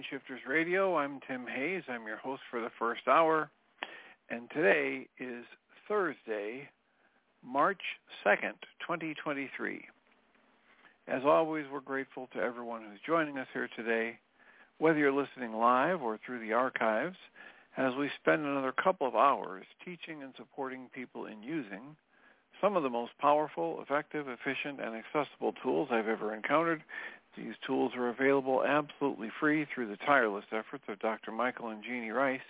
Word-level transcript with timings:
Welcome 0.00 0.10
Mind 0.12 0.22
Shifters 0.22 0.48
Radio. 0.48 0.96
I'm 0.96 1.20
Tim 1.26 1.46
Hayes. 1.46 1.82
I'm 1.88 2.06
your 2.06 2.16
host 2.16 2.42
for 2.50 2.60
the 2.60 2.70
first 2.78 3.02
hour. 3.06 3.50
And 4.30 4.48
today 4.50 5.06
is 5.18 5.44
Thursday, 5.88 6.68
March 7.44 7.80
2nd, 8.24 8.54
2023. 8.80 9.84
As 11.08 11.22
always, 11.24 11.66
we're 11.72 11.80
grateful 11.80 12.28
to 12.32 12.40
everyone 12.40 12.82
who's 12.82 13.00
joining 13.06 13.38
us 13.38 13.48
here 13.52 13.68
today, 13.76 14.18
whether 14.78 14.98
you're 14.98 15.12
listening 15.12 15.52
live 15.52 16.00
or 16.00 16.18
through 16.24 16.40
the 16.40 16.52
archives, 16.52 17.16
as 17.76 17.92
we 17.98 18.10
spend 18.22 18.46
another 18.46 18.72
couple 18.72 19.06
of 19.06 19.14
hours 19.14 19.64
teaching 19.84 20.22
and 20.22 20.32
supporting 20.36 20.88
people 20.94 21.26
in 21.26 21.42
using 21.42 21.96
some 22.60 22.76
of 22.76 22.82
the 22.82 22.90
most 22.90 23.12
powerful, 23.18 23.80
effective, 23.82 24.26
efficient, 24.28 24.80
and 24.80 24.94
accessible 24.94 25.54
tools 25.62 25.88
I've 25.90 26.08
ever 26.08 26.34
encountered 26.34 26.82
these 27.36 27.54
tools 27.66 27.92
are 27.96 28.08
available 28.08 28.64
absolutely 28.64 29.30
free 29.38 29.66
through 29.72 29.88
the 29.88 29.96
tireless 29.98 30.44
efforts 30.52 30.84
of 30.88 30.98
Dr. 30.98 31.32
Michael 31.32 31.68
and 31.68 31.82
Jeanie 31.82 32.10
Ryce 32.10 32.40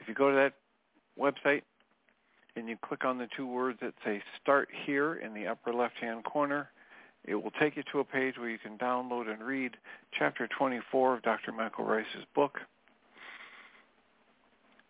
If 0.00 0.08
you 0.08 0.14
go 0.14 0.30
to 0.30 0.36
that 0.36 0.54
website 1.18 1.62
and 2.56 2.68
you 2.68 2.76
click 2.76 3.04
on 3.04 3.18
the 3.18 3.28
two 3.36 3.46
words 3.46 3.78
that 3.80 3.94
say 4.04 4.22
Start 4.42 4.68
Here 4.84 5.14
in 5.14 5.32
the 5.32 5.46
upper 5.46 5.72
left-hand 5.72 6.24
corner, 6.24 6.70
it 7.24 7.36
will 7.36 7.52
take 7.52 7.76
you 7.76 7.84
to 7.92 8.00
a 8.00 8.04
page 8.04 8.36
where 8.36 8.50
you 8.50 8.58
can 8.58 8.76
download 8.78 9.32
and 9.32 9.42
read 9.42 9.76
Chapter 10.18 10.48
24 10.58 11.16
of 11.16 11.22
Dr. 11.22 11.52
Michael 11.52 11.84
Ryce's 11.84 12.26
book, 12.34 12.58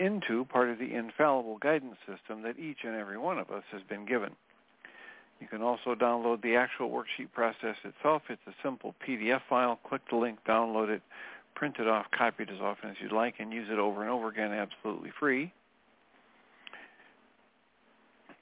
into 0.00 0.44
part 0.44 0.68
of 0.68 0.78
the 0.78 0.94
infallible 0.94 1.58
guidance 1.58 1.96
system 2.06 2.42
that 2.42 2.58
each 2.58 2.78
and 2.84 2.94
every 2.94 3.18
one 3.18 3.38
of 3.38 3.50
us 3.50 3.64
has 3.72 3.82
been 3.88 4.06
given. 4.06 4.30
You 5.40 5.46
can 5.46 5.62
also 5.62 5.94
download 5.94 6.42
the 6.42 6.56
actual 6.56 6.90
worksheet 6.90 7.32
process 7.32 7.76
itself. 7.84 8.22
It's 8.28 8.42
a 8.46 8.54
simple 8.62 8.94
PDF 9.06 9.40
file. 9.48 9.78
Click 9.88 10.02
the 10.10 10.16
link, 10.16 10.38
download 10.46 10.88
it, 10.88 11.02
print 11.54 11.76
it 11.78 11.86
off, 11.86 12.06
copy 12.16 12.42
it 12.44 12.50
as 12.50 12.60
often 12.60 12.90
as 12.90 12.96
you'd 13.00 13.12
like, 13.12 13.34
and 13.38 13.52
use 13.52 13.68
it 13.70 13.78
over 13.78 14.02
and 14.02 14.10
over 14.10 14.28
again 14.28 14.52
absolutely 14.52 15.10
free. 15.18 15.52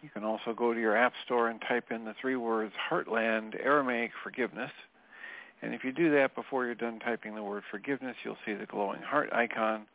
You 0.02 0.10
can 0.10 0.24
also 0.24 0.52
go 0.54 0.72
to 0.72 0.80
your 0.80 0.96
app 0.96 1.14
store 1.24 1.48
and 1.48 1.60
type 1.60 1.90
in 1.90 2.04
the 2.04 2.14
three 2.20 2.36
words 2.36 2.72
Heartland 2.90 3.58
Aramaic 3.62 4.12
Forgiveness. 4.22 4.70
And 5.62 5.74
if 5.74 5.84
you 5.84 5.92
do 5.92 6.12
that 6.12 6.34
before 6.34 6.66
you're 6.66 6.74
done 6.74 7.00
typing 7.00 7.34
the 7.34 7.42
word 7.42 7.62
forgiveness, 7.70 8.14
you'll 8.24 8.36
see 8.44 8.52
the 8.52 8.66
glowing 8.66 9.00
heart 9.00 9.32
icon 9.32 9.86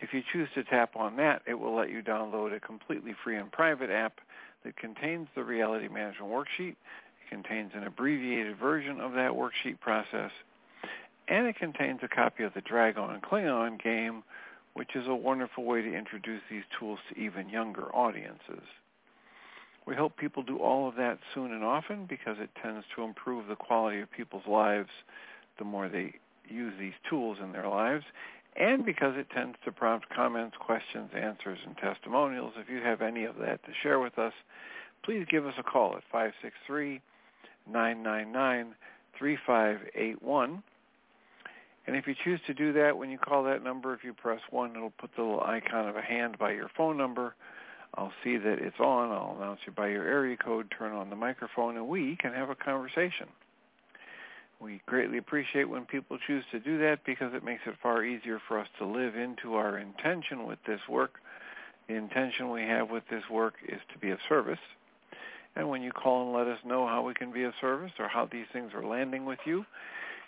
if 0.00 0.12
you 0.12 0.22
choose 0.32 0.48
to 0.54 0.64
tap 0.64 0.96
on 0.96 1.16
that, 1.16 1.42
it 1.46 1.54
will 1.54 1.74
let 1.74 1.90
you 1.90 2.02
download 2.02 2.54
a 2.54 2.60
completely 2.60 3.14
free 3.24 3.36
and 3.36 3.50
private 3.50 3.90
app 3.90 4.20
that 4.64 4.76
contains 4.76 5.28
the 5.34 5.42
Reality 5.42 5.88
Management 5.88 6.30
Worksheet. 6.30 6.76
It 6.76 7.28
contains 7.30 7.72
an 7.74 7.84
abbreviated 7.84 8.56
version 8.58 9.00
of 9.00 9.12
that 9.12 9.32
worksheet 9.32 9.80
process, 9.80 10.30
and 11.26 11.46
it 11.46 11.56
contains 11.56 12.00
a 12.02 12.08
copy 12.08 12.44
of 12.44 12.54
the 12.54 12.60
Dragon 12.60 13.10
and 13.10 13.22
Klingon 13.22 13.82
game, 13.82 14.22
which 14.74 14.94
is 14.94 15.06
a 15.08 15.14
wonderful 15.14 15.64
way 15.64 15.82
to 15.82 15.92
introduce 15.92 16.42
these 16.48 16.62
tools 16.78 17.00
to 17.10 17.20
even 17.20 17.48
younger 17.48 17.94
audiences. 17.94 18.62
We 19.86 19.96
hope 19.96 20.16
people 20.16 20.42
do 20.42 20.58
all 20.58 20.86
of 20.88 20.96
that 20.96 21.18
soon 21.34 21.52
and 21.52 21.64
often 21.64 22.06
because 22.06 22.36
it 22.38 22.50
tends 22.62 22.84
to 22.94 23.02
improve 23.02 23.48
the 23.48 23.56
quality 23.56 24.00
of 24.00 24.10
people's 24.10 24.46
lives 24.46 24.90
the 25.58 25.64
more 25.64 25.88
they 25.88 26.14
use 26.48 26.74
these 26.78 26.92
tools 27.08 27.38
in 27.42 27.52
their 27.52 27.68
lives 27.68 28.04
and 28.58 28.84
because 28.84 29.16
it 29.16 29.30
tends 29.30 29.56
to 29.64 29.72
prompt 29.72 30.10
comments, 30.10 30.56
questions, 30.58 31.10
answers, 31.14 31.60
and 31.64 31.74
testimonials. 31.76 32.54
If 32.56 32.68
you 32.68 32.82
have 32.82 33.00
any 33.00 33.24
of 33.24 33.36
that 33.36 33.64
to 33.64 33.70
share 33.82 34.00
with 34.00 34.18
us, 34.18 34.32
please 35.04 35.24
give 35.30 35.46
us 35.46 35.54
a 35.58 35.62
call 35.62 35.96
at 35.96 36.02
563-999-3581. 37.72 40.62
And 41.86 41.96
if 41.96 42.06
you 42.06 42.14
choose 42.22 42.40
to 42.46 42.52
do 42.52 42.74
that, 42.74 42.98
when 42.98 43.08
you 43.10 43.18
call 43.18 43.44
that 43.44 43.62
number, 43.62 43.94
if 43.94 44.04
you 44.04 44.12
press 44.12 44.40
1, 44.50 44.76
it'll 44.76 44.90
put 44.90 45.10
the 45.16 45.22
little 45.22 45.40
icon 45.40 45.88
of 45.88 45.96
a 45.96 46.02
hand 46.02 46.36
by 46.36 46.52
your 46.52 46.68
phone 46.76 46.98
number. 46.98 47.34
I'll 47.94 48.12
see 48.22 48.36
that 48.36 48.58
it's 48.58 48.80
on. 48.80 49.10
I'll 49.10 49.36
announce 49.40 49.60
you 49.66 49.72
by 49.72 49.88
your 49.88 50.04
area 50.04 50.36
code, 50.36 50.70
turn 50.76 50.92
on 50.92 51.08
the 51.10 51.16
microphone, 51.16 51.76
and 51.76 51.88
we 51.88 52.16
can 52.16 52.34
have 52.34 52.50
a 52.50 52.54
conversation. 52.54 53.28
We 54.60 54.82
greatly 54.86 55.18
appreciate 55.18 55.68
when 55.68 55.84
people 55.84 56.18
choose 56.26 56.44
to 56.50 56.58
do 56.58 56.78
that 56.78 57.04
because 57.06 57.32
it 57.32 57.44
makes 57.44 57.62
it 57.66 57.74
far 57.82 58.04
easier 58.04 58.40
for 58.48 58.58
us 58.58 58.66
to 58.78 58.86
live 58.86 59.14
into 59.14 59.54
our 59.54 59.78
intention 59.78 60.46
with 60.46 60.58
this 60.66 60.80
work. 60.88 61.20
The 61.88 61.94
intention 61.94 62.50
we 62.50 62.62
have 62.62 62.90
with 62.90 63.04
this 63.08 63.22
work 63.30 63.54
is 63.66 63.80
to 63.92 63.98
be 63.98 64.10
of 64.10 64.18
service. 64.28 64.58
And 65.54 65.68
when 65.68 65.82
you 65.82 65.92
call 65.92 66.24
and 66.24 66.32
let 66.32 66.46
us 66.46 66.58
know 66.64 66.86
how 66.86 67.02
we 67.02 67.14
can 67.14 67.32
be 67.32 67.44
of 67.44 67.52
service 67.60 67.92
or 67.98 68.08
how 68.08 68.26
these 68.30 68.46
things 68.52 68.72
are 68.74 68.84
landing 68.84 69.24
with 69.24 69.38
you 69.44 69.64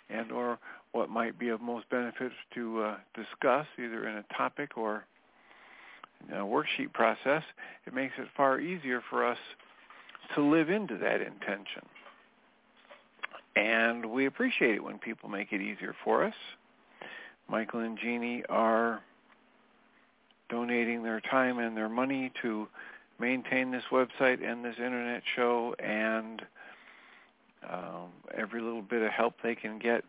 and 0.09 0.31
or 0.31 0.59
what 0.93 1.09
might 1.09 1.37
be 1.37 1.49
of 1.49 1.61
most 1.61 1.89
benefit 1.89 2.31
to 2.55 2.81
uh, 2.81 2.95
discuss 3.15 3.65
either 3.77 4.07
in 4.07 4.17
a 4.17 4.25
topic 4.35 4.77
or 4.77 5.05
in 6.29 6.37
a 6.37 6.41
worksheet 6.41 6.93
process, 6.93 7.43
it 7.85 7.93
makes 7.93 8.13
it 8.17 8.27
far 8.35 8.59
easier 8.59 9.01
for 9.09 9.25
us 9.25 9.37
to 10.35 10.41
live 10.41 10.69
into 10.69 10.97
that 10.97 11.21
intention. 11.21 11.83
And 13.55 14.05
we 14.05 14.25
appreciate 14.25 14.75
it 14.75 14.83
when 14.83 14.97
people 14.97 15.29
make 15.29 15.51
it 15.51 15.61
easier 15.61 15.95
for 16.03 16.23
us. 16.23 16.33
Michael 17.49 17.81
and 17.81 17.97
Jeanie 17.97 18.43
are 18.47 19.01
donating 20.49 21.03
their 21.03 21.19
time 21.21 21.59
and 21.59 21.75
their 21.75 21.89
money 21.89 22.31
to 22.41 22.67
maintain 23.19 23.71
this 23.71 23.83
website 23.91 24.43
and 24.43 24.63
this 24.63 24.75
internet 24.77 25.21
show 25.35 25.75
and 25.79 26.41
um, 27.69 28.09
every 28.35 28.61
little 28.61 28.81
bit 28.81 29.01
of 29.01 29.11
help 29.11 29.35
they 29.43 29.55
can 29.55 29.79
get 29.79 30.03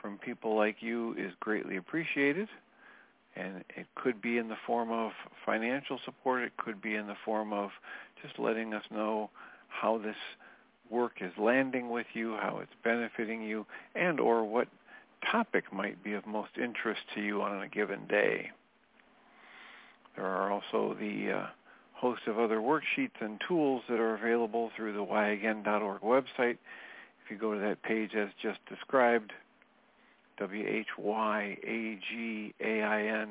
from 0.00 0.18
people 0.18 0.56
like 0.56 0.76
you 0.80 1.14
is 1.18 1.32
greatly 1.40 1.76
appreciated. 1.76 2.48
And 3.36 3.64
it 3.76 3.86
could 3.96 4.20
be 4.20 4.38
in 4.38 4.48
the 4.48 4.56
form 4.66 4.90
of 4.90 5.12
financial 5.44 5.98
support. 6.04 6.42
It 6.42 6.56
could 6.56 6.80
be 6.80 6.94
in 6.94 7.06
the 7.06 7.16
form 7.24 7.52
of 7.52 7.70
just 8.22 8.38
letting 8.38 8.74
us 8.74 8.84
know 8.90 9.30
how 9.68 9.98
this 9.98 10.16
work 10.90 11.12
is 11.20 11.32
landing 11.38 11.90
with 11.90 12.06
you, 12.14 12.36
how 12.40 12.58
it's 12.62 12.72
benefiting 12.82 13.42
you, 13.42 13.66
and 13.94 14.20
or 14.20 14.44
what 14.44 14.68
topic 15.30 15.72
might 15.72 16.02
be 16.04 16.12
of 16.12 16.26
most 16.26 16.50
interest 16.62 17.00
to 17.14 17.20
you 17.20 17.42
on 17.42 17.62
a 17.62 17.68
given 17.68 18.06
day. 18.06 18.50
There 20.16 20.26
are 20.26 20.52
also 20.52 20.94
the 20.98 21.32
uh, 21.32 21.46
host 21.94 22.22
of 22.26 22.38
other 22.38 22.58
worksheets 22.58 23.20
and 23.20 23.40
tools 23.48 23.82
that 23.88 23.98
are 23.98 24.14
available 24.14 24.70
through 24.76 24.92
the 24.92 25.04
whyagain.org 25.04 26.02
website. 26.02 26.58
If 27.24 27.30
you 27.30 27.38
go 27.38 27.54
to 27.54 27.60
that 27.60 27.82
page 27.82 28.14
as 28.14 28.28
just 28.42 28.58
described, 28.68 29.32
W-H-Y-A-G-A-I-N 30.38 30.94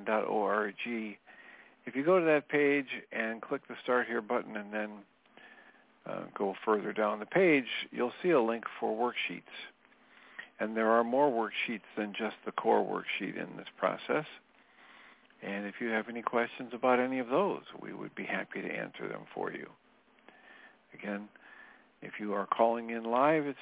dot 0.06 0.26
if 1.86 1.96
you 1.96 2.04
go 2.06 2.18
to 2.20 2.26
that 2.26 2.48
page 2.48 2.88
and 3.12 3.42
click 3.42 3.68
the 3.68 3.76
Start 3.84 4.08
Here 4.08 4.22
button 4.22 4.56
and 4.56 4.74
then 4.74 4.90
uh, 6.06 6.24
go 6.38 6.54
further 6.66 6.94
down 6.94 7.20
the 7.20 7.26
page, 7.26 7.88
you'll 7.92 8.14
see 8.22 8.32
a 8.32 8.42
link 8.42 8.66
for 8.80 8.96
worksheets. 8.96 9.42
And 10.60 10.78
there 10.78 10.90
are 10.90 11.04
more 11.04 11.30
worksheets 11.30 11.82
than 11.98 12.14
just 12.14 12.36
the 12.46 12.52
core 12.52 12.84
worksheet 12.84 13.36
in 13.36 13.58
this 13.58 13.68
process. 13.78 14.26
And 15.42 15.66
if 15.66 15.76
you 15.82 15.90
have 15.90 16.10
any 16.10 16.22
questions 16.22 16.72
about 16.74 17.00
any 17.00 17.20
of 17.20 17.28
those, 17.28 17.64
we 17.82 17.94
would 17.94 18.16
be 18.16 18.24
happy 18.24 18.62
to 18.62 18.68
answer 18.68 19.08
them 19.08 19.22
for 19.34 19.52
you. 19.52 19.68
Again, 20.94 21.28
if 22.02 22.14
you 22.20 22.34
are 22.34 22.46
calling 22.46 22.92
in 22.92 23.06
live, 23.06 23.46
it's 23.46 23.58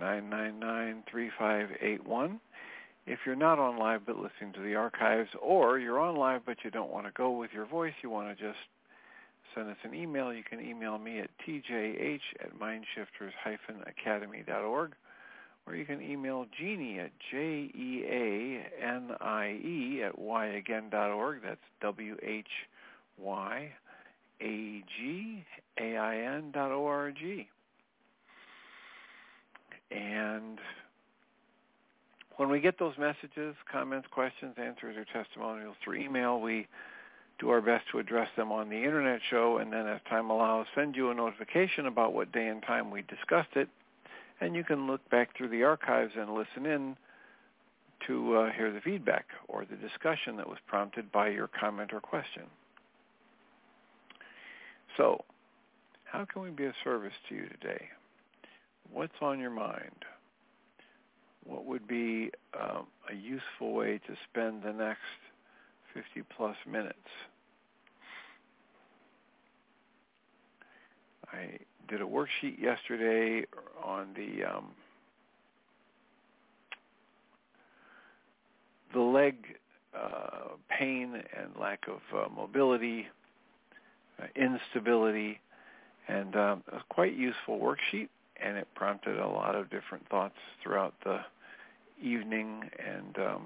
563-999-3581. 0.00 2.40
If 3.06 3.20
you're 3.24 3.36
not 3.36 3.58
on 3.58 3.78
live 3.78 4.04
but 4.06 4.16
listening 4.16 4.52
to 4.54 4.60
the 4.60 4.74
archives, 4.74 5.30
or 5.40 5.78
you're 5.78 6.00
on 6.00 6.16
live 6.16 6.42
but 6.44 6.64
you 6.64 6.70
don't 6.70 6.90
want 6.90 7.06
to 7.06 7.12
go 7.12 7.30
with 7.30 7.52
your 7.52 7.66
voice, 7.66 7.94
you 8.02 8.10
want 8.10 8.36
to 8.36 8.44
just 8.44 8.58
send 9.58 9.70
us 9.70 9.76
an 9.82 9.94
email, 9.94 10.32
you 10.32 10.44
can 10.48 10.60
email 10.60 10.98
me 10.98 11.18
at 11.18 11.30
tjh 11.46 12.20
at 12.40 12.58
mindshifters-academy.org 12.58 14.94
or 15.66 15.74
you 15.74 15.84
can 15.84 16.00
email 16.00 16.46
Jeanie 16.58 16.98
at 16.98 17.10
J-E-A-N-I-E 17.30 18.02
at 20.02 20.18
whyagain.org. 20.18 21.42
That's 21.42 21.60
W-H-Y-A-G-A-I-N 21.82 22.50
dot 26.52 26.70
O-R-G. 26.70 27.48
And 29.90 30.58
when 32.36 32.48
we 32.48 32.60
get 32.60 32.78
those 32.78 32.96
messages, 32.96 33.54
comments, 33.70 34.08
questions, 34.10 34.54
answers, 34.56 34.96
or 34.96 35.04
testimonials 35.12 35.76
through 35.84 35.96
email, 35.96 36.40
we 36.40 36.66
do 37.38 37.50
our 37.50 37.60
best 37.60 37.84
to 37.92 37.98
address 37.98 38.28
them 38.36 38.50
on 38.50 38.68
the 38.68 38.76
Internet 38.76 39.20
show, 39.30 39.58
and 39.58 39.72
then 39.72 39.86
as 39.86 40.00
time 40.08 40.30
allows, 40.30 40.66
send 40.74 40.96
you 40.96 41.10
a 41.10 41.14
notification 41.14 41.86
about 41.86 42.12
what 42.12 42.32
day 42.32 42.48
and 42.48 42.62
time 42.62 42.90
we 42.90 43.02
discussed 43.02 43.56
it 43.56 43.68
and 44.40 44.54
you 44.54 44.64
can 44.64 44.86
look 44.86 45.08
back 45.10 45.36
through 45.36 45.48
the 45.48 45.64
archives 45.64 46.12
and 46.16 46.34
listen 46.34 46.66
in 46.66 46.96
to 48.06 48.36
uh, 48.36 48.52
hear 48.52 48.72
the 48.72 48.80
feedback 48.80 49.26
or 49.48 49.64
the 49.64 49.76
discussion 49.76 50.36
that 50.36 50.48
was 50.48 50.58
prompted 50.66 51.10
by 51.10 51.28
your 51.28 51.48
comment 51.48 51.92
or 51.92 52.00
question. 52.00 52.44
So, 54.96 55.24
how 56.04 56.24
can 56.24 56.42
we 56.42 56.50
be 56.50 56.64
of 56.64 56.74
service 56.84 57.12
to 57.28 57.34
you 57.34 57.48
today? 57.60 57.86
What's 58.92 59.12
on 59.20 59.38
your 59.38 59.50
mind? 59.50 60.04
What 61.44 61.66
would 61.66 61.86
be 61.86 62.30
um, 62.58 62.86
a 63.10 63.14
useful 63.14 63.72
way 63.74 64.00
to 64.06 64.14
spend 64.30 64.62
the 64.62 64.72
next 64.72 65.00
50 65.94 66.22
plus 66.36 66.56
minutes? 66.70 66.96
I 71.32 71.58
did 71.88 72.00
a 72.00 72.04
worksheet 72.04 72.60
yesterday 72.60 73.44
on 73.82 74.08
the 74.14 74.44
um, 74.44 74.66
the 78.92 79.00
leg 79.00 79.36
uh, 79.96 80.48
pain 80.68 81.14
and 81.14 81.48
lack 81.60 81.84
of 81.88 82.00
uh, 82.14 82.28
mobility, 82.34 83.06
uh, 84.20 84.26
instability, 84.36 85.40
and 86.08 86.34
um, 86.36 86.62
was 86.72 86.82
quite 86.88 87.14
useful 87.14 87.58
worksheet, 87.58 88.08
and 88.42 88.56
it 88.56 88.66
prompted 88.74 89.18
a 89.18 89.26
lot 89.26 89.54
of 89.54 89.70
different 89.70 90.08
thoughts 90.08 90.36
throughout 90.62 90.94
the 91.04 91.20
evening 92.02 92.62
and 92.78 93.18
um, 93.18 93.42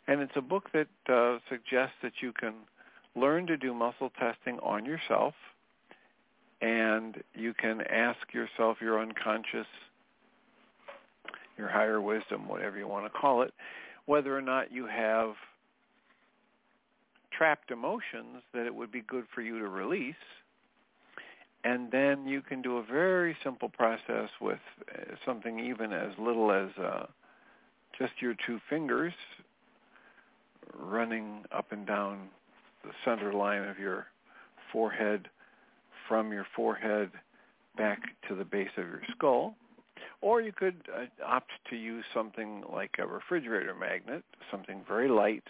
And 0.07 0.21
it's 0.21 0.35
a 0.35 0.41
book 0.41 0.69
that 0.73 0.87
uh, 1.11 1.39
suggests 1.49 1.95
that 2.03 2.13
you 2.21 2.31
can 2.31 2.53
learn 3.15 3.47
to 3.47 3.57
do 3.57 3.73
muscle 3.73 4.11
testing 4.19 4.59
on 4.59 4.85
yourself 4.85 5.33
and 6.61 7.23
you 7.33 7.53
can 7.53 7.81
ask 7.81 8.33
yourself 8.33 8.77
your 8.79 9.01
unconscious, 9.01 9.67
your 11.57 11.67
higher 11.67 11.99
wisdom, 11.99 12.47
whatever 12.47 12.77
you 12.77 12.87
want 12.87 13.05
to 13.05 13.19
call 13.19 13.41
it, 13.41 13.53
whether 14.05 14.37
or 14.37 14.41
not 14.41 14.71
you 14.71 14.85
have 14.85 15.33
trapped 17.31 17.71
emotions 17.71 18.43
that 18.53 18.65
it 18.65 18.73
would 18.73 18.91
be 18.91 19.01
good 19.01 19.25
for 19.33 19.41
you 19.41 19.59
to 19.59 19.67
release 19.67 20.15
and 21.65 21.91
then 21.91 22.27
you 22.27 22.41
can 22.41 22.61
do 22.61 22.77
a 22.77 22.83
very 22.83 23.35
simple 23.43 23.69
process 23.69 24.29
with 24.39 24.59
uh, 24.93 25.15
something 25.25 25.59
even 25.59 25.91
as 25.91 26.11
little 26.19 26.51
as 26.51 26.69
uh, 26.77 27.07
just 27.97 28.13
your 28.21 28.35
two 28.45 28.59
fingers 28.69 29.13
running 30.79 31.43
up 31.51 31.71
and 31.71 31.87
down 31.87 32.29
the 32.83 32.91
center 33.03 33.33
line 33.33 33.63
of 33.63 33.79
your 33.79 34.05
forehead 34.71 35.27
from 36.07 36.31
your 36.31 36.45
forehead 36.55 37.09
back 37.75 37.99
to 38.27 38.35
the 38.35 38.45
base 38.45 38.69
of 38.77 38.85
your 38.85 39.01
skull. 39.15 39.55
Or 40.21 40.41
you 40.41 40.51
could 40.51 40.83
uh, 40.95 41.05
opt 41.25 41.51
to 41.71 41.75
use 41.75 42.05
something 42.13 42.63
like 42.71 42.95
a 42.99 43.07
refrigerator 43.07 43.73
magnet, 43.73 44.23
something 44.51 44.81
very 44.87 45.09
light, 45.09 45.43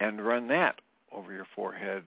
and 0.00 0.24
run 0.24 0.48
that 0.48 0.76
over 1.12 1.32
your 1.32 1.46
forehead 1.54 2.04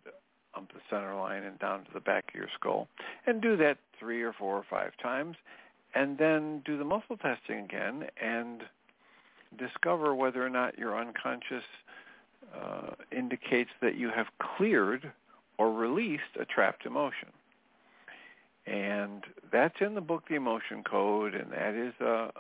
up 0.56 0.68
the 0.74 0.80
center 0.90 1.16
line 1.16 1.44
and 1.44 1.60
down 1.60 1.86
to 1.86 1.94
the 1.94 2.00
back 2.00 2.30
of 2.30 2.36
your 2.36 2.50
skull. 2.60 2.88
And 3.26 3.42
do 3.42 3.58
that 3.58 3.78
three 4.00 4.22
or 4.22 4.34
four 4.34 4.56
or 4.56 4.66
five 4.70 4.92
times. 5.02 5.36
And 5.94 6.18
then 6.18 6.62
do 6.66 6.78
the 6.78 6.84
muscle 6.84 7.18
testing 7.18 7.60
again 7.60 8.06
and 8.22 8.64
discover 9.58 10.14
whether 10.14 10.46
or 10.46 10.50
not 10.50 10.78
your 10.78 11.00
unconscious 11.00 11.64
uh, 12.54 12.92
indicates 13.12 13.72
that 13.82 13.96
you 13.96 14.10
have 14.10 14.28
cleared 14.58 15.12
or 15.58 15.72
released 15.72 16.24
a 16.40 16.46
trapped 16.46 16.86
emotion. 16.86 17.30
And 18.68 19.24
that's 19.52 19.76
in 19.80 19.96
the 19.96 20.02
book, 20.02 20.24
The 20.28 20.36
Emotion 20.36 20.84
Code, 20.84 21.36
and 21.36 21.52
that 21.52 21.76
is 21.76 21.94
a, 22.02 22.32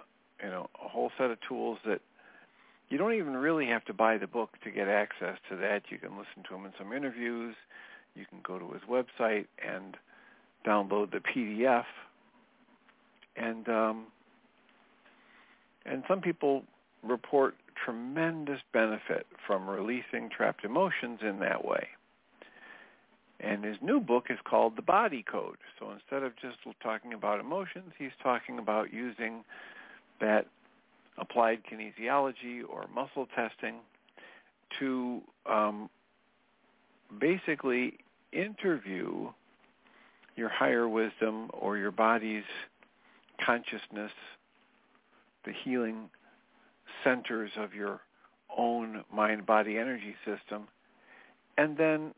you 0.44 0.50
know, 0.50 0.70
a 0.84 0.88
whole 0.88 1.12
set 1.18 1.32
of 1.32 1.38
tools 1.48 1.78
that 1.86 2.02
you 2.90 2.98
don't 2.98 3.14
even 3.14 3.38
really 3.38 3.68
have 3.68 3.86
to 3.86 3.94
buy 3.94 4.18
the 4.18 4.28
book 4.28 4.52
to 4.64 4.72
get 4.72 4.88
access 4.88 5.38
to 5.50 5.56
that. 5.58 5.84
You 5.90 5.98
can 5.98 6.12
listen 6.12 6.44
to 6.50 6.56
them 6.56 6.66
in 6.66 6.74
some 6.78 6.94
interviews. 6.94 7.56
You 8.16 8.26
can 8.26 8.40
go 8.44 8.58
to 8.58 8.72
his 8.72 8.82
website 8.90 9.46
and 9.66 9.98
download 10.66 11.12
the 11.12 11.20
PDF. 11.20 11.86
And 13.36 13.68
um, 13.68 14.06
and 15.86 16.04
some 16.08 16.22
people 16.22 16.64
report 17.04 17.56
tremendous 17.84 18.62
benefit 18.74 19.28
from 19.46 19.70
releasing 19.70 20.30
trapped 20.36 20.64
emotions 20.64 21.20
in 21.22 21.40
that 21.40 21.66
way. 21.66 21.88
And 23.40 23.64
his 23.64 23.76
new 23.82 24.00
book 24.00 24.28
is 24.30 24.40
called 24.44 24.76
The 24.76 24.82
Body 24.82 25.24
Code. 25.30 25.58
So 25.78 25.92
instead 25.92 26.24
of 26.24 26.34
just 26.38 26.58
talking 26.82 27.14
about 27.14 27.40
emotions, 27.40 27.92
he's 27.98 28.16
talking 28.24 28.58
about 28.58 28.94
using 28.94 29.44
that 30.22 30.48
applied 31.18 31.60
kinesiology 31.70 32.62
or 32.68 32.86
muscle 32.94 33.28
testing 33.36 33.76
to 34.80 35.22
um, 35.46 35.90
basically 37.20 37.98
interview 38.36 39.30
your 40.36 40.50
higher 40.50 40.88
wisdom 40.88 41.50
or 41.54 41.78
your 41.78 41.92
body's 41.92 42.44
consciousness, 43.44 44.12
the 45.46 45.54
healing 45.64 46.10
centers 47.04 47.52
of 47.58 47.74
your 47.74 48.02
own 48.58 49.04
mind-body 49.14 49.78
energy 49.78 50.16
system, 50.26 50.68
and 51.58 51.78
then 51.78 52.14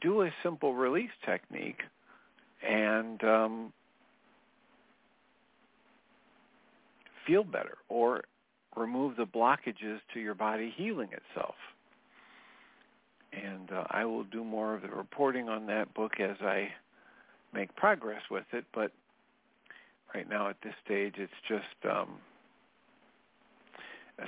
do 0.00 0.22
a 0.22 0.30
simple 0.42 0.74
release 0.74 1.10
technique 1.24 1.82
and 2.66 3.22
um, 3.24 3.72
feel 7.26 7.44
better 7.44 7.78
or 7.88 8.22
remove 8.76 9.16
the 9.16 9.26
blockages 9.26 9.98
to 10.12 10.20
your 10.20 10.34
body 10.34 10.72
healing 10.76 11.08
itself. 11.12 11.54
And 13.32 13.70
uh, 13.70 13.84
I 13.90 14.04
will 14.04 14.24
do 14.24 14.44
more 14.44 14.74
of 14.74 14.82
the 14.82 14.88
reporting 14.88 15.48
on 15.48 15.66
that 15.66 15.92
book 15.94 16.20
as 16.20 16.36
I 16.40 16.68
make 17.52 17.74
progress 17.76 18.22
with 18.30 18.44
it, 18.52 18.64
but 18.74 18.92
right 20.14 20.28
now 20.28 20.48
at 20.48 20.56
this 20.62 20.74
stage 20.84 21.14
it's 21.18 21.32
just 21.48 21.90
um, 21.90 22.16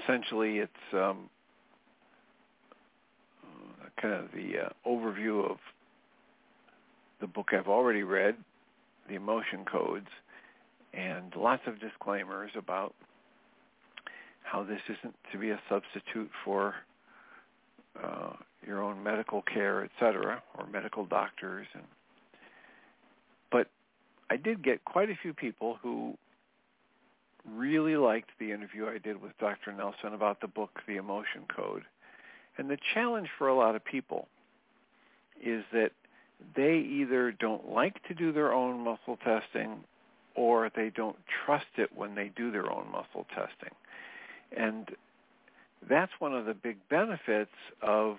essentially 0.03 0.59
it's 0.59 0.73
um, 0.93 1.31
kind 4.01 4.15
of 4.15 4.27
the 4.33 4.67
uh, 4.67 4.89
overview 4.89 5.51
of 5.51 5.59
the 7.21 7.27
book 7.27 7.49
I've 7.53 7.69
already 7.69 8.03
read, 8.03 8.37
The 9.09 9.15
Emotion 9.15 9.65
Codes, 9.65 10.09
and 10.95 11.35
lots 11.37 11.63
of 11.67 11.81
disclaimers 11.81 12.51
about 12.57 12.95
how 14.43 14.63
this 14.63 14.81
isn't 14.89 15.15
to 15.33 15.39
be 15.39 15.51
a 15.51 15.61
substitute 15.69 16.31
for 16.45 16.75
uh, 18.03 18.33
your 18.67 18.83
own 18.83 19.03
medical 19.03 19.43
care, 19.43 19.85
etc., 19.85 20.43
or 20.57 20.67
medical 20.67 21.05
doctors. 21.05 21.67
And 21.75 21.85
but 23.51 23.69
I 24.31 24.37
did 24.37 24.63
get 24.63 24.85
quite 24.85 25.11
a 25.11 25.17
few 25.21 25.33
people 25.33 25.79
who 25.83 26.17
really 27.55 27.97
liked 27.97 28.31
the 28.39 28.53
interview 28.53 28.87
I 28.87 28.99
did 28.99 29.21
with 29.23 29.33
Dr. 29.39 29.73
Nelson 29.73 30.15
about 30.15 30.41
the 30.41 30.49
book, 30.49 30.81
The 30.87 30.97
Emotion 30.97 31.45
Code. 31.55 31.83
And 32.59 32.69
the 32.69 32.79
challenge 32.95 33.29
for 33.39 33.49
a 33.49 33.55
lot 33.55 33.75
of 33.75 33.85
people 33.85 34.29
is 35.43 35.65
that 35.73 35.93
they 36.57 36.79
either 36.79 37.33
don't 37.33 37.71
like 37.71 38.03
to 38.09 38.15
do 38.15 38.33
their 38.33 38.53
own 38.53 38.81
muscle 38.85 39.19
testing 39.25 39.85
or 40.35 40.71
they 40.75 40.91
don't 40.95 41.17
trust 41.45 41.67
it 41.77 41.91
when 41.95 42.15
they 42.15 42.31
do 42.37 42.51
their 42.51 42.71
own 42.71 42.87
muscle 42.91 43.27
testing. 43.35 43.75
And 44.57 44.91
that's 45.89 46.13
one 46.19 46.35
of 46.35 46.47
the 46.47 46.55
big 46.55 46.79
benefits 46.89 47.51
of 47.83 48.17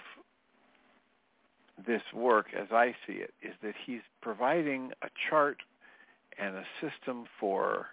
this 1.88 2.02
work 2.14 2.48
as 2.58 2.68
I 2.72 2.96
see 3.08 3.14
it 3.14 3.34
is 3.42 3.54
that 3.64 3.74
he's 3.86 4.02
providing 4.22 4.92
a 5.02 5.08
chart 5.30 5.58
and 6.38 6.56
a 6.56 6.64
system 6.82 7.26
for 7.40 7.88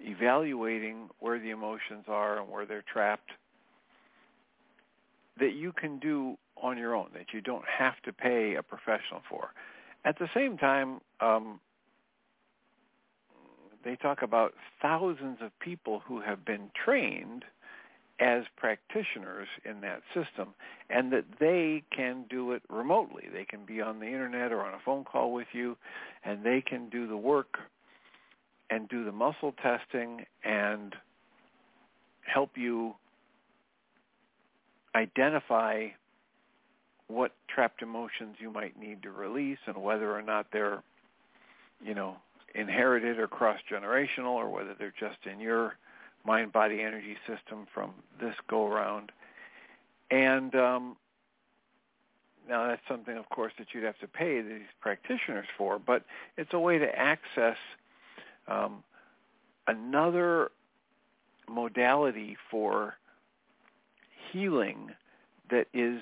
evaluating 0.00 1.08
where 1.20 1.38
the 1.38 1.50
emotions 1.50 2.04
are 2.08 2.38
and 2.38 2.50
where 2.50 2.66
they're 2.66 2.84
trapped 2.90 3.30
that 5.38 5.52
you 5.52 5.72
can 5.72 5.98
do 5.98 6.36
on 6.62 6.78
your 6.78 6.94
own, 6.94 7.08
that 7.14 7.26
you 7.32 7.40
don't 7.40 7.64
have 7.78 7.94
to 8.04 8.12
pay 8.12 8.54
a 8.54 8.62
professional 8.62 9.20
for. 9.28 9.50
At 10.04 10.18
the 10.18 10.28
same 10.34 10.56
time, 10.56 11.00
um, 11.20 11.60
they 13.84 13.96
talk 13.96 14.22
about 14.22 14.54
thousands 14.80 15.38
of 15.40 15.50
people 15.60 16.02
who 16.06 16.20
have 16.20 16.44
been 16.44 16.70
trained 16.84 17.44
as 18.18 18.44
practitioners 18.56 19.48
in 19.64 19.80
that 19.82 20.00
system 20.14 20.54
and 20.88 21.12
that 21.12 21.24
they 21.38 21.82
can 21.94 22.24
do 22.30 22.52
it 22.52 22.62
remotely. 22.70 23.24
They 23.32 23.44
can 23.44 23.64
be 23.66 23.80
on 23.80 24.00
the 24.00 24.06
internet 24.06 24.52
or 24.52 24.64
on 24.64 24.74
a 24.74 24.78
phone 24.84 25.04
call 25.04 25.32
with 25.32 25.48
you 25.52 25.76
and 26.24 26.44
they 26.44 26.62
can 26.62 26.88
do 26.88 27.06
the 27.06 27.16
work 27.16 27.58
and 28.70 28.88
do 28.88 29.04
the 29.04 29.12
muscle 29.12 29.54
testing 29.62 30.24
and 30.44 30.94
help 32.22 32.50
you 32.56 32.94
identify 34.94 35.88
what 37.08 37.32
trapped 37.54 37.82
emotions 37.82 38.36
you 38.40 38.50
might 38.50 38.78
need 38.78 39.02
to 39.02 39.10
release 39.10 39.58
and 39.66 39.76
whether 39.76 40.16
or 40.16 40.22
not 40.22 40.46
they're, 40.52 40.82
you 41.84 41.94
know, 41.94 42.16
inherited 42.54 43.18
or 43.18 43.28
cross-generational 43.28 44.30
or 44.30 44.48
whether 44.48 44.74
they're 44.78 44.94
just 44.98 45.18
in 45.30 45.38
your 45.38 45.76
mind-body 46.26 46.80
energy 46.80 47.16
system 47.26 47.66
from 47.72 47.92
this 48.20 48.34
go-around. 48.48 49.12
And 50.10 50.54
um, 50.54 50.96
now 52.48 52.68
that's 52.68 52.82
something, 52.88 53.16
of 53.16 53.28
course, 53.28 53.52
that 53.58 53.68
you'd 53.72 53.84
have 53.84 53.98
to 53.98 54.08
pay 54.08 54.40
these 54.40 54.68
practitioners 54.80 55.46
for, 55.56 55.78
but 55.78 56.04
it's 56.36 56.52
a 56.52 56.58
way 56.58 56.78
to 56.78 56.98
access 56.98 57.56
um, 58.48 58.82
another 59.66 60.50
modality 61.48 62.36
for 62.50 62.94
healing 64.32 64.90
that 65.50 65.66
is 65.72 66.00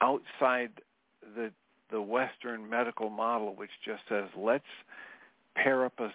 outside 0.00 0.70
the 1.36 1.50
the 1.90 2.00
Western 2.00 2.68
medical 2.68 3.10
model, 3.10 3.54
which 3.54 3.70
just 3.84 4.02
says 4.08 4.24
let's 4.36 4.64
pair 5.54 5.84
up 5.84 6.00
a 6.00 6.12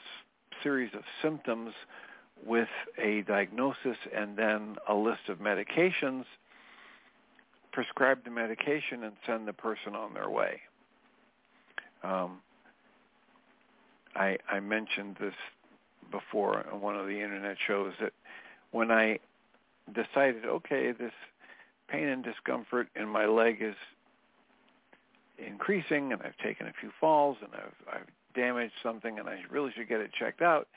series 0.62 0.94
of 0.94 1.02
symptoms 1.22 1.74
with 2.46 2.70
a 2.98 3.22
diagnosis 3.22 3.98
and 4.16 4.38
then 4.38 4.76
a 4.88 4.94
list 4.94 5.30
of 5.30 5.40
medications, 5.40 6.26
prescribe 7.72 8.24
the 8.24 8.32
medication 8.32 9.04
and 9.04 9.14
send 9.26 9.48
the 9.48 9.54
person 9.54 9.96
on 9.96 10.14
their 10.14 10.30
way. 10.30 10.62
Um, 12.04 12.40
I, 14.16 14.38
I 14.50 14.60
mentioned 14.60 15.18
this 15.20 15.34
before 16.12 16.66
on 16.72 16.82
one 16.82 16.98
of 16.98 17.08
the 17.08 17.22
internet 17.22 17.58
shows 17.66 17.94
that 18.02 18.14
when 18.72 18.92
I 18.92 19.20
decided, 19.94 20.46
okay, 20.46 20.92
this 20.92 21.14
pain 21.88 22.08
and 22.08 22.24
discomfort 22.24 22.88
in 22.96 23.08
my 23.08 23.26
leg 23.26 23.58
is 23.62 23.76
increasing 25.38 26.14
and 26.14 26.22
I've 26.22 26.38
taken 26.38 26.68
a 26.68 26.74
few 26.80 26.92
falls 27.00 27.38
and 27.42 27.52
I've, 27.54 27.96
I've 27.96 28.08
damaged 28.36 28.74
something 28.84 29.20
and 29.20 29.28
I 29.28 29.40
really 29.50 29.72
should 29.76 29.90
get 29.90 30.02
it 30.02 30.12
checked 30.18 30.42
out. 30.42 30.68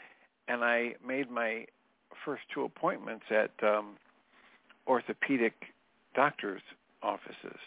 And 0.48 0.62
I 0.64 0.94
made 1.06 1.30
my 1.30 1.66
first 2.24 2.42
two 2.52 2.64
appointments 2.64 3.24
at 3.30 3.50
um, 3.66 3.96
orthopedic 4.86 5.54
doctors' 6.14 6.62
offices. 7.02 7.58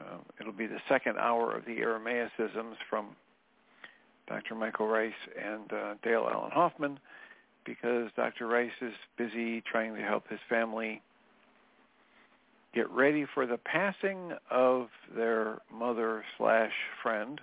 uh, 0.00 0.18
it'll 0.40 0.52
be 0.52 0.66
the 0.66 0.80
second 0.88 1.18
hour 1.18 1.56
of 1.56 1.64
the 1.64 1.78
Aramaicisms 1.78 2.76
from 2.88 3.08
Dr. 4.28 4.54
Michael 4.54 4.86
Ryce 4.86 5.12
and 5.42 5.72
uh, 5.72 5.94
Dale 6.02 6.28
Allen 6.32 6.50
Hoffman 6.52 7.00
because 7.64 8.10
Dr. 8.14 8.46
Ryce 8.46 8.70
is 8.80 8.94
busy 9.18 9.60
trying 9.60 9.96
to 9.96 10.02
help 10.02 10.28
his 10.28 10.40
family 10.48 11.02
get 12.74 12.88
ready 12.90 13.26
for 13.34 13.46
the 13.46 13.58
passing 13.58 14.32
of 14.50 14.88
their 15.16 15.58
mother 15.72 16.24
slash 16.38 16.72
friend. 17.02 17.40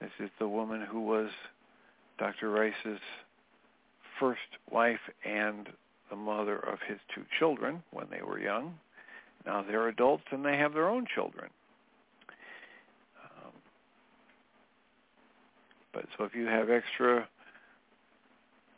This 0.00 0.10
is 0.20 0.30
the 0.38 0.46
woman 0.46 0.82
who 0.88 1.00
was 1.00 1.30
Dr. 2.18 2.50
Ryce's 2.50 3.00
first 4.18 4.40
wife 4.70 5.00
and 5.24 5.68
the 6.10 6.16
mother 6.16 6.56
of 6.56 6.78
his 6.88 6.98
two 7.14 7.24
children 7.38 7.82
when 7.90 8.06
they 8.10 8.22
were 8.22 8.38
young. 8.38 8.74
Now 9.44 9.62
they're 9.62 9.88
adults 9.88 10.24
and 10.30 10.44
they 10.44 10.56
have 10.56 10.72
their 10.72 10.88
own 10.88 11.06
children. 11.12 11.50
Um, 13.22 13.52
but 15.92 16.04
so 16.16 16.24
if 16.24 16.34
you 16.34 16.46
have 16.46 16.70
extra 16.70 17.28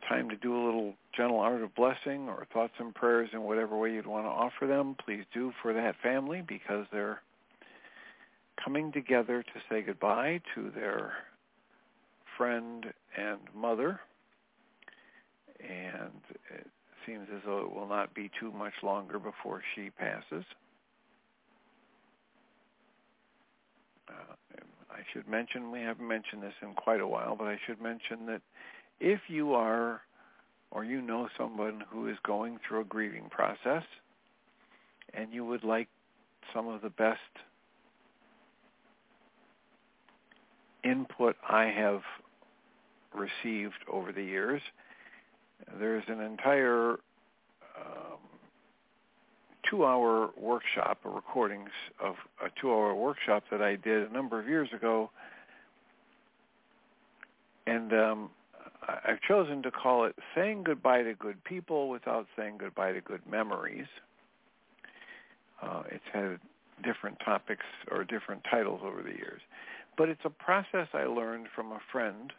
time 0.09 0.29
to 0.31 0.37
do 0.37 0.55
a 0.57 0.65
little 0.65 0.95
gentle 1.17 1.39
art 1.39 1.63
of 1.63 1.75
blessing 1.75 2.29
or 2.29 2.47
thoughts 2.53 2.73
and 2.79 2.95
prayers 2.95 3.31
in 3.33 3.43
whatever 3.43 3.77
way 3.77 3.93
you'd 3.93 4.07
want 4.07 4.25
to 4.25 4.31
offer 4.31 4.67
them, 4.67 4.97
please 5.05 5.25
do 5.35 5.53
for 5.63 5.73
that 5.75 5.97
family 6.03 6.43
because 6.47 6.87
they're 6.91 7.21
coming 8.63 8.91
together 8.93 9.43
to 9.43 9.61
say 9.69 9.83
goodbye 9.83 10.41
to 10.55 10.71
their 10.75 11.13
friend 12.39 12.87
and 13.17 13.41
mother. 13.55 14.01
And 15.61 16.23
it 16.57 16.67
seems 17.05 17.27
as 17.35 17.43
though 17.45 17.61
it 17.61 17.75
will 17.75 17.89
not 17.89 18.15
be 18.15 18.31
too 18.41 18.53
much 18.53 18.75
longer 18.83 19.19
before 19.19 19.63
she 19.75 19.91
passes. 19.91 20.45
Uh, 24.09 24.35
I 24.91 25.01
should 25.13 25.29
mention, 25.29 25.71
we 25.71 25.81
haven't 25.81 26.07
mentioned 26.07 26.43
this 26.43 26.55
in 26.63 26.73
quite 26.75 27.01
a 27.01 27.07
while, 27.07 27.37
but 27.37 27.49
I 27.49 27.59
should 27.67 27.81
mention 27.83 28.27
that 28.27 28.41
if 29.01 29.21
you 29.29 29.53
are 29.55 30.01
or 30.71 30.85
you 30.85 31.01
know 31.01 31.29
someone 31.37 31.83
who 31.91 32.09
is 32.09 32.17
going 32.25 32.59
through 32.67 32.83
a 32.83 32.85
grieving 32.85 33.29
process 33.31 33.83
and 35.15 35.33
you 35.33 35.45
would 35.45 35.65
like 35.65 35.89
some 36.55 36.69
of 36.69 36.83
the 36.83 36.91
best 36.91 37.19
input 40.85 41.37
I 41.49 41.65
have 41.65 42.03
received 43.15 43.75
over 43.91 44.13
the 44.13 44.23
years, 44.23 44.63
there's 45.79 46.05
an 46.09 46.21
entire 46.21 46.93
um, 47.77 48.19
two-hour 49.69 50.31
workshop, 50.41 50.99
a 51.05 51.09
recordings 51.09 51.71
of 52.01 52.15
a 52.45 52.49
two-hour 52.61 52.95
workshop 52.95 53.45
that 53.51 53.63
I 53.63 53.77
did 53.77 54.09
a 54.09 54.13
number 54.13 54.41
of 54.41 54.49
years 54.49 54.69
ago, 54.75 55.11
and 57.67 57.93
um, 57.93 58.31
I've 59.05 59.21
chosen 59.21 59.63
to 59.63 59.71
call 59.71 60.05
it 60.07 60.17
saying 60.35 60.63
goodbye 60.65 61.03
to 61.03 61.15
good 61.15 61.43
people 61.45 61.91
without 61.91 62.27
saying 62.37 62.59
goodbye 62.59 62.93
to 62.93 63.01
good 63.01 63.21
memories. 63.31 63.87
Uh, 65.61 65.83
it's 65.91 66.05
had 66.13 66.39
different 66.83 67.19
topics 67.25 67.65
or 67.91 68.05
different 68.05 68.43
titles 68.51 68.81
over 68.85 69.03
the 69.03 69.11
years. 69.11 69.41
But 69.97 70.09
it's 70.09 70.21
a 70.25 70.31
process 70.31 70.89
I 70.95 71.05
learned 71.05 71.49
from 71.55 71.73
a 71.73 71.81
friend. 71.93 72.33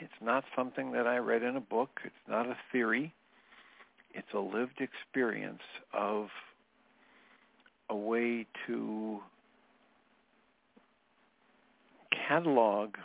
It's 0.00 0.12
not 0.20 0.44
something 0.56 0.92
that 0.92 1.06
I 1.06 1.18
read 1.18 1.42
in 1.42 1.56
a 1.56 1.60
book. 1.60 2.00
It's 2.04 2.14
not 2.28 2.46
a 2.46 2.56
theory. 2.70 3.12
It's 4.14 4.32
a 4.34 4.38
lived 4.38 4.80
experience 4.80 5.62
of 5.92 6.28
a 7.88 7.96
way 7.96 8.46
to 8.66 9.20
catalog 12.28 12.96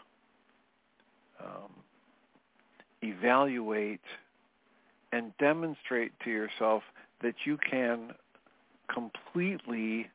um, 1.44 1.72
evaluate 3.02 4.02
and 5.12 5.32
demonstrate 5.38 6.12
to 6.24 6.30
yourself 6.30 6.84
that 7.22 7.36
you 7.46 7.58
can 7.58 8.12
completely 8.94 10.10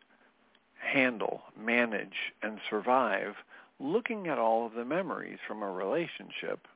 handle, 0.79 1.43
manage, 1.59 2.33
and 2.43 2.59
survive 2.69 3.35
looking 3.81 4.29
at 4.29 4.39
all 4.39 4.67
of 4.67 4.75
the 4.75 4.85
memories 4.85 5.39
from 5.47 5.63
a 5.63 5.71
relationship 5.71 6.67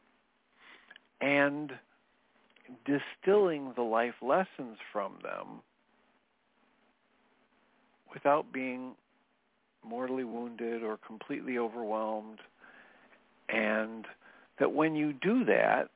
and 1.21 1.73
distilling 2.85 3.73
the 3.77 3.83
life 3.83 4.15
lessons 4.23 4.79
from 4.93 5.15
them 5.23 5.61
without 8.13 8.53
being 8.53 8.93
mortally 9.85 10.25
wounded 10.25 10.83
or 10.83 10.99
completely 11.07 11.59
overwhelmed. 11.59 12.41
And 13.49 14.07
that 14.59 14.73
when 14.73 14.97
you 14.97 15.13
do 15.13 15.45
that 15.45 15.89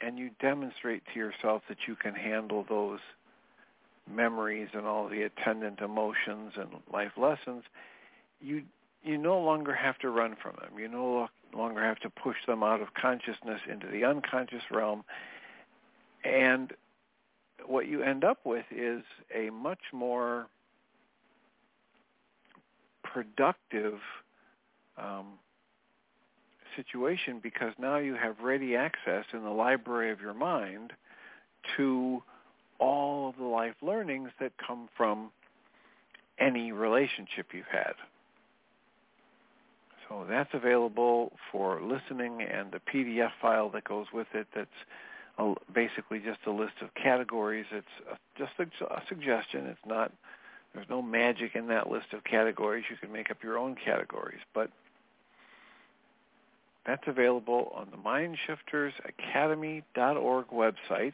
and 0.00 0.18
you 0.18 0.30
demonstrate 0.40 1.02
to 1.12 1.18
yourself 1.18 1.62
that 1.68 1.78
you 1.88 1.96
can 1.96 2.14
handle 2.14 2.64
those 2.68 3.00
memories 4.10 4.68
and 4.72 4.86
all 4.86 5.08
the 5.08 5.22
attendant 5.22 5.80
emotions 5.80 6.52
and 6.56 6.68
life 6.92 7.12
lessons, 7.16 7.64
you 8.40 8.62
you 9.08 9.16
no 9.16 9.40
longer 9.40 9.74
have 9.74 9.98
to 9.98 10.10
run 10.10 10.36
from 10.40 10.56
them. 10.60 10.78
You 10.78 10.86
no 10.88 11.28
longer 11.54 11.82
have 11.82 11.98
to 12.00 12.10
push 12.10 12.36
them 12.46 12.62
out 12.62 12.82
of 12.82 12.92
consciousness 12.92 13.60
into 13.68 13.86
the 13.86 14.04
unconscious 14.04 14.62
realm. 14.70 15.02
And 16.24 16.74
what 17.66 17.88
you 17.88 18.02
end 18.02 18.22
up 18.22 18.40
with 18.44 18.66
is 18.70 19.02
a 19.34 19.48
much 19.50 19.80
more 19.92 20.46
productive 23.02 23.98
um, 24.98 25.38
situation 26.76 27.40
because 27.42 27.72
now 27.78 27.96
you 27.96 28.14
have 28.14 28.40
ready 28.40 28.76
access 28.76 29.24
in 29.32 29.42
the 29.42 29.50
library 29.50 30.10
of 30.10 30.20
your 30.20 30.34
mind 30.34 30.92
to 31.78 32.22
all 32.78 33.30
of 33.30 33.36
the 33.36 33.44
life 33.44 33.74
learnings 33.80 34.30
that 34.38 34.52
come 34.64 34.88
from 34.96 35.30
any 36.38 36.72
relationship 36.72 37.46
you've 37.54 37.66
had. 37.66 37.94
So 40.08 40.24
that's 40.28 40.50
available 40.54 41.32
for 41.52 41.80
listening 41.82 42.42
and 42.42 42.72
the 42.72 42.80
PDF 42.92 43.30
file 43.40 43.68
that 43.70 43.84
goes 43.84 44.06
with 44.12 44.26
it 44.34 44.46
that's 44.54 44.68
a, 45.38 45.54
basically 45.72 46.18
just 46.20 46.40
a 46.46 46.50
list 46.50 46.74
of 46.82 46.92
categories. 46.94 47.66
It's 47.70 47.86
a, 48.10 48.16
just 48.38 48.52
a, 48.58 48.66
a 48.86 49.02
suggestion. 49.08 49.66
It's 49.66 49.78
not, 49.86 50.12
there's 50.74 50.88
no 50.88 51.02
magic 51.02 51.54
in 51.54 51.66
that 51.68 51.90
list 51.90 52.12
of 52.12 52.24
categories. 52.24 52.84
You 52.90 52.96
can 52.96 53.12
make 53.12 53.30
up 53.30 53.42
your 53.42 53.58
own 53.58 53.76
categories. 53.84 54.40
But 54.54 54.70
that's 56.86 57.04
available 57.06 57.72
on 57.74 57.88
the 57.90 57.98
MindShiftersAcademy.org 57.98 60.46
website. 60.48 61.12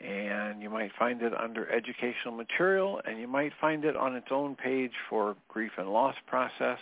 and 0.00 0.62
you 0.62 0.70
might 0.70 0.92
find 0.98 1.22
it 1.22 1.32
under 1.34 1.68
educational 1.70 2.34
material, 2.36 3.00
and 3.04 3.18
you 3.18 3.26
might 3.26 3.52
find 3.60 3.84
it 3.84 3.96
on 3.96 4.14
its 4.14 4.28
own 4.30 4.54
page 4.54 4.92
for 5.08 5.34
grief 5.48 5.72
and 5.78 5.88
loss 5.88 6.14
process. 6.26 6.78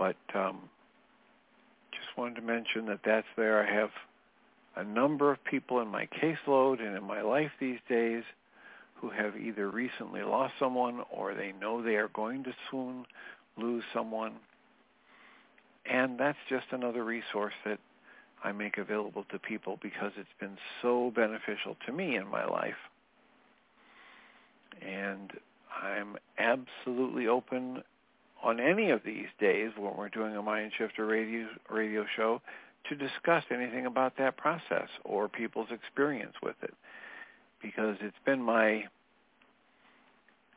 But 0.00 0.16
um, 0.34 0.60
just 1.92 2.16
wanted 2.16 2.36
to 2.36 2.40
mention 2.40 2.86
that 2.86 3.00
that's 3.04 3.26
there. 3.36 3.62
I 3.62 3.70
have 3.70 3.90
a 4.74 4.82
number 4.82 5.30
of 5.30 5.44
people 5.44 5.80
in 5.82 5.88
my 5.88 6.06
caseload 6.06 6.80
and 6.80 6.96
in 6.96 7.04
my 7.04 7.20
life 7.20 7.50
these 7.60 7.80
days 7.86 8.22
who 8.94 9.10
have 9.10 9.36
either 9.36 9.68
recently 9.68 10.22
lost 10.22 10.54
someone 10.58 11.02
or 11.12 11.34
they 11.34 11.52
know 11.60 11.82
they 11.82 11.96
are 11.96 12.08
going 12.08 12.44
to 12.44 12.52
soon 12.70 13.04
lose 13.58 13.84
someone. 13.92 14.32
And 15.84 16.18
that's 16.18 16.38
just 16.48 16.66
another 16.70 17.04
resource 17.04 17.54
that 17.66 17.78
I 18.42 18.52
make 18.52 18.78
available 18.78 19.26
to 19.30 19.38
people 19.38 19.78
because 19.82 20.12
it's 20.16 20.28
been 20.40 20.56
so 20.80 21.12
beneficial 21.14 21.76
to 21.84 21.92
me 21.92 22.16
in 22.16 22.26
my 22.26 22.46
life. 22.46 22.72
And 24.80 25.30
I'm 25.82 26.16
absolutely 26.38 27.26
open 27.26 27.82
on 28.42 28.60
any 28.60 28.90
of 28.90 29.00
these 29.04 29.26
days 29.38 29.70
when 29.76 29.96
we're 29.96 30.08
doing 30.08 30.36
a 30.36 30.42
Mind 30.42 30.72
Shifter 30.76 31.06
radio, 31.06 31.46
radio 31.70 32.06
show 32.16 32.40
to 32.88 32.94
discuss 32.94 33.44
anything 33.50 33.86
about 33.86 34.16
that 34.18 34.36
process 34.36 34.88
or 35.04 35.28
people's 35.28 35.68
experience 35.70 36.34
with 36.42 36.56
it. 36.62 36.74
Because 37.62 37.96
it's 38.00 38.16
been 38.24 38.42
my 38.42 38.84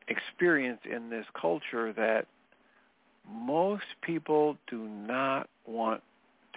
experience 0.07 0.79
in 0.89 1.09
this 1.09 1.25
culture 1.39 1.91
that 1.93 2.27
most 3.29 3.83
people 4.01 4.57
do 4.69 4.87
not 4.87 5.49
want 5.65 6.01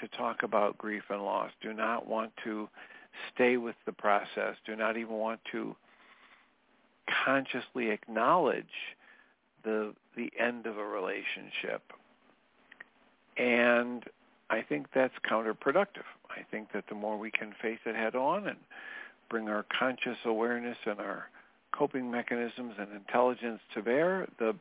to 0.00 0.08
talk 0.08 0.42
about 0.42 0.78
grief 0.78 1.02
and 1.10 1.22
loss, 1.22 1.50
do 1.62 1.72
not 1.72 2.06
want 2.06 2.32
to 2.44 2.68
stay 3.34 3.56
with 3.56 3.76
the 3.86 3.92
process, 3.92 4.56
do 4.66 4.76
not 4.76 4.96
even 4.96 5.14
want 5.14 5.40
to 5.52 5.74
consciously 7.24 7.90
acknowledge 7.90 8.64
the 9.64 9.94
the 10.16 10.32
end 10.38 10.66
of 10.66 10.78
a 10.78 10.84
relationship. 10.84 11.82
And 13.36 14.04
I 14.48 14.62
think 14.62 14.86
that's 14.94 15.14
counterproductive. 15.30 16.06
I 16.30 16.42
think 16.50 16.72
that 16.72 16.84
the 16.88 16.94
more 16.94 17.18
we 17.18 17.30
can 17.30 17.54
face 17.60 17.78
it 17.84 17.94
head 17.94 18.14
on 18.14 18.46
and 18.46 18.58
bring 19.28 19.48
our 19.48 19.64
conscious 19.78 20.18
awareness 20.24 20.78
and 20.86 21.00
our 21.00 21.28
coping 21.72 22.10
mechanisms 22.10 22.74
and 22.78 22.88
intelligence 22.92 23.60
to 23.74 23.82
bear, 23.82 24.28
the 24.38 24.54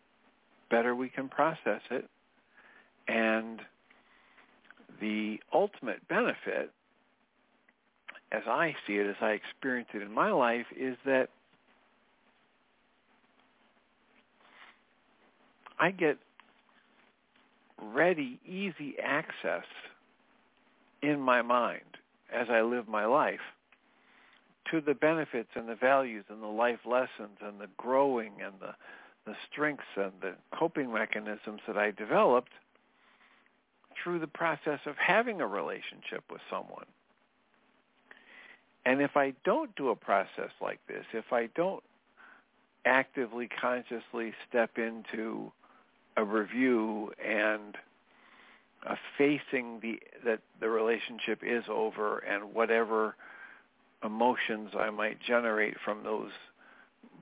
better 0.69 0.95
we 0.95 1.09
can 1.09 1.29
process 1.29 1.81
it. 1.91 2.09
And 3.07 3.61
the 4.99 5.39
ultimate 5.53 6.07
benefit, 6.07 6.71
as 8.31 8.43
I 8.47 8.75
see 8.85 8.93
it, 8.93 9.07
as 9.07 9.15
I 9.21 9.31
experience 9.31 9.89
it 9.93 10.01
in 10.01 10.11
my 10.11 10.31
life, 10.31 10.65
is 10.75 10.97
that 11.05 11.29
I 15.79 15.91
get 15.91 16.17
ready, 17.81 18.39
easy 18.45 18.95
access 19.01 19.65
in 21.01 21.19
my 21.19 21.41
mind 21.41 21.97
as 22.33 22.47
I 22.49 22.61
live 22.61 22.87
my 22.87 23.05
life 23.05 23.41
to 24.71 24.81
the 24.81 24.93
benefits 24.93 25.49
and 25.55 25.69
the 25.69 25.75
values 25.75 26.25
and 26.29 26.41
the 26.41 26.47
life 26.47 26.79
lessons 26.85 27.37
and 27.41 27.59
the 27.59 27.69
growing 27.77 28.33
and 28.43 28.53
the, 28.59 28.73
the 29.25 29.35
strengths 29.51 29.83
and 29.95 30.13
the 30.21 30.33
coping 30.57 30.91
mechanisms 30.91 31.61
that 31.67 31.77
I 31.77 31.91
developed 31.91 32.51
through 34.01 34.19
the 34.19 34.27
process 34.27 34.79
of 34.85 34.95
having 34.97 35.41
a 35.41 35.47
relationship 35.47 36.23
with 36.31 36.41
someone. 36.49 36.85
And 38.85 39.01
if 39.01 39.17
I 39.17 39.33
don't 39.43 39.75
do 39.75 39.89
a 39.89 39.95
process 39.95 40.51
like 40.61 40.79
this, 40.87 41.05
if 41.13 41.31
I 41.31 41.47
don't 41.55 41.83
actively, 42.85 43.49
consciously 43.61 44.33
step 44.47 44.77
into 44.77 45.51
a 46.17 46.23
review 46.23 47.11
and 47.23 47.75
a 48.87 48.95
facing 49.17 49.79
the 49.81 49.99
that 50.23 50.39
the 50.59 50.69
relationship 50.69 51.39
is 51.43 51.63
over 51.69 52.19
and 52.19 52.53
whatever 52.53 53.15
emotions 54.03 54.71
I 54.79 54.89
might 54.89 55.17
generate 55.21 55.75
from 55.83 56.03
those 56.03 56.31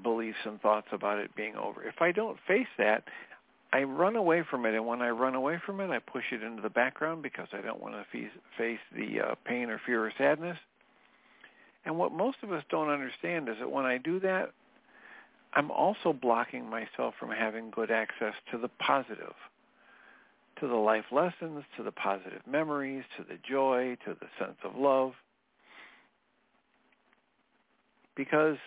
beliefs 0.01 0.37
and 0.45 0.61
thoughts 0.61 0.87
about 0.91 1.19
it 1.19 1.35
being 1.35 1.55
over. 1.55 1.83
If 1.83 2.01
I 2.01 2.11
don't 2.11 2.37
face 2.47 2.67
that, 2.77 3.03
I 3.71 3.83
run 3.83 4.15
away 4.15 4.43
from 4.49 4.65
it, 4.65 4.75
and 4.75 4.85
when 4.85 5.01
I 5.01 5.09
run 5.09 5.33
away 5.33 5.59
from 5.65 5.79
it, 5.79 5.89
I 5.89 5.99
push 5.99 6.25
it 6.31 6.43
into 6.43 6.61
the 6.61 6.69
background 6.69 7.23
because 7.23 7.47
I 7.53 7.61
don't 7.61 7.81
want 7.81 7.95
to 7.95 8.29
face, 8.57 8.79
the 8.95 9.21
uh, 9.21 9.35
pain 9.45 9.69
or 9.69 9.81
fear 9.83 10.05
or 10.05 10.13
sadness. 10.17 10.57
And 11.85 11.97
what 11.97 12.11
most 12.11 12.37
of 12.43 12.51
us 12.51 12.63
don't 12.69 12.89
understand 12.89 13.49
is 13.49 13.55
that 13.59 13.71
when 13.71 13.85
I 13.85 13.97
do 13.97 14.19
that, 14.19 14.51
I'm 15.55 15.69
also 15.69 16.13
blocking 16.13 16.69
myself 16.69 17.13
from 17.19 17.29
having 17.29 17.69
good 17.69 17.91
access 17.91 18.33
to 18.51 18.57
the 18.57 18.69
positive, 18.79 19.33
to 20.59 20.67
the 20.67 20.75
life 20.75 21.05
lessons, 21.11 21.63
to 21.77 21.83
the 21.83 21.91
positive 21.91 22.41
memories, 22.47 23.03
to 23.17 23.23
the 23.23 23.37
joy, 23.47 23.97
to 24.05 24.15
the 24.19 24.27
sense 24.39 24.57
of 24.63 24.75
love. 24.75 25.11
Because 28.15 28.57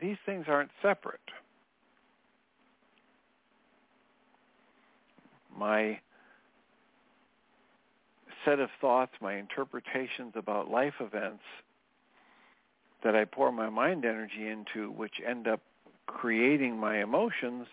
these 0.00 0.16
things 0.26 0.46
aren't 0.48 0.70
separate. 0.82 1.20
My 5.56 5.98
set 8.44 8.58
of 8.58 8.68
thoughts, 8.80 9.12
my 9.20 9.34
interpretations 9.36 10.32
about 10.34 10.70
life 10.70 10.94
events 11.00 11.42
that 13.04 13.14
I 13.14 13.24
pour 13.24 13.52
my 13.52 13.68
mind 13.68 14.04
energy 14.04 14.48
into, 14.48 14.90
which 14.90 15.14
end 15.26 15.46
up 15.46 15.60
creating 16.06 16.78
my 16.78 17.02
emotions 17.02 17.66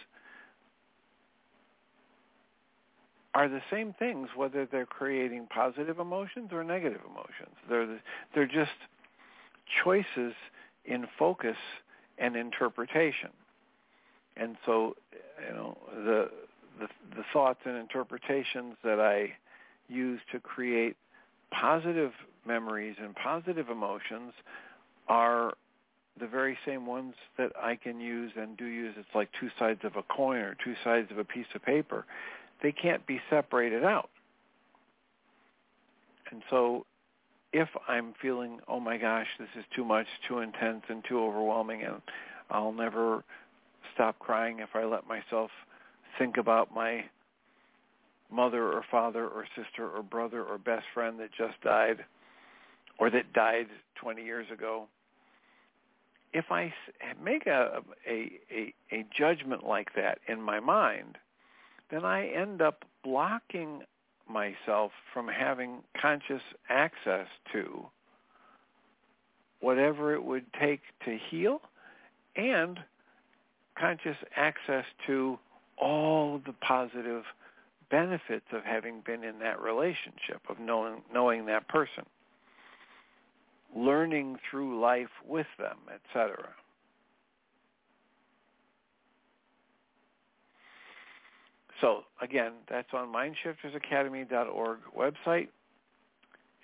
are 3.36 3.48
the 3.48 3.62
same 3.72 3.94
things 4.00 4.30
whether 4.36 4.66
they're 4.66 4.86
creating 4.86 5.48
positive 5.54 6.00
emotions 6.00 6.50
or 6.52 6.64
negative 6.64 7.02
emotions. 7.10 7.56
They're 7.70 7.86
the, 7.86 8.00
they're 8.34 8.48
just 8.48 8.72
choices 9.84 10.34
in 10.86 11.06
focus 11.18 11.58
and 12.18 12.36
interpretation. 12.36 13.30
And 14.36 14.58
so, 14.66 14.96
you 15.48 15.54
know, 15.54 15.78
the 15.94 16.30
the, 16.80 16.88
the 17.16 17.24
thoughts 17.34 17.60
and 17.66 17.76
interpretations 17.76 18.76
that 18.84 19.00
I 19.00 19.34
use 19.90 20.22
to 20.32 20.40
create 20.40 20.96
positive 21.52 22.12
memories 22.46 22.96
and 23.02 23.16
positive 23.16 23.70
emotions 23.70 24.34
are 25.08 25.54
the 26.20 26.28
very 26.28 26.58
same 26.66 26.86
ones 26.86 27.14
that 27.38 27.52
I 27.62 27.76
can 27.76 28.00
use 28.00 28.32
and 28.36 28.58
do 28.58 28.66
use. 28.66 28.96
It's 28.98 29.16
like 29.16 29.30
two 29.40 29.50
sides 29.58 29.82
of 29.84 29.96
a 29.96 30.04
coin 30.04 30.40
or 30.40 30.56
two 30.64 30.76
sides 30.84 31.10
of 31.12 31.18
a 31.18 31.24
piece 31.24 31.46
of 31.56 31.64
paper. 31.64 32.06
They 32.62 32.72
can't 32.72 33.06
be 33.08 33.20
separated 33.30 33.84
out. 33.84 34.10
And 36.32 36.44
so 36.50 36.86
if 37.54 37.70
I'm 37.88 38.14
feeling, 38.22 38.60
oh 38.68 38.80
my 38.80 38.98
gosh, 38.98 39.28
this 39.40 39.50
is 39.58 39.66
too 39.76 39.84
much, 39.84 40.06
too 40.28 40.40
intense, 40.40 40.84
and 40.90 41.04
too 41.08 41.20
overwhelming, 41.20 41.84
and 41.84 42.02
I'll 42.50 42.74
never 42.74 43.24
stop 43.94 44.20
crying 44.20 44.60
if 44.60 44.70
I 44.76 44.86
let 44.86 45.08
myself 45.08 45.50
think 46.18 46.38
about 46.38 46.74
my 46.74 47.06
mother 48.32 48.72
or 48.72 48.84
father 48.92 49.28
or 49.28 49.46
sister 49.56 49.90
or 49.90 50.04
brother 50.04 50.44
or 50.44 50.58
best 50.58 50.86
friend 50.94 51.20
that 51.20 51.30
just 51.36 51.60
died 51.64 52.06
or 53.00 53.10
that 53.10 53.34
died 53.34 53.68
20 54.02 54.24
years 54.24 54.46
ago 54.54 54.88
if 56.34 56.52
I 56.52 56.74
make 57.24 57.48
a, 57.48 57.82
a, 58.08 58.40
a, 58.52 58.74
a 58.92 59.06
judgment 59.16 59.66
like 59.66 59.96
that 59.96 60.20
in 60.28 60.42
my 60.42 60.60
mind, 60.60 61.18
then 61.90 62.06
I 62.06 62.28
end 62.28 62.62
up 62.62 62.86
blocking 63.04 63.82
myself 64.30 64.92
from 65.14 65.28
having 65.28 65.80
conscious 66.00 66.42
access 66.70 67.28
to 67.52 67.88
whatever 69.60 70.14
it 70.14 70.24
would 70.24 70.46
take 70.60 70.82
to 71.06 71.18
heal 71.30 71.62
and 72.36 72.80
conscious 73.78 74.18
access 74.36 74.86
to 75.08 75.40
all 75.78 76.40
the 76.46 76.54
positive 76.54 77.24
benefits 77.90 78.46
of 78.52 78.64
having 78.64 79.02
been 79.02 79.24
in 79.24 79.40
that 79.40 79.60
relationship, 79.60 80.42
of 80.48 80.60
knowing, 80.60 81.02
knowing 81.12 81.48
that 81.48 81.68
person 81.68 82.06
learning 83.76 84.38
through 84.50 84.80
life 84.80 85.10
with 85.28 85.48
them, 85.58 85.78
etc. 85.94 86.50
So 91.82 92.04
again, 92.22 92.54
that's 92.70 92.94
on 92.94 93.08
mindshiftersacademy.org 93.08 94.80
website, 94.98 95.48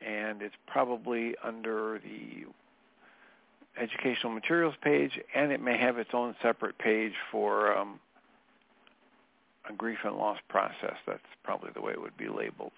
and 0.06 0.42
it's 0.42 0.56
probably 0.68 1.36
under 1.44 2.00
the 2.04 2.46
educational 3.82 4.34
materials 4.34 4.76
page, 4.82 5.20
and 5.34 5.52
it 5.52 5.62
may 5.62 5.78
have 5.78 5.98
its 5.98 6.12
own 6.14 6.36
separate 6.42 6.78
page 6.78 7.14
for 7.32 7.76
um, 7.78 8.00
a 9.70 9.74
grief 9.74 10.00
and 10.04 10.16
loss 10.16 10.40
process. 10.50 10.96
That's 11.06 11.20
probably 11.44 11.72
the 11.74 11.82
way 11.82 11.92
it 11.94 12.02
would 12.02 12.18
be 12.18 12.28
labeled. 12.28 12.72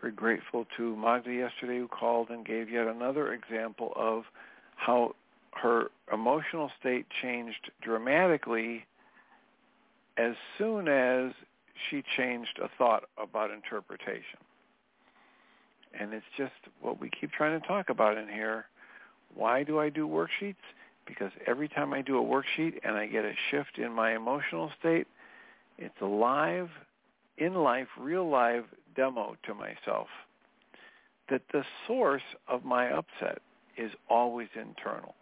very 0.00 0.14
grateful 0.14 0.64
to 0.78 0.96
Magda 0.96 1.32
yesterday 1.32 1.78
who 1.78 1.86
called 1.86 2.30
and 2.30 2.46
gave 2.46 2.70
yet 2.70 2.86
another 2.86 3.34
example 3.34 3.92
of 3.94 4.24
how 4.76 5.14
her 5.52 5.90
emotional 6.10 6.70
state 6.80 7.04
changed 7.20 7.70
dramatically 7.82 8.86
as 10.20 10.34
soon 10.58 10.86
as 10.86 11.32
she 11.88 12.02
changed 12.16 12.58
a 12.62 12.68
thought 12.76 13.04
about 13.16 13.50
interpretation. 13.50 14.38
And 15.98 16.12
it's 16.12 16.26
just 16.36 16.52
what 16.82 17.00
we 17.00 17.08
keep 17.08 17.32
trying 17.32 17.58
to 17.58 17.66
talk 17.66 17.88
about 17.88 18.18
in 18.18 18.28
here. 18.28 18.66
Why 19.34 19.64
do 19.64 19.78
I 19.78 19.88
do 19.88 20.06
worksheets? 20.06 20.56
Because 21.06 21.32
every 21.46 21.68
time 21.68 21.94
I 21.94 22.02
do 22.02 22.18
a 22.18 22.22
worksheet 22.22 22.80
and 22.84 22.96
I 22.96 23.06
get 23.06 23.24
a 23.24 23.32
shift 23.50 23.78
in 23.78 23.92
my 23.92 24.14
emotional 24.14 24.70
state, 24.78 25.06
it's 25.78 26.00
a 26.02 26.06
live, 26.06 26.68
in 27.38 27.54
life, 27.54 27.88
real 27.98 28.28
live 28.28 28.64
demo 28.94 29.36
to 29.44 29.54
myself 29.54 30.08
that 31.30 31.42
the 31.52 31.64
source 31.86 32.22
of 32.48 32.64
my 32.64 32.90
upset 32.90 33.38
is 33.76 33.92
always 34.08 34.48
internal. 34.54 35.14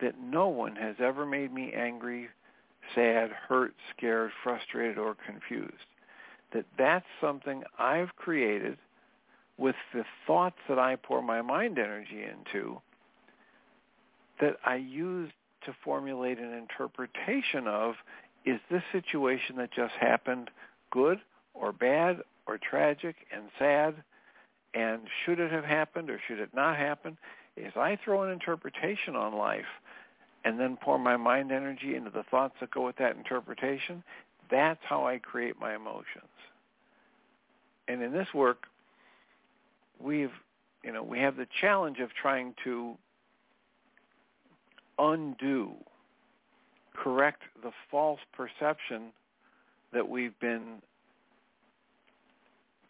That 0.00 0.14
no 0.20 0.48
one 0.48 0.76
has 0.76 0.96
ever 1.00 1.26
made 1.26 1.52
me 1.52 1.72
angry, 1.74 2.28
sad, 2.94 3.30
hurt, 3.30 3.74
scared, 3.96 4.30
frustrated, 4.42 4.98
or 4.98 5.16
confused. 5.26 5.72
That 6.52 6.64
that's 6.78 7.06
something 7.20 7.64
I've 7.78 8.14
created 8.16 8.78
with 9.58 9.76
the 9.94 10.04
thoughts 10.26 10.56
that 10.68 10.78
I 10.78 10.96
pour 10.96 11.22
my 11.22 11.42
mind 11.42 11.78
energy 11.78 12.22
into 12.22 12.80
that 14.40 14.56
I 14.64 14.76
use 14.76 15.30
to 15.64 15.74
formulate 15.84 16.38
an 16.38 16.52
interpretation 16.52 17.66
of 17.66 17.94
is 18.44 18.60
this 18.70 18.82
situation 18.92 19.56
that 19.56 19.72
just 19.72 19.94
happened 19.94 20.50
good 20.90 21.18
or 21.54 21.72
bad 21.72 22.20
or 22.46 22.58
tragic 22.58 23.16
and 23.34 23.44
sad 23.58 23.94
and 24.74 25.02
should 25.24 25.40
it 25.40 25.50
have 25.50 25.64
happened 25.64 26.10
or 26.10 26.20
should 26.28 26.38
it 26.38 26.50
not 26.54 26.76
happen? 26.76 27.16
If 27.56 27.76
I 27.76 27.96
throw 27.96 28.22
an 28.22 28.30
interpretation 28.30 29.16
on 29.16 29.34
life 29.34 29.64
and 30.46 30.60
then 30.60 30.78
pour 30.80 30.96
my 30.96 31.16
mind 31.16 31.50
energy 31.50 31.96
into 31.96 32.08
the 32.08 32.22
thoughts 32.30 32.54
that 32.60 32.70
go 32.70 32.86
with 32.86 32.94
that 32.96 33.16
interpretation, 33.16 34.04
that's 34.48 34.78
how 34.88 35.04
I 35.04 35.18
create 35.18 35.58
my 35.60 35.74
emotions. 35.74 36.06
And 37.88 38.00
in 38.00 38.12
this 38.12 38.28
work, 38.32 38.68
we've, 40.00 40.30
you 40.84 40.92
know, 40.92 41.02
we 41.02 41.18
have 41.18 41.36
the 41.36 41.48
challenge 41.60 41.98
of 41.98 42.10
trying 42.14 42.54
to 42.62 42.94
undo, 45.00 45.72
correct 46.94 47.42
the 47.64 47.72
false 47.90 48.20
perception 48.32 49.10
that 49.92 50.08
we've 50.08 50.38
been 50.38 50.80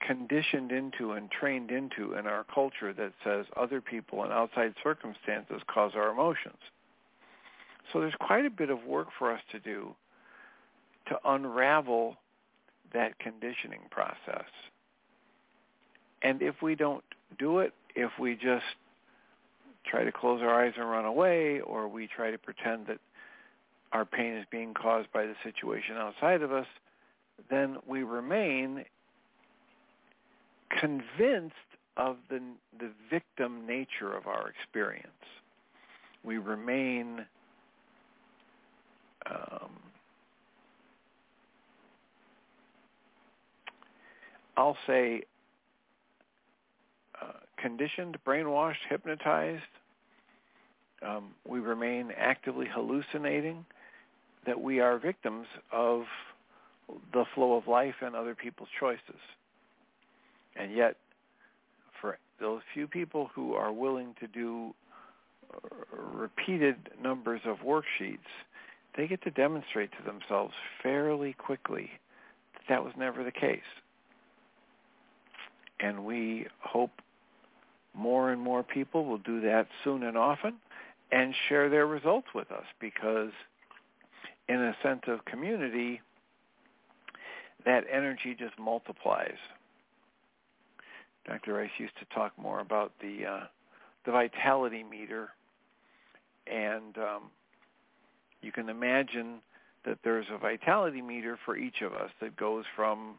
conditioned 0.07 0.73
into 0.73 1.13
and 1.13 1.31
trained 1.31 1.71
into 1.71 2.13
in 2.19 2.27
our 2.27 2.45
culture 2.55 2.93
that 2.93 3.13
says 3.25 3.47
other 3.57 3.81
people 3.81 4.25
and 4.25 4.33
outside 4.33 4.75
circumstances 4.85 5.63
cause 5.73 5.93
our 5.95 6.11
emotions. 6.11 6.59
So 7.93 8.01
there's 8.01 8.15
quite 8.21 8.45
a 8.45 8.51
bit 8.51 8.71
of 8.71 8.85
work 8.85 9.09
for 9.19 9.33
us 9.33 9.41
to 9.53 9.61
do 9.61 9.95
to 11.09 11.19
unravel 11.25 12.17
that 12.93 13.19
conditioning 13.19 13.81
process. 13.91 14.49
And 16.23 16.43
if 16.43 16.63
we 16.63 16.75
don't 16.75 17.05
do 17.39 17.61
it, 17.61 17.73
if 17.95 18.11
we 18.19 18.35
just 18.35 18.65
try 19.85 20.05
to 20.05 20.11
close 20.11 20.43
our 20.43 20.65
eyes 20.65 20.73
and 20.77 20.89
run 20.91 21.05
away, 21.05 21.61
or 21.61 21.87
we 21.87 22.09
try 22.09 22.31
to 22.31 22.39
pretend 22.39 22.89
that 22.89 22.99
our 23.93 24.05
pain 24.05 24.35
is 24.35 24.45
being 24.51 24.75
caused 24.75 25.13
by 25.13 25.25
the 25.27 25.35
situation 25.45 25.97
outside 25.97 26.43
of 26.43 26.53
us, 26.53 26.67
then 27.51 27.77
we 27.87 28.03
remain 28.03 28.85
convinced 30.81 31.55
of 31.97 32.17
the, 32.29 32.41
the 32.79 32.91
victim 33.11 33.67
nature 33.67 34.15
of 34.15 34.27
our 34.27 34.49
experience. 34.49 35.07
We 36.25 36.39
remain 36.39 37.25
um, 39.31 39.71
I'll 44.57 44.77
say 44.87 45.23
uh, 47.21 47.33
conditioned, 47.59 48.17
brainwashed, 48.27 48.77
hypnotized. 48.89 49.63
Um, 51.07 51.33
we 51.47 51.61
remain 51.61 52.11
actively 52.17 52.67
hallucinating 52.73 53.65
that 54.47 54.61
we 54.61 54.81
are 54.81 54.99
victims 54.99 55.47
of 55.73 56.05
the 57.13 57.25
flow 57.35 57.55
of 57.55 57.67
life 57.67 57.97
and 58.01 58.15
other 58.15 58.35
people's 58.35 58.69
choices. 58.79 59.21
And 60.55 60.73
yet, 60.75 60.97
for 62.01 62.19
those 62.41 62.61
few 62.73 62.87
people 62.87 63.31
who 63.35 63.55
are 63.55 63.73
willing 63.73 64.15
to 64.21 64.27
do 64.27 64.75
uh, 65.53 65.59
repeated 66.15 66.77
numbers 67.03 67.41
of 67.45 67.59
worksheets, 67.59 68.19
they 68.97 69.07
get 69.07 69.23
to 69.23 69.31
demonstrate 69.31 69.91
to 69.93 70.03
themselves 70.05 70.55
fairly 70.83 71.33
quickly 71.33 71.91
that 72.55 72.63
that 72.69 72.85
was 72.85 72.93
never 72.97 73.23
the 73.23 73.33
case. 73.33 73.61
And 75.81 76.05
we 76.05 76.47
hope 76.61 76.91
more 77.95 78.31
and 78.31 78.41
more 78.41 78.63
people 78.63 79.05
will 79.05 79.19
do 79.19 79.41
that 79.43 79.67
soon 79.85 80.03
and 80.03 80.17
often 80.17 80.55
and 81.13 81.35
share 81.49 81.69
their 81.69 81.87
results 81.87 82.29
with 82.35 82.51
us 82.51 82.65
because 82.81 83.31
in 84.49 84.61
a 84.61 84.77
sense 84.83 85.03
of 85.09 85.25
community, 85.25 86.01
that 87.65 87.85
energy 87.93 88.35
just 88.39 88.59
multiplies. 88.59 89.37
Dr. 91.27 91.55
Ryce 91.55 91.71
used 91.79 91.97
to 91.99 92.15
talk 92.15 92.33
more 92.39 92.61
about 92.61 92.93
the 93.01 93.27
uh, 93.27 93.45
the 94.05 94.13
vitality 94.13 94.85
meter, 94.89 95.31
and 96.47 96.97
um, 96.97 97.23
you 98.43 98.53
can 98.53 98.69
imagine 98.69 99.41
that 99.85 99.99
there's 100.05 100.27
a 100.33 100.39
vitality 100.39 101.01
meter 101.01 101.39
for 101.45 101.57
each 101.57 101.81
of 101.83 101.93
us 101.93 102.11
that 102.21 102.37
goes 102.37 102.65
from 102.75 103.15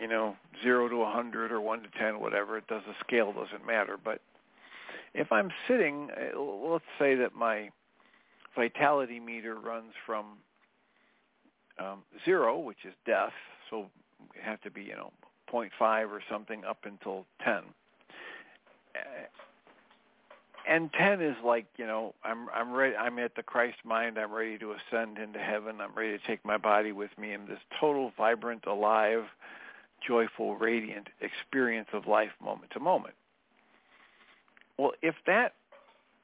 you 0.00 0.06
know 0.06 0.36
zero 0.62 0.88
to 0.88 1.02
a 1.02 1.10
hundred 1.10 1.52
or 1.52 1.60
one 1.60 1.82
to 1.82 1.88
ten, 1.98 2.20
whatever. 2.20 2.56
It 2.56 2.66
does 2.68 2.82
the 2.86 2.94
scale 3.04 3.32
doesn't 3.32 3.66
matter. 3.66 3.96
But 4.02 4.20
if 5.14 5.32
I'm 5.32 5.50
sitting, 5.66 6.10
uh, 6.10 6.38
let's 6.40 6.84
say 6.98 7.14
that 7.16 7.34
my 7.34 7.70
vitality 8.54 9.20
meter 9.20 9.56
runs 9.56 9.92
from 10.06 10.38
um, 11.78 12.02
zero, 12.24 12.58
which 12.58 12.84
is 12.84 12.94
death, 13.06 13.32
so 13.70 13.86
it 14.34 14.42
have 14.42 14.60
to 14.62 14.70
be 14.70 14.82
you 14.82 14.96
know 14.96 15.12
0.5 15.52 16.10
or 16.10 16.22
something 16.30 16.64
up 16.64 16.78
until 16.84 17.24
10. 17.44 17.62
And 20.68 20.92
10 20.92 21.22
is 21.22 21.36
like, 21.42 21.64
you 21.78 21.86
know, 21.86 22.14
I'm 22.22 22.48
I'm 22.54 22.72
ready 22.72 22.94
I'm 22.94 23.18
at 23.18 23.34
the 23.34 23.42
Christ 23.42 23.78
mind, 23.84 24.18
I'm 24.18 24.32
ready 24.32 24.58
to 24.58 24.72
ascend 24.74 25.16
into 25.16 25.38
heaven, 25.38 25.80
I'm 25.80 25.94
ready 25.94 26.16
to 26.16 26.26
take 26.26 26.44
my 26.44 26.58
body 26.58 26.92
with 26.92 27.10
me 27.18 27.32
in 27.32 27.46
this 27.46 27.58
total 27.80 28.12
vibrant, 28.18 28.66
alive, 28.66 29.24
joyful, 30.06 30.56
radiant 30.56 31.08
experience 31.22 31.88
of 31.94 32.06
life 32.06 32.32
moment 32.44 32.70
to 32.72 32.80
moment. 32.80 33.14
Well, 34.76 34.92
if 35.00 35.14
that 35.26 35.54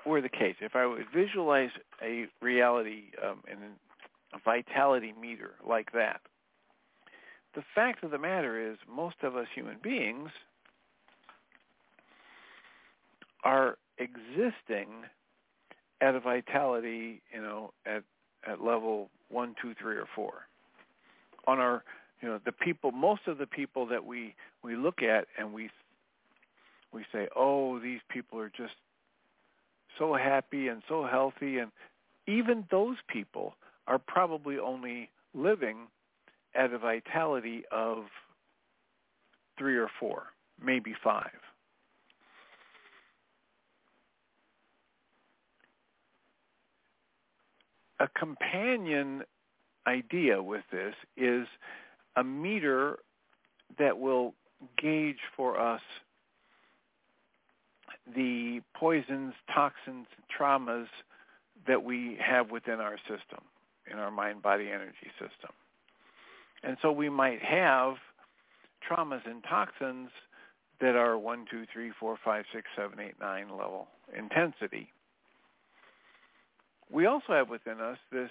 were 0.04 0.20
the 0.20 0.28
case, 0.28 0.56
if 0.60 0.76
I 0.76 0.84
would 0.84 1.06
visualize 1.12 1.70
a 2.02 2.26
reality 2.42 3.04
um, 3.24 3.38
and 3.50 3.60
a 4.34 4.38
vitality 4.44 5.14
meter 5.18 5.52
like 5.66 5.92
that, 5.92 6.20
the 7.54 7.62
fact 7.74 8.04
of 8.04 8.10
the 8.10 8.18
matter 8.18 8.60
is 8.70 8.76
most 8.94 9.16
of 9.22 9.36
us 9.36 9.46
human 9.54 9.76
beings 9.82 10.28
are 13.42 13.78
existing 13.98 14.88
at 16.00 16.14
a 16.14 16.20
vitality, 16.20 17.22
you 17.32 17.40
know, 17.40 17.72
at 17.86 18.02
at 18.46 18.62
level 18.62 19.08
one, 19.30 19.54
two, 19.60 19.74
three, 19.80 19.96
or 19.96 20.06
four. 20.14 20.46
On 21.46 21.58
our, 21.58 21.82
you 22.20 22.28
know, 22.28 22.38
the 22.44 22.52
people, 22.52 22.92
most 22.92 23.22
of 23.26 23.38
the 23.38 23.46
people 23.46 23.86
that 23.86 24.04
we 24.04 24.34
we 24.62 24.76
look 24.76 25.02
at 25.02 25.26
and 25.38 25.52
we 25.52 25.70
we 26.92 27.04
say, 27.12 27.28
oh, 27.34 27.78
these 27.78 28.00
people 28.08 28.38
are 28.38 28.50
just 28.50 28.74
so 29.98 30.14
happy 30.14 30.68
and 30.68 30.82
so 30.88 31.06
healthy, 31.06 31.58
and 31.58 31.70
even 32.26 32.64
those 32.70 32.96
people 33.08 33.54
are 33.86 33.98
probably 33.98 34.58
only 34.58 35.10
living 35.34 35.88
at 36.54 36.72
a 36.72 36.78
vitality 36.78 37.64
of 37.70 38.04
three 39.58 39.76
or 39.76 39.88
four, 40.00 40.24
maybe 40.62 40.94
five. 41.02 41.30
A 48.00 48.08
companion 48.08 49.22
idea 49.86 50.42
with 50.42 50.64
this 50.72 50.94
is 51.16 51.46
a 52.16 52.24
meter 52.24 52.98
that 53.78 53.98
will 53.98 54.34
gauge 54.80 55.18
for 55.36 55.60
us 55.60 55.80
the 58.14 58.60
poisons, 58.74 59.34
toxins, 59.52 60.06
traumas 60.38 60.86
that 61.66 61.82
we 61.82 62.18
have 62.20 62.50
within 62.50 62.80
our 62.80 62.98
system, 62.98 63.40
in 63.90 63.98
our 63.98 64.10
mind-body 64.10 64.68
energy 64.68 65.10
system. 65.18 65.50
And 66.62 66.76
so 66.82 66.92
we 66.92 67.08
might 67.08 67.42
have 67.42 67.94
traumas 68.88 69.26
and 69.26 69.42
toxins 69.44 70.10
that 70.80 70.96
are 70.96 71.16
1, 71.18 71.46
2, 71.50 71.64
3, 71.72 71.92
4, 71.98 72.18
5, 72.22 72.44
6, 72.52 72.66
7, 72.76 73.00
8, 73.00 73.14
9 73.20 73.48
level 73.50 73.88
intensity. 74.16 74.90
We 76.90 77.06
also 77.06 77.32
have 77.32 77.48
within 77.48 77.80
us 77.80 77.98
this 78.12 78.30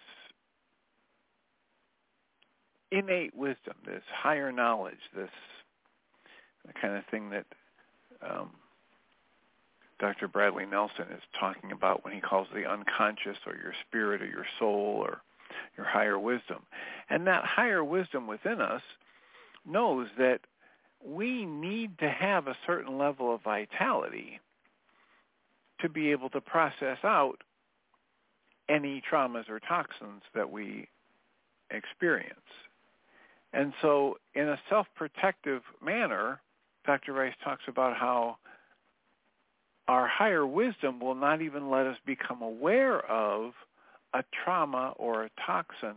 innate 2.91 3.35
wisdom, 3.35 3.73
this 3.85 4.03
higher 4.13 4.51
knowledge, 4.51 4.99
this 5.15 5.29
kind 6.79 6.95
of 6.95 7.03
thing 7.09 7.31
that 7.31 7.45
um, 8.21 8.51
Dr. 9.99 10.27
Bradley 10.27 10.65
Nelson 10.65 11.05
is 11.13 11.23
talking 11.39 11.71
about 11.71 12.03
when 12.03 12.13
he 12.13 12.21
calls 12.21 12.47
the 12.53 12.69
unconscious 12.69 13.37
or 13.45 13.55
your 13.55 13.73
spirit 13.87 14.21
or 14.21 14.27
your 14.27 14.45
soul 14.59 15.01
or 15.03 15.21
your 15.77 15.85
higher 15.85 16.19
wisdom. 16.19 16.59
And 17.09 17.27
that 17.27 17.43
higher 17.45 17.83
wisdom 17.83 18.27
within 18.27 18.61
us 18.61 18.81
knows 19.65 20.07
that 20.17 20.41
we 21.05 21.45
need 21.45 21.97
to 21.99 22.09
have 22.09 22.47
a 22.47 22.57
certain 22.65 22.97
level 22.97 23.33
of 23.33 23.41
vitality 23.43 24.39
to 25.81 25.89
be 25.89 26.11
able 26.11 26.29
to 26.29 26.41
process 26.41 26.97
out 27.03 27.37
any 28.69 29.01
traumas 29.11 29.49
or 29.49 29.59
toxins 29.59 30.21
that 30.33 30.49
we 30.51 30.87
experience. 31.69 32.39
And 33.51 33.73
so 33.81 34.17
in 34.33 34.49
a 34.49 34.59
self-protective 34.69 35.61
manner, 35.83 36.39
Dr. 36.85 37.13
Ryce 37.13 37.33
talks 37.43 37.63
about 37.67 37.95
how 37.95 38.37
our 39.87 40.07
higher 40.07 40.45
wisdom 40.45 40.99
will 40.99 41.15
not 41.15 41.41
even 41.41 41.69
let 41.69 41.85
us 41.85 41.97
become 42.05 42.41
aware 42.41 42.99
of 42.99 43.51
a 44.13 44.23
trauma 44.43 44.93
or 44.97 45.23
a 45.23 45.29
toxin 45.45 45.95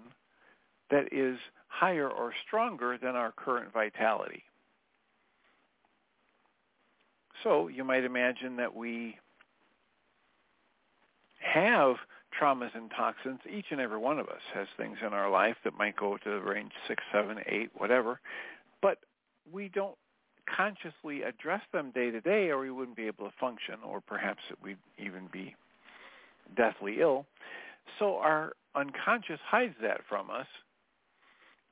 that 0.91 1.13
is 1.13 1.39
higher 1.69 2.09
or 2.09 2.33
stronger 2.47 2.99
than 3.01 3.17
our 3.17 3.33
current 3.33 3.73
vitality. 3.73 4.43
So 7.43 7.69
you 7.69 7.85
might 7.85 8.05
imagine 8.05 8.57
that 8.57 8.75
we 8.75 9.17
have 11.39 11.97
traumas 12.41 12.75
and 12.75 12.91
toxins. 12.91 13.41
Each 13.51 13.67
and 13.71 13.81
every 13.81 13.99
one 13.99 14.19
of 14.19 14.29
us 14.29 14.41
has 14.55 14.67
things 14.77 14.99
in 15.07 15.13
our 15.13 15.31
life 15.31 15.57
that 15.65 15.77
might 15.77 15.97
go 15.97 16.17
to 16.17 16.31
the 16.31 16.41
range 16.41 16.73
six, 16.89 17.03
seven, 17.13 17.39
eight, 17.47 17.71
whatever. 17.77 18.21
But 18.83 18.99
we 19.53 19.69
don't 19.69 19.97
consciously 20.55 21.23
address 21.23 21.63
them 21.73 21.91
day 21.93 22.11
to 22.11 22.21
day 22.21 22.49
or 22.49 22.59
we 22.59 22.71
wouldn't 22.71 22.97
be 22.97 23.07
able 23.07 23.27
to 23.27 23.35
function 23.41 23.77
or 23.85 24.01
perhaps 24.01 24.41
we'd 24.63 24.77
even 24.99 25.29
be 25.33 25.55
deathly 26.57 27.01
ill. 27.01 27.27
So 27.99 28.17
our 28.17 28.53
unconscious 28.75 29.41
hides 29.49 29.75
that 29.83 30.01
from 30.09 30.31
us 30.31 30.47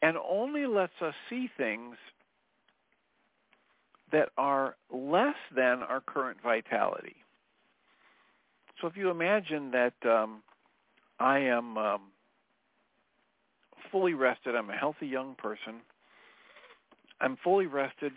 and 0.02 0.16
only 0.16 0.66
lets 0.66 0.92
us 1.00 1.14
see 1.30 1.48
things 1.56 1.96
that 4.12 4.28
are 4.36 4.76
less 4.92 5.36
than 5.54 5.82
our 5.82 6.00
current 6.00 6.38
vitality. 6.42 7.16
So 8.80 8.86
if 8.86 8.96
you 8.96 9.10
imagine 9.10 9.70
that 9.70 9.94
um, 10.04 10.42
I 11.18 11.38
am 11.38 11.78
um, 11.78 12.00
fully 13.92 14.14
rested, 14.14 14.54
I'm 14.54 14.70
a 14.70 14.76
healthy 14.76 15.06
young 15.06 15.34
person, 15.36 15.80
I'm 17.20 17.36
fully 17.42 17.66
rested, 17.66 18.12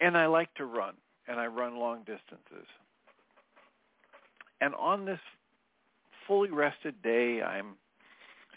and 0.00 0.16
I 0.16 0.26
like 0.26 0.52
to 0.54 0.66
run, 0.66 0.94
and 1.26 1.40
I 1.40 1.46
run 1.46 1.78
long 1.78 2.00
distances. 2.00 2.66
And 4.60 4.74
on 4.74 5.04
this 5.04 5.18
fully 6.26 6.50
rested 6.50 7.02
day, 7.02 7.42
I'm 7.42 7.76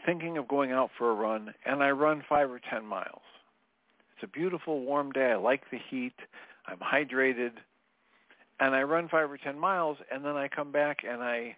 thinking 0.05 0.37
of 0.37 0.47
going 0.47 0.71
out 0.71 0.89
for 0.97 1.11
a 1.11 1.15
run, 1.15 1.53
and 1.65 1.83
I 1.83 1.91
run 1.91 2.23
five 2.27 2.49
or 2.49 2.59
ten 2.69 2.85
miles. 2.85 3.21
It's 4.15 4.23
a 4.23 4.27
beautiful, 4.27 4.81
warm 4.81 5.11
day. 5.11 5.31
I 5.31 5.35
like 5.35 5.63
the 5.71 5.79
heat. 5.89 6.15
I'm 6.67 6.79
hydrated, 6.79 7.51
and 8.59 8.75
I 8.75 8.83
run 8.83 9.07
five 9.07 9.31
or 9.31 9.37
ten 9.37 9.57
miles, 9.57 9.97
and 10.11 10.23
then 10.23 10.35
I 10.35 10.47
come 10.49 10.71
back 10.71 10.99
and 11.09 11.21
I 11.23 11.55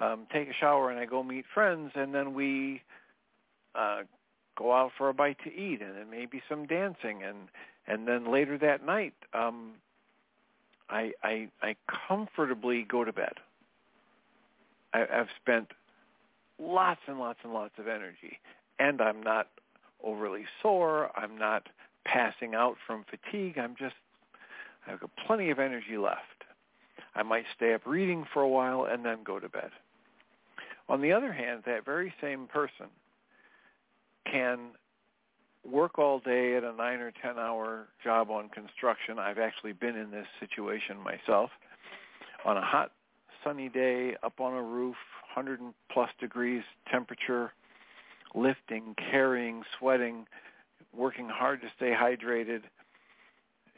um, 0.00 0.26
take 0.32 0.48
a 0.48 0.54
shower 0.54 0.90
and 0.90 0.98
I 0.98 1.06
go 1.06 1.22
meet 1.22 1.44
friends, 1.52 1.92
and 1.94 2.14
then 2.14 2.34
we 2.34 2.82
uh, 3.74 4.02
go 4.56 4.72
out 4.72 4.92
for 4.96 5.08
a 5.08 5.14
bite 5.14 5.38
to 5.44 5.50
eat, 5.50 5.80
and 5.80 5.96
then 5.96 6.10
maybe 6.10 6.42
some 6.48 6.66
dancing, 6.66 7.22
and 7.22 7.48
and 7.86 8.06
then 8.06 8.30
later 8.30 8.58
that 8.58 8.84
night, 8.84 9.14
um, 9.32 9.72
I, 10.90 11.12
I 11.22 11.48
I 11.62 11.76
comfortably 12.08 12.84
go 12.88 13.04
to 13.04 13.12
bed. 13.12 13.34
I, 14.92 15.02
I've 15.02 15.28
spent 15.40 15.68
lots 16.58 17.00
and 17.06 17.18
lots 17.18 17.38
and 17.44 17.52
lots 17.52 17.74
of 17.78 17.88
energy, 17.88 18.38
and 18.78 19.00
I'm 19.00 19.22
not 19.22 19.48
overly 20.02 20.44
sore. 20.62 21.10
I'm 21.16 21.36
not 21.36 21.68
passing 22.04 22.54
out 22.54 22.76
from 22.86 23.04
fatigue. 23.04 23.58
I'm 23.58 23.74
just 23.78 23.94
I've 24.86 25.00
got 25.00 25.10
plenty 25.26 25.50
of 25.50 25.58
energy 25.58 25.96
left. 25.98 26.44
I 27.14 27.22
might 27.22 27.44
stay 27.56 27.74
up 27.74 27.82
reading 27.84 28.24
for 28.32 28.42
a 28.42 28.48
while 28.48 28.84
and 28.84 29.04
then 29.04 29.18
go 29.24 29.38
to 29.38 29.48
bed. 29.48 29.70
On 30.88 31.00
the 31.00 31.12
other 31.12 31.32
hand, 31.32 31.62
that 31.66 31.84
very 31.84 32.12
same 32.20 32.46
person 32.46 32.86
can 34.30 34.70
work 35.64 35.98
all 35.98 36.18
day 36.18 36.56
at 36.56 36.64
a 36.64 36.72
nine 36.72 37.00
or 37.00 37.12
ten 37.22 37.38
hour 37.38 37.88
job 38.02 38.30
on 38.30 38.48
construction. 38.48 39.18
I've 39.18 39.38
actually 39.38 39.72
been 39.72 39.96
in 39.96 40.10
this 40.10 40.26
situation 40.40 40.96
myself. 40.98 41.50
On 42.44 42.56
a 42.56 42.62
hot 42.62 42.92
sunny 43.44 43.68
day 43.68 44.16
up 44.22 44.40
on 44.40 44.54
a 44.54 44.62
roof, 44.62 44.96
100 45.34 45.60
plus 45.92 46.10
degrees 46.20 46.62
temperature, 46.90 47.52
lifting, 48.34 48.94
carrying, 49.10 49.62
sweating, 49.78 50.26
working 50.96 51.28
hard 51.28 51.60
to 51.60 51.68
stay 51.76 51.92
hydrated, 51.92 52.62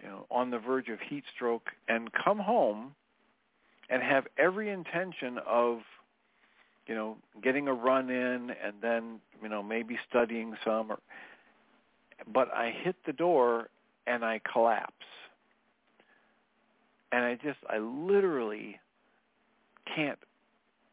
you 0.02 0.08
know, 0.08 0.26
on 0.30 0.50
the 0.50 0.58
verge 0.58 0.88
of 0.88 0.98
heat 1.08 1.24
stroke, 1.34 1.70
and 1.88 2.10
come 2.12 2.38
home 2.38 2.94
and 3.88 4.02
have 4.02 4.26
every 4.38 4.70
intention 4.70 5.38
of, 5.46 5.78
you 6.86 6.94
know, 6.94 7.16
getting 7.42 7.68
a 7.68 7.74
run 7.74 8.10
in 8.10 8.50
and 8.50 8.74
then, 8.82 9.20
you 9.42 9.48
know, 9.48 9.62
maybe 9.62 9.98
studying 10.08 10.54
some 10.64 10.90
or 10.90 10.98
but 12.32 12.52
I 12.52 12.70
hit 12.82 12.96
the 13.06 13.12
door 13.12 13.68
and 14.06 14.24
I 14.24 14.40
collapse. 14.52 14.92
And 17.12 17.24
I 17.24 17.34
just, 17.34 17.58
I 17.68 17.78
literally 17.78 18.78
can't 19.94 20.18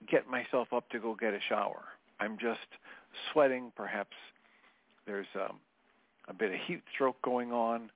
get 0.09 0.27
myself 0.27 0.69
up 0.73 0.89
to 0.89 0.99
go 0.99 1.15
get 1.15 1.33
a 1.33 1.39
shower. 1.47 1.83
I'm 2.19 2.37
just 2.37 2.59
sweating. 3.31 3.71
Perhaps 3.75 4.15
there's 5.05 5.27
um, 5.35 5.57
a 6.27 6.33
bit 6.33 6.51
of 6.51 6.59
heat 6.65 6.81
stroke 6.93 7.21
going 7.21 7.51
on, 7.51 7.89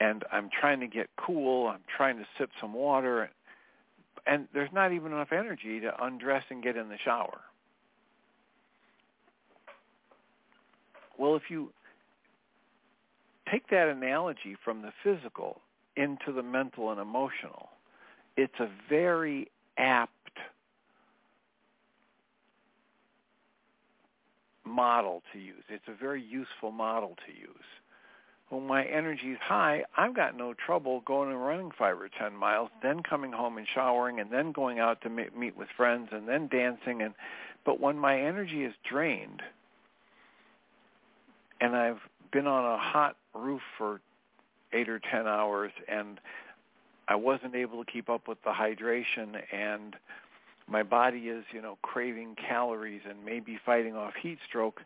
and 0.00 0.24
I'm 0.30 0.48
trying 0.60 0.80
to 0.80 0.86
get 0.86 1.08
cool. 1.16 1.66
I'm 1.66 1.82
trying 1.96 2.16
to 2.18 2.24
sip 2.38 2.50
some 2.60 2.74
water, 2.74 3.30
and 4.26 4.48
there's 4.52 4.72
not 4.72 4.92
even 4.92 5.12
enough 5.12 5.32
energy 5.32 5.80
to 5.80 6.04
undress 6.04 6.44
and 6.50 6.62
get 6.62 6.76
in 6.76 6.88
the 6.88 6.98
shower. 7.04 7.40
Well, 11.18 11.34
if 11.34 11.50
you 11.50 11.72
take 13.50 13.68
that 13.70 13.88
analogy 13.88 14.56
from 14.64 14.82
the 14.82 14.92
physical 15.02 15.60
into 15.96 16.32
the 16.32 16.42
mental 16.42 16.90
and 16.90 17.00
emotional, 17.00 17.70
it's 18.36 18.60
a 18.60 18.68
very 18.88 19.50
apt 19.76 20.12
model 24.64 25.22
to 25.32 25.38
use. 25.38 25.64
It's 25.68 25.88
a 25.88 25.94
very 25.94 26.22
useful 26.22 26.70
model 26.70 27.16
to 27.26 27.32
use. 27.32 27.66
When 28.50 28.66
my 28.66 28.84
energy 28.84 29.32
is 29.32 29.38
high, 29.42 29.84
I've 29.96 30.16
got 30.16 30.36
no 30.36 30.54
trouble 30.54 31.02
going 31.04 31.30
and 31.30 31.44
running 31.44 31.70
five 31.78 32.00
or 32.00 32.08
ten 32.08 32.34
miles, 32.34 32.70
then 32.82 33.02
coming 33.02 33.32
home 33.32 33.58
and 33.58 33.66
showering, 33.74 34.20
and 34.20 34.30
then 34.30 34.52
going 34.52 34.78
out 34.78 35.02
to 35.02 35.10
meet 35.10 35.56
with 35.56 35.68
friends, 35.76 36.08
and 36.12 36.26
then 36.26 36.48
dancing. 36.48 37.02
And 37.02 37.14
but 37.66 37.80
when 37.80 37.98
my 37.98 38.18
energy 38.18 38.64
is 38.64 38.72
drained, 38.88 39.42
and 41.60 41.76
I've 41.76 42.00
been 42.32 42.46
on 42.46 42.64
a 42.64 42.78
hot 42.78 43.16
roof 43.34 43.60
for 43.76 44.00
eight 44.72 44.88
or 44.88 44.98
ten 44.98 45.26
hours 45.26 45.72
and 45.88 46.20
I 47.08 47.14
wasn't 47.14 47.54
able 47.54 47.84
to 47.84 47.90
keep 47.90 48.10
up 48.10 48.28
with 48.28 48.38
the 48.44 48.50
hydration 48.50 49.40
and 49.52 49.96
my 50.70 50.82
body 50.82 51.28
is, 51.28 51.44
you 51.52 51.62
know, 51.62 51.78
craving 51.80 52.36
calories 52.36 53.00
and 53.08 53.24
maybe 53.24 53.58
fighting 53.64 53.96
off 53.96 54.12
heat 54.20 54.38
stroke, 54.46 54.82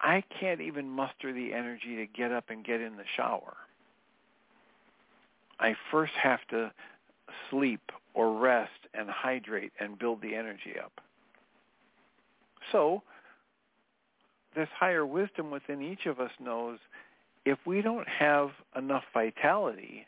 I 0.00 0.22
can't 0.40 0.60
even 0.60 0.88
muster 0.88 1.32
the 1.32 1.52
energy 1.52 1.96
to 1.96 2.06
get 2.06 2.32
up 2.32 2.50
and 2.50 2.64
get 2.64 2.80
in 2.80 2.96
the 2.96 3.04
shower. 3.16 3.56
I 5.58 5.74
first 5.90 6.12
have 6.22 6.40
to 6.50 6.72
sleep 7.50 7.80
or 8.14 8.38
rest 8.38 8.70
and 8.94 9.08
hydrate 9.10 9.72
and 9.80 9.98
build 9.98 10.22
the 10.22 10.34
energy 10.34 10.74
up. 10.82 11.00
So 12.70 13.02
this 14.54 14.68
higher 14.78 15.06
wisdom 15.06 15.50
within 15.50 15.82
each 15.82 16.06
of 16.06 16.20
us 16.20 16.30
knows 16.40 16.78
if 17.44 17.58
we 17.66 17.82
don't 17.82 18.08
have 18.08 18.50
enough 18.76 19.04
vitality 19.12 20.06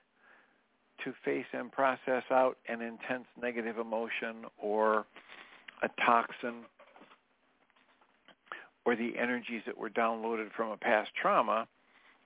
to 1.05 1.15
face 1.25 1.47
and 1.53 1.73
process 1.73 2.25
out 2.31 2.59
an 2.69 2.83
intense 2.83 3.27
negative 3.41 3.79
emotion 3.79 4.45
or 4.59 5.07
a 5.83 5.89
toxin 6.05 6.65
or 8.91 8.97
the 8.97 9.17
energies 9.17 9.63
that 9.67 9.79
were 9.79 9.89
downloaded 9.89 10.51
from 10.57 10.71
a 10.71 10.77
past 10.77 11.11
trauma, 11.21 11.69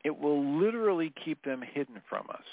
it 0.02 0.18
will 0.18 0.58
literally 0.58 1.12
keep 1.24 1.42
them 1.44 1.62
hidden 1.62 2.00
from 2.08 2.26
us. 2.30 2.44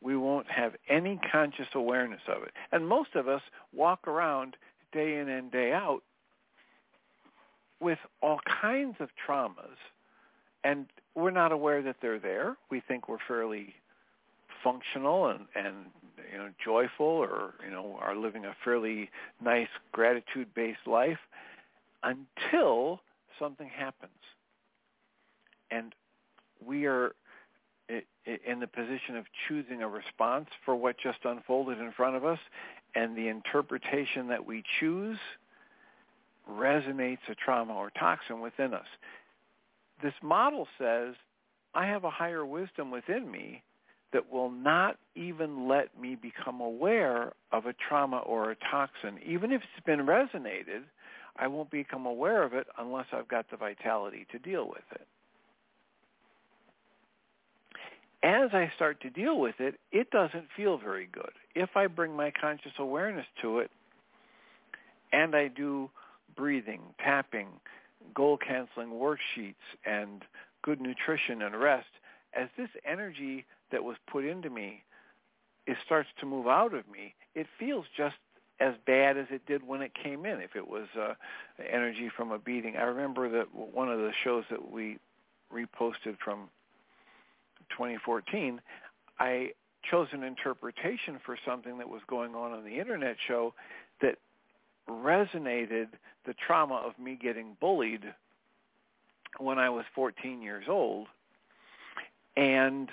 We 0.00 0.16
won't 0.16 0.50
have 0.50 0.74
any 0.88 1.20
conscious 1.30 1.68
awareness 1.74 2.22
of 2.26 2.42
it. 2.42 2.50
And 2.72 2.88
most 2.88 3.14
of 3.14 3.28
us 3.28 3.42
walk 3.72 4.08
around 4.08 4.56
day 4.92 5.18
in 5.18 5.28
and 5.28 5.52
day 5.52 5.72
out 5.72 6.02
with 7.80 7.98
all 8.20 8.40
kinds 8.60 8.96
of 8.98 9.08
traumas 9.26 9.76
and 10.64 10.86
we're 11.14 11.30
not 11.30 11.52
aware 11.52 11.82
that 11.82 11.96
they're 12.00 12.18
there. 12.18 12.56
We 12.70 12.80
think 12.80 13.08
we're 13.08 13.18
fairly 13.26 13.74
functional 14.62 15.26
and, 15.26 15.46
and 15.56 15.74
you 16.30 16.38
know 16.38 16.48
joyful 16.64 17.06
or 17.06 17.54
you 17.64 17.70
know 17.72 17.98
are 18.00 18.14
living 18.14 18.44
a 18.44 18.54
fairly 18.64 19.10
nice 19.42 19.66
gratitude 19.90 20.46
based 20.54 20.86
life 20.86 21.18
until 22.02 23.00
something 23.38 23.68
happens 23.68 24.12
and 25.70 25.94
we 26.64 26.86
are 26.86 27.14
in 27.88 28.60
the 28.60 28.66
position 28.66 29.16
of 29.16 29.24
choosing 29.48 29.82
a 29.82 29.88
response 29.88 30.46
for 30.64 30.74
what 30.76 30.96
just 31.02 31.18
unfolded 31.24 31.78
in 31.78 31.92
front 31.92 32.16
of 32.16 32.24
us 32.24 32.38
and 32.94 33.16
the 33.16 33.28
interpretation 33.28 34.28
that 34.28 34.44
we 34.44 34.62
choose 34.80 35.18
resonates 36.50 37.18
a 37.28 37.34
trauma 37.34 37.74
or 37.74 37.90
toxin 37.98 38.40
within 38.40 38.74
us 38.74 38.86
this 40.02 40.14
model 40.22 40.66
says 40.78 41.14
I 41.74 41.86
have 41.86 42.04
a 42.04 42.10
higher 42.10 42.44
wisdom 42.44 42.90
within 42.90 43.30
me 43.30 43.62
that 44.12 44.30
will 44.30 44.50
not 44.50 44.98
even 45.14 45.68
let 45.68 45.98
me 45.98 46.16
become 46.16 46.60
aware 46.60 47.32
of 47.50 47.66
a 47.66 47.72
trauma 47.88 48.18
or 48.18 48.50
a 48.50 48.56
toxin. 48.70 49.18
Even 49.24 49.52
if 49.52 49.62
it's 49.62 49.86
been 49.86 50.00
resonated, 50.00 50.82
I 51.36 51.46
won't 51.46 51.70
become 51.70 52.06
aware 52.06 52.42
of 52.42 52.52
it 52.52 52.66
unless 52.78 53.06
I've 53.12 53.28
got 53.28 53.50
the 53.50 53.56
vitality 53.56 54.26
to 54.32 54.38
deal 54.38 54.68
with 54.68 54.84
it. 54.92 55.06
As 58.22 58.50
I 58.52 58.70
start 58.76 59.00
to 59.00 59.10
deal 59.10 59.40
with 59.40 59.56
it, 59.58 59.80
it 59.90 60.10
doesn't 60.10 60.46
feel 60.56 60.78
very 60.78 61.08
good. 61.10 61.32
If 61.54 61.70
I 61.76 61.88
bring 61.88 62.14
my 62.14 62.30
conscious 62.30 62.72
awareness 62.78 63.26
to 63.40 63.58
it 63.58 63.70
and 65.12 65.34
I 65.34 65.48
do 65.48 65.90
breathing, 66.36 66.82
tapping, 67.02 67.48
goal 68.14 68.36
canceling 68.38 68.90
worksheets 68.90 69.54
and 69.84 70.22
good 70.62 70.80
nutrition 70.80 71.42
and 71.42 71.58
rest, 71.58 71.88
as 72.34 72.48
this 72.56 72.70
energy 72.84 73.44
that 73.72 73.82
was 73.82 73.96
put 74.10 74.24
into 74.24 74.50
me 74.50 74.84
it 75.66 75.76
starts 75.84 76.08
to 76.20 76.26
move 76.26 76.46
out 76.46 76.74
of 76.74 76.88
me, 76.88 77.14
it 77.34 77.46
feels 77.58 77.84
just 77.96 78.16
as 78.62 78.74
bad 78.86 79.18
as 79.18 79.26
it 79.30 79.44
did 79.46 79.66
when 79.66 79.82
it 79.82 79.92
came 80.00 80.24
in. 80.24 80.40
If 80.40 80.54
it 80.54 80.66
was 80.66 80.86
uh, 80.98 81.14
energy 81.58 82.08
from 82.16 82.30
a 82.30 82.38
beating, 82.38 82.76
I 82.76 82.82
remember 82.82 83.28
that 83.30 83.52
one 83.52 83.90
of 83.90 83.98
the 83.98 84.12
shows 84.22 84.44
that 84.50 84.70
we 84.70 84.98
reposted 85.52 86.16
from 86.24 86.48
2014, 87.70 88.60
I 89.18 89.50
chose 89.90 90.06
an 90.12 90.22
interpretation 90.22 91.18
for 91.26 91.36
something 91.44 91.78
that 91.78 91.88
was 91.88 92.02
going 92.06 92.34
on 92.36 92.52
on 92.52 92.64
the 92.64 92.78
internet 92.78 93.16
show 93.26 93.52
that 94.00 94.16
resonated 94.88 95.88
the 96.24 96.34
trauma 96.46 96.74
of 96.74 96.96
me 96.98 97.18
getting 97.20 97.56
bullied 97.60 98.04
when 99.38 99.58
I 99.58 99.70
was 99.70 99.84
14 99.94 100.40
years 100.40 100.66
old. 100.68 101.08
And 102.36 102.88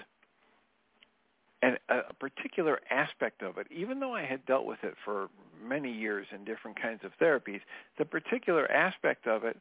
and 1.61 1.77
a 1.89 2.13
particular 2.13 2.79
aspect 2.89 3.41
of 3.41 3.57
it, 3.57 3.67
even 3.69 3.99
though 3.99 4.13
I 4.13 4.23
had 4.23 4.45
dealt 4.45 4.65
with 4.65 4.79
it 4.83 4.95
for 5.03 5.29
many 5.61 5.91
years 5.91 6.25
in 6.33 6.45
different 6.45 6.81
kinds 6.81 7.01
of 7.03 7.11
therapies, 7.21 7.59
the 7.97 8.05
particular 8.05 8.69
aspect 8.71 9.27
of 9.27 9.43
it 9.43 9.57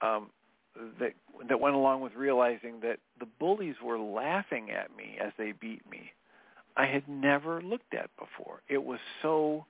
um, 0.00 0.30
that 0.98 1.12
that 1.48 1.60
went 1.60 1.74
along 1.74 2.00
with 2.00 2.14
realizing 2.14 2.80
that 2.80 2.98
the 3.18 3.26
bullies 3.38 3.76
were 3.82 3.98
laughing 3.98 4.70
at 4.70 4.94
me 4.96 5.18
as 5.22 5.32
they 5.38 5.52
beat 5.52 5.88
me, 5.90 6.12
I 6.76 6.86
had 6.86 7.08
never 7.08 7.60
looked 7.62 7.94
at 7.94 8.10
before. 8.18 8.60
It 8.68 8.82
was 8.82 8.98
so 9.22 9.66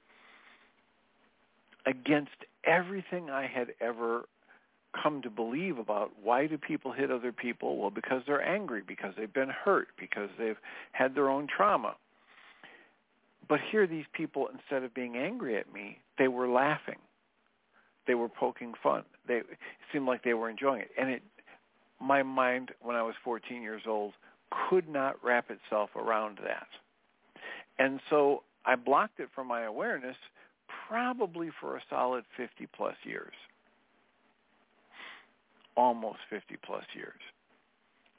against 1.85 2.37
everything 2.65 3.31
I 3.31 3.47
had 3.47 3.69
ever 3.81 4.25
come 5.03 5.23
to 5.23 5.31
believe 5.31 5.79
about 5.79 6.13
why 6.23 6.47
do 6.47 6.59
people 6.59 6.93
hit 6.93 7.11
other 7.11 7.33
people? 7.33 7.77
Well, 7.77 7.91
because 7.91 8.23
they're 8.27 8.43
angry, 8.43 8.83
because 8.87 9.15
they've 9.17 9.33
been 9.33 9.51
hurt, 9.51 9.89
because 9.99 10.31
they've 10.39 10.59
had 10.93 11.15
their 11.15 11.29
own 11.29 11.47
trauma. 11.47 11.97
But 13.49 13.61
here 13.71 13.87
these 13.87 14.07
people, 14.13 14.49
instead 14.53 14.83
of 14.83 14.95
being 14.95 15.17
angry 15.17 15.57
at 15.57 15.73
me, 15.73 15.99
they 16.19 16.29
were 16.29 16.49
laughing. 16.49 16.99
They 18.07 18.15
were 18.15 18.29
poking 18.29 18.75
fun. 18.83 19.03
They 19.27 19.37
it 19.37 19.47
seemed 19.93 20.07
like 20.07 20.23
they 20.23 20.35
were 20.35 20.49
enjoying 20.49 20.83
it. 20.83 20.91
And 20.99 21.11
it 21.11 21.23
my 22.01 22.23
mind 22.23 22.73
when 22.83 22.97
I 22.97 23.03
was 23.03 23.15
14 23.25 23.63
years 23.63 23.83
old 23.87 24.13
could 24.69 24.89
not 24.89 25.17
wrap 25.25 25.51
itself 25.51 25.91
around 25.97 26.39
that. 26.45 26.69
And 27.79 28.01
so 28.11 28.43
I 28.65 28.77
blocked 28.77 29.21
it 29.21 29.29
from 29.35 29.47
my 29.49 29.65
awareness 29.65 30.17
probably 30.89 31.51
for 31.61 31.77
a 31.77 31.81
solid 31.89 32.25
50 32.37 32.69
plus 32.77 32.97
years. 33.05 33.35
Almost 35.77 36.19
50 36.31 36.57
plus 36.65 36.85
years. 36.95 37.21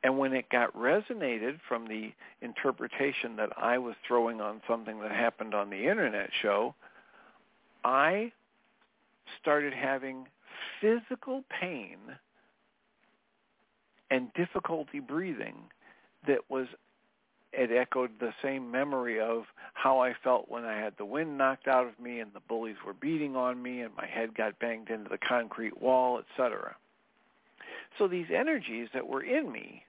And 0.04 0.18
when 0.20 0.34
it 0.34 0.50
got 0.50 0.74
resonated 0.76 1.60
from 1.68 1.88
the 1.88 2.12
interpretation 2.42 3.36
that 3.38 3.50
I 3.58 3.78
was 3.78 3.96
throwing 4.08 4.42
on 4.42 4.62
something 4.68 5.00
that 5.02 5.12
happened 5.12 5.54
on 5.54 5.70
the 5.70 5.88
internet 5.90 6.30
show, 6.42 6.76
I 7.84 8.32
started 9.42 9.74
having 9.74 10.28
physical 10.80 11.44
pain 11.50 11.98
and 14.10 14.34
difficulty 14.34 15.00
breathing 15.00 15.56
that 16.28 16.40
was 16.50 16.68
it 17.54 17.72
echoed 17.72 18.12
the 18.20 18.34
same 18.44 18.70
memory 18.70 19.20
of 19.20 19.44
how 19.74 20.00
I 20.00 20.14
felt 20.24 20.50
when 20.50 20.66
I 20.66 20.78
had 20.78 20.94
the 20.98 21.06
wind 21.06 21.38
knocked 21.38 21.68
out 21.68 21.88
of 21.88 22.00
me 22.00 22.20
and 22.20 22.32
the 22.34 22.42
bullies 22.42 22.76
were 22.86 22.94
beating 22.94 23.36
on 23.36 23.62
me 23.62 23.82
and 23.82 23.96
my 23.96 24.06
head 24.06 24.36
got 24.36 24.60
banged 24.60 24.90
into 24.90 25.10
the 25.10 25.18
concrete 25.18 25.82
wall, 25.82 26.20
etc. 26.20 26.76
So 27.98 28.08
these 28.08 28.28
energies 28.34 28.90
that 28.94 29.08
were 29.08 29.24
in 29.24 29.52
me 29.52 29.84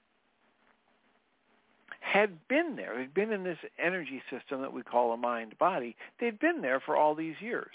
had 2.01 2.49
been 2.49 2.77
there. 2.77 2.97
They'd 2.97 3.13
been 3.13 3.33
in 3.33 3.45
this 3.45 3.59
energy 3.79 4.23
system 4.31 4.63
that 4.63 4.73
we 4.73 4.83
call 4.83 5.13
a 5.13 5.17
mind-body. 5.17 5.95
They'd 6.21 6.39
been 6.39 6.63
there 6.63 6.81
for 6.81 6.97
all 6.97 7.15
these 7.15 7.35
years. 7.41 7.73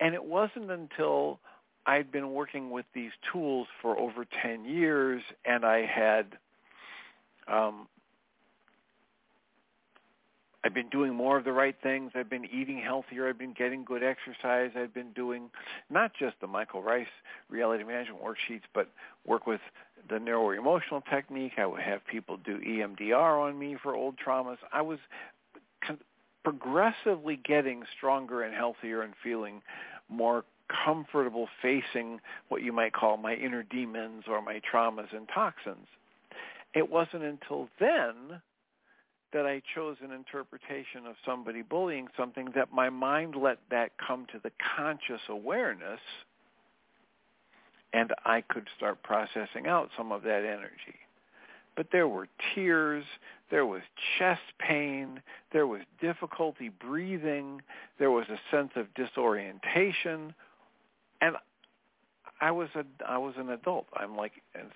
And 0.00 0.14
it 0.14 0.24
wasn't 0.24 0.70
until 0.70 1.40
I'd 1.86 2.10
been 2.10 2.32
working 2.32 2.70
with 2.70 2.86
these 2.94 3.12
tools 3.32 3.68
for 3.80 3.98
over 3.98 4.26
10 4.42 4.64
years 4.64 5.22
and 5.44 5.64
I 5.64 5.86
had 5.86 6.38
um, 7.46 7.86
I've 10.66 10.74
been 10.74 10.88
doing 10.88 11.14
more 11.14 11.38
of 11.38 11.44
the 11.44 11.52
right 11.52 11.76
things. 11.80 12.10
I've 12.16 12.28
been 12.28 12.44
eating 12.44 12.80
healthier. 12.80 13.28
I've 13.28 13.38
been 13.38 13.52
getting 13.52 13.84
good 13.84 14.02
exercise. 14.02 14.72
I've 14.74 14.92
been 14.92 15.12
doing 15.12 15.48
not 15.90 16.10
just 16.18 16.34
the 16.40 16.48
Michael 16.48 16.82
Ryce 16.82 17.06
reality 17.48 17.84
management 17.84 18.20
worksheets, 18.20 18.64
but 18.74 18.88
work 19.24 19.46
with 19.46 19.60
the 20.08 20.16
neuroemotional 20.16 21.04
technique. 21.08 21.52
I 21.56 21.66
would 21.66 21.82
have 21.82 22.04
people 22.04 22.36
do 22.36 22.58
EMDR 22.58 23.48
on 23.48 23.56
me 23.56 23.76
for 23.80 23.94
old 23.94 24.16
traumas. 24.18 24.56
I 24.72 24.82
was 24.82 24.98
con- 25.86 26.00
progressively 26.42 27.36
getting 27.36 27.84
stronger 27.96 28.42
and 28.42 28.52
healthier 28.52 29.02
and 29.02 29.14
feeling 29.22 29.62
more 30.08 30.44
comfortable 30.84 31.48
facing 31.62 32.18
what 32.48 32.62
you 32.62 32.72
might 32.72 32.92
call 32.92 33.18
my 33.18 33.34
inner 33.34 33.62
demons 33.62 34.24
or 34.26 34.42
my 34.42 34.60
traumas 34.72 35.14
and 35.14 35.28
toxins. 35.32 35.86
It 36.74 36.90
wasn't 36.90 37.22
until 37.22 37.68
then 37.78 38.40
that 39.32 39.46
I 39.46 39.60
chose 39.74 39.96
an 40.02 40.12
interpretation 40.12 41.06
of 41.06 41.16
somebody 41.24 41.62
bullying 41.62 42.08
something 42.16 42.48
that 42.54 42.72
my 42.72 42.90
mind 42.90 43.34
let 43.34 43.58
that 43.70 43.92
come 43.98 44.26
to 44.32 44.38
the 44.42 44.52
conscious 44.76 45.20
awareness 45.28 46.00
and 47.92 48.12
I 48.24 48.42
could 48.42 48.68
start 48.76 49.02
processing 49.02 49.66
out 49.66 49.90
some 49.96 50.12
of 50.12 50.22
that 50.22 50.44
energy. 50.44 50.98
But 51.76 51.88
there 51.92 52.08
were 52.08 52.28
tears, 52.54 53.04
there 53.50 53.66
was 53.66 53.82
chest 54.18 54.42
pain, 54.58 55.20
there 55.52 55.66
was 55.66 55.82
difficulty 56.00 56.68
breathing, 56.68 57.62
there 57.98 58.10
was 58.10 58.26
a 58.28 58.38
sense 58.50 58.72
of 58.76 58.92
disorientation, 58.94 60.34
and 61.20 61.36
I 62.40 62.50
was 62.50 62.68
a 62.74 62.84
I 63.06 63.18
was 63.18 63.34
an 63.38 63.50
adult. 63.50 63.86
I'm 63.94 64.16
like 64.16 64.32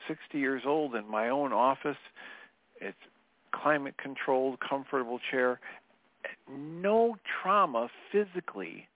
60 0.09 0.38
years 0.38 0.62
old 0.66 0.94
in 0.94 1.09
my 1.11 1.28
own 1.28 1.53
office. 1.53 1.98
It's 2.80 2.96
climate 3.53 3.94
controlled, 3.98 4.59
comfortable 4.61 5.20
chair. 5.30 5.61
No 6.48 7.16
trauma 7.42 7.88
physically 8.11 8.88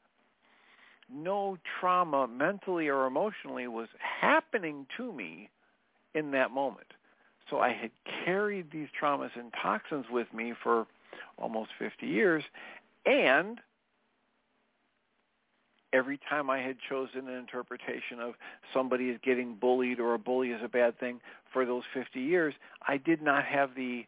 no 1.12 1.58
trauma 1.80 2.26
mentally 2.26 2.88
or 2.88 3.06
emotionally 3.06 3.68
was 3.68 3.88
happening 3.98 4.86
to 4.96 5.12
me 5.12 5.50
in 6.14 6.30
that 6.32 6.50
moment. 6.50 6.86
So 7.50 7.58
I 7.58 7.72
had 7.72 7.90
carried 8.24 8.70
these 8.72 8.88
traumas 9.00 9.30
and 9.36 9.52
toxins 9.60 10.06
with 10.10 10.32
me 10.32 10.54
for 10.62 10.86
almost 11.38 11.70
50 11.78 12.06
years 12.06 12.42
and 13.04 13.60
every 15.92 16.18
time 16.28 16.50
I 16.50 16.58
had 16.58 16.76
chosen 16.88 17.28
an 17.28 17.34
interpretation 17.34 18.18
of 18.20 18.34
somebody 18.72 19.10
is 19.10 19.18
getting 19.22 19.54
bullied 19.54 20.00
or 20.00 20.14
a 20.14 20.18
bully 20.18 20.50
is 20.50 20.60
a 20.64 20.68
bad 20.68 20.98
thing 20.98 21.20
for 21.52 21.64
those 21.64 21.84
50 21.92 22.20
years, 22.20 22.54
I 22.88 22.96
did 22.96 23.22
not 23.22 23.44
have 23.44 23.74
the, 23.76 24.06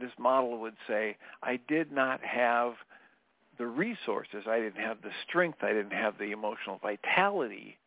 this 0.00 0.12
model 0.18 0.58
would 0.60 0.76
say, 0.88 1.16
I 1.42 1.58
did 1.68 1.92
not 1.92 2.20
have 2.22 2.74
the 3.58 3.66
resources, 3.66 4.44
I 4.48 4.58
didn't 4.58 4.82
have 4.82 5.02
the 5.02 5.10
strength, 5.28 5.58
I 5.62 5.72
didn't 5.72 5.92
have 5.92 6.18
the 6.18 6.32
emotional 6.32 6.78
vitality 6.82 7.78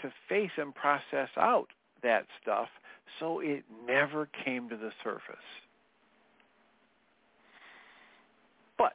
to 0.00 0.12
face 0.28 0.50
and 0.56 0.74
process 0.74 1.28
out 1.36 1.68
that 2.02 2.26
stuff, 2.42 2.68
so 3.18 3.40
it 3.40 3.64
never 3.86 4.28
came 4.44 4.68
to 4.68 4.76
the 4.76 4.90
surface. 5.02 5.36
But 8.76 8.94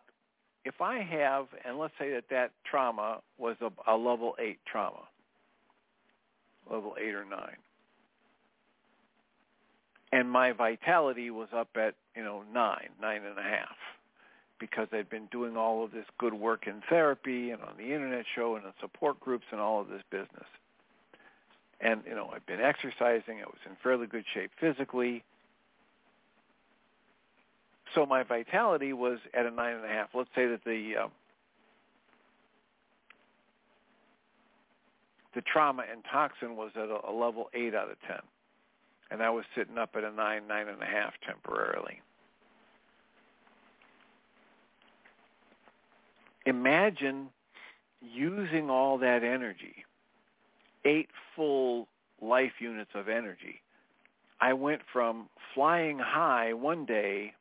if 0.66 0.82
I 0.82 1.00
have, 1.00 1.48
and 1.66 1.80
let's 1.80 1.94
say 1.98 2.12
that 2.12 2.26
that 2.30 2.52
trauma 2.70 3.22
was 3.38 3.56
a, 3.62 3.72
a 3.92 3.96
level 3.96 4.36
8 4.38 4.60
trauma, 4.72 5.08
level 6.70 6.96
8 7.02 7.16
or 7.16 7.26
9, 7.26 7.40
and 10.12 10.30
my 10.30 10.52
vitality 10.52 11.30
was 11.30 11.50
up 11.56 11.70
at, 11.76 11.96
you 12.16 12.24
know, 12.24 12.44
9, 12.54 12.90
nine 13.02 13.22
and 13.24 13.38
a 13.38 13.44
half, 13.44 13.76
because 14.60 14.88
I'd 14.92 15.10
been 15.10 15.28
doing 15.32 15.56
all 15.56 15.84
of 15.84 15.92
this 15.92 16.06
good 16.18 16.34
work 16.34 16.68
in 16.68 16.82
therapy 16.90 17.52
and 17.52 17.62
on 17.62 17.74
the 17.78 17.94
internet 17.94 18.26
show 18.36 18.56
and 18.56 18.66
in 18.66 18.72
support 18.82 19.20
groups 19.20 19.46
and 19.52 19.62
all 19.62 19.82
of 19.82 19.90
this 19.90 20.02
business. 20.10 20.48
And, 21.82 22.02
you 22.08 22.16
know, 22.16 22.30
I've 22.34 22.46
been 22.46 22.60
exercising. 22.60 23.40
I 23.42 23.46
was 23.46 23.60
in 23.66 23.78
fairly 23.82 24.08
good 24.08 24.26
shape 24.34 24.52
physically 24.60 25.24
so 27.96 28.06
my 28.06 28.24
vitality 28.24 28.94
was 28.94 29.20
at 29.34 29.46
a 29.46 29.52
nine 29.52 29.76
and 29.76 29.86
a 29.86 29.88
half. 29.88 30.10
Let's 30.14 30.30
say 30.36 30.48
that 30.48 30.64
the 30.64 30.94
uh, 31.04 31.08
the 35.36 35.42
trauma 35.42 35.84
and 35.92 36.04
toxin 36.12 36.56
was 36.56 36.72
at 36.76 36.90
a, 36.90 37.10
a 37.10 37.14
level 37.14 37.50
eight 37.54 37.74
out 37.74 37.90
of 37.90 37.98
ten, 38.08 38.22
and 39.12 39.24
I 39.24 39.30
was 39.30 39.46
sitting 39.56 39.78
up 39.78 39.92
at 39.96 40.04
a 40.04 40.12
nine, 40.12 40.48
nine 40.48 40.68
and 40.68 40.82
a 40.82 40.86
half 40.86 41.14
temporarily. 41.26 42.02
Imagine 46.46 47.30
using 48.02 48.70
all 48.70 48.98
that 49.00 49.24
energy, 49.24 49.86
eight 50.86 51.10
full 51.36 51.88
life 52.22 52.54
units 52.60 52.92
of 52.96 53.08
energy. 53.10 53.62
I 54.42 54.54
went 54.54 54.82
from 54.92 55.28
flying 55.54 56.00
high 56.00 56.54
one 56.54 56.86
day 56.86 57.34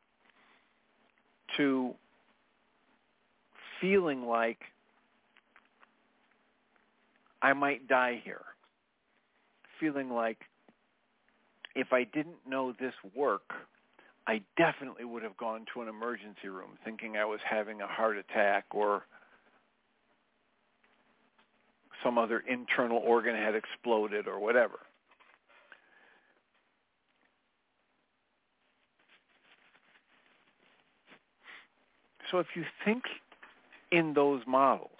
to 1.57 1.93
feeling 3.79 4.25
like 4.25 4.59
I 7.41 7.53
might 7.53 7.87
die 7.87 8.21
here. 8.23 8.41
Feeling 9.79 10.09
like 10.09 10.39
if 11.79 11.93
I 11.93 12.03
didn't 12.03 12.45
know 12.45 12.73
this 12.77 12.93
work, 13.15 13.53
I 14.27 14.41
definitely 14.57 15.05
would 15.05 15.23
have 15.23 15.37
gone 15.37 15.65
to 15.73 15.81
an 15.81 15.87
emergency 15.87 16.49
room 16.49 16.71
thinking 16.83 17.15
I 17.15 17.23
was 17.23 17.39
having 17.49 17.79
a 17.79 17.87
heart 17.87 18.17
attack 18.17 18.65
or 18.71 19.03
some 22.03 22.17
other 22.17 22.43
internal 22.49 22.97
organ 22.97 23.33
had 23.33 23.55
exploded 23.55 24.27
or 24.27 24.39
whatever. 24.39 24.79
So 32.29 32.39
if 32.39 32.47
you 32.55 32.65
think 32.83 33.03
in 33.91 34.13
those 34.13 34.41
models 34.45 34.91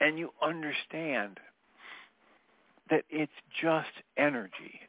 and 0.00 0.18
you 0.18 0.30
understand 0.40 1.40
that 2.90 3.02
it's 3.10 3.32
just 3.60 3.90
energy 4.16 4.85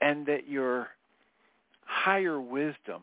and 0.00 0.26
that 0.26 0.48
your 0.48 0.88
higher 1.84 2.40
wisdom, 2.40 3.02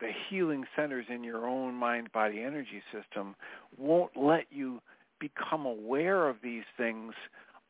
the 0.00 0.10
healing 0.28 0.64
centers 0.76 1.06
in 1.08 1.22
your 1.22 1.46
own 1.46 1.74
mind-body 1.74 2.40
energy 2.40 2.82
system 2.92 3.34
won't 3.76 4.16
let 4.16 4.46
you 4.50 4.80
become 5.18 5.66
aware 5.66 6.28
of 6.28 6.36
these 6.42 6.64
things 6.76 7.12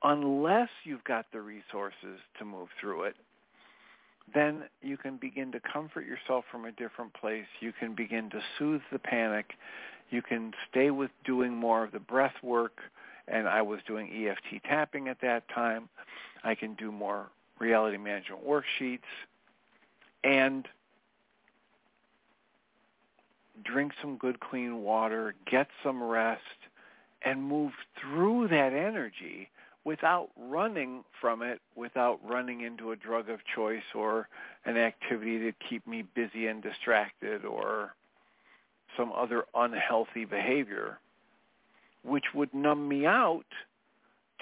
unless 0.03 0.69
you've 0.85 1.05
got 1.05 1.27
the 1.33 1.41
resources 1.41 2.21
to 2.39 2.45
move 2.45 2.69
through 2.81 3.03
it 3.03 3.17
then 4.35 4.65
you 4.83 4.97
can 4.97 5.17
begin 5.17 5.53
to 5.53 5.61
comfort 5.61 6.07
yourself 6.07 6.45
from 6.51 6.65
a 6.65 6.73
different 6.73 7.13
place. 7.15 7.47
You 7.61 7.73
can 7.73 7.95
begin 7.95 8.31
to 8.31 8.41
soothe 8.59 8.83
the 8.93 8.99
panic. 8.99 9.53
You 10.11 10.23
can 10.23 10.53
stay 10.71 10.91
with 10.91 11.11
doing 11.25 11.55
more 11.55 11.85
of 11.85 11.93
the 11.93 12.01
breath 12.01 12.35
work. 12.43 12.79
And 13.29 13.49
I 13.49 13.63
was 13.63 13.81
doing 13.87 14.11
EFT 14.27 14.65
tapping 14.65 15.09
at 15.09 15.21
that 15.23 15.45
time. 15.55 15.89
I 16.43 16.55
can 16.55 16.75
do 16.75 16.91
more 16.91 17.29
reality 17.61 17.99
management 17.99 18.45
worksheets 18.47 19.01
and 20.25 20.67
drink 23.65 23.93
some 24.01 24.17
good 24.17 24.41
clean 24.41 24.83
water, 24.83 25.35
get 25.51 25.69
some 25.85 26.03
rest, 26.03 26.41
and 27.23 27.43
move 27.43 27.73
through 28.01 28.49
that 28.49 28.73
energy 28.73 29.51
without 29.85 30.29
running 30.37 31.05
from 31.21 31.43
it, 31.43 31.61
without 31.75 32.19
running 32.25 32.63
into 32.63 32.93
a 32.93 32.97
drug 32.97 33.29
of 33.29 33.41
choice 33.55 33.83
or 33.95 34.29
an 34.65 34.77
activity 34.77 35.39
to 35.39 35.53
keep 35.69 35.87
me 35.87 36.03
busy 36.15 36.47
and 36.47 36.63
distracted 36.63 37.45
or 37.45 37.95
some 38.97 39.13
other 39.13 39.45
unhealthy 39.55 40.25
behavior, 40.25 40.99
which 42.03 42.25
would 42.35 42.53
numb 42.53 42.89
me 42.89 43.07
out 43.07 43.47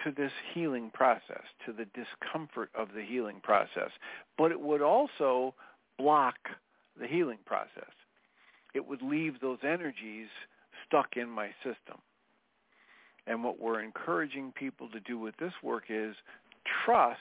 to 0.04 0.12
this 0.12 0.32
healing 0.54 0.90
process, 0.92 1.42
to 1.66 1.72
the 1.72 1.86
discomfort 1.86 2.70
of 2.74 2.88
the 2.94 3.02
healing 3.02 3.40
process. 3.42 3.90
But 4.36 4.52
it 4.52 4.60
would 4.60 4.82
also 4.82 5.54
block 5.98 6.36
the 7.00 7.06
healing 7.06 7.38
process. 7.46 7.92
It 8.74 8.86
would 8.86 9.02
leave 9.02 9.40
those 9.40 9.58
energies 9.62 10.28
stuck 10.86 11.16
in 11.16 11.28
my 11.28 11.48
system. 11.62 11.98
And 13.26 13.44
what 13.44 13.60
we're 13.60 13.82
encouraging 13.82 14.52
people 14.52 14.88
to 14.90 15.00
do 15.00 15.18
with 15.18 15.36
this 15.38 15.52
work 15.62 15.84
is 15.88 16.14
trust 16.84 17.20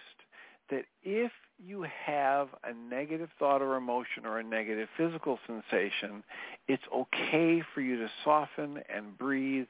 that 0.69 0.85
if 1.03 1.31
you 1.63 1.85
have 2.05 2.49
a 2.63 2.73
negative 2.73 3.29
thought 3.39 3.61
or 3.61 3.75
emotion 3.75 4.25
or 4.25 4.39
a 4.39 4.43
negative 4.43 4.87
physical 4.97 5.39
sensation, 5.47 6.23
it's 6.67 6.83
okay 6.93 7.63
for 7.73 7.81
you 7.81 7.97
to 7.97 8.09
soften 8.23 8.79
and 8.93 9.17
breathe 9.17 9.67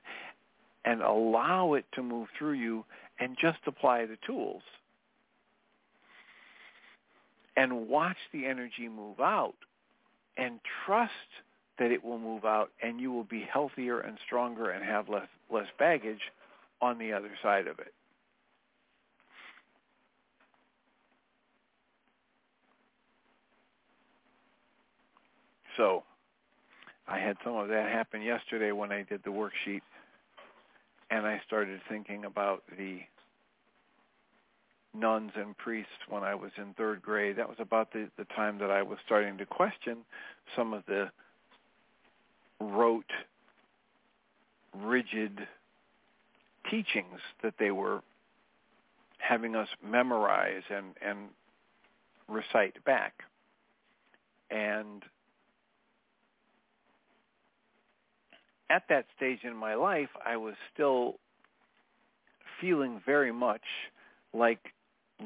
and 0.88 1.02
allow 1.02 1.74
it 1.74 1.84
to 1.92 2.02
move 2.02 2.30
through 2.40 2.54
you 2.54 2.86
and 3.20 3.36
just 3.40 3.58
apply 3.68 4.06
the 4.06 4.18
tools. 4.26 4.62
And 7.58 7.90
watch 7.90 8.16
the 8.32 8.46
energy 8.46 8.88
move 8.88 9.20
out 9.20 9.56
and 10.38 10.62
trust 10.86 11.12
that 11.78 11.92
it 11.92 12.06
will 12.06 12.20
move 12.20 12.46
out 12.46 12.72
and 12.82 13.02
you 13.02 13.12
will 13.12 13.26
be 13.26 13.42
healthier 13.52 14.00
and 14.00 14.18
stronger 14.26 14.70
and 14.70 14.86
have 14.86 15.10
less 15.10 15.28
less 15.52 15.68
baggage 15.78 16.22
on 16.82 16.98
the 17.00 17.12
other 17.12 17.32
side 17.44 17.68
of 17.68 17.80
it. 17.80 17.94
So 25.76 26.04
I 27.10 27.20
had 27.20 27.36
some 27.44 27.56
of 27.56 27.68
that 27.68 27.92
happen 27.92 28.22
yesterday 28.22 28.72
when 28.72 28.94
I 28.94 29.04
did 29.04 29.22
the 29.26 29.32
worksheet 29.32 29.82
and 31.10 31.26
I 31.26 31.42
started 31.46 31.80
thinking 31.90 32.26
about 32.26 32.64
the 32.78 33.00
nuns 34.94 35.32
and 35.36 35.58
priests 35.58 35.92
when 36.10 36.24
I 36.24 36.36
was 36.36 36.52
in 36.58 36.74
third 36.74 37.02
grade. 37.02 37.38
That 37.38 37.48
was 37.48 37.58
about 37.60 37.94
the, 37.94 38.10
the 38.18 38.26
time 38.26 38.58
that 38.60 38.72
I 38.72 38.82
was 38.82 38.98
starting 39.06 39.38
to 39.38 39.46
question 39.46 39.98
some 40.56 40.74
of 40.74 40.84
the 40.88 41.10
rote, 42.60 43.12
rigid 44.76 45.48
teachings 46.70 47.20
that 47.44 47.54
they 47.60 47.72
were 47.72 48.02
having 49.20 49.56
us 49.56 49.68
memorize 49.84 50.64
and, 50.70 50.88
and 51.06 51.30
recite 52.28 52.84
back. 52.84 53.24
And 54.50 55.04
at 58.70 58.84
that 58.90 59.06
stage 59.16 59.40
in 59.44 59.56
my 59.56 59.76
life, 59.76 60.10
I 60.26 60.38
was 60.38 60.56
still 60.74 61.16
feeling 62.60 63.02
very 63.06 63.32
much 63.32 63.62
like 64.34 64.60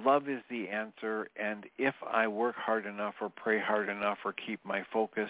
love 0.06 0.30
is 0.30 0.42
the 0.50 0.70
answer 0.70 1.28
and 1.36 1.66
if 1.78 1.96
I 2.10 2.28
work 2.28 2.56
hard 2.56 2.86
enough 2.86 3.16
or 3.22 3.30
pray 3.30 3.60
hard 3.60 3.90
enough 3.90 4.20
or 4.24 4.34
keep 4.34 4.64
my 4.64 4.84
focus 4.92 5.30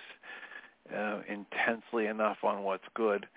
uh, 0.96 1.22
intensely 1.28 2.08
enough 2.08 2.38
on 2.44 2.64
what's 2.64 2.84
good, 2.94 3.28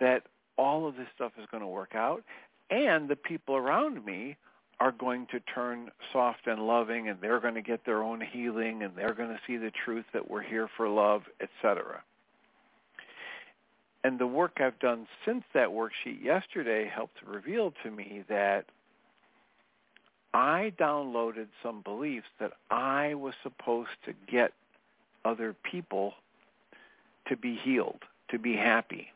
that 0.00 0.24
all 0.56 0.86
of 0.86 0.96
this 0.96 1.06
stuff 1.14 1.32
is 1.38 1.46
going 1.50 1.62
to 1.62 1.66
work 1.66 1.94
out, 1.94 2.22
and 2.70 3.08
the 3.08 3.16
people 3.16 3.56
around 3.56 4.04
me 4.04 4.36
are 4.80 4.92
going 4.92 5.26
to 5.30 5.40
turn 5.40 5.90
soft 6.12 6.46
and 6.46 6.66
loving, 6.66 7.08
and 7.08 7.20
they're 7.20 7.40
going 7.40 7.54
to 7.54 7.62
get 7.62 7.84
their 7.84 8.02
own 8.02 8.20
healing, 8.20 8.82
and 8.82 8.94
they're 8.94 9.14
going 9.14 9.30
to 9.30 9.40
see 9.46 9.56
the 9.56 9.72
truth 9.84 10.04
that 10.12 10.30
we're 10.30 10.42
here 10.42 10.68
for 10.76 10.88
love, 10.88 11.22
etc. 11.40 12.02
And 14.04 14.18
the 14.18 14.26
work 14.26 14.60
I've 14.60 14.78
done 14.78 15.06
since 15.24 15.44
that 15.54 15.68
worksheet 15.68 16.22
yesterday 16.22 16.86
helped 16.86 17.18
reveal 17.26 17.72
to 17.82 17.90
me 17.90 18.24
that 18.28 18.66
I 20.32 20.72
downloaded 20.78 21.48
some 21.62 21.82
beliefs 21.82 22.28
that 22.38 22.52
I 22.70 23.14
was 23.14 23.34
supposed 23.42 23.90
to 24.04 24.12
get 24.30 24.52
other 25.24 25.52
people 25.52 26.14
to 27.26 27.36
be 27.36 27.56
healed, 27.56 28.04
to 28.30 28.38
be 28.38 28.54
happy, 28.54 29.08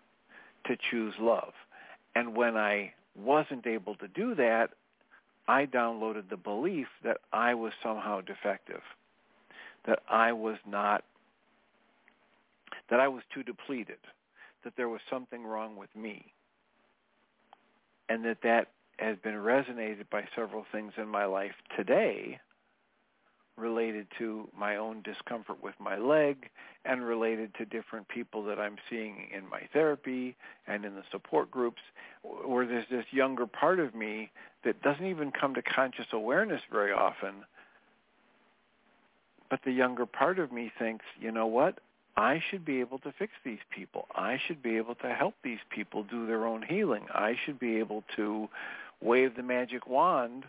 to 0.66 0.76
choose 0.76 1.14
love. 1.18 1.52
And 2.14 2.34
when 2.34 2.56
I 2.56 2.92
wasn't 3.14 3.66
able 3.66 3.94
to 3.96 4.08
do 4.08 4.34
that, 4.34 4.70
I 5.48 5.66
downloaded 5.66 6.28
the 6.28 6.36
belief 6.36 6.88
that 7.04 7.18
I 7.32 7.54
was 7.54 7.72
somehow 7.82 8.20
defective, 8.20 8.82
that 9.86 10.00
I 10.08 10.32
was 10.32 10.58
not, 10.66 11.04
that 12.90 13.00
I 13.00 13.08
was 13.08 13.22
too 13.32 13.42
depleted, 13.42 13.98
that 14.64 14.76
there 14.76 14.88
was 14.88 15.00
something 15.10 15.44
wrong 15.44 15.76
with 15.76 15.94
me, 15.94 16.32
and 18.08 18.24
that 18.24 18.42
that 18.42 18.68
has 18.98 19.16
been 19.18 19.34
resonated 19.34 20.08
by 20.10 20.24
several 20.36 20.64
things 20.70 20.92
in 20.96 21.08
my 21.08 21.24
life 21.24 21.54
today 21.76 22.38
related 23.56 24.06
to 24.18 24.48
my 24.56 24.76
own 24.76 25.02
discomfort 25.02 25.62
with 25.62 25.74
my 25.78 25.96
leg 25.98 26.48
and 26.84 27.04
related 27.04 27.54
to 27.54 27.64
different 27.64 28.08
people 28.08 28.42
that 28.44 28.58
I'm 28.58 28.76
seeing 28.88 29.28
in 29.34 29.48
my 29.48 29.62
therapy 29.72 30.36
and 30.66 30.84
in 30.84 30.94
the 30.94 31.04
support 31.10 31.50
groups 31.50 31.82
where 32.22 32.66
there's 32.66 32.88
this 32.90 33.04
younger 33.10 33.46
part 33.46 33.78
of 33.78 33.94
me 33.94 34.30
that 34.64 34.82
doesn't 34.82 35.06
even 35.06 35.32
come 35.32 35.54
to 35.54 35.62
conscious 35.62 36.06
awareness 36.12 36.62
very 36.70 36.92
often. 36.92 37.44
But 39.50 39.60
the 39.64 39.72
younger 39.72 40.06
part 40.06 40.38
of 40.38 40.50
me 40.50 40.72
thinks, 40.78 41.04
you 41.20 41.30
know 41.30 41.46
what? 41.46 41.78
I 42.16 42.42
should 42.50 42.64
be 42.64 42.80
able 42.80 42.98
to 43.00 43.12
fix 43.18 43.32
these 43.44 43.58
people. 43.74 44.06
I 44.14 44.38
should 44.46 44.62
be 44.62 44.76
able 44.76 44.94
to 44.96 45.14
help 45.14 45.34
these 45.42 45.60
people 45.70 46.04
do 46.04 46.26
their 46.26 46.46
own 46.46 46.62
healing. 46.62 47.06
I 47.12 47.34
should 47.44 47.58
be 47.58 47.78
able 47.78 48.04
to 48.16 48.48
wave 49.00 49.34
the 49.34 49.42
magic 49.42 49.86
wand 49.86 50.44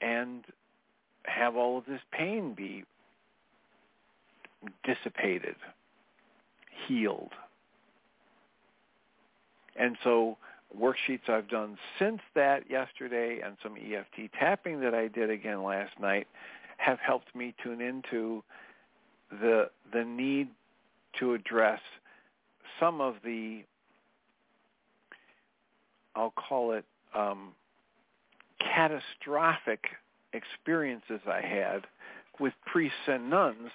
and 0.00 0.44
have 1.24 1.56
all 1.56 1.78
of 1.78 1.84
this 1.86 2.00
pain 2.10 2.54
be 2.54 2.84
dissipated, 4.84 5.56
healed. 6.86 7.32
And 9.76 9.96
so 10.02 10.38
worksheets 10.78 11.28
I've 11.28 11.48
done 11.48 11.76
since 11.98 12.20
that 12.34 12.70
yesterday 12.70 13.40
and 13.44 13.56
some 13.62 13.76
EFT 13.76 14.32
tapping 14.38 14.80
that 14.80 14.94
I 14.94 15.08
did 15.08 15.30
again 15.30 15.62
last 15.62 15.98
night 16.00 16.26
have 16.78 16.98
helped 16.98 17.34
me 17.34 17.54
tune 17.62 17.80
into 17.80 18.42
the 19.40 19.70
the 19.92 20.04
need 20.04 20.48
to 21.18 21.34
address 21.34 21.80
some 22.78 23.00
of 23.00 23.16
the 23.24 23.62
I'll 26.14 26.32
call 26.32 26.72
it 26.72 26.84
um, 27.14 27.52
catastrophic 28.58 29.84
experiences 30.32 31.20
I 31.26 31.40
had 31.40 31.86
with 32.38 32.52
priests 32.66 32.98
and 33.06 33.30
nuns 33.30 33.70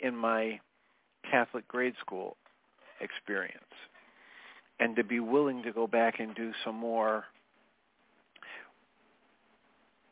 in 0.00 0.16
my 0.16 0.60
Catholic 1.30 1.66
grade 1.68 1.94
school 2.00 2.36
experience. 3.00 3.62
And 4.78 4.94
to 4.96 5.04
be 5.04 5.20
willing 5.20 5.62
to 5.62 5.72
go 5.72 5.86
back 5.86 6.20
and 6.20 6.34
do 6.34 6.52
some 6.64 6.74
more 6.76 7.24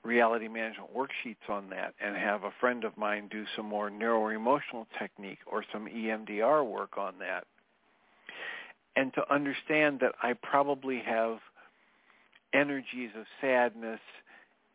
reality 0.05 0.49
management 0.49 0.95
worksheets 0.95 1.49
on 1.49 1.71
that 1.71 1.95
and 2.05 2.17
have 2.17 2.45
a 2.45 2.53
friend 2.61 2.85
of 2.85 2.97
mine 2.97 3.29
do 3.31 3.45
some 3.57 3.67
more 3.67 3.91
neuroemotional 3.91 4.87
technique 4.99 5.39
or 5.47 5.65
some 5.73 5.87
EMDR 5.87 6.67
work 6.67 6.99
on 6.99 7.15
that. 7.21 7.45
And 8.97 9.13
to 9.15 9.33
understand 9.33 10.01
that 10.01 10.15
I 10.23 10.35
probably 10.35 11.01
have 11.05 11.39
energies 12.53 13.11
of 13.19 13.25
sadness 13.41 14.01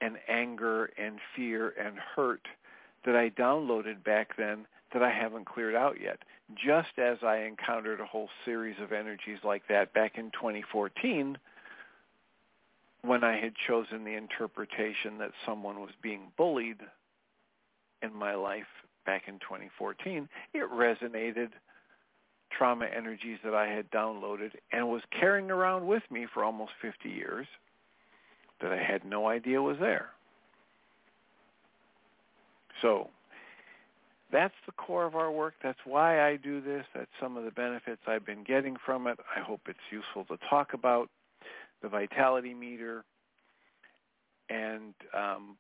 and 0.02 0.18
anger 0.28 0.90
and 0.98 1.20
fear 1.36 1.74
and 1.80 1.98
hurt 2.16 2.42
that 3.06 3.16
I 3.16 3.30
downloaded 3.30 4.04
back 4.04 4.36
then 4.38 4.66
that 4.94 5.04
I 5.04 5.12
haven't 5.12 5.46
cleared 5.46 5.76
out 5.76 6.02
yet. 6.02 6.20
Just 6.56 6.98
as 6.98 7.20
I 7.24 7.44
encountered 7.44 8.00
a 8.02 8.06
whole 8.06 8.30
series 8.44 8.76
of 8.82 8.92
energies 8.92 9.40
like 9.44 9.64
that 9.70 9.94
back 9.94 10.18
in 10.18 10.32
2014 10.32 11.38
when 13.02 13.24
I 13.24 13.40
had 13.40 13.54
chosen 13.68 14.04
the 14.04 14.16
interpretation 14.16 15.18
that 15.20 15.32
someone 15.46 15.80
was 15.80 15.92
being 16.02 16.32
bullied 16.38 16.80
in 18.02 18.14
my 18.14 18.36
life 18.36 18.68
back 19.06 19.24
in 19.28 19.36
2014, 19.36 20.28
it 20.54 20.70
resonated 20.72 21.50
trauma 22.58 22.86
energies 22.86 23.38
that 23.44 23.54
I 23.54 23.68
had 23.68 23.90
downloaded 23.92 24.52
and 24.72 24.90
was 24.90 25.02
carrying 25.18 25.52
around 25.52 25.88
with 25.88 26.04
me 26.12 26.28
for 26.34 26.44
almost 26.44 26.72
50 26.82 27.10
years 27.10 27.48
that 28.62 28.72
I 28.72 28.82
had 28.82 29.06
no 29.06 29.28
idea 29.28 29.62
was 29.62 29.78
there. 29.80 30.10
So 32.82 33.10
that's 34.32 34.54
the 34.66 34.72
core 34.74 35.06
of 35.06 35.16
our 35.16 35.32
work. 35.32 35.54
That's 35.64 35.80
why 35.86 36.28
I 36.28 36.36
do 36.36 36.62
this. 36.62 36.86
That's 36.94 37.10
some 37.22 37.38
of 37.38 37.46
the 37.46 37.52
benefits 37.52 38.02
I've 38.08 38.26
been 38.26 38.44
getting 38.44 38.76
from 38.86 39.08
it. 39.08 39.20
I 39.36 39.40
hope 39.40 39.62
it's 39.68 39.80
useful 39.92 40.26
to 40.26 40.38
talk 40.50 40.74
about 40.74 41.10
the 41.82 41.90
vitality 41.90 42.54
meter 42.54 43.04
and 44.50 44.94
um, 45.18 45.58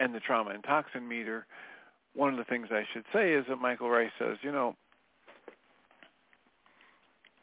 and 0.00 0.14
the 0.14 0.20
trauma 0.20 0.50
and 0.50 0.62
toxin 0.64 1.08
meter. 1.08 1.46
One 2.14 2.30
of 2.30 2.38
the 2.38 2.44
things 2.44 2.68
I 2.70 2.84
should 2.92 3.04
say 3.12 3.32
is 3.32 3.44
that 3.48 3.56
Michael 3.56 3.90
Ryce 3.90 4.10
says, 4.18 4.38
you 4.42 4.50
know, 4.50 4.74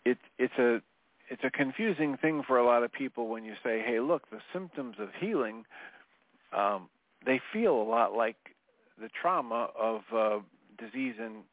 it, 0.06 0.18
it's 0.38 0.58
a 0.58 0.82
it's 1.30 1.44
a 1.44 1.50
confusing 1.50 2.18
thing 2.18 2.44
for 2.46 2.58
a 2.58 2.66
lot 2.66 2.84
of 2.84 2.91
people 2.91 3.28
when 3.28 3.44
you 3.44 3.54
say, 3.64 3.82
"Hey, 3.86 4.00
look, 4.00 4.30
the 4.30 4.39
symptoms 4.52 4.96
of 5.00 5.10
healing, 5.20 5.66
um, 6.52 6.89
they 7.26 7.39
feel 7.52 7.82
a 7.82 7.84
lot 7.84 8.14
like 8.14 8.36
the 9.00 9.10
trauma 9.10 9.70
of 9.80 10.02
uh, 10.14 10.39
disease 10.78 11.16
and 11.20 11.44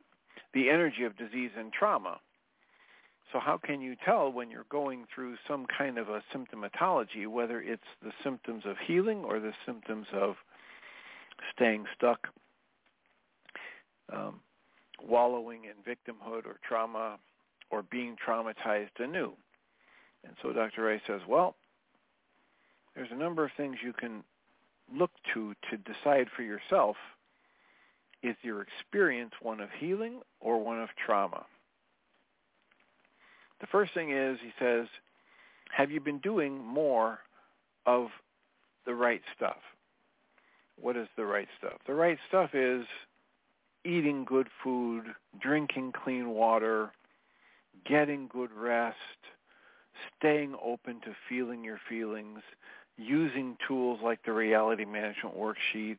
the 0.52 0.68
energy 0.68 1.04
of 1.04 1.16
disease 1.16 1.50
and 1.56 1.72
trauma." 1.72 2.20
So 3.32 3.38
how 3.38 3.58
can 3.58 3.80
you 3.80 3.96
tell 4.04 4.32
when 4.32 4.50
you're 4.50 4.66
going 4.70 5.04
through 5.14 5.36
some 5.46 5.66
kind 5.66 5.98
of 5.98 6.08
a 6.08 6.22
symptomatology 6.34 7.26
whether 7.28 7.60
it's 7.60 7.82
the 8.02 8.12
symptoms 8.24 8.64
of 8.66 8.76
healing 8.84 9.24
or 9.24 9.38
the 9.38 9.52
symptoms 9.64 10.06
of 10.12 10.34
staying 11.54 11.86
stuck, 11.96 12.28
um, 14.12 14.40
wallowing 15.02 15.62
in 15.64 15.74
victimhood 15.86 16.44
or 16.44 16.58
trauma, 16.66 17.18
or 17.70 17.82
being 17.82 18.16
traumatized 18.26 18.98
anew? 18.98 19.32
And 20.24 20.34
so 20.42 20.52
Dr. 20.52 20.84
Ray 20.84 21.00
says, 21.06 21.20
well, 21.28 21.54
there's 22.94 23.10
a 23.12 23.16
number 23.16 23.44
of 23.44 23.52
things 23.56 23.76
you 23.82 23.92
can 23.92 24.24
look 24.92 25.12
to 25.34 25.54
to 25.70 25.76
decide 25.76 26.26
for 26.34 26.42
yourself 26.42 26.96
is 28.22 28.36
your 28.42 28.60
experience 28.62 29.32
one 29.40 29.60
of 29.60 29.68
healing 29.78 30.20
or 30.40 30.62
one 30.62 30.80
of 30.80 30.88
trauma? 31.06 31.46
The 33.60 33.66
first 33.66 33.92
thing 33.94 34.10
is, 34.10 34.38
he 34.42 34.52
says, 34.58 34.86
have 35.70 35.90
you 35.90 36.00
been 36.00 36.18
doing 36.18 36.64
more 36.64 37.20
of 37.86 38.08
the 38.86 38.94
right 38.94 39.22
stuff? 39.36 39.58
What 40.80 40.96
is 40.96 41.08
the 41.16 41.24
right 41.24 41.48
stuff? 41.58 41.78
The 41.86 41.94
right 41.94 42.18
stuff 42.28 42.50
is 42.54 42.86
eating 43.84 44.24
good 44.24 44.48
food, 44.62 45.04
drinking 45.40 45.92
clean 46.04 46.30
water, 46.30 46.90
getting 47.86 48.28
good 48.28 48.50
rest, 48.52 48.96
staying 50.18 50.54
open 50.62 51.00
to 51.02 51.14
feeling 51.28 51.62
your 51.62 51.80
feelings, 51.88 52.40
using 52.96 53.56
tools 53.66 54.00
like 54.02 54.22
the 54.24 54.32
reality 54.32 54.84
management 54.84 55.36
worksheet 55.36 55.98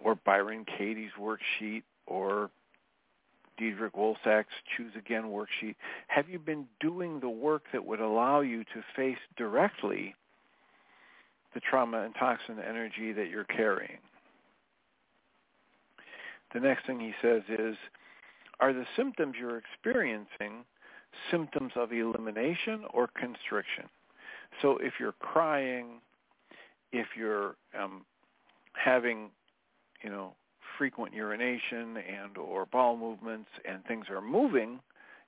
or 0.00 0.14
Byron 0.14 0.64
Katie's 0.64 1.10
worksheet 1.20 1.82
or 2.06 2.50
Diederik 3.60 3.92
Wolsak's 3.92 4.46
Choose 4.76 4.92
Again 4.96 5.24
worksheet. 5.24 5.74
Have 6.08 6.28
you 6.28 6.38
been 6.38 6.66
doing 6.80 7.20
the 7.20 7.28
work 7.28 7.64
that 7.72 7.84
would 7.84 8.00
allow 8.00 8.40
you 8.40 8.64
to 8.64 8.84
face 8.96 9.18
directly 9.36 10.14
the 11.54 11.60
trauma 11.60 12.02
and 12.02 12.14
toxin 12.14 12.56
energy 12.58 13.12
that 13.12 13.28
you're 13.28 13.44
carrying? 13.44 13.98
The 16.54 16.60
next 16.60 16.86
thing 16.86 16.98
he 16.98 17.12
says 17.22 17.42
is, 17.48 17.76
are 18.58 18.72
the 18.72 18.86
symptoms 18.96 19.34
you're 19.38 19.58
experiencing 19.58 20.64
symptoms 21.30 21.72
of 21.76 21.92
elimination 21.92 22.84
or 22.92 23.08
constriction. 23.08 23.84
So 24.62 24.78
if 24.78 24.94
you're 24.98 25.12
crying, 25.12 26.00
if 26.92 27.08
you're 27.16 27.56
um, 27.78 28.04
having, 28.72 29.30
you 30.02 30.10
know, 30.10 30.34
frequent 30.80 31.12
urination 31.12 31.98
and 31.98 32.38
or 32.38 32.64
bowel 32.64 32.96
movements 32.96 33.50
and 33.68 33.84
things 33.84 34.06
are 34.08 34.22
moving 34.22 34.80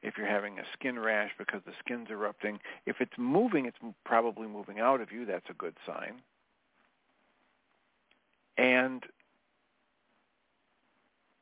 if 0.02 0.14
you're 0.16 0.26
having 0.26 0.58
a 0.58 0.62
skin 0.72 0.98
rash 0.98 1.30
because 1.36 1.60
the 1.66 1.74
skin's 1.78 2.08
erupting. 2.10 2.58
If 2.86 2.96
it's 3.00 3.12
moving, 3.18 3.66
it's 3.66 3.76
probably 4.02 4.48
moving 4.48 4.80
out 4.80 5.02
of 5.02 5.12
you. 5.12 5.26
That's 5.26 5.44
a 5.50 5.52
good 5.52 5.74
sign. 5.86 6.22
And 8.56 9.02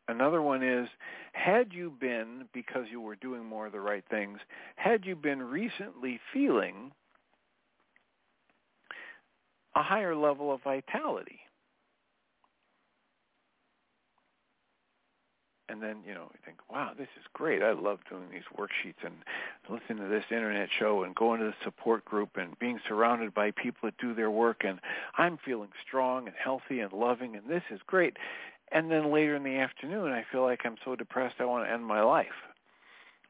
another 0.08 0.42
one 0.42 0.64
is, 0.64 0.88
had 1.32 1.72
you 1.72 1.92
been, 2.00 2.46
because 2.52 2.86
you 2.90 3.00
were 3.00 3.14
doing 3.14 3.44
more 3.44 3.66
of 3.66 3.72
the 3.72 3.78
right 3.78 4.04
things, 4.10 4.40
had 4.74 5.04
you 5.04 5.14
been 5.14 5.40
recently 5.40 6.18
feeling 6.32 6.90
a 9.76 9.84
higher 9.84 10.16
level 10.16 10.52
of 10.52 10.64
vitality? 10.64 11.38
And 15.70 15.82
then 15.82 15.98
you 16.06 16.14
know 16.14 16.30
you 16.32 16.40
think, 16.44 16.58
wow, 16.70 16.90
this 16.96 17.08
is 17.16 17.24
great. 17.32 17.62
I 17.62 17.72
love 17.72 18.00
doing 18.08 18.24
these 18.30 18.42
worksheets 18.58 19.04
and 19.04 19.14
listening 19.68 19.98
to 19.98 20.08
this 20.08 20.24
internet 20.30 20.68
show 20.78 21.04
and 21.04 21.14
going 21.14 21.40
to 21.40 21.46
the 21.46 21.54
support 21.64 22.04
group 22.04 22.30
and 22.36 22.58
being 22.58 22.80
surrounded 22.88 23.32
by 23.32 23.52
people 23.52 23.80
that 23.88 23.96
do 23.98 24.14
their 24.14 24.30
work 24.30 24.62
and 24.64 24.80
I'm 25.16 25.38
feeling 25.44 25.70
strong 25.86 26.26
and 26.26 26.36
healthy 26.42 26.80
and 26.80 26.92
loving 26.92 27.36
and 27.36 27.48
this 27.48 27.62
is 27.70 27.80
great. 27.86 28.16
And 28.72 28.90
then 28.90 29.12
later 29.12 29.34
in 29.34 29.42
the 29.42 29.56
afternoon, 29.56 30.12
I 30.12 30.24
feel 30.30 30.42
like 30.42 30.60
I'm 30.64 30.76
so 30.84 30.94
depressed 30.94 31.36
I 31.40 31.44
want 31.44 31.66
to 31.66 31.72
end 31.72 31.84
my 31.84 32.02
life. 32.02 32.26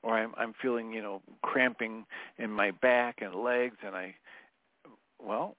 Or 0.02 0.18
I'm 0.18 0.32
I'm 0.38 0.54
feeling, 0.60 0.92
you 0.92 1.02
know, 1.02 1.20
cramping 1.42 2.06
in 2.38 2.50
my 2.50 2.70
back 2.70 3.20
and 3.20 3.34
legs 3.34 3.76
and 3.84 3.94
I 3.94 4.14
well, 5.22 5.56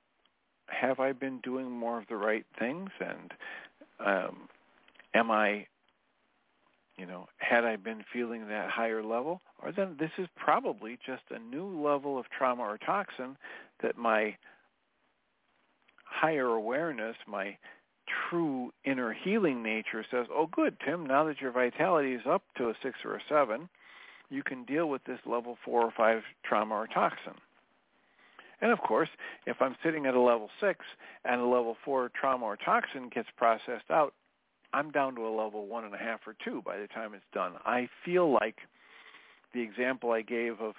have 0.68 1.00
I 1.00 1.12
been 1.12 1.40
doing 1.42 1.70
more 1.70 2.00
of 2.00 2.08
the 2.08 2.16
right 2.16 2.46
things 2.58 2.90
and 3.00 3.34
um 4.04 4.48
am 5.14 5.30
I 5.30 5.68
you 7.02 7.08
know, 7.08 7.28
had 7.40 7.66
I 7.66 7.78
been 7.78 8.04
feeling 8.14 8.48
that 8.48 8.70
higher 8.70 9.02
level, 9.02 9.42
or 9.60 9.72
then 9.72 9.96
this 10.00 10.12
is 10.20 10.28
probably 10.36 11.00
just 11.04 11.24
a 11.32 11.40
new 11.40 11.66
level 11.84 12.20
of 12.20 12.26
trauma 12.30 12.62
or 12.62 12.78
toxin 12.78 13.38
that 13.82 13.98
my 13.98 14.36
higher 16.06 16.46
awareness, 16.46 17.16
my 17.28 17.58
true 18.30 18.72
inner 18.86 19.14
healing 19.14 19.64
nature 19.64 20.06
says, 20.12 20.28
oh 20.32 20.48
good, 20.52 20.78
Tim, 20.86 21.08
now 21.08 21.24
that 21.24 21.42
your 21.42 21.52
vitality 21.52 22.14
is 22.14 22.22
up 22.30 22.44
to 22.58 22.70
a 22.70 22.76
six 22.84 23.00
or 23.04 23.16
a 23.16 23.22
seven, 23.28 23.68
you 24.30 24.44
can 24.44 24.64
deal 24.64 24.88
with 24.88 25.04
this 25.06 25.20
level 25.26 25.58
four 25.66 25.82
or 25.82 25.94
five 25.98 26.22
trauma 26.44 26.76
or 26.76 26.86
toxin. 26.86 27.34
And 28.62 28.72
of 28.72 28.78
course, 28.78 29.10
if 29.48 29.60
I'm 29.60 29.76
sitting 29.84 30.06
at 30.06 30.14
a 30.14 30.22
level 30.22 30.52
six 30.60 30.86
and 31.26 31.42
a 31.42 31.46
level 31.46 31.78
four 31.84 32.12
trauma 32.14 32.46
or 32.46 32.58
toxin 32.58 33.10
gets 33.10 33.30
processed 33.36 33.90
out, 33.90 34.14
I'm 34.74 34.92
down 34.92 35.16
to 35.16 35.22
a 35.28 35.34
level 35.36 35.68
one 35.68 35.86
and 35.86 35.94
a 35.94 35.98
half 35.98 36.22
or 36.26 36.36
two 36.44 36.62
by 36.66 36.78
the 36.78 36.88
time 36.88 37.14
it's 37.14 37.24
done. 37.34 37.54
I 37.66 37.90
feel 38.06 38.32
like 38.32 38.58
the 39.54 39.62
example 39.62 40.12
I 40.12 40.22
gave 40.22 40.60
of 40.60 40.76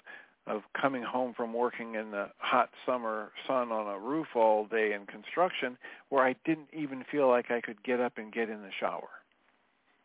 of 0.49 0.62
coming 0.80 1.05
home 1.05 1.32
from 1.36 1.55
working 1.55 1.95
in 1.95 2.11
the 2.11 2.26
hot 2.38 2.70
summer 2.84 3.30
sun 3.47 3.70
on 3.70 3.86
a 3.86 3.97
roof 3.97 4.26
all 4.34 4.66
day 4.66 4.93
in 4.93 5.07
construction 5.07 5.78
where 6.09 6.24
I 6.24 6.34
didn't 6.45 6.66
even 6.72 7.05
feel 7.12 7.28
like 7.28 7.53
I 7.53 7.61
could 7.61 7.80
get 7.84 8.01
up 8.01 8.14
and 8.16 8.32
get 8.32 8.51
in 8.51 8.62
the 8.62 8.70
shower. 8.80 9.09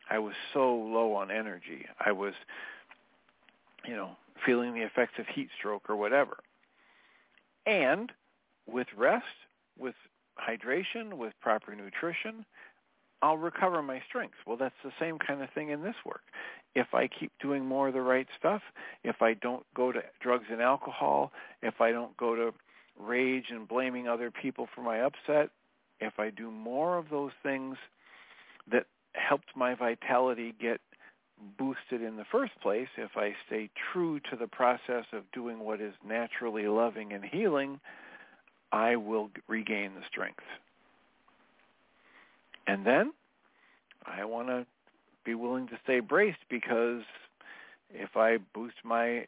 I 0.08 0.20
was 0.20 0.34
so 0.54 0.72
low 0.72 1.12
on 1.14 1.32
energy. 1.32 1.86
I 1.98 2.12
was 2.12 2.34
you 3.86 3.96
know, 3.96 4.10
feeling 4.44 4.74
the 4.74 4.82
effects 4.82 5.14
of 5.18 5.26
heat 5.34 5.48
stroke 5.58 5.88
or 5.88 5.96
whatever. 5.96 6.38
And 7.66 8.12
with 8.66 8.86
rest, 8.96 9.24
with 9.78 9.94
hydration, 10.38 11.14
with 11.14 11.32
proper 11.40 11.74
nutrition, 11.74 12.44
I'll 13.20 13.36
recover 13.36 13.82
my 13.82 14.00
strength. 14.08 14.36
Well, 14.46 14.56
that's 14.56 14.74
the 14.84 14.92
same 15.00 15.18
kind 15.18 15.42
of 15.42 15.50
thing 15.50 15.70
in 15.70 15.82
this 15.82 15.96
work. 16.04 16.22
If 16.74 16.94
I 16.94 17.08
keep 17.08 17.32
doing 17.40 17.64
more 17.64 17.88
of 17.88 17.94
the 17.94 18.00
right 18.00 18.28
stuff, 18.38 18.62
if 19.02 19.20
I 19.20 19.34
don't 19.34 19.64
go 19.74 19.90
to 19.90 20.00
drugs 20.20 20.46
and 20.50 20.60
alcohol, 20.60 21.32
if 21.62 21.80
I 21.80 21.90
don't 21.90 22.16
go 22.16 22.36
to 22.36 22.52
rage 22.98 23.46
and 23.50 23.66
blaming 23.66 24.08
other 24.08 24.30
people 24.30 24.68
for 24.74 24.82
my 24.82 25.00
upset, 25.00 25.50
if 26.00 26.18
I 26.18 26.30
do 26.30 26.50
more 26.50 26.96
of 26.96 27.10
those 27.10 27.32
things 27.42 27.76
that 28.70 28.86
helped 29.14 29.56
my 29.56 29.74
vitality 29.74 30.54
get 30.60 30.80
boosted 31.58 32.02
in 32.02 32.16
the 32.16 32.24
first 32.30 32.52
place, 32.60 32.88
if 32.96 33.16
I 33.16 33.34
stay 33.46 33.70
true 33.92 34.20
to 34.30 34.36
the 34.36 34.46
process 34.46 35.04
of 35.12 35.30
doing 35.32 35.60
what 35.60 35.80
is 35.80 35.94
naturally 36.06 36.66
loving 36.66 37.12
and 37.12 37.24
healing, 37.24 37.80
I 38.72 38.96
will 38.96 39.30
regain 39.48 39.94
the 39.94 40.02
strength. 40.08 40.44
And 42.68 42.84
then 42.84 43.12
I 44.04 44.26
want 44.26 44.48
to 44.48 44.66
be 45.24 45.34
willing 45.34 45.66
to 45.68 45.78
stay 45.82 46.00
braced 46.00 46.38
because 46.50 47.02
if 47.90 48.16
I 48.16 48.36
boost 48.54 48.76
my 48.84 49.26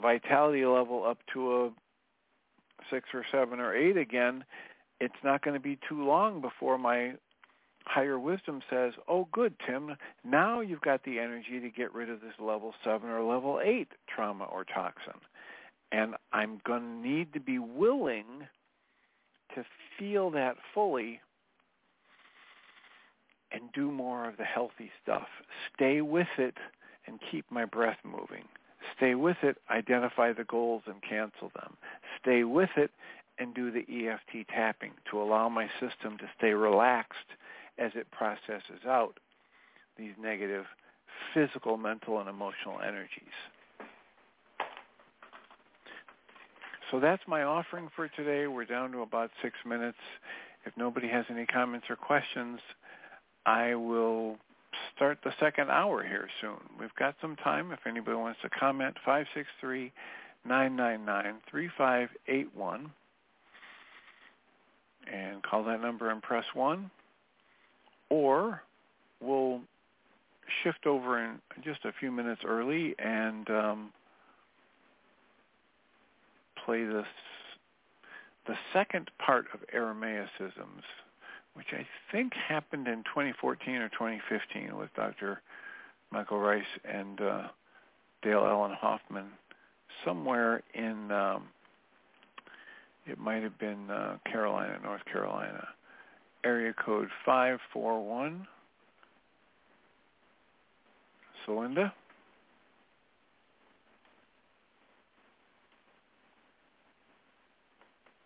vitality 0.00 0.64
level 0.66 1.04
up 1.04 1.18
to 1.32 1.54
a 1.54 1.70
six 2.90 3.08
or 3.14 3.24
seven 3.32 3.60
or 3.60 3.74
eight 3.74 3.96
again, 3.96 4.44
it's 5.00 5.14
not 5.24 5.42
going 5.42 5.54
to 5.54 5.60
be 5.60 5.78
too 5.88 6.06
long 6.06 6.42
before 6.42 6.76
my 6.76 7.14
higher 7.86 8.18
wisdom 8.18 8.60
says, 8.68 8.92
oh 9.08 9.26
good, 9.32 9.54
Tim, 9.66 9.96
now 10.22 10.60
you've 10.60 10.82
got 10.82 11.02
the 11.04 11.18
energy 11.18 11.60
to 11.60 11.70
get 11.70 11.94
rid 11.94 12.10
of 12.10 12.20
this 12.20 12.34
level 12.38 12.74
seven 12.84 13.08
or 13.08 13.22
level 13.22 13.58
eight 13.64 13.88
trauma 14.14 14.44
or 14.44 14.64
toxin. 14.64 15.20
And 15.92 16.14
I'm 16.32 16.60
going 16.66 16.82
to 16.82 17.08
need 17.08 17.32
to 17.32 17.40
be 17.40 17.58
willing 17.58 18.48
to 19.54 19.64
feel 19.98 20.30
that 20.32 20.56
fully 20.74 21.20
and 23.52 23.72
do 23.72 23.90
more 23.90 24.28
of 24.28 24.36
the 24.36 24.44
healthy 24.44 24.90
stuff. 25.02 25.28
Stay 25.74 26.00
with 26.00 26.28
it 26.38 26.54
and 27.06 27.20
keep 27.30 27.44
my 27.50 27.64
breath 27.64 27.98
moving. 28.04 28.44
Stay 28.96 29.14
with 29.14 29.38
it, 29.42 29.56
identify 29.70 30.32
the 30.32 30.44
goals 30.44 30.82
and 30.86 31.02
cancel 31.02 31.50
them. 31.54 31.76
Stay 32.20 32.44
with 32.44 32.70
it 32.76 32.90
and 33.38 33.54
do 33.54 33.70
the 33.70 33.84
EFT 33.88 34.48
tapping 34.48 34.92
to 35.10 35.20
allow 35.20 35.48
my 35.48 35.68
system 35.80 36.16
to 36.18 36.30
stay 36.38 36.52
relaxed 36.52 37.34
as 37.78 37.92
it 37.94 38.10
processes 38.10 38.84
out 38.86 39.18
these 39.98 40.12
negative 40.20 40.64
physical, 41.34 41.76
mental, 41.76 42.20
and 42.20 42.28
emotional 42.28 42.80
energies. 42.80 43.36
So 46.90 47.00
that's 47.00 47.22
my 47.26 47.42
offering 47.42 47.88
for 47.96 48.08
today. 48.08 48.46
We're 48.46 48.64
down 48.64 48.92
to 48.92 49.00
about 49.00 49.30
six 49.42 49.56
minutes. 49.66 49.98
If 50.64 50.76
nobody 50.76 51.08
has 51.08 51.24
any 51.30 51.46
comments 51.46 51.86
or 51.90 51.96
questions, 51.96 52.60
I 53.46 53.74
will 53.76 54.36
start 54.94 55.18
the 55.22 55.32
second 55.38 55.70
hour 55.70 56.02
here 56.02 56.28
soon. 56.40 56.58
We've 56.78 56.94
got 56.98 57.14
some 57.20 57.36
time. 57.36 57.70
If 57.72 57.86
anybody 57.86 58.16
wants 58.16 58.40
to 58.42 58.50
comment, 58.50 58.96
563-999-3581. 60.46 62.90
And 65.12 65.42
call 65.44 65.62
that 65.64 65.80
number 65.80 66.10
and 66.10 66.20
press 66.20 66.44
1. 66.54 66.90
Or 68.10 68.62
we'll 69.20 69.60
shift 70.64 70.86
over 70.86 71.22
in 71.22 71.38
just 71.62 71.84
a 71.84 71.92
few 72.00 72.10
minutes 72.10 72.40
early 72.44 72.96
and 72.98 73.48
um, 73.50 73.92
play 76.64 76.84
this 76.84 77.06
the 78.46 78.54
second 78.72 79.10
part 79.18 79.46
of 79.52 79.60
Aramaicisms 79.74 80.84
which 81.56 81.68
I 81.72 81.86
think 82.12 82.34
happened 82.34 82.86
in 82.86 82.98
2014 83.04 83.76
or 83.76 83.88
2015 83.88 84.76
with 84.76 84.90
Dr. 84.94 85.40
Michael 86.12 86.38
Ryce 86.38 86.62
and 86.84 87.20
uh, 87.20 87.42
Dale 88.22 88.46
Ellen 88.46 88.76
Hoffman, 88.78 89.26
somewhere 90.04 90.62
in, 90.74 91.10
um, 91.10 91.44
it 93.06 93.18
might 93.18 93.42
have 93.42 93.58
been 93.58 93.90
uh, 93.90 94.18
Carolina, 94.30 94.78
North 94.84 95.04
Carolina, 95.10 95.66
area 96.44 96.74
code 96.74 97.08
541. 97.24 98.46
So 101.46 101.58
Linda? 101.58 101.92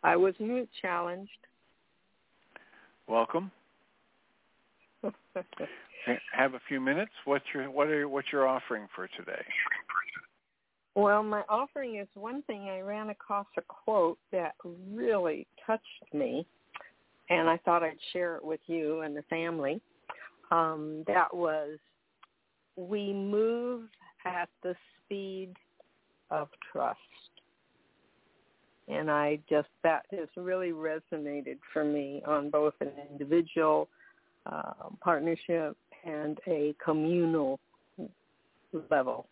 I 0.03 0.17
was 0.17 0.35
mute 0.41 0.69
challenged. 0.81 1.31
Welcome. 3.11 3.51
Have 6.33 6.55
a 6.55 6.61
few 6.69 6.81
minutes. 6.81 7.11
What's 7.25 7.45
your 7.53 7.69
what 7.69 7.89
are 7.89 8.09
what's 8.09 8.29
your 8.33 8.47
offering 8.47 8.87
for 8.95 9.09
today? 9.09 9.43
Well, 10.95 11.25
my 11.25 11.43
offering 11.49 11.97
is 11.97 12.07
one 12.15 12.43
thing. 12.43 12.69
I 12.69 12.81
ran 12.81 13.11
across 13.11 13.47
a 13.59 13.63
quote 13.63 14.19
that 14.31 14.55
really 14.65 15.49
touched 15.67 15.83
me, 16.15 16.47
and 17.31 17.51
I 17.51 17.57
thought 17.65 17.83
I'd 17.83 17.99
share 18.13 18.37
it 18.37 18.45
with 18.45 18.61
you 18.69 19.01
and 19.01 19.17
the 19.17 19.23
family. 19.23 19.81
Um, 20.53 21.03
that 21.09 21.35
was, 21.35 21.79
"We 22.77 23.13
move 23.13 23.89
at 24.25 24.49
the 24.63 24.77
speed 25.05 25.57
of 26.31 26.49
trust." 26.71 27.30
And 28.91 29.11
I 29.11 29.39
just 29.49 29.69
that 29.83 30.05
has 30.11 30.29
really 30.37 30.71
resonated 30.71 31.59
for 31.73 31.85
me 31.85 32.23
on 32.27 32.51
both 32.51 32.75
an 32.81 32.91
individual 33.11 33.89
uh, 34.47 34.73
partnership 35.03 35.77
and 36.05 36.39
a 36.47 36.75
communal 36.83 37.59
level. 38.91 39.27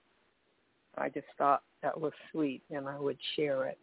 I 0.97 1.09
just 1.09 1.27
thought 1.37 1.63
that 1.83 1.99
was 1.99 2.13
sweet 2.33 2.63
and 2.71 2.89
I 2.89 2.99
would 2.99 3.19
share 3.37 3.67
it. 3.67 3.79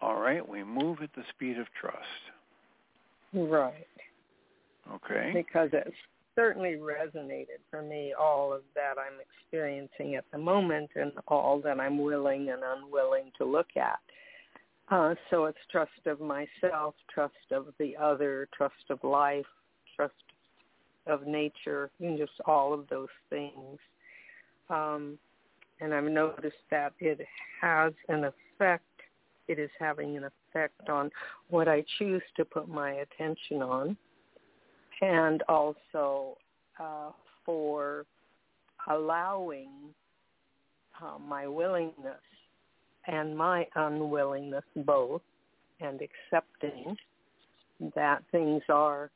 All 0.00 0.20
right, 0.20 0.46
we 0.46 0.62
move 0.62 0.98
at 1.02 1.10
the 1.14 1.22
speed 1.30 1.58
of 1.58 1.66
trust. 1.80 1.96
Right. 3.32 3.86
Okay. 4.92 5.30
Because 5.34 5.70
it 5.72 5.92
certainly 6.34 6.76
resonated 6.76 7.60
for 7.70 7.82
me, 7.82 8.14
all 8.18 8.52
of 8.52 8.62
that 8.74 8.94
I'm 8.98 9.20
experiencing 9.20 10.16
at 10.16 10.24
the 10.32 10.38
moment 10.38 10.90
and 10.96 11.12
all 11.28 11.60
that 11.62 11.80
I'm 11.80 11.98
willing 11.98 12.50
and 12.50 12.62
unwilling 12.62 13.30
to 13.38 13.44
look 13.44 13.76
at. 13.76 14.00
Uh, 14.90 15.14
so 15.30 15.46
it's 15.46 15.58
trust 15.70 16.06
of 16.06 16.20
myself, 16.20 16.94
trust 17.12 17.34
of 17.50 17.66
the 17.78 17.96
other, 17.96 18.48
trust 18.54 18.74
of 18.90 19.02
life, 19.02 19.46
trust 19.96 20.12
of 21.06 21.26
nature, 21.26 21.90
and 22.00 22.18
just 22.18 22.32
all 22.46 22.74
of 22.74 22.86
those 22.88 23.08
things. 23.30 23.78
Um, 24.68 25.18
and 25.80 25.94
I've 25.94 26.04
noticed 26.04 26.56
that 26.70 26.92
it 27.00 27.20
has 27.60 27.92
an 28.08 28.24
effect. 28.24 28.84
It 29.48 29.58
is 29.58 29.70
having 29.78 30.16
an 30.16 30.24
effect 30.24 30.88
on 30.88 31.10
what 31.48 31.68
I 31.68 31.84
choose 31.98 32.22
to 32.36 32.44
put 32.44 32.68
my 32.68 32.92
attention 32.92 33.62
on, 33.62 33.96
and 35.00 35.42
also 35.48 36.36
uh, 36.80 37.10
for 37.44 38.06
allowing 38.88 39.70
uh, 41.02 41.18
my 41.18 41.46
willingness 41.46 42.22
and 43.06 43.36
my 43.36 43.66
unwillingness 43.74 44.64
both, 44.76 45.22
and 45.80 46.00
accepting 46.00 46.96
that 47.94 48.22
things 48.32 48.62
are 48.68 49.10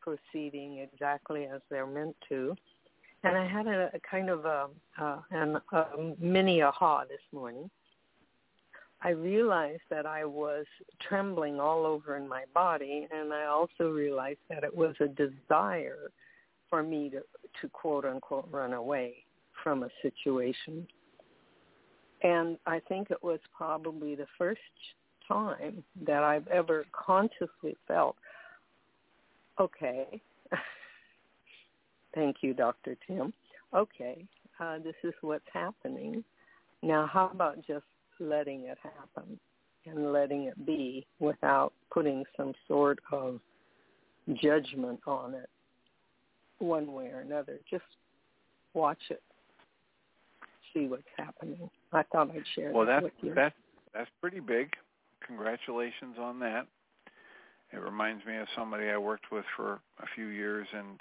proceeding 0.00 0.78
exactly 0.78 1.44
as 1.44 1.60
they're 1.70 1.86
meant 1.86 2.16
to. 2.28 2.54
And 3.22 3.36
I 3.36 3.46
had 3.46 3.66
a, 3.66 3.90
a 3.94 4.00
kind 4.00 4.30
of 4.30 4.44
a, 4.44 4.68
uh, 5.00 5.18
an, 5.30 5.56
a 5.72 5.84
mini 6.18 6.62
aha 6.62 7.04
this 7.08 7.20
morning. 7.32 7.70
I 9.02 9.10
realized 9.10 9.82
that 9.88 10.04
I 10.04 10.24
was 10.24 10.66
trembling 11.08 11.58
all 11.58 11.86
over 11.86 12.16
in 12.16 12.28
my 12.28 12.44
body, 12.52 13.08
and 13.10 13.32
I 13.32 13.46
also 13.46 13.90
realized 13.90 14.40
that 14.50 14.62
it 14.62 14.74
was 14.74 14.94
a 15.00 15.08
desire 15.08 16.10
for 16.68 16.82
me 16.82 17.10
to, 17.10 17.22
to 17.60 17.68
quote 17.70 18.04
unquote 18.04 18.48
run 18.50 18.74
away 18.74 19.24
from 19.62 19.82
a 19.82 19.88
situation. 20.02 20.86
And 22.22 22.58
I 22.66 22.80
think 22.88 23.10
it 23.10 23.22
was 23.22 23.40
probably 23.56 24.14
the 24.14 24.26
first 24.36 24.60
time 25.26 25.82
that 26.04 26.22
I've 26.22 26.46
ever 26.48 26.84
consciously 26.92 27.76
felt, 27.88 28.16
okay, 29.58 30.20
thank 32.14 32.36
you, 32.42 32.52
Dr. 32.52 32.96
Tim. 33.06 33.32
Okay, 33.74 34.26
uh, 34.58 34.78
this 34.78 34.94
is 35.02 35.14
what's 35.22 35.44
happening. 35.52 36.22
Now, 36.82 37.08
how 37.10 37.30
about 37.32 37.56
just 37.66 37.84
letting 38.20 38.64
it 38.64 38.78
happen 38.82 39.38
and 39.86 40.12
letting 40.12 40.44
it 40.44 40.66
be 40.66 41.06
without 41.18 41.72
putting 41.92 42.24
some 42.36 42.52
sort 42.68 42.98
of 43.12 43.40
judgment 44.42 45.00
on 45.06 45.34
it 45.34 45.48
one 46.58 46.92
way 46.92 47.06
or 47.06 47.20
another. 47.20 47.58
Just 47.68 47.84
watch 48.74 48.98
it, 49.08 49.22
see 50.72 50.86
what's 50.86 51.02
happening. 51.16 51.70
I 51.92 52.02
thought 52.04 52.30
I'd 52.30 52.42
share 52.54 52.72
well, 52.72 52.86
that 52.86 53.02
with 53.02 53.12
you. 53.22 53.34
That's, 53.34 53.54
that's 53.94 54.10
pretty 54.20 54.40
big. 54.40 54.74
Congratulations 55.26 56.16
on 56.18 56.38
that. 56.40 56.66
It 57.72 57.80
reminds 57.80 58.24
me 58.26 58.36
of 58.36 58.46
somebody 58.56 58.88
I 58.88 58.98
worked 58.98 59.30
with 59.30 59.44
for 59.56 59.74
a 60.00 60.06
few 60.14 60.26
years, 60.26 60.66
and 60.76 61.00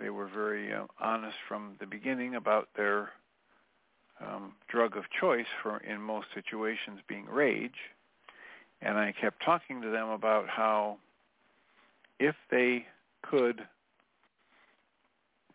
they 0.00 0.10
were 0.10 0.28
very 0.28 0.72
uh, 0.72 0.86
honest 1.00 1.36
from 1.48 1.76
the 1.80 1.86
beginning 1.86 2.34
about 2.34 2.68
their 2.76 3.10
um, 4.26 4.52
drug 4.68 4.96
of 4.96 5.04
choice 5.20 5.46
for 5.62 5.78
in 5.78 6.00
most 6.00 6.26
situations 6.34 7.00
being 7.08 7.26
rage. 7.26 7.90
And 8.80 8.98
I 8.98 9.12
kept 9.12 9.44
talking 9.44 9.80
to 9.82 9.90
them 9.90 10.08
about 10.08 10.48
how 10.48 10.98
if 12.18 12.34
they 12.50 12.86
could 13.22 13.62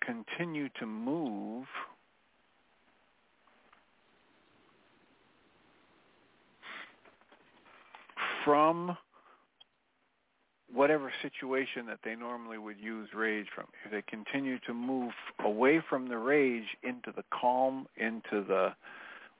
continue 0.02 0.70
to 0.80 0.86
move 0.86 1.66
from 8.44 8.98
whatever 10.74 11.12
situation 11.22 11.86
that 11.88 12.00
they 12.04 12.16
normally 12.16 12.58
would 12.58 12.80
use 12.80 13.10
rage 13.16 13.48
from. 13.54 13.66
If 13.86 13.92
they 13.92 14.02
continue 14.02 14.60
to 14.68 14.74
move 14.74 15.12
away 15.44 15.82
from 15.90 16.10
the 16.10 16.18
rage 16.18 16.78
into 16.84 17.12
the 17.16 17.24
calm, 17.32 17.88
into 17.98 18.44
the 18.46 18.74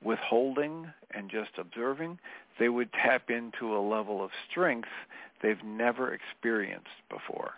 withholding 0.02 0.92
and 1.12 1.30
just 1.30 1.50
observing, 1.58 2.18
they 2.58 2.68
would 2.68 2.92
tap 2.92 3.30
into 3.30 3.76
a 3.76 3.80
level 3.80 4.24
of 4.24 4.30
strength 4.50 4.88
they've 5.42 5.62
never 5.64 6.12
experienced 6.12 6.86
before. 7.10 7.52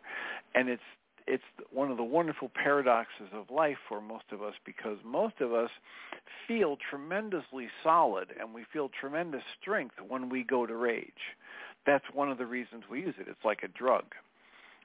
And 0.54 0.68
it's 0.68 0.82
it's 1.26 1.44
one 1.72 1.92
of 1.92 1.96
the 1.96 2.02
wonderful 2.02 2.50
paradoxes 2.54 3.28
of 3.32 3.50
life 3.50 3.76
for 3.88 4.00
most 4.00 4.24
of 4.32 4.42
us 4.42 4.54
because 4.64 4.96
most 5.04 5.34
of 5.40 5.52
us 5.52 5.70
feel 6.48 6.76
tremendously 6.90 7.68
solid 7.84 8.28
and 8.40 8.52
we 8.52 8.64
feel 8.72 8.90
tremendous 9.00 9.42
strength 9.60 9.94
when 10.08 10.28
we 10.28 10.42
go 10.42 10.66
to 10.66 10.74
rage. 10.74 11.12
That's 11.86 12.04
one 12.12 12.30
of 12.30 12.38
the 12.38 12.46
reasons 12.46 12.84
we 12.90 13.00
use 13.00 13.14
it. 13.18 13.26
It's 13.28 13.44
like 13.44 13.62
a 13.62 13.68
drug. 13.68 14.04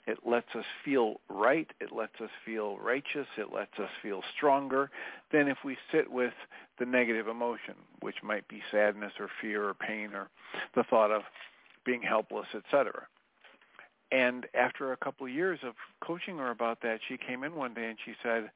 It 0.08 0.20
lets 0.26 0.54
us 0.56 0.66
feel 0.84 1.20
right. 1.30 1.68
It 1.80 1.92
lets 1.92 2.22
us 2.22 2.30
feel 2.46 2.78
righteous. 2.78 3.28
It 3.38 3.52
lets 3.54 3.78
us 3.80 3.90
feel 4.04 4.22
stronger 4.36 4.92
than 5.32 5.48
if 5.48 5.58
we 5.66 5.78
sit 5.92 6.12
with 6.12 6.34
the 6.78 6.86
negative 6.86 7.28
emotion, 7.28 7.74
which 8.02 8.22
might 8.24 8.48
be 8.48 8.62
sadness 8.72 9.14
or 9.20 9.30
fear 9.42 9.68
or 9.68 9.74
pain 9.74 10.14
or 10.14 10.30
the 10.76 10.84
thought 10.84 11.12
of 11.12 11.24
being 11.86 12.04
helpless, 12.04 12.48
etc. 12.54 13.08
And 14.12 14.46
after 14.54 14.92
a 14.92 14.98
couple 14.98 15.26
of 15.26 15.34
years 15.34 15.60
of 15.64 15.74
coaching 16.02 16.38
her 16.38 16.52
about 16.52 16.82
that, 16.82 17.00
she 17.08 17.18
came 17.18 17.44
in 17.44 17.56
one 17.56 17.74
day 17.74 17.88
and 17.88 17.98
she 18.06 18.14
said, 18.22 18.52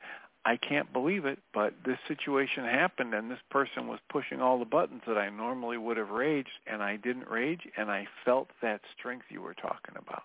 I 0.46 0.58
can't 0.58 0.92
believe 0.94 1.26
it, 1.26 1.40
but 1.54 1.74
this 1.86 1.98
situation 2.08 2.64
happened 2.64 3.14
and 3.14 3.30
this 3.30 3.40
person 3.52 3.88
was 3.88 4.00
pushing 4.10 4.42
all 4.42 4.58
the 4.58 4.66
buttons 4.66 5.02
that 5.06 5.18
I 5.18 5.30
normally 5.30 5.78
would 5.78 5.98
have 5.98 6.10
raged 6.10 6.50
and 6.66 6.82
I 6.82 6.96
didn't 6.96 7.30
rage 7.30 7.62
and 7.78 7.92
I 7.92 8.08
felt 8.24 8.50
that 8.62 8.82
strength 8.98 9.26
you 9.30 9.42
were 9.42 9.54
talking 9.54 9.96
about. 9.98 10.24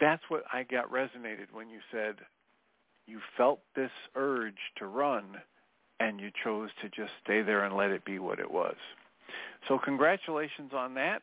That's 0.00 0.22
what 0.28 0.44
I 0.52 0.62
got 0.62 0.90
resonated 0.92 1.52
when 1.52 1.68
you 1.68 1.80
said 1.90 2.16
you 3.06 3.18
felt 3.36 3.60
this 3.74 3.90
urge 4.14 4.54
to 4.76 4.86
run 4.86 5.24
and 5.98 6.20
you 6.20 6.30
chose 6.44 6.70
to 6.82 6.88
just 6.88 7.12
stay 7.22 7.42
there 7.42 7.64
and 7.64 7.76
let 7.76 7.90
it 7.90 8.04
be 8.04 8.20
what 8.20 8.38
it 8.38 8.50
was. 8.50 8.76
So 9.68 9.78
congratulations 9.78 10.72
on 10.72 10.94
that. 10.94 11.22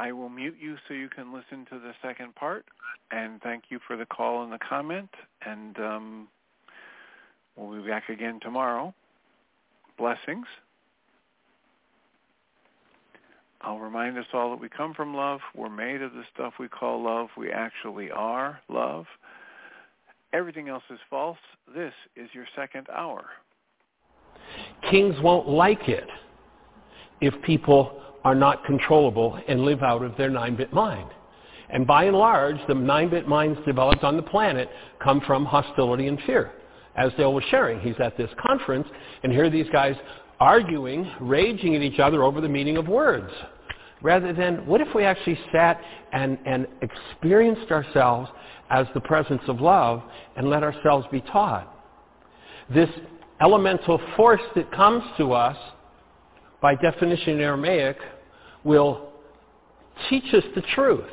I 0.00 0.12
will 0.12 0.30
mute 0.30 0.56
you 0.58 0.76
so 0.88 0.94
you 0.94 1.10
can 1.10 1.30
listen 1.30 1.66
to 1.66 1.78
the 1.78 1.92
second 2.00 2.34
part. 2.34 2.64
And 3.10 3.38
thank 3.42 3.64
you 3.68 3.78
for 3.86 3.98
the 3.98 4.06
call 4.06 4.42
and 4.42 4.50
the 4.50 4.58
comment. 4.58 5.10
And 5.44 5.78
um, 5.78 6.28
we'll 7.54 7.82
be 7.82 7.86
back 7.86 8.08
again 8.08 8.40
tomorrow. 8.40 8.94
Blessings. 9.98 10.46
I'll 13.60 13.78
remind 13.78 14.16
us 14.16 14.24
all 14.32 14.48
that 14.52 14.58
we 14.58 14.70
come 14.70 14.94
from 14.94 15.14
love. 15.14 15.40
We're 15.54 15.68
made 15.68 16.00
of 16.00 16.14
the 16.14 16.22
stuff 16.32 16.54
we 16.58 16.66
call 16.66 17.04
love. 17.04 17.28
We 17.36 17.52
actually 17.52 18.10
are 18.10 18.58
love. 18.70 19.04
Everything 20.32 20.70
else 20.70 20.84
is 20.88 20.98
false. 21.10 21.36
This 21.74 21.92
is 22.16 22.30
your 22.32 22.46
second 22.56 22.86
hour. 22.90 23.26
Kings 24.90 25.16
won't 25.20 25.46
like 25.46 25.90
it 25.90 26.08
if 27.20 27.34
people 27.42 28.00
are 28.24 28.34
not 28.34 28.64
controllable 28.64 29.38
and 29.48 29.62
live 29.62 29.82
out 29.82 30.02
of 30.02 30.16
their 30.16 30.30
9-bit 30.30 30.72
mind. 30.72 31.10
And 31.70 31.86
by 31.86 32.04
and 32.04 32.16
large, 32.16 32.56
the 32.66 32.74
9-bit 32.74 33.28
minds 33.28 33.58
developed 33.64 34.04
on 34.04 34.16
the 34.16 34.22
planet 34.22 34.68
come 35.02 35.20
from 35.26 35.44
hostility 35.44 36.08
and 36.08 36.18
fear. 36.26 36.52
As 36.96 37.12
Dale 37.16 37.32
was 37.32 37.44
sharing, 37.50 37.80
he's 37.80 37.94
at 38.02 38.16
this 38.16 38.30
conference, 38.44 38.88
and 39.22 39.32
here 39.32 39.44
are 39.44 39.50
these 39.50 39.68
guys 39.72 39.94
arguing, 40.40 41.10
raging 41.20 41.76
at 41.76 41.82
each 41.82 42.00
other 42.00 42.24
over 42.24 42.40
the 42.40 42.48
meaning 42.48 42.76
of 42.76 42.88
words. 42.88 43.32
Rather 44.02 44.32
than, 44.32 44.66
what 44.66 44.80
if 44.80 44.88
we 44.94 45.04
actually 45.04 45.38
sat 45.52 45.80
and, 46.12 46.38
and 46.46 46.66
experienced 46.82 47.70
ourselves 47.70 48.30
as 48.70 48.86
the 48.94 49.00
presence 49.00 49.42
of 49.46 49.60
love 49.60 50.02
and 50.36 50.48
let 50.48 50.62
ourselves 50.62 51.06
be 51.12 51.20
taught? 51.20 51.72
This 52.74 52.88
elemental 53.40 54.00
force 54.16 54.40
that 54.54 54.70
comes 54.72 55.02
to 55.18 55.32
us 55.32 55.56
by 56.62 56.74
definition 56.74 57.34
in 57.34 57.40
Aramaic, 57.40 57.96
will 58.64 59.08
teach 60.08 60.34
us 60.34 60.44
the 60.54 60.62
truth. 60.74 61.04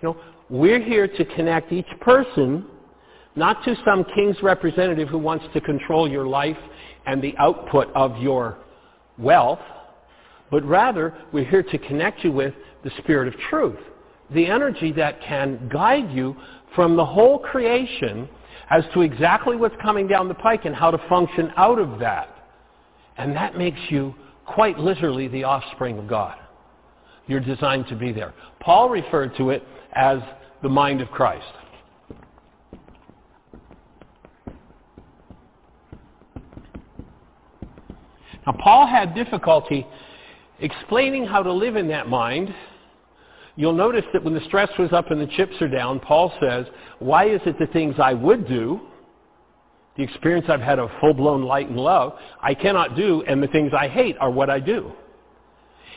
You 0.00 0.10
know, 0.10 0.16
we're 0.48 0.82
here 0.82 1.08
to 1.08 1.24
connect 1.24 1.72
each 1.72 1.86
person 2.00 2.66
not 3.34 3.64
to 3.64 3.74
some 3.84 4.04
king's 4.14 4.36
representative 4.42 5.08
who 5.08 5.18
wants 5.18 5.44
to 5.54 5.60
control 5.60 6.08
your 6.08 6.26
life 6.26 6.58
and 7.06 7.22
the 7.22 7.34
output 7.38 7.88
of 7.94 8.18
your 8.18 8.58
wealth, 9.18 9.60
but 10.50 10.64
rather 10.64 11.14
we're 11.32 11.48
here 11.48 11.62
to 11.62 11.78
connect 11.78 12.22
you 12.24 12.32
with 12.32 12.54
the 12.84 12.90
spirit 12.98 13.28
of 13.28 13.40
truth, 13.48 13.78
the 14.34 14.46
energy 14.46 14.92
that 14.92 15.20
can 15.22 15.68
guide 15.72 16.10
you 16.10 16.36
from 16.74 16.96
the 16.96 17.04
whole 17.04 17.38
creation 17.38 18.28
as 18.70 18.84
to 18.94 19.00
exactly 19.02 19.56
what's 19.56 19.74
coming 19.82 20.06
down 20.06 20.28
the 20.28 20.34
pike 20.34 20.64
and 20.64 20.74
how 20.74 20.90
to 20.90 20.98
function 21.08 21.52
out 21.56 21.78
of 21.78 21.98
that. 21.98 22.41
And 23.22 23.36
that 23.36 23.56
makes 23.56 23.78
you 23.88 24.16
quite 24.46 24.80
literally 24.80 25.28
the 25.28 25.44
offspring 25.44 25.96
of 25.96 26.08
God. 26.08 26.36
You're 27.28 27.38
designed 27.38 27.86
to 27.86 27.94
be 27.94 28.10
there. 28.10 28.34
Paul 28.58 28.88
referred 28.88 29.36
to 29.36 29.50
it 29.50 29.62
as 29.92 30.18
the 30.60 30.68
mind 30.68 31.00
of 31.00 31.08
Christ. 31.08 31.46
Now, 38.44 38.56
Paul 38.58 38.88
had 38.88 39.14
difficulty 39.14 39.86
explaining 40.58 41.24
how 41.24 41.44
to 41.44 41.52
live 41.52 41.76
in 41.76 41.86
that 41.88 42.08
mind. 42.08 42.52
You'll 43.54 43.72
notice 43.72 44.04
that 44.12 44.24
when 44.24 44.34
the 44.34 44.44
stress 44.46 44.68
was 44.80 44.92
up 44.92 45.12
and 45.12 45.20
the 45.20 45.28
chips 45.36 45.54
are 45.60 45.68
down, 45.68 46.00
Paul 46.00 46.32
says, 46.40 46.66
why 46.98 47.28
is 47.28 47.40
it 47.46 47.56
the 47.60 47.68
things 47.68 47.94
I 48.00 48.14
would 48.14 48.48
do, 48.48 48.80
the 49.96 50.02
experience 50.02 50.46
I've 50.48 50.60
had 50.60 50.78
of 50.78 50.90
full-blown 51.00 51.42
light 51.42 51.68
and 51.68 51.78
love, 51.78 52.14
I 52.40 52.54
cannot 52.54 52.96
do, 52.96 53.22
and 53.26 53.42
the 53.42 53.48
things 53.48 53.72
I 53.78 53.88
hate 53.88 54.16
are 54.18 54.30
what 54.30 54.48
I 54.48 54.58
do. 54.58 54.92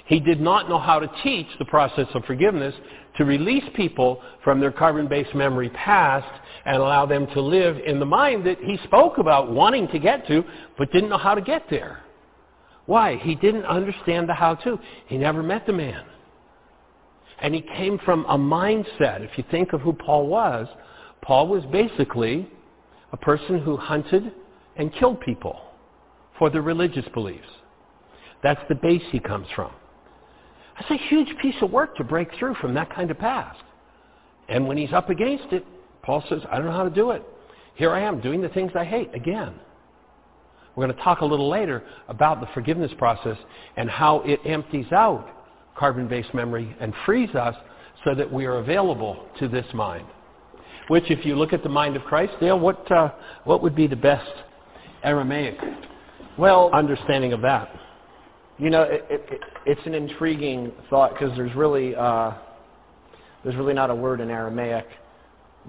He 0.05 0.19
did 0.19 0.39
not 0.39 0.69
know 0.69 0.77
how 0.77 0.99
to 0.99 1.09
teach 1.23 1.47
the 1.57 1.65
process 1.65 2.07
of 2.13 2.25
forgiveness 2.25 2.75
to 3.17 3.25
release 3.25 3.63
people 3.75 4.21
from 4.43 4.59
their 4.59 4.71
carbon-based 4.71 5.33
memory 5.33 5.69
past 5.69 6.27
and 6.65 6.77
allow 6.77 7.05
them 7.05 7.27
to 7.27 7.41
live 7.41 7.77
in 7.85 7.99
the 7.99 8.05
mind 8.05 8.45
that 8.45 8.59
he 8.59 8.77
spoke 8.83 9.17
about 9.17 9.51
wanting 9.51 9.87
to 9.89 9.99
get 9.99 10.27
to, 10.27 10.43
but 10.77 10.91
didn't 10.91 11.09
know 11.09 11.17
how 11.17 11.33
to 11.33 11.41
get 11.41 11.63
there. 11.69 12.01
Why? 12.85 13.15
He 13.17 13.33
didn't 13.33 13.65
understand 13.65 14.29
the 14.29 14.33
how-to. 14.33 14.79
He 15.07 15.17
never 15.17 15.41
met 15.41 15.65
the 15.65 15.73
man. 15.73 16.03
And 17.39 17.55
he 17.55 17.61
came 17.61 17.97
from 17.99 18.25
a 18.25 18.37
mindset. 18.37 19.21
If 19.21 19.37
you 19.37 19.43
think 19.49 19.73
of 19.73 19.81
who 19.81 19.93
Paul 19.93 20.27
was, 20.27 20.67
Paul 21.21 21.47
was 21.47 21.63
basically 21.71 22.47
a 23.15 23.17
person 23.17 23.61
who 23.61 23.77
hunted 23.77 24.33
and 24.75 24.93
killed 24.95 25.21
people 25.21 25.57
for 26.37 26.49
their 26.49 26.61
religious 26.61 27.05
beliefs. 27.13 27.47
That's 28.43 28.59
the 28.67 28.75
base 28.75 29.03
he 29.09 29.21
comes 29.21 29.47
from. 29.55 29.71
That's 30.77 30.91
a 30.91 31.07
huge 31.07 31.29
piece 31.41 31.55
of 31.61 31.71
work 31.71 31.95
to 31.95 32.03
break 32.03 32.27
through 32.37 32.55
from 32.55 32.73
that 32.73 32.93
kind 32.93 33.09
of 33.09 33.17
past. 33.17 33.61
And 34.49 34.67
when 34.67 34.75
he's 34.75 34.91
up 34.91 35.09
against 35.09 35.53
it, 35.53 35.65
Paul 36.03 36.25
says, 36.27 36.41
I 36.51 36.57
don't 36.57 36.65
know 36.65 36.73
how 36.73 36.83
to 36.83 36.89
do 36.89 37.11
it. 37.11 37.23
Here 37.75 37.91
I 37.91 38.01
am 38.01 38.19
doing 38.19 38.41
the 38.41 38.49
things 38.49 38.73
I 38.75 38.83
hate 38.83 39.15
again. 39.15 39.53
We're 40.75 40.85
going 40.85 40.97
to 40.97 41.01
talk 41.01 41.21
a 41.21 41.25
little 41.25 41.49
later 41.49 41.83
about 42.09 42.41
the 42.41 42.47
forgiveness 42.53 42.91
process 42.97 43.37
and 43.77 43.89
how 43.89 44.23
it 44.25 44.41
empties 44.45 44.91
out 44.91 45.29
carbon-based 45.77 46.33
memory 46.33 46.75
and 46.81 46.93
frees 47.05 47.33
us 47.33 47.55
so 48.03 48.13
that 48.13 48.29
we 48.29 48.45
are 48.45 48.57
available 48.57 49.25
to 49.39 49.47
this 49.47 49.65
mind. 49.73 50.05
Which, 50.87 51.09
if 51.09 51.25
you 51.25 51.35
look 51.35 51.51
at 51.51 51.63
the 51.63 51.69
mind 51.69 51.95
of 51.95 52.03
Christ, 52.03 52.33
Dale, 52.39 52.59
what, 52.59 52.91
uh, 52.91 53.09
what 53.43 53.63
would 53.63 53.75
be 53.75 53.87
the 53.87 53.95
best 53.95 54.29
Aramaic 55.03 55.57
well, 56.37 56.69
understanding 56.73 57.33
of 57.33 57.41
that? 57.41 57.69
You 58.57 58.69
know, 58.69 58.83
it, 58.83 59.05
it, 59.09 59.41
it's 59.65 59.81
an 59.85 59.93
intriguing 59.93 60.71
thought 60.89 61.13
because 61.13 61.35
there's 61.35 61.55
really 61.55 61.95
uh, 61.95 62.33
there's 63.43 63.55
really 63.55 63.73
not 63.73 63.89
a 63.89 63.95
word 63.95 64.21
in 64.21 64.29
Aramaic 64.29 64.85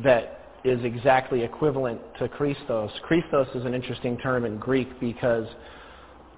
that 0.03 0.41
is 0.65 0.83
exactly 0.85 1.43
equivalent 1.43 2.01
to 2.19 2.29
Christos. 2.29 2.91
Christos 3.03 3.49
is 3.55 3.65
an 3.65 3.75
interesting 3.75 4.19
term 4.19 4.45
in 4.45 4.59
Greek 4.59 5.01
because 5.01 5.47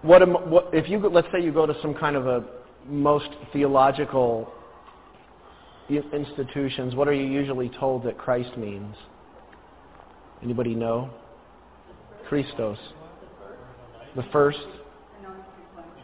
what, 0.02 0.48
what, 0.48 0.68
if 0.72 0.88
you 0.88 0.98
let's 1.08 1.28
say 1.32 1.42
you 1.42 1.52
go 1.52 1.66
to 1.66 1.74
some 1.80 1.94
kind 1.94 2.16
of 2.16 2.26
a 2.26 2.44
most 2.86 3.28
theological 3.52 4.52
institutions, 5.88 6.94
what 6.94 7.08
are 7.08 7.14
you 7.14 7.24
usually 7.24 7.70
told 7.80 8.04
that 8.04 8.18
Christ 8.18 8.56
means? 8.56 8.94
Anybody 10.42 10.74
know? 10.74 11.10
Christos. 12.28 12.78
The 14.16 14.24
first? 14.32 14.58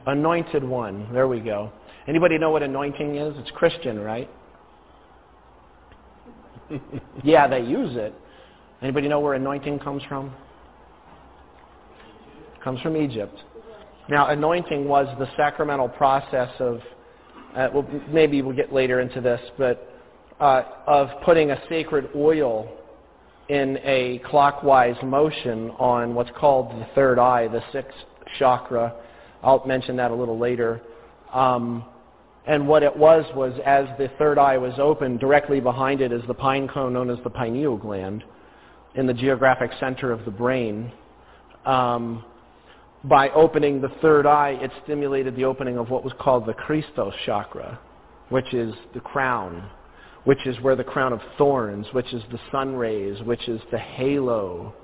Anointed 0.07 0.65
one. 0.65 1.13
There 1.13 1.29
we 1.29 1.41
go. 1.41 1.71
Anybody 2.07 2.39
know 2.39 2.51
what 2.51 2.63
anointing 2.63 3.17
is? 3.17 3.35
It's 3.39 3.51
Christian, 3.53 3.99
right? 3.99 4.29
yeah, 7.25 7.47
they 7.47 7.61
use 7.61 7.97
it. 7.97 8.15
Anybody 8.83 9.09
know 9.09 9.21
where 9.21 9.35
anointing 9.35 9.79
comes 9.79 10.03
from? 10.09 10.35
It 12.55 12.63
comes 12.63 12.81
from 12.81 12.97
Egypt. 12.97 13.39
Now, 14.09 14.29
anointing 14.29 14.87
was 14.87 15.07
the 15.19 15.27
sacramental 15.37 15.89
process 15.89 16.51
of, 16.61 16.81
uh, 17.55 17.69
well, 17.73 17.87
maybe 18.09 18.43
we'll 18.43 18.57
get 18.57 18.73
later 18.73 19.01
into 19.01 19.21
this, 19.21 19.41
but 19.57 19.91
uh, 20.41 20.63
of 20.87 21.09
putting 21.25 21.51
a 21.51 21.63
sacred 21.69 22.11
oil 22.17 22.69
in 23.49 23.79
a 23.85 24.21
clockwise 24.27 24.97
motion 25.03 25.71
on 25.79 26.15
what's 26.15 26.31
called 26.37 26.71
the 26.81 26.87
third 26.95 27.19
eye, 27.19 27.47
the 27.49 27.63
sixth 27.73 27.97
chakra. 28.39 28.95
I'll 29.43 29.65
mention 29.67 29.97
that 29.97 30.11
a 30.11 30.15
little 30.15 30.39
later. 30.39 30.81
Um, 31.33 31.85
and 32.47 32.67
what 32.67 32.83
it 32.83 32.95
was 32.95 33.25
was 33.35 33.53
as 33.65 33.87
the 33.99 34.09
third 34.19 34.39
eye 34.39 34.59
was 34.59 34.75
open, 34.79 35.17
directly 35.17 35.61
behind 35.61 36.01
it 36.01 36.13
is 36.13 36.23
the 36.27 36.35
pine 36.35 36.69
cone 36.69 36.93
known 36.93 37.11
as 37.11 37.19
the 37.25 37.31
pineal 37.31 37.77
gland 37.77 38.25
in 38.95 39.07
the 39.07 39.15
geographic 39.15 39.71
center 39.81 40.13
of 40.13 40.25
the 40.25 40.31
brain. 40.31 40.93
Um, 41.65 42.25
by 43.05 43.29
opening 43.31 43.81
the 43.81 43.91
third 44.01 44.27
eye, 44.27 44.59
it 44.61 44.71
stimulated 44.85 45.37
the 45.37 45.45
opening 45.45 45.77
of 45.79 45.91
what 45.91 46.05
was 46.05 46.13
called 46.19 46.47
the 46.47 46.55
Christos 46.55 47.13
chakra, 47.27 47.79
which 48.31 48.55
is 48.55 48.75
the 48.95 49.01
crown, 49.01 49.69
which 50.25 50.47
is 50.47 50.59
where 50.61 50.75
the 50.75 50.85
crown 50.85 51.13
of 51.13 51.21
thorns, 51.37 51.87
which 51.93 52.13
is 52.15 52.23
the 52.33 52.41
sun 52.51 52.75
rays, 52.75 53.21
which 53.23 53.47
is 53.49 53.61
the 53.71 53.79
halo. 53.79 54.75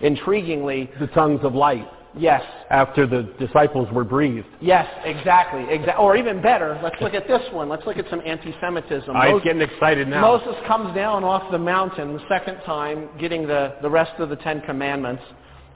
Intriguingly, 0.00 0.98
the 0.98 1.08
tongues 1.08 1.40
of 1.42 1.54
light. 1.54 1.86
Yes. 2.16 2.42
After 2.70 3.06
the 3.06 3.34
disciples 3.38 3.86
were 3.92 4.02
breathed. 4.02 4.46
Yes, 4.62 4.88
exactly. 5.04 5.60
Exa- 5.64 5.98
or 5.98 6.16
even 6.16 6.40
better, 6.40 6.80
let's 6.82 6.96
look 7.02 7.12
at 7.12 7.28
this 7.28 7.42
one. 7.52 7.68
Let's 7.68 7.84
look 7.86 7.98
at 7.98 8.08
some 8.08 8.22
anti-Semitism. 8.24 9.14
I'm 9.14 9.32
Moses, 9.32 9.44
getting 9.44 9.60
excited 9.62 10.08
now. 10.08 10.22
Moses 10.22 10.54
comes 10.66 10.94
down 10.94 11.22
off 11.22 11.50
the 11.52 11.58
mountain 11.58 12.14
the 12.14 12.24
second 12.28 12.60
time, 12.64 13.10
getting 13.20 13.46
the, 13.46 13.76
the 13.82 13.90
rest 13.90 14.18
of 14.18 14.30
the 14.30 14.36
Ten 14.36 14.62
Commandments, 14.62 15.22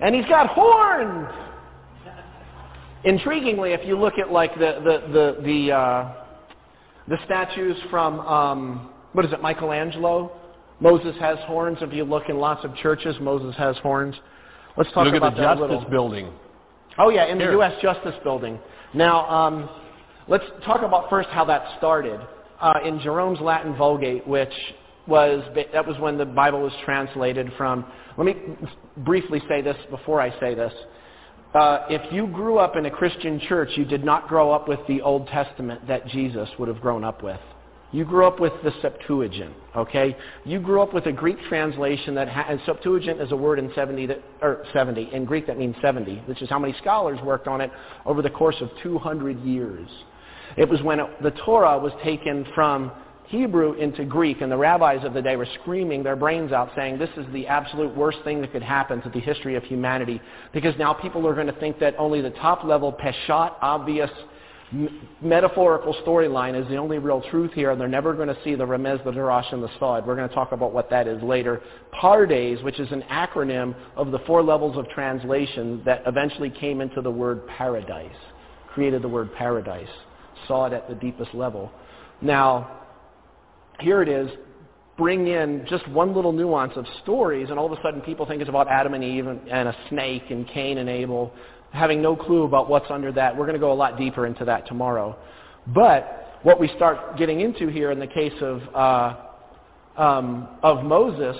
and 0.00 0.14
he's 0.14 0.24
got 0.24 0.48
horns. 0.48 1.28
Intriguingly, 3.04 3.76
if 3.76 3.86
you 3.86 3.98
look 3.98 4.14
at 4.18 4.30
like 4.30 4.54
the 4.54 4.80
the 4.84 5.12
the 5.12 5.42
the, 5.42 5.72
uh, 5.72 6.14
the 7.08 7.18
statues 7.24 7.76
from 7.90 8.20
um, 8.20 8.90
what 9.12 9.24
is 9.24 9.32
it, 9.32 9.42
Michelangelo? 9.42 10.32
Moses 10.78 11.14
has 11.20 11.38
horns. 11.46 11.78
If 11.80 11.92
you 11.92 12.04
look 12.04 12.28
in 12.28 12.38
lots 12.38 12.64
of 12.64 12.74
churches, 12.76 13.16
Moses 13.20 13.56
has 13.56 13.76
horns. 13.78 14.14
Let's 14.76 14.90
talk 14.92 15.06
Look 15.06 15.14
about 15.14 15.38
at 15.38 15.58
the 15.58 15.66
Justice 15.68 15.90
Building. 15.90 16.32
Oh 16.98 17.08
yeah, 17.08 17.26
in 17.26 17.38
Here. 17.38 17.48
the 17.48 17.52
U.S. 17.54 17.72
Justice 17.82 18.14
Building. 18.22 18.58
Now, 18.94 19.28
um, 19.28 19.68
let's 20.28 20.44
talk 20.64 20.82
about 20.82 21.10
first 21.10 21.28
how 21.30 21.44
that 21.46 21.78
started. 21.78 22.20
Uh, 22.60 22.74
in 22.84 23.00
Jerome's 23.00 23.40
Latin 23.40 23.76
Vulgate, 23.76 24.26
which 24.26 24.52
was 25.08 25.42
that 25.72 25.84
was 25.84 25.98
when 25.98 26.16
the 26.16 26.24
Bible 26.24 26.62
was 26.62 26.72
translated 26.84 27.52
from. 27.56 27.84
Let 28.16 28.26
me 28.26 28.36
briefly 28.98 29.42
say 29.48 29.60
this 29.60 29.76
before 29.90 30.20
I 30.20 30.30
say 30.38 30.54
this. 30.54 30.72
Uh, 31.54 31.84
if 31.90 32.12
you 32.12 32.26
grew 32.28 32.58
up 32.58 32.76
in 32.76 32.86
a 32.86 32.90
Christian 32.90 33.38
church, 33.40 33.70
you 33.76 33.84
did 33.84 34.04
not 34.04 34.26
grow 34.26 34.50
up 34.50 34.68
with 34.68 34.80
the 34.88 35.02
Old 35.02 35.26
Testament 35.28 35.86
that 35.86 36.06
Jesus 36.08 36.48
would 36.58 36.68
have 36.68 36.80
grown 36.80 37.04
up 37.04 37.22
with. 37.22 37.40
You 37.92 38.06
grew 38.06 38.26
up 38.26 38.40
with 38.40 38.54
the 38.64 38.72
Septuagint, 38.80 39.52
okay? 39.76 40.16
You 40.46 40.60
grew 40.60 40.80
up 40.80 40.94
with 40.94 41.04
a 41.04 41.12
Greek 41.12 41.36
translation 41.50 42.14
that 42.14 42.26
has, 42.26 42.58
Septuagint 42.64 43.20
is 43.20 43.32
a 43.32 43.36
word 43.36 43.58
in 43.58 43.70
70, 43.74 44.06
that, 44.06 44.22
or 44.40 44.64
70, 44.72 45.10
in 45.12 45.26
Greek 45.26 45.46
that 45.46 45.58
means 45.58 45.76
70, 45.82 46.22
which 46.24 46.40
is 46.40 46.48
how 46.48 46.58
many 46.58 46.74
scholars 46.80 47.18
worked 47.22 47.46
on 47.46 47.60
it 47.60 47.70
over 48.06 48.22
the 48.22 48.30
course 48.30 48.56
of 48.62 48.70
200 48.82 49.38
years. 49.44 49.86
It 50.56 50.70
was 50.70 50.80
when 50.80 51.00
it, 51.00 51.22
the 51.22 51.32
Torah 51.32 51.78
was 51.78 51.92
taken 52.02 52.46
from 52.54 52.92
Hebrew 53.32 53.72
into 53.72 54.04
Greek, 54.04 54.42
and 54.42 54.52
the 54.52 54.58
rabbis 54.58 55.06
of 55.06 55.14
the 55.14 55.22
day 55.22 55.36
were 55.36 55.48
screaming 55.62 56.02
their 56.02 56.16
brains 56.16 56.52
out 56.52 56.70
saying, 56.76 56.98
this 56.98 57.08
is 57.16 57.24
the 57.32 57.46
absolute 57.46 57.96
worst 57.96 58.18
thing 58.24 58.42
that 58.42 58.52
could 58.52 58.62
happen 58.62 59.00
to 59.00 59.08
the 59.08 59.20
history 59.20 59.54
of 59.54 59.64
humanity, 59.64 60.20
because 60.52 60.74
now 60.78 60.92
people 60.92 61.26
are 61.26 61.34
going 61.34 61.46
to 61.46 61.58
think 61.58 61.78
that 61.78 61.94
only 61.96 62.20
the 62.20 62.28
top 62.28 62.62
level, 62.62 62.92
peshat, 62.92 63.54
obvious, 63.62 64.10
metaphorical 65.22 65.94
storyline 66.06 66.60
is 66.60 66.68
the 66.68 66.76
only 66.76 66.98
real 66.98 67.22
truth 67.30 67.54
here, 67.54 67.70
and 67.70 67.80
they're 67.80 67.88
never 67.88 68.12
going 68.12 68.28
to 68.28 68.36
see 68.44 68.54
the 68.54 68.66
remez, 68.66 69.02
the 69.02 69.10
darash, 69.10 69.50
and 69.50 69.62
the 69.62 69.70
sod. 69.80 70.06
We're 70.06 70.14
going 70.16 70.28
to 70.28 70.34
talk 70.34 70.52
about 70.52 70.74
what 70.74 70.90
that 70.90 71.08
is 71.08 71.22
later. 71.22 71.62
Pardes, 71.94 72.62
which 72.62 72.78
is 72.78 72.92
an 72.92 73.02
acronym 73.10 73.74
of 73.96 74.10
the 74.10 74.18
four 74.26 74.42
levels 74.42 74.76
of 74.76 74.86
translation 74.90 75.80
that 75.86 76.02
eventually 76.04 76.50
came 76.50 76.82
into 76.82 77.00
the 77.00 77.10
word 77.10 77.46
paradise, 77.46 78.14
created 78.74 79.00
the 79.00 79.08
word 79.08 79.32
paradise, 79.32 79.88
saw 80.46 80.66
it 80.66 80.74
at 80.74 80.86
the 80.86 80.94
deepest 80.96 81.32
level. 81.32 81.72
Now, 82.20 82.80
here 83.82 84.02
it 84.02 84.08
is, 84.08 84.30
bring 84.96 85.26
in 85.26 85.66
just 85.68 85.86
one 85.88 86.14
little 86.14 86.32
nuance 86.32 86.72
of 86.76 86.86
stories, 87.02 87.48
and 87.50 87.58
all 87.58 87.66
of 87.66 87.72
a 87.72 87.82
sudden 87.82 88.00
people 88.00 88.26
think 88.26 88.40
it's 88.40 88.48
about 88.48 88.68
Adam 88.68 88.94
and 88.94 89.02
Eve 89.04 89.26
and, 89.26 89.40
and 89.48 89.68
a 89.68 89.76
snake 89.88 90.24
and 90.30 90.46
Cain 90.48 90.78
and 90.78 90.88
Abel 90.88 91.32
having 91.72 92.02
no 92.02 92.14
clue 92.14 92.44
about 92.44 92.68
what's 92.68 92.90
under 92.90 93.10
that. 93.12 93.36
We're 93.36 93.46
going 93.46 93.54
to 93.54 93.60
go 93.60 93.72
a 93.72 93.74
lot 93.74 93.98
deeper 93.98 94.26
into 94.26 94.44
that 94.44 94.66
tomorrow. 94.66 95.16
But 95.68 96.38
what 96.42 96.60
we 96.60 96.68
start 96.76 97.16
getting 97.16 97.40
into 97.40 97.68
here 97.68 97.90
in 97.90 97.98
the 97.98 98.06
case 98.06 98.34
of, 98.40 98.60
uh, 98.74 100.00
um, 100.00 100.48
of 100.62 100.84
Moses, 100.84 101.36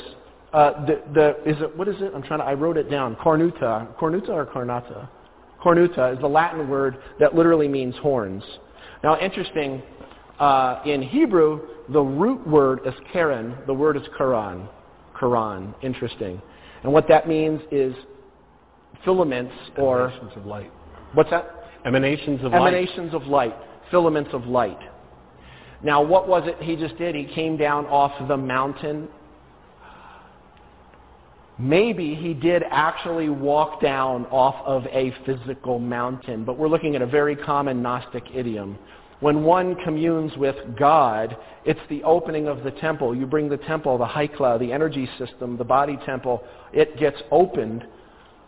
uh, 0.53 0.87
the, 0.87 1.03
the, 1.13 1.51
is 1.51 1.57
it, 1.61 1.77
what 1.77 1.89
is 1.89 1.97
it? 2.01 2.13
I'm 2.15 2.23
trying 2.23 2.41
to, 2.41 2.45
I 2.45 2.55
wrote 2.55 2.77
it 2.77 2.91
down. 2.91 3.17
Cornuta. 3.17 3.95
Cornuta 3.97 4.31
or 4.31 4.47
carnata? 4.47 5.09
Cornuta 5.63 6.15
is 6.15 6.21
the 6.21 6.29
Latin 6.29 6.69
word 6.69 6.99
that 7.21 7.35
literally 7.35 7.69
means 7.69 7.95
horns. 7.97 8.43
Now, 9.05 9.19
interesting, 9.19 9.83
uh, 10.43 10.83
in 10.85 11.03
Hebrew, 11.03 11.61
the 11.89 12.01
root 12.01 12.45
word 12.47 12.81
is 12.85 12.95
karen. 13.13 13.57
The 13.67 13.75
word 13.75 13.97
is 13.97 14.03
Quran. 14.19 14.69
Quran. 15.17 15.73
Interesting. 15.83 16.43
And 16.83 16.93
what 16.93 17.07
that 17.09 17.29
means 17.29 17.61
is 17.71 17.95
filaments 19.05 19.55
or... 19.79 20.09
Emanations 20.09 20.33
of 20.37 20.47
light. 20.47 20.73
What's 21.15 21.31
that? 21.31 21.71
Emanations 21.85 22.45
of 22.45 22.51
light. 22.51 22.61
Emanations 22.61 23.15
of 23.15 23.23
light. 23.29 23.55
Filaments 23.93 24.31
of 24.33 24.45
light. 24.47 24.81
Now, 25.85 26.03
what 26.03 26.27
was 26.27 26.43
it 26.47 26.61
he 26.61 26.75
just 26.75 26.99
did? 26.99 27.15
He 27.15 27.25
came 27.25 27.57
down 27.57 27.87
off 27.87 28.13
the 28.27 28.37
mountain. 28.37 29.09
Maybe 31.57 32.17
he 32.17 32.35
did 32.35 32.65
actually 32.69 33.29
walk 33.29 33.81
down 33.81 34.27
off 34.27 34.57
of 34.67 34.87
a 34.87 35.15
physical 35.25 35.79
mountain, 35.79 36.45
but 36.45 36.59
we're 36.59 36.69
looking 36.69 36.97
at 36.97 37.03
a 37.03 37.07
very 37.07 37.37
common 37.37 37.81
Gnostic 37.81 38.25
idiom. 38.35 38.77
When 39.23 39.45
one 39.45 39.77
communes 39.85 40.37
with 40.37 40.57
God, 40.77 41.37
it's 41.65 41.79
the 41.89 42.03
opening 42.03 42.49
of 42.49 42.65
the 42.65 42.73
temple. 42.73 43.15
You 43.15 43.25
bring 43.25 43.49
the 43.49 43.57
temple, 43.57 43.97
the 43.97 44.05
Haikla, 44.05 44.59
the 44.59 44.73
energy 44.73 45.09
system, 45.17 45.57
the 45.57 45.63
body 45.63 45.97
temple. 46.05 46.43
It 46.73 46.99
gets 46.99 47.19
opened. 47.31 47.85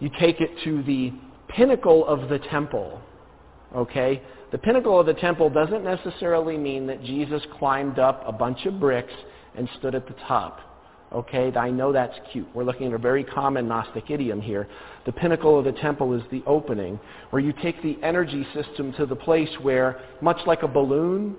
You 0.00 0.10
take 0.18 0.40
it 0.40 0.50
to 0.64 0.82
the 0.82 1.12
pinnacle 1.46 2.04
of 2.08 2.28
the 2.28 2.40
temple. 2.40 3.00
Okay? 3.72 4.20
The 4.50 4.58
pinnacle 4.58 4.98
of 4.98 5.06
the 5.06 5.14
temple 5.14 5.48
doesn't 5.48 5.84
necessarily 5.84 6.58
mean 6.58 6.88
that 6.88 7.04
Jesus 7.04 7.40
climbed 7.60 8.00
up 8.00 8.24
a 8.26 8.32
bunch 8.32 8.66
of 8.66 8.80
bricks 8.80 9.14
and 9.56 9.68
stood 9.78 9.94
at 9.94 10.08
the 10.08 10.16
top. 10.26 10.73
Okay, 11.12 11.52
I 11.54 11.70
know 11.70 11.92
that's 11.92 12.14
cute. 12.32 12.48
We're 12.54 12.64
looking 12.64 12.88
at 12.88 12.92
a 12.92 12.98
very 12.98 13.22
common 13.22 13.68
Gnostic 13.68 14.10
idiom 14.10 14.40
here. 14.40 14.66
The 15.06 15.12
pinnacle 15.12 15.58
of 15.58 15.64
the 15.64 15.72
temple 15.72 16.12
is 16.14 16.22
the 16.30 16.42
opening, 16.46 16.98
where 17.30 17.40
you 17.40 17.52
take 17.62 17.80
the 17.82 17.96
energy 18.02 18.46
system 18.52 18.92
to 18.94 19.06
the 19.06 19.14
place 19.14 19.50
where, 19.62 20.00
much 20.20 20.38
like 20.46 20.62
a 20.62 20.68
balloon, 20.68 21.36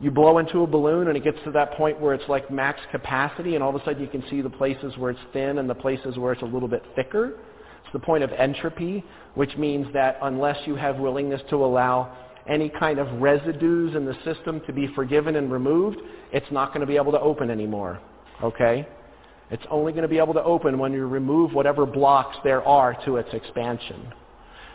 you 0.00 0.10
blow 0.10 0.38
into 0.38 0.62
a 0.62 0.66
balloon 0.66 1.08
and 1.08 1.16
it 1.16 1.24
gets 1.24 1.36
to 1.44 1.50
that 1.50 1.72
point 1.72 2.00
where 2.00 2.14
it's 2.14 2.28
like 2.28 2.50
max 2.50 2.80
capacity 2.90 3.54
and 3.54 3.62
all 3.62 3.74
of 3.74 3.80
a 3.80 3.84
sudden 3.84 4.00
you 4.00 4.08
can 4.08 4.24
see 4.30 4.40
the 4.40 4.48
places 4.48 4.96
where 4.96 5.10
it's 5.10 5.20
thin 5.32 5.58
and 5.58 5.68
the 5.68 5.74
places 5.74 6.16
where 6.16 6.32
it's 6.32 6.42
a 6.42 6.46
little 6.46 6.68
bit 6.68 6.82
thicker. 6.96 7.34
It's 7.84 7.92
the 7.92 7.98
point 7.98 8.24
of 8.24 8.32
entropy, 8.32 9.04
which 9.34 9.54
means 9.58 9.92
that 9.92 10.18
unless 10.22 10.56
you 10.66 10.74
have 10.76 10.96
willingness 10.96 11.42
to 11.50 11.56
allow 11.56 12.16
any 12.48 12.70
kind 12.70 12.98
of 12.98 13.20
residues 13.20 13.94
in 13.94 14.06
the 14.06 14.16
system 14.24 14.62
to 14.66 14.72
be 14.72 14.88
forgiven 14.94 15.36
and 15.36 15.52
removed, 15.52 15.98
it's 16.32 16.50
not 16.50 16.68
going 16.68 16.80
to 16.80 16.86
be 16.86 16.96
able 16.96 17.12
to 17.12 17.20
open 17.20 17.50
anymore. 17.50 18.00
Okay? 18.42 18.86
It's 19.50 19.62
only 19.70 19.92
going 19.92 20.02
to 20.02 20.08
be 20.08 20.18
able 20.18 20.34
to 20.34 20.42
open 20.42 20.78
when 20.78 20.92
you 20.92 21.06
remove 21.06 21.52
whatever 21.52 21.84
blocks 21.84 22.36
there 22.44 22.62
are 22.62 22.96
to 23.04 23.16
its 23.16 23.28
expansion. 23.32 24.12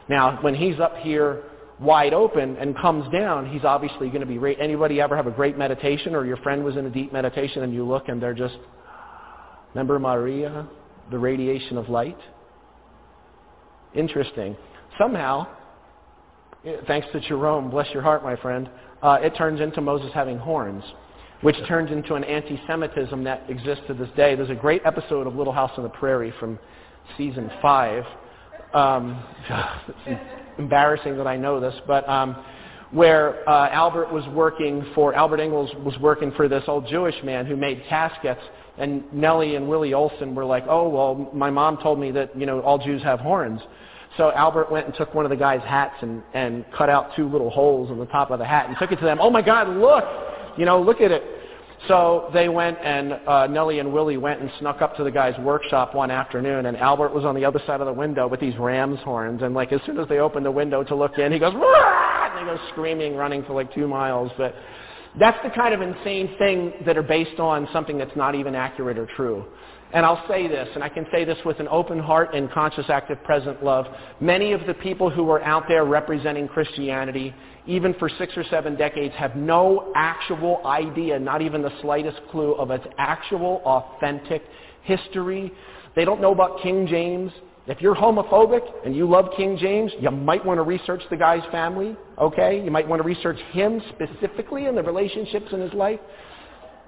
Now, 0.10 0.42
when 0.42 0.54
he's 0.54 0.80
up 0.80 0.98
here 0.98 1.44
wide 1.80 2.14
open 2.14 2.58
and 2.58 2.78
comes 2.78 3.12
down, 3.12 3.50
he's 3.50 3.64
obviously 3.64 4.10
going 4.10 4.22
to 4.22 4.28
be... 4.28 4.38
Ra- 4.38 4.54
Anybody 4.60 5.00
ever 5.00 5.16
have 5.16 5.28
a 5.28 5.32
great 5.32 5.58
meditation 5.58 6.14
or 6.14 6.26
your 6.26 6.38
friend 6.38 6.64
was 6.64 6.76
in 6.76 6.86
a 6.86 6.90
deep 6.90 7.14
meditation 7.14 7.64
and 7.64 7.74
you 7.74 7.86
look 7.86 8.10
and 8.10 8.22
they're 8.22 8.34
just... 8.34 8.58
Remember 9.74 9.98
Maria, 10.00 10.68
the 11.12 11.18
radiation 11.18 11.78
of 11.78 11.90
light? 11.90 12.18
Interesting. 13.94 14.56
Somehow, 14.98 15.48
eh, 16.66 16.78
thanks 16.88 17.08
to 17.14 17.20
Jerome, 17.22 17.70
bless 17.70 17.88
your 17.94 18.02
heart, 18.02 18.24
my 18.24 18.36
friend, 18.38 18.70
uh, 19.02 19.20
it 19.22 19.32
turns 19.32 19.60
into 19.60 19.82
Moses 19.82 20.12
having 20.14 20.38
horns 20.38 20.84
which 21.42 21.56
turns 21.68 21.92
into 21.92 22.16
an 22.16 22.24
anti-Semitism 22.24 23.24
that 23.24 23.44
exists 23.50 23.84
to 23.88 23.94
this 23.94 24.10
day. 24.16 24.36
There's 24.36 24.50
a 24.50 24.56
great 24.56 24.82
episode 24.86 25.28
of 25.28 25.36
Little 25.36 25.54
House 25.54 25.72
on 25.78 25.84
the 25.84 25.90
Prairie 25.90 26.34
from 26.40 26.60
season 27.18 27.52
five. 27.62 28.04
Um, 28.74 29.24
it's 30.06 30.22
embarrassing 30.58 31.18
that 31.18 31.28
I 31.28 31.38
know 31.38 31.60
this, 31.60 31.76
but 31.88 32.08
um, 32.10 32.44
where 32.92 33.48
uh, 33.50 33.70
Albert 33.70 34.12
was 34.12 34.26
working 34.30 34.86
for 34.96 35.14
Albert 35.14 35.40
Ingalls 35.40 35.72
was 35.84 35.98
working 36.00 36.32
for 36.32 36.48
this 36.48 36.64
old 36.68 36.88
Jewish 36.88 37.16
man 37.24 37.46
who 37.46 37.56
made 37.56 37.84
caskets, 37.90 38.42
and 38.78 39.04
Nellie 39.14 39.56
and 39.56 39.68
Willie 39.68 39.92
Oleson 39.92 40.34
were 40.34 40.46
like, 40.46 40.64
"Oh 40.68 40.88
well, 40.90 41.30
my 41.34 41.50
mom 41.50 41.78
told 41.78 42.00
me 42.00 42.12
that 42.12 42.38
you 42.38 42.46
know 42.46 42.62
all 42.62 42.78
Jews 42.78 43.02
have 43.04 43.20
horns." 43.20 43.62
So 44.18 44.32
Albert 44.32 44.72
went 44.72 44.86
and 44.86 44.96
took 44.96 45.14
one 45.14 45.26
of 45.26 45.30
the 45.30 45.36
guy's 45.36 45.62
hats 45.62 45.96
and, 46.02 46.24
and 46.34 46.64
cut 46.72 46.90
out 46.90 47.16
two 47.18 47.28
little 47.28 47.50
holes 47.50 47.92
in 47.92 48.00
the 48.00 48.06
top 48.06 48.32
of 48.32 48.40
the 48.40 48.46
hat 48.46 48.70
and 48.70 48.78
took 48.80 48.94
it 48.94 48.96
to 48.98 49.04
them. 49.04 49.18
Oh 49.20 49.30
my 49.30 49.42
God, 49.42 49.68
look! 49.68 50.06
You 50.58 50.66
know, 50.66 50.82
look 50.82 51.02
at 51.02 51.12
it. 51.12 51.24
So 51.88 52.30
they 52.34 52.50
went 52.50 52.78
and 52.80 53.14
uh, 53.28 53.48
Nellie 53.48 53.80
and 53.80 53.94
Willie 53.94 54.18
went 54.18 54.42
and 54.42 54.50
snuck 54.60 54.82
up 54.82 54.96
to 54.98 55.04
the 55.04 55.12
guy's 55.12 55.38
workshop 55.40 55.94
one 55.94 56.10
afternoon, 56.10 56.66
and 56.66 56.78
Albert 56.78 57.14
was 57.14 57.26
on 57.26 57.36
the 57.36 57.46
other 57.46 57.62
side 57.68 57.80
of 57.80 57.86
the 57.86 57.94
window 57.94 58.28
with 58.28 58.40
these 58.40 58.58
ram's 58.58 59.00
horns. 59.02 59.44
And 59.44 59.54
like 59.54 59.72
as 59.72 59.82
soon 59.86 60.00
as 60.00 60.08
they 60.08 60.20
opened 60.20 60.46
the 60.46 60.52
window 60.52 60.84
to 60.84 60.96
look 60.96 61.20
in, 61.20 61.32
he 61.32 61.38
goes, 61.38 61.54
and 61.54 62.40
he 62.40 62.46
goes 62.46 62.60
screaming, 62.72 63.16
running 63.16 63.44
for 63.44 63.54
like 63.54 63.74
two 63.74 63.88
miles. 63.88 64.32
But 64.38 64.56
that's 65.20 65.38
the 65.44 65.50
kind 65.50 65.74
of 65.74 65.82
insane 65.82 66.36
thing 66.38 66.74
that 66.86 66.98
are 66.98 67.04
based 67.04 67.40
on 67.40 67.68
something 67.72 67.98
that's 67.98 68.16
not 68.16 68.36
even 68.36 68.56
accurate 68.56 68.98
or 68.98 69.08
true. 69.16 69.46
And 69.94 70.06
I'll 70.06 70.28
say 70.28 70.48
this, 70.48 70.68
and 70.76 70.84
I 70.84 70.90
can 70.90 71.06
say 71.12 71.24
this 71.24 71.38
with 71.46 71.60
an 71.60 71.68
open 71.70 72.00
heart 72.00 72.34
and 72.34 72.52
conscious, 72.52 72.86
active, 72.90 73.24
present 73.24 73.64
love. 73.64 73.86
Many 74.20 74.52
of 74.52 74.66
the 74.66 74.74
people 74.74 75.10
who 75.10 75.30
are 75.30 75.42
out 75.44 75.66
there 75.68 75.86
representing 75.86 76.48
Christianity 76.48 77.34
even 77.68 77.94
for 77.96 78.10
six 78.10 78.36
or 78.38 78.44
seven 78.50 78.76
decades, 78.76 79.14
have 79.16 79.36
no 79.36 79.92
actual 79.96 80.66
idea, 80.66 81.20
not 81.20 81.42
even 81.42 81.62
the 81.62 81.72
slightest 81.82 82.20
clue 82.32 82.54
of 82.54 82.72
its 82.72 82.86
actual, 82.98 83.62
authentic 83.66 84.44
history. 84.84 85.52
They 85.96 86.06
don't 86.06 86.22
know 86.22 86.32
about 86.32 86.62
King 86.62 86.88
James. 86.88 87.32
If 87.68 87.82
you're 87.82 87.96
homophobic 87.96 88.62
and 88.86 88.96
you 88.96 89.10
love 89.10 89.26
King 89.36 89.58
James, 89.58 89.92
you 90.00 90.12
might 90.12 90.46
want 90.46 90.60
to 90.60 90.62
research 90.62 91.02
the 91.10 91.18
guy's 91.18 91.44
family, 91.52 91.98
okay? 92.20 92.64
You 92.64 92.70
might 92.70 92.88
want 92.88 93.02
to 93.02 93.08
research 93.08 93.40
him 93.52 93.82
specifically 93.90 94.68
and 94.68 94.78
the 94.78 94.84
relationships 94.84 95.48
in 95.52 95.62
his 95.62 95.74
life. 95.74 96.00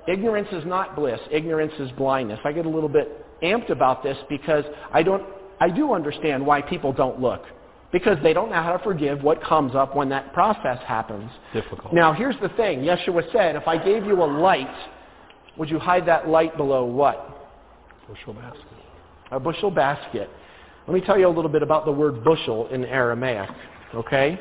Ignorance 0.07 0.49
is 0.51 0.63
not 0.65 0.95
bliss. 0.95 1.19
Ignorance 1.31 1.73
is 1.79 1.89
blindness. 1.97 2.39
I 2.45 2.51
get 2.51 2.65
a 2.65 2.69
little 2.69 2.89
bit 2.89 3.25
amped 3.41 3.71
about 3.71 4.03
this 4.03 4.17
because 4.29 4.63
I 4.93 5.03
don't 5.03 5.23
I 5.59 5.69
do 5.69 5.93
understand 5.93 6.45
why 6.45 6.61
people 6.61 6.93
don't 6.93 7.19
look 7.19 7.43
because 7.91 8.17
they 8.21 8.33
don't 8.33 8.49
know 8.49 8.61
how 8.61 8.75
to 8.75 8.83
forgive 8.83 9.23
what 9.23 9.41
comes 9.43 9.75
up 9.75 9.95
when 9.95 10.09
that 10.09 10.33
process 10.33 10.77
happens. 10.85 11.29
Difficult. 11.53 11.93
Now, 11.93 12.13
here's 12.13 12.39
the 12.41 12.49
thing. 12.49 12.81
Yeshua 12.81 13.31
said, 13.31 13.55
if 13.55 13.67
I 13.67 13.77
gave 13.77 14.05
you 14.05 14.21
a 14.21 14.25
light, 14.25 14.73
would 15.57 15.69
you 15.69 15.79
hide 15.79 16.05
that 16.07 16.27
light 16.27 16.57
below 16.57 16.85
what? 16.85 17.49
A 18.03 18.11
bushel 18.11 18.33
basket. 18.33 18.63
A 19.31 19.39
bushel 19.39 19.71
basket. 19.71 20.29
Let 20.87 20.93
me 20.93 21.01
tell 21.01 21.17
you 21.17 21.27
a 21.27 21.29
little 21.29 21.51
bit 21.51 21.63
about 21.63 21.85
the 21.85 21.91
word 21.91 22.23
bushel 22.23 22.67
in 22.67 22.85
Aramaic, 22.85 23.49
okay? 23.93 24.39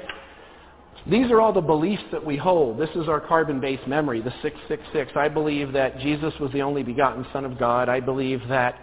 These 1.08 1.30
are 1.30 1.40
all 1.40 1.52
the 1.52 1.60
beliefs 1.60 2.02
that 2.10 2.24
we 2.24 2.36
hold. 2.36 2.78
This 2.78 2.90
is 2.96 3.08
our 3.08 3.20
carbon-based 3.20 3.86
memory, 3.86 4.20
the 4.20 4.32
666. 4.42 5.12
I 5.14 5.28
believe 5.28 5.72
that 5.72 6.00
Jesus 6.00 6.34
was 6.40 6.50
the 6.52 6.62
only 6.62 6.82
begotten 6.82 7.24
Son 7.32 7.44
of 7.44 7.58
God. 7.58 7.88
I 7.88 8.00
believe 8.00 8.40
that 8.48 8.76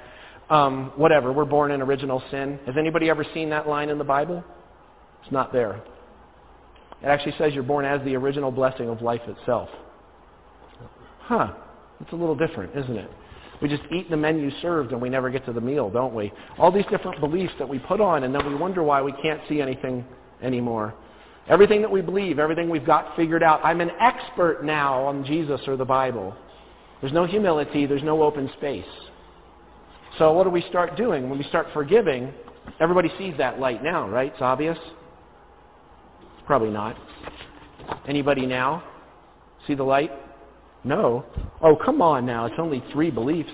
um, 0.54 0.92
whatever, 0.98 1.34
we're 1.34 1.46
born 1.46 1.72
in 1.72 1.82
original 1.82 2.22
sin. 2.30 2.60
Has 2.68 2.76
anybody 2.78 3.10
ever 3.10 3.26
seen 3.34 3.50
that 3.50 3.68
line 3.68 3.90
in 3.90 3.98
the 3.98 4.04
Bible? 4.04 4.44
It's 5.24 5.32
not 5.32 5.52
there. 5.52 5.82
It 7.02 7.08
actually 7.08 7.34
says 7.40 7.54
you're 7.54 7.64
born 7.64 7.86
as 7.86 8.04
the 8.06 8.16
original 8.16 8.52
blessing 8.52 8.88
of 8.88 9.02
life 9.02 9.22
itself. 9.28 9.68
Huh. 11.22 11.54
It's 12.02 12.12
a 12.12 12.16
little 12.16 12.36
different, 12.36 12.78
isn't 12.78 12.96
it? 12.96 13.10
We 13.64 13.68
just 13.68 13.82
eat 13.92 14.12
the 14.12 14.18
menu 14.18 14.52
served 14.62 14.92
and 14.92 15.02
we 15.02 15.10
never 15.10 15.32
get 15.32 15.44
to 15.48 15.54
the 15.54 15.62
meal, 15.62 15.90
don't 15.90 16.14
we? 16.14 16.32
All 16.60 16.72
these 16.72 16.86
different 16.92 17.20
beliefs 17.20 17.54
that 17.58 17.68
we 17.68 17.80
put 17.80 18.00
on 18.00 18.24
and 18.24 18.36
then 18.36 18.46
we 18.46 18.54
wonder 18.54 18.84
why 18.84 19.02
we 19.02 19.14
can't 19.24 19.42
see 19.50 19.60
anything 19.60 20.06
anymore. 20.44 20.94
Everything 21.48 21.82
that 21.82 21.90
we 21.90 22.02
believe, 22.02 22.38
everything 22.38 22.70
we've 22.70 22.86
got 22.86 23.16
figured 23.16 23.42
out. 23.42 23.60
I'm 23.64 23.82
an 23.82 23.92
expert 24.00 24.64
now 24.64 25.04
on 25.04 25.26
Jesus 25.26 25.62
or 25.66 25.78
the 25.78 25.86
Bible. 25.86 26.36
There's 27.02 27.14
no 27.14 27.26
humility. 27.26 27.88
There's 27.88 28.04
no 28.04 28.22
open 28.22 28.52
space. 28.58 28.86
So 30.18 30.32
what 30.34 30.44
do 30.44 30.50
we 30.50 30.64
start 30.70 30.96
doing? 30.96 31.30
When 31.30 31.40
we 31.40 31.46
start 31.46 31.68
forgiving, 31.74 32.34
everybody 32.80 33.12
sees 33.18 33.34
that 33.38 33.60
light 33.60 33.84
now, 33.84 34.08
right? 34.08 34.32
It's 34.32 34.42
obvious? 34.42 34.78
Probably 36.46 36.70
not. 36.70 36.96
Anybody 38.08 38.46
now? 38.46 38.84
See 39.68 39.76
the 39.76 39.84
light? 39.84 40.12
No. 40.84 41.26
Oh, 41.62 41.76
come 41.76 42.02
on 42.02 42.26
now. 42.26 42.46
It's 42.46 42.56
only 42.60 42.84
three 42.92 43.10
beliefs. 43.10 43.52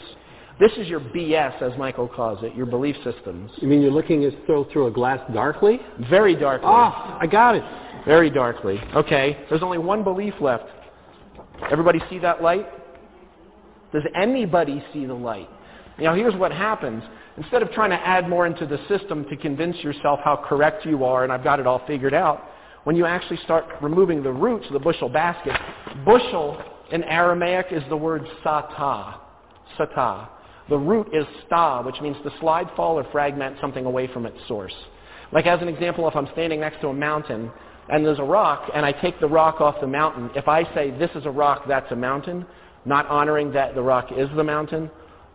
This 0.60 0.72
is 0.78 0.88
your 0.88 1.00
BS, 1.00 1.62
as 1.62 1.78
Michael 1.78 2.08
calls 2.08 2.44
it, 2.44 2.54
your 2.56 2.66
belief 2.66 2.96
systems. 3.04 3.52
You 3.58 3.68
mean 3.68 3.82
you're 3.82 3.92
looking 3.92 4.26
as 4.26 4.34
though 4.46 4.68
through 4.74 4.88
a 4.88 4.92
glass 4.92 5.20
darkly? 5.34 5.80
Very 6.10 6.36
darkly. 6.36 6.68
Ah, 6.70 7.18
I 7.22 7.28
got 7.28 7.56
it. 7.56 7.64
Very 8.06 8.30
darkly. 8.30 8.82
Okay. 8.96 9.38
There's 9.50 9.64
only 9.64 9.78
one 9.78 10.04
belief 10.04 10.34
left. 10.42 10.66
Everybody 11.72 12.02
see 12.10 12.20
that 12.20 12.42
light? 12.42 12.68
Does 13.94 14.04
anybody 14.16 14.84
see 14.92 15.06
the 15.06 15.14
light? 15.14 15.50
Now 16.02 16.16
here's 16.16 16.36
what 16.36 16.52
happens. 16.52 17.04
Instead 17.38 17.62
of 17.62 17.72
trying 17.72 17.92
to 17.92 17.96
add 17.96 18.28
more 18.28 18.46
into 18.46 18.66
the 18.66 18.80
system 18.88 19.26
to 19.30 19.38
convince 19.38 19.78
yourself 19.78 20.20
how 20.24 20.44
correct 20.48 20.86
you 20.86 21.04
are 21.04 21.24
and 21.24 21.32
I've 21.32 21.44
got 21.44 21.60
it 21.60 21.68
all 21.68 21.82
figured 21.88 22.14
out, 22.14 22.44
when 22.84 22.96
you 22.96 23.06
actually 23.06 23.38
start 23.44 23.66
removing 23.82 24.24
the 24.24 24.32
roots 24.32 24.66
of 24.68 24.74
the 24.74 24.80
bushel 24.80 25.10
basket, 25.10 25.56
bushel 26.06 26.62
in 26.92 27.04
Aramaic 27.04 27.68
is 27.72 27.84
the 27.90 27.98
word 27.98 28.26
sata. 28.44 29.16
Sata. 29.78 30.30
The 30.70 30.78
root 30.78 31.08
is 31.14 31.26
sta, 31.46 31.82
which 31.84 32.00
means 32.00 32.16
to 32.24 32.32
slide, 32.40 32.70
fall, 32.76 33.00
or 33.00 33.04
fragment 33.12 33.58
something 33.60 33.86
away 33.86 34.08
from 34.08 34.26
its 34.26 34.38
source. 34.48 34.74
Like 35.32 35.48
as 35.48 35.62
an 35.62 35.68
example, 35.68 36.08
if 36.08 36.16
I'm 36.16 36.28
standing 36.34 36.60
next 36.60 36.82
to 36.82 36.88
a 36.88 36.94
mountain 36.94 37.52
and 37.90 38.06
there's 38.06 38.20
a 38.20 38.24
rock 38.24 38.70
and 38.74 38.86
I 38.86 38.92
take 38.92 39.20
the 39.20 39.28
rock 39.28 39.62
off 39.62 39.76
the 39.82 39.88
mountain, 39.88 40.30
if 40.36 40.48
I 40.48 40.64
say 40.76 40.92
this 40.92 41.10
is 41.16 41.26
a 41.26 41.32
rock, 41.32 41.64
that's 41.68 41.92
a 41.92 41.96
mountain, 41.96 42.46
not 42.86 43.08
honoring 43.08 43.52
that 43.54 43.76
the 43.76 43.82
rock 43.82 44.10
is 44.16 44.30
the 44.36 44.44
mountain, 44.44 44.90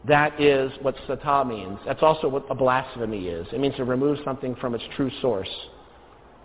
that 0.07 0.39
is 0.41 0.71
what 0.83 0.95
sata 1.09 1.47
means. 1.47 1.79
That's 1.87 2.03
also 2.03 2.29
what 2.29 2.45
a 2.51 2.55
blasphemy 2.55 3.29
is. 3.29 3.47
It 3.53 3.61
means 3.61 3.77
to 3.77 3.85
remove 3.85 4.19
something 4.25 4.55
from 4.57 4.75
its 4.75 4.85
true 4.97 5.11
source 5.23 5.49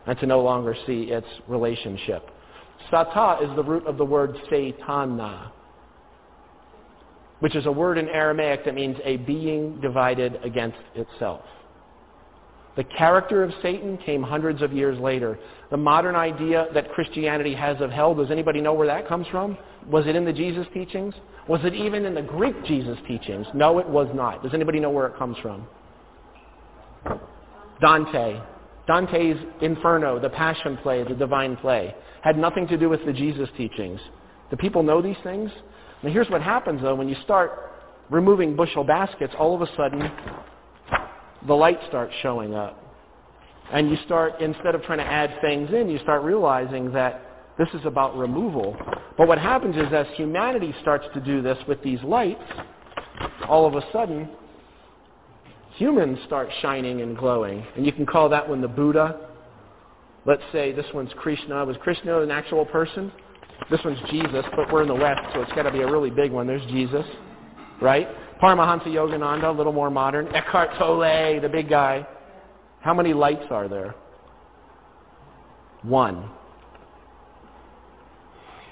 and 0.07 0.18
to 0.19 0.26
no 0.26 0.41
longer 0.41 0.76
see 0.88 1.03
its 1.03 1.27
relationship. 1.48 2.30
Sata 2.91 3.44
is 3.44 3.56
the 3.56 3.64
root 3.64 3.86
of 3.86 3.98
the 3.98 4.06
word 4.06 4.36
satana, 4.49 5.52
which 7.41 7.56
is 7.56 7.65
a 7.65 7.72
word 7.72 7.98
in 7.98 8.07
Aramaic 8.07 8.64
that 8.65 8.76
means 8.76 8.98
a 9.03 9.18
being 9.18 9.80
divided 9.81 10.40
against 10.44 10.80
itself. 10.95 11.41
The 12.77 12.86
character 12.86 13.44
of 13.44 13.52
Satan 13.61 13.98
came 13.98 14.23
hundreds 14.23 14.61
of 14.61 14.72
years 14.72 14.98
later. 14.99 15.38
The 15.69 15.76
modern 15.76 16.15
idea 16.15 16.68
that 16.73 16.91
Christianity 16.94 17.53
has 17.53 17.81
of 17.81 17.91
hell, 17.91 18.15
does 18.15 18.31
anybody 18.31 18.61
know 18.61 18.73
where 18.73 18.88
that 18.88 19.06
comes 19.06 19.27
from? 19.27 19.57
Was 19.88 20.06
it 20.07 20.15
in 20.15 20.26
the 20.26 20.34
Jesus 20.34 20.68
teachings? 20.73 21.14
Was 21.47 21.61
it 21.64 21.73
even 21.73 22.06
in 22.06 22.14
the 22.14 22.22
Greek 22.22 22.64
Jesus 22.65 22.97
teachings? 23.07 23.47
No, 23.53 23.80
it 23.80 23.88
was 23.88 24.07
not. 24.14 24.43
Does 24.43 24.53
anybody 24.53 24.80
know 24.80 24.89
where 24.89 25.07
it 25.07 25.18
comes 25.18 25.38
from? 25.41 25.65
Dante. 27.81 28.39
Dante's 28.88 29.38
Inferno, 29.61 30.19
the 30.19 30.30
Passion 30.30 30.77
Play, 30.77 31.03
the 31.03 31.14
Divine 31.14 31.56
Play, 31.57 31.93
had 32.23 32.38
nothing 32.38 32.68
to 32.68 32.77
do 32.77 32.89
with 32.89 33.06
the 33.06 33.14
Jesus 33.14 33.47
teachings. 33.56 33.99
Do 34.49 34.57
people 34.57 34.84
know 34.84 35.01
these 35.01 35.18
things? 35.23 35.51
Now 36.03 36.10
here's 36.11 36.30
what 36.30 36.41
happens 36.41 36.81
though, 36.81 36.95
when 36.95 37.07
you 37.07 37.15
start 37.23 37.51
removing 38.10 38.56
bushel 38.56 38.84
baskets, 38.84 39.34
all 39.38 39.53
of 39.53 39.61
a 39.61 39.76
sudden 39.76 40.11
the 41.47 41.53
light 41.53 41.80
starts 41.88 42.14
showing 42.22 42.56
up. 42.56 42.84
And 43.72 43.89
you 43.89 43.97
start, 44.06 44.41
instead 44.41 44.73
of 44.73 44.81
trying 44.84 44.97
to 44.97 45.06
add 45.06 45.39
things 45.41 45.69
in, 45.72 45.89
you 45.89 45.99
start 45.99 46.23
realizing 46.23 46.91
that 46.93 47.28
this 47.60 47.68
is 47.73 47.86
about 47.86 48.18
removal. 48.18 48.76
But 49.18 49.27
what 49.27 49.38
happens 49.38 49.76
is 49.76 49.94
as 49.94 50.07
humanity 50.15 50.73
starts 50.81 51.06
to 51.14 51.19
do 51.19 51.41
this 51.41 51.57
with 51.68 51.84
these 51.84 52.02
lights, 52.03 52.41
all 53.48 53.68
of 53.68 53.76
a 53.76 53.84
sudden, 53.91 54.30
humans 55.76 56.18
start 56.26 56.48
shining 56.61 57.02
and 57.02 57.18
glowing. 57.18 57.65
And 57.76 57.86
you 57.86 57.91
can 57.91 58.06
call 58.06 58.30
that 58.30 58.48
one 58.48 58.61
the 58.61 58.68
Buddha. 58.69 59.27
Let's 60.26 60.41
say 60.53 60.72
this 60.72 60.86
one's 60.94 61.11
Krishna. 61.18 61.65
Was 61.65 61.76
Krishna 61.81 62.22
an 62.22 62.31
actual 62.31 62.65
person? 62.65 63.11
This 63.69 63.81
one's 63.84 63.99
Jesus, 64.10 64.45
but 64.56 64.72
we're 64.72 64.84
in 64.84 64.88
the 64.88 64.95
West, 64.95 65.22
so 65.34 65.41
it's 65.41 65.52
got 65.52 65.64
to 65.64 65.72
be 65.72 65.81
a 65.81 65.91
really 65.91 66.10
big 66.10 66.31
one. 66.31 66.48
There's 66.48 66.65
Jesus, 66.72 67.06
right? 67.81 68.07
Paramahansa 68.41 68.88
Yogananda, 68.88 69.49
a 69.49 69.52
little 69.52 69.73
more 69.73 69.91
modern. 69.91 70.34
Eckhart 70.34 70.69
Tolle, 70.77 71.41
the 71.41 71.49
big 71.49 71.69
guy. 71.69 72.07
How 72.80 72.94
many 72.94 73.14
lights 73.14 73.45
are 73.52 73.68
there? 73.68 73.95
One. 75.81 76.30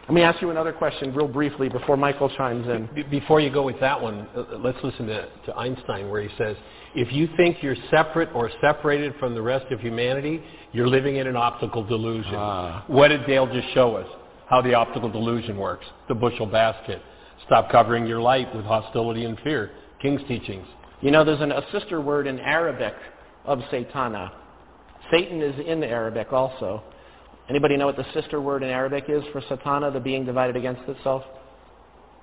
Let 0.07 0.13
me 0.13 0.21
ask 0.21 0.41
you 0.41 0.51
another 0.51 0.71
question 0.71 1.13
real 1.13 1.27
briefly 1.27 1.67
before 1.67 1.97
Michael 1.97 2.29
chimes 2.29 2.65
in. 2.65 3.09
Before 3.09 3.41
you 3.41 3.51
go 3.51 3.63
with 3.63 3.77
that 3.81 4.01
one, 4.01 4.25
uh, 4.37 4.57
let's 4.57 4.77
listen 4.81 5.05
to, 5.07 5.27
to 5.45 5.55
Einstein 5.57 6.09
where 6.09 6.21
he 6.21 6.29
says, 6.37 6.55
if 6.95 7.11
you 7.11 7.27
think 7.35 7.61
you're 7.61 7.75
separate 7.91 8.29
or 8.33 8.49
separated 8.61 9.15
from 9.19 9.35
the 9.35 9.41
rest 9.41 9.69
of 9.69 9.81
humanity, 9.81 10.41
you're 10.71 10.87
living 10.87 11.17
in 11.17 11.27
an 11.27 11.35
optical 11.35 11.83
delusion. 11.83 12.35
Ah. 12.35 12.85
What 12.87 13.09
did 13.09 13.27
Dale 13.27 13.47
just 13.47 13.73
show 13.73 13.97
us? 13.97 14.07
How 14.47 14.61
the 14.61 14.73
optical 14.73 15.11
delusion 15.11 15.57
works. 15.57 15.85
The 16.07 16.15
bushel 16.15 16.45
basket. 16.45 17.01
Stop 17.45 17.69
covering 17.69 18.07
your 18.07 18.21
light 18.21 18.55
with 18.55 18.63
hostility 18.63 19.25
and 19.25 19.37
fear. 19.41 19.71
King's 20.01 20.21
teachings. 20.29 20.65
You 21.01 21.11
know, 21.11 21.25
there's 21.25 21.41
an, 21.41 21.51
a 21.51 21.63
sister 21.73 21.99
word 21.99 22.27
in 22.27 22.39
Arabic 22.39 22.93
of 23.43 23.59
Satana. 23.71 24.31
Satan 25.11 25.41
is 25.41 25.59
in 25.67 25.81
the 25.81 25.87
Arabic 25.87 26.31
also. 26.31 26.81
Anybody 27.49 27.77
know 27.77 27.85
what 27.85 27.95
the 27.95 28.05
sister 28.13 28.41
word 28.41 28.61
in 28.61 28.69
Arabic 28.69 29.05
is 29.07 29.23
for 29.31 29.41
Satana, 29.41 29.91
the 29.93 29.99
being 29.99 30.25
divided 30.25 30.57
against 30.57 30.81
itself? 30.89 31.23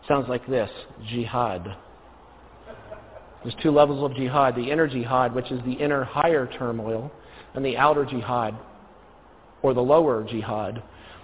Sounds 0.07 0.29
like 0.29 0.47
this, 0.47 0.71
jihad. 1.09 1.77
There's 3.43 3.55
two 3.63 3.71
levels 3.71 4.05
of 4.05 4.17
jihad. 4.17 4.55
The 4.55 4.71
inner 4.71 4.87
jihad, 4.87 5.35
which 5.35 5.51
is 5.51 5.61
the 5.65 5.73
inner 5.73 6.05
higher 6.05 6.47
turmoil, 6.59 7.11
and 7.55 7.65
the 7.65 7.77
outer 7.77 8.05
jihad, 8.05 8.55
or 9.63 9.73
the 9.73 9.83
lower 9.83 10.25
jihad. 10.25 10.83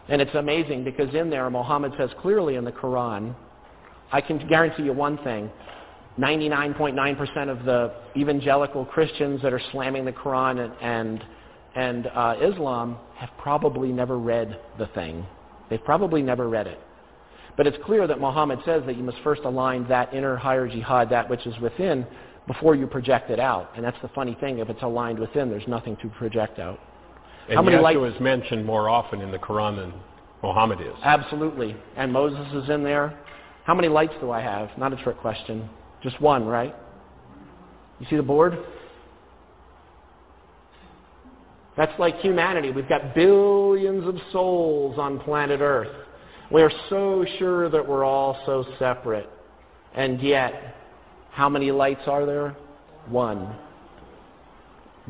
And 0.08 0.22
it's 0.22 0.34
amazing 0.34 0.82
because 0.82 1.14
in 1.14 1.28
there, 1.28 1.48
Muhammad 1.50 1.92
says 1.98 2.10
clearly 2.20 2.56
in 2.56 2.64
the 2.64 2.72
Quran, 2.72 3.34
I 4.12 4.22
can 4.22 4.46
guarantee 4.48 4.84
you 4.84 4.94
one 4.94 5.18
thing. 5.18 5.50
99.9% 6.18 7.48
of 7.48 7.64
the 7.64 7.92
evangelical 8.16 8.84
Christians 8.84 9.40
that 9.42 9.52
are 9.52 9.60
slamming 9.72 10.04
the 10.04 10.12
Quran 10.12 10.64
and, 10.64 10.72
and, 10.82 11.24
and 11.76 12.06
uh, 12.08 12.34
Islam 12.42 12.98
have 13.20 13.30
probably 13.38 13.92
never 13.92 14.18
read 14.18 14.58
the 14.78 14.86
thing. 14.88 15.26
They've 15.68 15.84
probably 15.84 16.22
never 16.22 16.48
read 16.48 16.66
it. 16.66 16.80
But 17.56 17.66
it's 17.66 17.76
clear 17.84 18.06
that 18.06 18.18
Muhammad 18.18 18.60
says 18.64 18.82
that 18.86 18.96
you 18.96 19.02
must 19.02 19.18
first 19.22 19.42
align 19.44 19.86
that 19.88 20.14
inner 20.14 20.36
higher 20.36 20.66
jihad, 20.66 21.10
that 21.10 21.28
which 21.28 21.46
is 21.46 21.58
within, 21.60 22.06
before 22.46 22.74
you 22.74 22.86
project 22.86 23.30
it 23.30 23.38
out. 23.38 23.72
And 23.76 23.84
that's 23.84 24.00
the 24.00 24.08
funny 24.08 24.36
thing. 24.40 24.58
If 24.58 24.70
it's 24.70 24.82
aligned 24.82 25.18
within, 25.18 25.50
there's 25.50 25.68
nothing 25.68 25.96
to 25.98 26.08
project 26.08 26.58
out. 26.58 26.80
And 27.48 27.56
How 27.56 27.62
many 27.62 27.76
Yeshua 27.76 27.82
light- 27.82 28.14
is 28.14 28.20
mentioned 28.20 28.64
more 28.64 28.88
often 28.88 29.20
in 29.20 29.30
the 29.30 29.38
Quran 29.38 29.76
than 29.76 29.92
Muhammad 30.42 30.80
is. 30.80 30.94
Absolutely. 31.04 31.76
And 31.96 32.10
Moses 32.10 32.46
is 32.54 32.70
in 32.70 32.82
there. 32.82 33.18
How 33.64 33.74
many 33.74 33.88
lights 33.88 34.14
do 34.20 34.30
I 34.30 34.40
have? 34.40 34.70
Not 34.78 34.94
a 34.94 34.96
trick 34.96 35.18
question. 35.18 35.68
Just 36.02 36.18
one, 36.22 36.46
right? 36.46 36.74
You 37.98 38.06
see 38.08 38.16
the 38.16 38.22
board? 38.22 38.58
That's 41.80 41.98
like 41.98 42.20
humanity. 42.20 42.72
We've 42.72 42.86
got 42.86 43.14
billions 43.14 44.06
of 44.06 44.14
souls 44.32 44.98
on 44.98 45.18
planet 45.20 45.60
Earth. 45.62 45.88
We 46.52 46.60
are 46.60 46.70
so 46.90 47.24
sure 47.38 47.70
that 47.70 47.88
we're 47.88 48.04
all 48.04 48.38
so 48.44 48.66
separate. 48.78 49.26
And 49.94 50.20
yet, 50.20 50.76
how 51.30 51.48
many 51.48 51.70
lights 51.70 52.02
are 52.06 52.26
there? 52.26 52.54
One. 53.08 53.56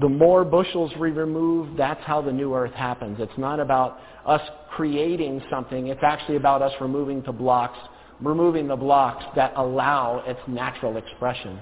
The 0.01 0.09
more 0.09 0.44
bushels 0.44 0.92
we 1.01 1.10
remove, 1.10 1.76
that's 1.76 2.05
how 2.05 2.22
the 2.22 2.30
new 2.30 2.55
earth 2.55 2.74
happens. 2.74 3.16
It's 3.18 3.36
not 3.36 3.59
about 3.59 3.98
us 4.24 4.40
creating 4.70 5.42
something. 5.51 5.88
It's 5.88 6.05
actually 6.05 6.36
about 6.36 6.62
us 6.62 6.72
removing 6.80 7.20
the 7.26 7.32
blocks 7.32 7.78
removing 8.22 8.68
the 8.68 8.76
blocks 8.76 9.24
that 9.34 9.52
allow 9.56 10.22
its 10.26 10.40
natural 10.47 10.97
expression. 10.97 11.59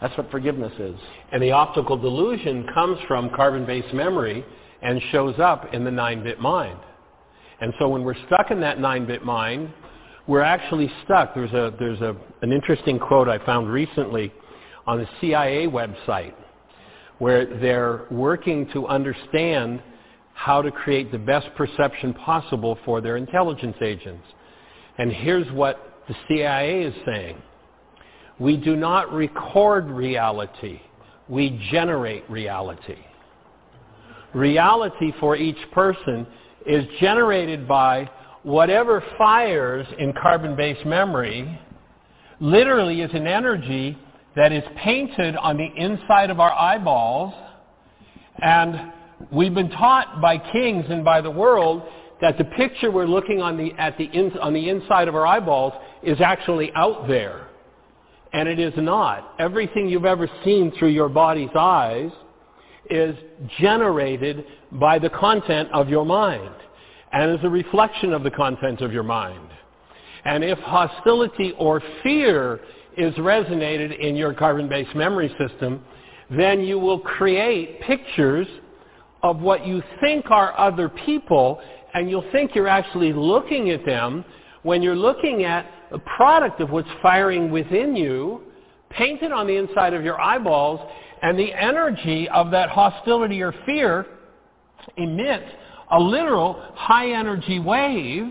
That's 0.00 0.16
what 0.16 0.30
forgiveness 0.30 0.72
is. 0.78 0.98
And 1.32 1.42
the 1.42 1.52
optical 1.52 1.96
delusion 1.96 2.66
comes 2.74 2.98
from 3.08 3.30
carbon-based 3.30 3.94
memory 3.94 4.44
and 4.82 5.00
shows 5.10 5.38
up 5.38 5.72
in 5.72 5.84
the 5.84 5.90
9-bit 5.90 6.38
mind. 6.40 6.78
And 7.60 7.72
so 7.78 7.88
when 7.88 8.04
we're 8.04 8.26
stuck 8.26 8.50
in 8.50 8.60
that 8.60 8.78
9-bit 8.78 9.24
mind, 9.24 9.72
we're 10.26 10.42
actually 10.42 10.90
stuck. 11.04 11.34
There's, 11.34 11.52
a, 11.52 11.74
there's 11.78 12.00
a, 12.00 12.14
an 12.42 12.52
interesting 12.52 12.98
quote 12.98 13.28
I 13.28 13.44
found 13.46 13.70
recently 13.70 14.32
on 14.86 14.98
the 14.98 15.08
CIA 15.20 15.66
website 15.66 16.34
where 17.18 17.46
they're 17.58 18.06
working 18.10 18.68
to 18.72 18.86
understand 18.86 19.82
how 20.34 20.60
to 20.60 20.70
create 20.70 21.10
the 21.10 21.18
best 21.18 21.48
perception 21.56 22.12
possible 22.12 22.78
for 22.84 23.00
their 23.00 23.16
intelligence 23.16 23.76
agents. 23.80 24.24
And 24.98 25.10
here's 25.10 25.50
what 25.52 26.02
the 26.08 26.14
CIA 26.28 26.82
is 26.82 26.94
saying. 27.06 27.40
We 28.38 28.56
do 28.56 28.76
not 28.76 29.12
record 29.12 29.86
reality. 29.86 30.80
We 31.28 31.60
generate 31.70 32.28
reality. 32.30 32.98
Reality 34.34 35.12
for 35.18 35.36
each 35.36 35.58
person 35.72 36.26
is 36.66 36.84
generated 37.00 37.66
by 37.66 38.10
whatever 38.42 39.02
fires 39.16 39.86
in 39.98 40.12
carbon-based 40.20 40.84
memory 40.84 41.60
literally 42.40 43.00
is 43.00 43.10
an 43.14 43.26
energy 43.26 43.98
that 44.36 44.52
is 44.52 44.62
painted 44.76 45.34
on 45.36 45.56
the 45.56 45.68
inside 45.76 46.30
of 46.30 46.38
our 46.38 46.52
eyeballs. 46.52 47.32
And 48.40 48.92
we've 49.32 49.54
been 49.54 49.70
taught 49.70 50.20
by 50.20 50.36
kings 50.36 50.84
and 50.90 51.04
by 51.04 51.22
the 51.22 51.30
world 51.30 51.82
that 52.20 52.36
the 52.36 52.44
picture 52.44 52.90
we're 52.90 53.06
looking 53.06 53.40
on 53.40 53.56
the, 53.56 53.72
at 53.78 53.96
the 53.96 54.04
in, 54.04 54.38
on 54.38 54.52
the 54.52 54.68
inside 54.68 55.08
of 55.08 55.14
our 55.14 55.26
eyeballs 55.26 55.72
is 56.02 56.20
actually 56.20 56.70
out 56.74 57.08
there. 57.08 57.45
And 58.36 58.50
it 58.50 58.58
is 58.58 58.74
not. 58.76 59.32
Everything 59.38 59.88
you've 59.88 60.04
ever 60.04 60.28
seen 60.44 60.70
through 60.78 60.90
your 60.90 61.08
body's 61.08 61.48
eyes 61.58 62.10
is 62.90 63.16
generated 63.58 64.44
by 64.72 64.98
the 64.98 65.08
content 65.08 65.70
of 65.72 65.88
your 65.88 66.04
mind 66.04 66.54
and 67.12 67.30
is 67.30 67.42
a 67.44 67.48
reflection 67.48 68.12
of 68.12 68.22
the 68.24 68.30
content 68.30 68.82
of 68.82 68.92
your 68.92 69.04
mind. 69.04 69.48
And 70.26 70.44
if 70.44 70.58
hostility 70.58 71.54
or 71.58 71.82
fear 72.02 72.60
is 72.98 73.14
resonated 73.14 73.98
in 73.98 74.16
your 74.16 74.34
carbon-based 74.34 74.94
memory 74.94 75.34
system, 75.38 75.82
then 76.28 76.60
you 76.60 76.78
will 76.78 76.98
create 76.98 77.80
pictures 77.80 78.46
of 79.22 79.40
what 79.40 79.66
you 79.66 79.82
think 80.02 80.30
are 80.30 80.52
other 80.60 80.90
people, 80.90 81.58
and 81.94 82.10
you'll 82.10 82.30
think 82.32 82.54
you're 82.54 82.68
actually 82.68 83.14
looking 83.14 83.70
at 83.70 83.86
them 83.86 84.26
when 84.62 84.82
you're 84.82 84.94
looking 84.94 85.44
at 85.44 85.64
the 85.96 86.02
product 86.14 86.60
of 86.60 86.68
what's 86.68 86.90
firing 87.00 87.50
within 87.50 87.96
you, 87.96 88.42
painted 88.90 89.32
on 89.32 89.46
the 89.46 89.56
inside 89.56 89.94
of 89.94 90.04
your 90.04 90.20
eyeballs, 90.20 90.78
and 91.22 91.38
the 91.38 91.54
energy 91.54 92.28
of 92.28 92.50
that 92.50 92.68
hostility 92.68 93.40
or 93.40 93.54
fear 93.64 94.04
emits 94.98 95.46
a 95.92 95.98
literal 95.98 96.62
high 96.74 97.12
energy 97.12 97.58
wave 97.58 98.30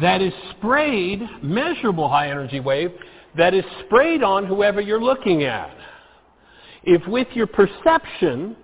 that 0.00 0.22
is 0.22 0.32
sprayed, 0.52 1.20
measurable 1.42 2.08
high 2.08 2.30
energy 2.30 2.60
wave, 2.60 2.92
that 3.36 3.52
is 3.52 3.64
sprayed 3.84 4.22
on 4.22 4.46
whoever 4.46 4.80
you're 4.80 5.02
looking 5.02 5.42
at. 5.42 5.76
If 6.84 7.04
with 7.08 7.26
your 7.34 7.48
perception, 7.48 8.54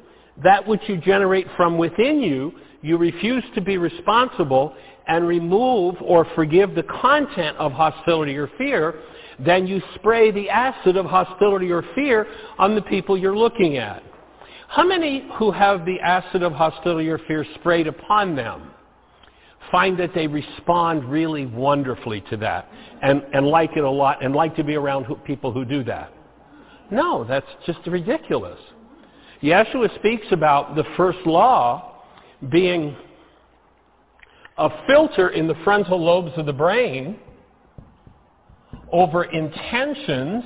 that 0.45 0.65
which 0.65 0.83
you 0.87 0.97
generate 0.99 1.49
from 1.57 1.77
within 1.77 2.21
you, 2.23 2.53
you 2.83 2.99
refuse 2.99 3.43
to 3.57 3.61
be 3.61 3.79
responsible 3.79 4.77
and 5.07 5.27
remove 5.27 5.97
or 6.01 6.27
forgive 6.35 6.75
the 6.75 6.83
content 6.85 7.57
of 7.57 7.73
hostility 7.73 8.37
or 8.37 8.51
fear, 8.59 9.01
then 9.39 9.67
you 9.67 9.81
spray 9.95 10.31
the 10.31 10.49
acid 10.51 10.97
of 10.97 11.07
hostility 11.07 11.71
or 11.71 11.85
fear 11.95 12.27
on 12.59 12.75
the 12.75 12.83
people 12.83 13.17
you're 13.17 13.37
looking 13.37 13.77
at. 13.77 14.03
How 14.69 14.87
many 14.87 15.29
who 15.35 15.51
have 15.51 15.85
the 15.85 15.99
acid 16.01 16.43
of 16.43 16.53
hostility 16.53 17.09
or 17.09 17.19
fear 17.27 17.45
sprayed 17.57 17.87
upon 17.87 18.37
them 18.37 18.71
find 19.71 19.99
that 19.99 20.13
they 20.15 20.27
respond 20.27 21.05
really 21.05 21.47
wonderfully 21.47 22.23
to 22.31 22.37
that 22.37 22.69
and, 23.03 23.23
and 23.33 23.47
like 23.47 23.77
it 23.77 23.85
a 23.85 23.91
lot 23.91 24.23
and 24.23 24.35
like 24.35 24.57
to 24.57 24.65
be 24.65 24.75
around 24.75 25.05
who, 25.05 25.17
people 25.17 25.53
who 25.53 25.65
do 25.65 25.83
that? 25.85 26.13
No, 26.91 27.25
that's 27.25 27.47
just 27.67 27.79
ridiculous. 27.87 28.59
Yeshua 29.43 29.95
speaks 29.99 30.27
about 30.33 30.75
the 30.75 30.85
first 30.97 31.19
law 31.25 32.03
being 32.51 32.97
a 34.61 34.69
filter 34.87 35.31
in 35.31 35.49
the 35.49 35.55
frontal 35.65 35.99
lobes 35.99 36.33
of 36.37 36.45
the 36.45 36.53
brain 36.53 37.19
over 38.93 39.25
intentions 39.25 40.45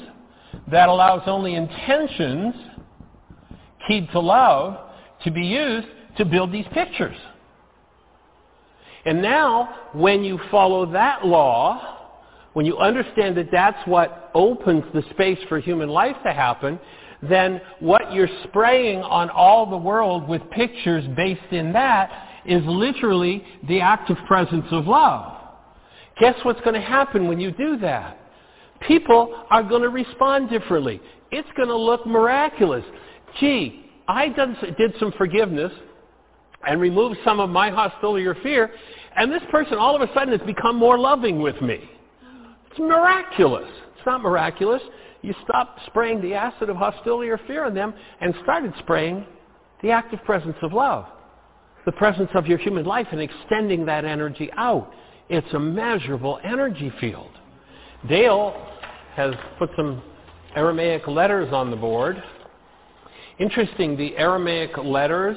that 0.71 0.89
allows 0.89 1.23
only 1.27 1.57
intentions 1.57 2.55
keyed 3.89 4.09
to 4.13 4.21
love 4.21 4.79
to 5.25 5.33
be 5.33 5.43
used 5.43 5.89
to 6.17 6.25
build 6.25 6.53
these 6.53 6.67
pictures. 6.73 7.17
And 9.05 9.21
now, 9.21 9.91
when 9.93 10.23
you 10.23 10.39
follow 10.49 10.91
that 10.93 11.27
law, 11.27 12.13
when 12.53 12.65
you 12.65 12.79
understand 12.79 13.37
that 13.37 13.49
that's 13.51 13.85
what 13.89 14.31
opens 14.33 14.85
the 14.95 15.03
space 15.11 15.41
for 15.49 15.59
human 15.59 15.89
life 15.89 16.17
to 16.25 16.33
happen, 16.33 16.79
then 17.21 17.61
what 17.81 18.13
you're 18.13 18.29
spraying 18.45 19.01
on 19.01 19.29
all 19.29 19.69
the 19.69 19.77
world 19.77 20.29
with 20.29 20.41
pictures 20.51 21.05
based 21.17 21.53
in 21.53 21.73
that 21.73 22.24
is 22.47 22.63
literally 22.67 23.45
the 23.69 23.81
active 23.81 24.17
presence 24.27 24.67
of 24.71 24.87
love. 24.87 25.33
Guess 26.21 26.37
what's 26.43 26.61
going 26.61 26.75
to 26.75 26.81
happen 26.81 27.27
when 27.27 27.41
you 27.41 27.51
do 27.51 27.77
that? 27.79 28.19
People 28.87 29.45
are 29.51 29.63
going 29.63 29.83
to 29.83 29.89
respond 29.89 30.51
differently. 30.51 31.01
It's 31.31 31.49
going 31.57 31.69
to 31.69 31.77
look 31.77 32.07
miraculous. 32.07 32.85
Gee, 33.41 33.87
I 34.07 34.29
did 34.29 34.95
some 35.01 35.13
forgiveness 35.13 35.73
and 36.67 36.81
removed 36.81 37.19
some 37.25 37.41
of 37.41 37.51
my 37.51 37.71
hostility 37.71 38.27
or 38.27 38.35
fear, 38.37 38.71
and 39.17 39.33
this 39.33 39.43
person 39.51 39.79
all 39.79 39.97
of 39.97 40.03
a 40.03 40.13
sudden 40.15 40.37
has 40.37 40.47
become 40.47 40.77
more 40.77 40.99
loving 40.99 41.41
with 41.41 41.61
me. 41.61 41.91
It's 42.71 42.79
miraculous. 42.79 43.69
It's 43.97 44.07
not 44.07 44.23
miraculous. 44.23 44.83
You 45.23 45.35
stopped 45.45 45.81
spraying 45.87 46.21
the 46.21 46.35
acid 46.35 46.69
of 46.69 46.77
hostility 46.77 47.31
or 47.31 47.39
fear 47.47 47.65
on 47.65 47.75
them 47.75 47.95
and 48.21 48.35
started 48.43 48.75
spraying 48.81 49.25
the 49.83 49.91
active 49.91 50.23
presence 50.25 50.57
of 50.63 50.73
love, 50.73 51.07
the 51.85 51.93
presence 51.93 52.31
of 52.35 52.47
your 52.47 52.59
human 52.59 52.85
life 52.85 53.07
and 53.13 53.21
extending 53.21 53.85
that 53.87 54.05
energy 54.05 54.51
out. 54.57 54.93
It's 55.29 55.53
a 55.55 55.59
measurable 55.59 56.39
energy 56.45 56.93
field. 57.01 57.31
Dale 58.09 58.55
has 59.15 59.35
put 59.59 59.71
some 59.77 60.03
Aramaic 60.55 61.07
letters 61.07 61.53
on 61.53 61.71
the 61.71 61.77
board. 61.77 62.23
Interesting, 63.39 63.97
the 63.97 64.17
Aramaic 64.17 64.77
letters 64.79 65.37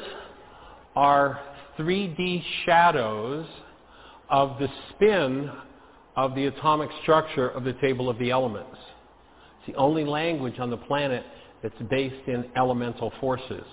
are 0.95 1.39
3D 1.77 2.43
shadows 2.65 3.45
of 4.29 4.59
the 4.59 4.67
spin 4.89 5.51
of 6.15 6.35
the 6.35 6.47
atomic 6.47 6.89
structure 7.03 7.49
of 7.49 7.63
the 7.63 7.73
table 7.73 8.09
of 8.09 8.17
the 8.19 8.31
elements. 8.31 8.77
It's 9.59 9.73
the 9.73 9.75
only 9.75 10.03
language 10.03 10.59
on 10.59 10.69
the 10.69 10.77
planet 10.77 11.23
that's 11.61 11.79
based 11.89 12.27
in 12.27 12.45
elemental 12.55 13.11
forces. 13.19 13.65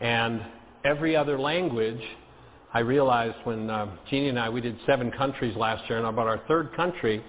And 0.00 0.42
every 0.84 1.16
other 1.16 1.38
language, 1.38 2.00
I 2.74 2.80
realized 2.80 3.36
when 3.44 3.68
uh, 3.68 3.86
Jeanie 4.08 4.28
and 4.28 4.38
I, 4.38 4.48
we 4.48 4.60
did 4.60 4.76
seven 4.86 5.10
countries 5.10 5.56
last 5.56 5.88
year, 5.88 5.98
and 5.98 6.06
about 6.06 6.26
our 6.26 6.40
third 6.48 6.74
country, 6.74 7.22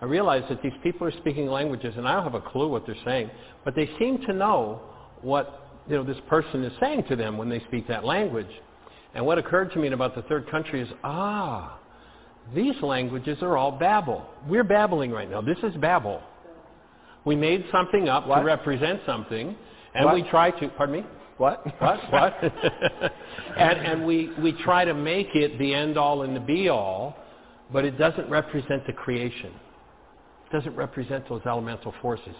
I 0.00 0.04
realized 0.04 0.48
that 0.48 0.62
these 0.62 0.72
people 0.82 1.06
are 1.06 1.12
speaking 1.12 1.46
languages, 1.46 1.94
and 1.96 2.06
I 2.06 2.14
don't 2.14 2.24
have 2.24 2.34
a 2.34 2.40
clue 2.40 2.68
what 2.68 2.86
they're 2.86 2.96
saying, 3.04 3.30
but 3.64 3.74
they 3.74 3.88
seem 3.98 4.18
to 4.26 4.32
know 4.32 4.80
what 5.22 5.68
you 5.88 5.96
know, 5.96 6.04
this 6.04 6.18
person 6.28 6.62
is 6.64 6.72
saying 6.80 7.04
to 7.08 7.16
them 7.16 7.38
when 7.38 7.48
they 7.48 7.60
speak 7.68 7.88
that 7.88 8.04
language. 8.04 8.50
And 9.14 9.24
what 9.24 9.38
occurred 9.38 9.72
to 9.72 9.78
me 9.78 9.86
in 9.86 9.92
about 9.92 10.14
the 10.14 10.22
third 10.22 10.50
country 10.50 10.82
is, 10.82 10.88
ah, 11.02 11.78
these 12.54 12.74
languages 12.82 13.38
are 13.42 13.56
all 13.56 13.72
Babel. 13.72 14.24
We're 14.46 14.64
babbling 14.64 15.10
right 15.10 15.30
now. 15.30 15.40
This 15.40 15.58
is 15.62 15.74
Babel. 15.76 16.22
We 17.24 17.34
made 17.36 17.64
something 17.72 18.08
up 18.08 18.26
what? 18.26 18.40
to 18.40 18.44
represent 18.44 19.00
something, 19.06 19.56
and 19.94 20.04
what? 20.04 20.14
we 20.14 20.22
try 20.30 20.50
to, 20.50 20.68
pardon 20.68 21.02
me? 21.02 21.06
What? 21.38 21.64
What? 21.80 22.12
What? 22.12 22.34
and, 23.56 23.78
and 23.78 24.06
we, 24.06 24.30
we 24.42 24.52
try 24.64 24.84
to 24.84 24.94
make 24.94 25.34
it 25.34 25.58
the 25.58 25.72
end 25.72 25.96
all 25.96 26.22
and 26.22 26.36
the 26.36 26.40
be 26.40 26.68
all, 26.68 27.16
but 27.72 27.84
it 27.84 27.96
doesn't 27.96 28.28
represent 28.28 28.86
the 28.86 28.92
creation. 28.92 29.52
It 30.46 30.52
doesn't 30.52 30.76
represent 30.76 31.28
those 31.28 31.42
elemental 31.46 31.94
forces. 32.02 32.34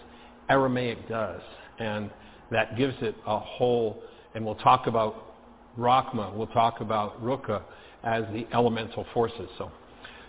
Aramaic 0.49 1.07
does. 1.07 1.41
And 1.79 2.09
that 2.51 2.77
gives 2.77 2.95
it 3.01 3.15
a 3.25 3.39
whole, 3.39 4.01
and 4.35 4.45
we'll 4.45 4.55
talk 4.55 4.87
about 4.87 5.25
Rachma, 5.77 6.35
we'll 6.35 6.47
talk 6.47 6.81
about 6.81 7.23
Ruka 7.23 7.61
as 8.03 8.23
the 8.33 8.47
elemental 8.53 9.05
forces. 9.13 9.47
So 9.57 9.71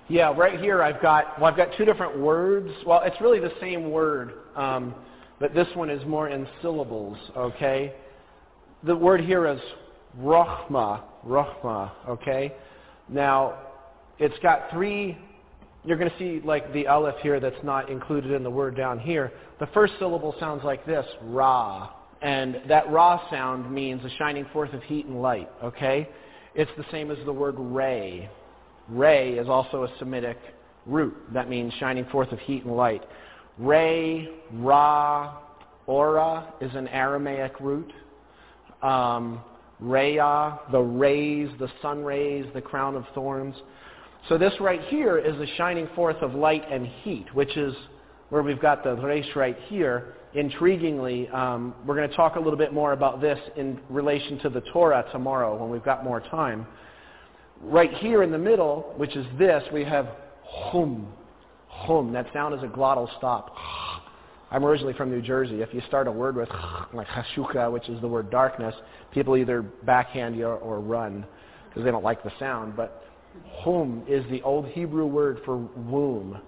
yeah, 0.08 0.34
right 0.36 0.60
here 0.60 0.82
I've 0.82 1.00
got, 1.00 1.40
well, 1.40 1.50
I've 1.50 1.56
got 1.56 1.68
two 1.76 1.84
different 1.84 2.18
words. 2.18 2.68
Well, 2.86 3.00
it's 3.04 3.20
really 3.20 3.40
the 3.40 3.52
same 3.60 3.90
word, 3.90 4.32
um, 4.56 4.94
but 5.38 5.54
this 5.54 5.68
one 5.74 5.88
is 5.88 6.04
more 6.06 6.28
in 6.28 6.46
syllables, 6.62 7.16
okay? 7.36 7.94
The 8.82 8.96
word 8.96 9.20
here 9.20 9.46
is 9.46 9.60
rochma, 10.18 11.02
rochma, 11.26 11.90
okay? 12.08 12.54
Now, 13.08 13.58
it's 14.18 14.38
got 14.42 14.70
three, 14.70 15.18
you're 15.84 15.98
going 15.98 16.10
to 16.10 16.18
see 16.18 16.40
like 16.46 16.72
the 16.72 16.86
aleph 16.86 17.16
here 17.22 17.40
that's 17.40 17.62
not 17.62 17.90
included 17.90 18.32
in 18.32 18.42
the 18.42 18.50
word 18.50 18.76
down 18.76 18.98
here. 18.98 19.32
The 19.58 19.66
first 19.68 19.94
syllable 19.98 20.34
sounds 20.40 20.64
like 20.64 20.86
this, 20.86 21.06
ra. 21.22 21.90
And 22.22 22.60
that 22.68 22.90
ra 22.90 23.28
sound 23.30 23.70
means 23.70 24.04
a 24.04 24.10
shining 24.18 24.46
forth 24.52 24.72
of 24.72 24.82
heat 24.82 25.06
and 25.06 25.20
light, 25.22 25.50
okay? 25.62 26.08
It's 26.54 26.70
the 26.76 26.84
same 26.90 27.10
as 27.10 27.18
the 27.24 27.32
word 27.32 27.54
ray, 27.58 28.28
Ray 28.90 29.34
is 29.34 29.48
also 29.48 29.84
a 29.84 29.98
Semitic 29.98 30.38
root. 30.86 31.16
That 31.32 31.48
means 31.48 31.72
shining 31.74 32.04
forth 32.06 32.32
of 32.32 32.38
heat 32.40 32.64
and 32.64 32.76
light. 32.76 33.04
Ray, 33.58 34.28
Ra, 34.52 35.38
Ora 35.86 36.52
is 36.60 36.74
an 36.74 36.88
Aramaic 36.88 37.60
root. 37.60 37.92
Um, 38.82 39.42
Raya, 39.82 40.70
the 40.70 40.80
rays, 40.80 41.48
the 41.58 41.68
sun 41.80 42.04
rays, 42.04 42.46
the 42.54 42.60
crown 42.60 42.96
of 42.96 43.04
thorns. 43.14 43.54
So 44.28 44.36
this 44.36 44.52
right 44.60 44.82
here 44.88 45.18
is 45.18 45.36
the 45.38 45.46
shining 45.56 45.88
forth 45.94 46.16
of 46.16 46.34
light 46.34 46.64
and 46.70 46.86
heat, 46.86 47.34
which 47.34 47.56
is 47.56 47.74
where 48.28 48.42
we've 48.42 48.60
got 48.60 48.84
the 48.84 48.94
resh 48.96 49.28
right 49.34 49.56
here. 49.68 50.14
Intriguingly, 50.34 51.32
um, 51.34 51.74
we're 51.86 51.96
going 51.96 52.08
to 52.08 52.14
talk 52.14 52.36
a 52.36 52.38
little 52.38 52.58
bit 52.58 52.72
more 52.72 52.92
about 52.92 53.20
this 53.20 53.38
in 53.56 53.80
relation 53.88 54.38
to 54.40 54.48
the 54.48 54.60
Torah 54.72 55.04
tomorrow 55.10 55.56
when 55.56 55.70
we've 55.70 55.84
got 55.84 56.04
more 56.04 56.20
time. 56.20 56.66
Right 57.62 57.92
here 57.94 58.22
in 58.22 58.30
the 58.30 58.38
middle, 58.38 58.94
which 58.96 59.16
is 59.16 59.26
this, 59.38 59.62
we 59.72 59.84
have 59.84 60.08
hum. 60.44 61.12
Hum. 61.68 62.12
That 62.12 62.26
sound 62.32 62.54
is 62.54 62.62
a 62.62 62.66
glottal 62.66 63.08
stop. 63.18 63.56
I'm 64.50 64.64
originally 64.64 64.94
from 64.94 65.10
New 65.10 65.22
Jersey. 65.22 65.62
If 65.62 65.72
you 65.72 65.80
start 65.86 66.08
a 66.08 66.12
word 66.12 66.36
with 66.36 66.48
like 66.92 67.06
hashuka, 67.06 67.72
which 67.72 67.88
is 67.88 68.00
the 68.00 68.08
word 68.08 68.30
darkness, 68.30 68.74
people 69.12 69.36
either 69.36 69.62
backhand 69.62 70.36
you 70.36 70.46
or 70.46 70.80
run 70.80 71.24
because 71.68 71.84
they 71.84 71.90
don't 71.90 72.04
like 72.04 72.22
the 72.22 72.32
sound. 72.38 72.76
But 72.76 73.04
hum 73.48 74.04
is 74.08 74.24
the 74.30 74.42
old 74.42 74.66
Hebrew 74.66 75.06
word 75.06 75.40
for 75.44 75.56
womb, 75.56 76.40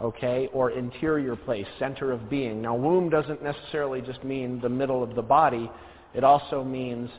okay, 0.00 0.48
or 0.52 0.70
interior 0.70 1.34
place, 1.34 1.66
center 1.78 2.12
of 2.12 2.30
being. 2.30 2.62
Now, 2.62 2.76
womb 2.76 3.10
doesn't 3.10 3.42
necessarily 3.42 4.00
just 4.00 4.22
mean 4.22 4.60
the 4.60 4.68
middle 4.68 5.02
of 5.02 5.16
the 5.16 5.22
body. 5.22 5.70
It 6.14 6.22
also 6.22 6.62
means 6.62 7.10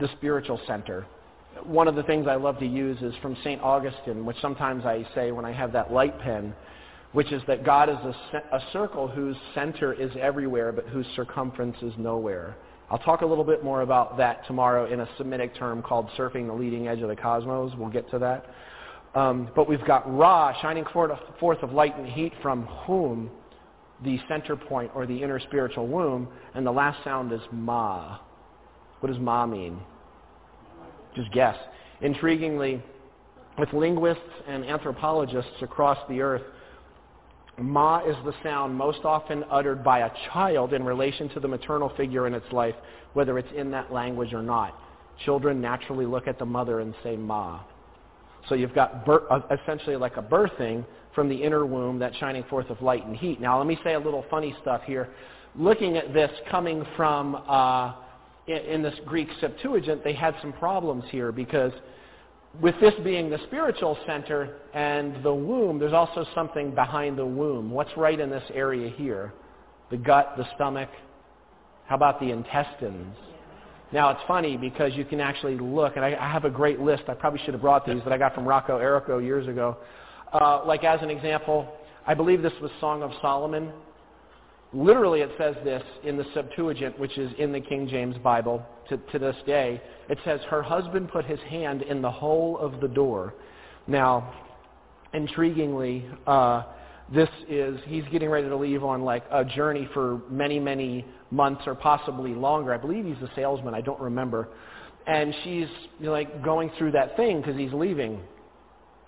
the 0.00 0.08
spiritual 0.16 0.60
center, 0.66 1.06
one 1.64 1.88
of 1.88 1.94
the 1.94 2.02
things 2.02 2.26
I 2.26 2.36
love 2.36 2.58
to 2.60 2.66
use 2.66 3.00
is 3.02 3.14
from 3.20 3.36
St. 3.44 3.60
Augustine, 3.60 4.24
which 4.24 4.36
sometimes 4.40 4.84
I 4.84 5.06
say 5.14 5.32
when 5.32 5.44
I 5.44 5.52
have 5.52 5.72
that 5.72 5.92
light 5.92 6.18
pen, 6.18 6.54
which 7.12 7.30
is 7.32 7.42
that 7.46 7.64
God 7.64 7.88
is 7.88 7.96
a, 7.96 8.38
a 8.56 8.62
circle 8.72 9.06
whose 9.06 9.36
center 9.54 9.92
is 9.92 10.10
everywhere 10.20 10.72
but 10.72 10.86
whose 10.86 11.06
circumference 11.14 11.76
is 11.82 11.92
nowhere. 11.98 12.56
I'll 12.90 12.98
talk 12.98 13.22
a 13.22 13.26
little 13.26 13.44
bit 13.44 13.64
more 13.64 13.82
about 13.82 14.18
that 14.18 14.46
tomorrow 14.46 14.90
in 14.92 15.00
a 15.00 15.08
Semitic 15.16 15.56
term 15.56 15.82
called 15.82 16.08
surfing 16.18 16.46
the 16.46 16.52
leading 16.52 16.88
edge 16.88 17.00
of 17.00 17.08
the 17.08 17.16
cosmos. 17.16 17.72
We'll 17.76 17.88
get 17.88 18.10
to 18.10 18.18
that. 18.18 18.46
Um, 19.14 19.50
but 19.54 19.68
we've 19.68 19.84
got 19.86 20.10
Ra, 20.14 20.54
shining 20.60 20.84
forth 20.92 21.62
of 21.62 21.72
light 21.72 21.96
and 21.96 22.06
heat 22.06 22.32
from 22.42 22.66
whom, 22.86 23.30
the 24.04 24.18
center 24.28 24.56
point 24.56 24.90
or 24.94 25.06
the 25.06 25.22
inner 25.22 25.38
spiritual 25.38 25.86
womb, 25.86 26.28
and 26.54 26.66
the 26.66 26.72
last 26.72 27.02
sound 27.04 27.32
is 27.32 27.40
Ma. 27.50 28.18
What 29.00 29.12
does 29.12 29.20
Ma 29.20 29.46
mean? 29.46 29.78
Just 31.14 31.30
guess. 31.32 31.56
Intriguingly, 32.02 32.82
with 33.58 33.72
linguists 33.72 34.22
and 34.48 34.64
anthropologists 34.64 35.62
across 35.62 35.98
the 36.08 36.20
earth, 36.20 36.42
Ma 37.62 38.00
is 38.04 38.16
the 38.24 38.34
sound 38.42 38.74
most 38.74 39.04
often 39.04 39.44
uttered 39.50 39.84
by 39.84 40.00
a 40.00 40.10
child 40.32 40.72
in 40.72 40.84
relation 40.84 41.28
to 41.30 41.40
the 41.40 41.48
maternal 41.48 41.90
figure 41.96 42.26
in 42.26 42.34
its 42.34 42.50
life, 42.52 42.74
whether 43.12 43.38
it's 43.38 43.52
in 43.56 43.70
that 43.70 43.92
language 43.92 44.32
or 44.32 44.42
not. 44.42 44.78
Children 45.24 45.60
naturally 45.60 46.06
look 46.06 46.26
at 46.26 46.38
the 46.38 46.46
mother 46.46 46.80
and 46.80 46.94
say 47.02 47.16
Ma. 47.16 47.60
So 48.48 48.54
you've 48.54 48.74
got 48.74 49.04
bir- 49.04 49.30
uh, 49.30 49.40
essentially 49.62 49.96
like 49.96 50.16
a 50.16 50.22
birthing 50.22 50.84
from 51.14 51.28
the 51.28 51.36
inner 51.36 51.66
womb, 51.66 51.98
that 51.98 52.14
shining 52.16 52.44
forth 52.44 52.70
of 52.70 52.80
light 52.80 53.06
and 53.06 53.16
heat. 53.16 53.40
Now 53.40 53.58
let 53.58 53.66
me 53.66 53.78
say 53.84 53.94
a 53.94 54.00
little 54.00 54.24
funny 54.30 54.54
stuff 54.62 54.82
here. 54.84 55.10
Looking 55.54 55.96
at 55.96 56.14
this 56.14 56.30
coming 56.50 56.84
from 56.96 57.36
uh, 57.46 57.94
in, 58.46 58.56
in 58.56 58.82
this 58.82 58.94
Greek 59.04 59.28
Septuagint, 59.40 60.02
they 60.02 60.14
had 60.14 60.34
some 60.40 60.52
problems 60.54 61.04
here 61.10 61.30
because 61.30 61.72
with 62.60 62.74
this 62.80 62.94
being 63.02 63.30
the 63.30 63.38
spiritual 63.46 63.96
center 64.06 64.56
and 64.74 65.22
the 65.24 65.32
womb, 65.32 65.78
there's 65.78 65.92
also 65.92 66.26
something 66.34 66.74
behind 66.74 67.16
the 67.16 67.24
womb. 67.24 67.70
What's 67.70 67.96
right 67.96 68.18
in 68.18 68.30
this 68.30 68.44
area 68.52 68.90
here? 68.90 69.32
The 69.90 69.96
gut, 69.96 70.34
the 70.36 70.46
stomach. 70.54 70.90
How 71.86 71.96
about 71.96 72.20
the 72.20 72.30
intestines? 72.30 73.16
Now 73.92 74.10
it's 74.10 74.20
funny 74.26 74.56
because 74.56 74.92
you 74.94 75.04
can 75.04 75.20
actually 75.20 75.58
look, 75.58 75.96
and 75.96 76.04
I, 76.04 76.14
I 76.18 76.30
have 76.30 76.44
a 76.44 76.50
great 76.50 76.80
list. 76.80 77.04
I 77.08 77.14
probably 77.14 77.40
should 77.44 77.54
have 77.54 77.60
brought 77.60 77.86
these 77.86 78.02
that 78.04 78.12
I 78.12 78.18
got 78.18 78.34
from 78.34 78.46
Rocco 78.46 78.78
Errico 78.78 79.22
years 79.22 79.48
ago. 79.48 79.76
Uh, 80.32 80.64
like 80.64 80.84
as 80.84 81.00
an 81.02 81.10
example, 81.10 81.68
I 82.06 82.14
believe 82.14 82.42
this 82.42 82.54
was 82.60 82.70
Song 82.80 83.02
of 83.02 83.10
Solomon. 83.20 83.70
Literally, 84.72 85.20
it 85.20 85.30
says 85.36 85.54
this 85.64 85.82
in 86.04 86.16
the 86.16 86.24
Septuagint, 86.32 86.98
which 86.98 87.18
is 87.18 87.30
in 87.38 87.52
the 87.52 87.60
King 87.60 87.86
James 87.86 88.16
Bible 88.18 88.64
to, 88.88 88.96
to 88.96 89.18
this 89.18 89.36
day. 89.46 89.80
It 90.08 90.18
says, 90.24 90.40
her 90.48 90.62
husband 90.62 91.10
put 91.10 91.24
his 91.24 91.40
hand 91.48 91.82
in 91.82 92.02
the 92.02 92.10
hole 92.10 92.58
of 92.58 92.80
the 92.80 92.88
door. 92.88 93.34
Now, 93.86 94.32
intriguingly, 95.14 96.10
uh, 96.26 96.64
this 97.14 97.28
is, 97.48 97.78
he's 97.86 98.04
getting 98.10 98.28
ready 98.28 98.48
to 98.48 98.56
leave 98.56 98.84
on 98.84 99.02
like 99.02 99.24
a 99.30 99.44
journey 99.44 99.88
for 99.92 100.20
many, 100.30 100.58
many 100.58 101.04
months 101.30 101.62
or 101.66 101.74
possibly 101.74 102.34
longer. 102.34 102.72
I 102.72 102.78
believe 102.78 103.04
he's 103.04 103.22
a 103.22 103.30
salesman. 103.34 103.74
I 103.74 103.80
don't 103.80 104.00
remember. 104.00 104.48
And 105.06 105.34
she's 105.44 105.66
like 106.00 106.42
going 106.44 106.70
through 106.78 106.92
that 106.92 107.16
thing 107.16 107.40
because 107.40 107.56
he's 107.56 107.72
leaving. 107.72 108.20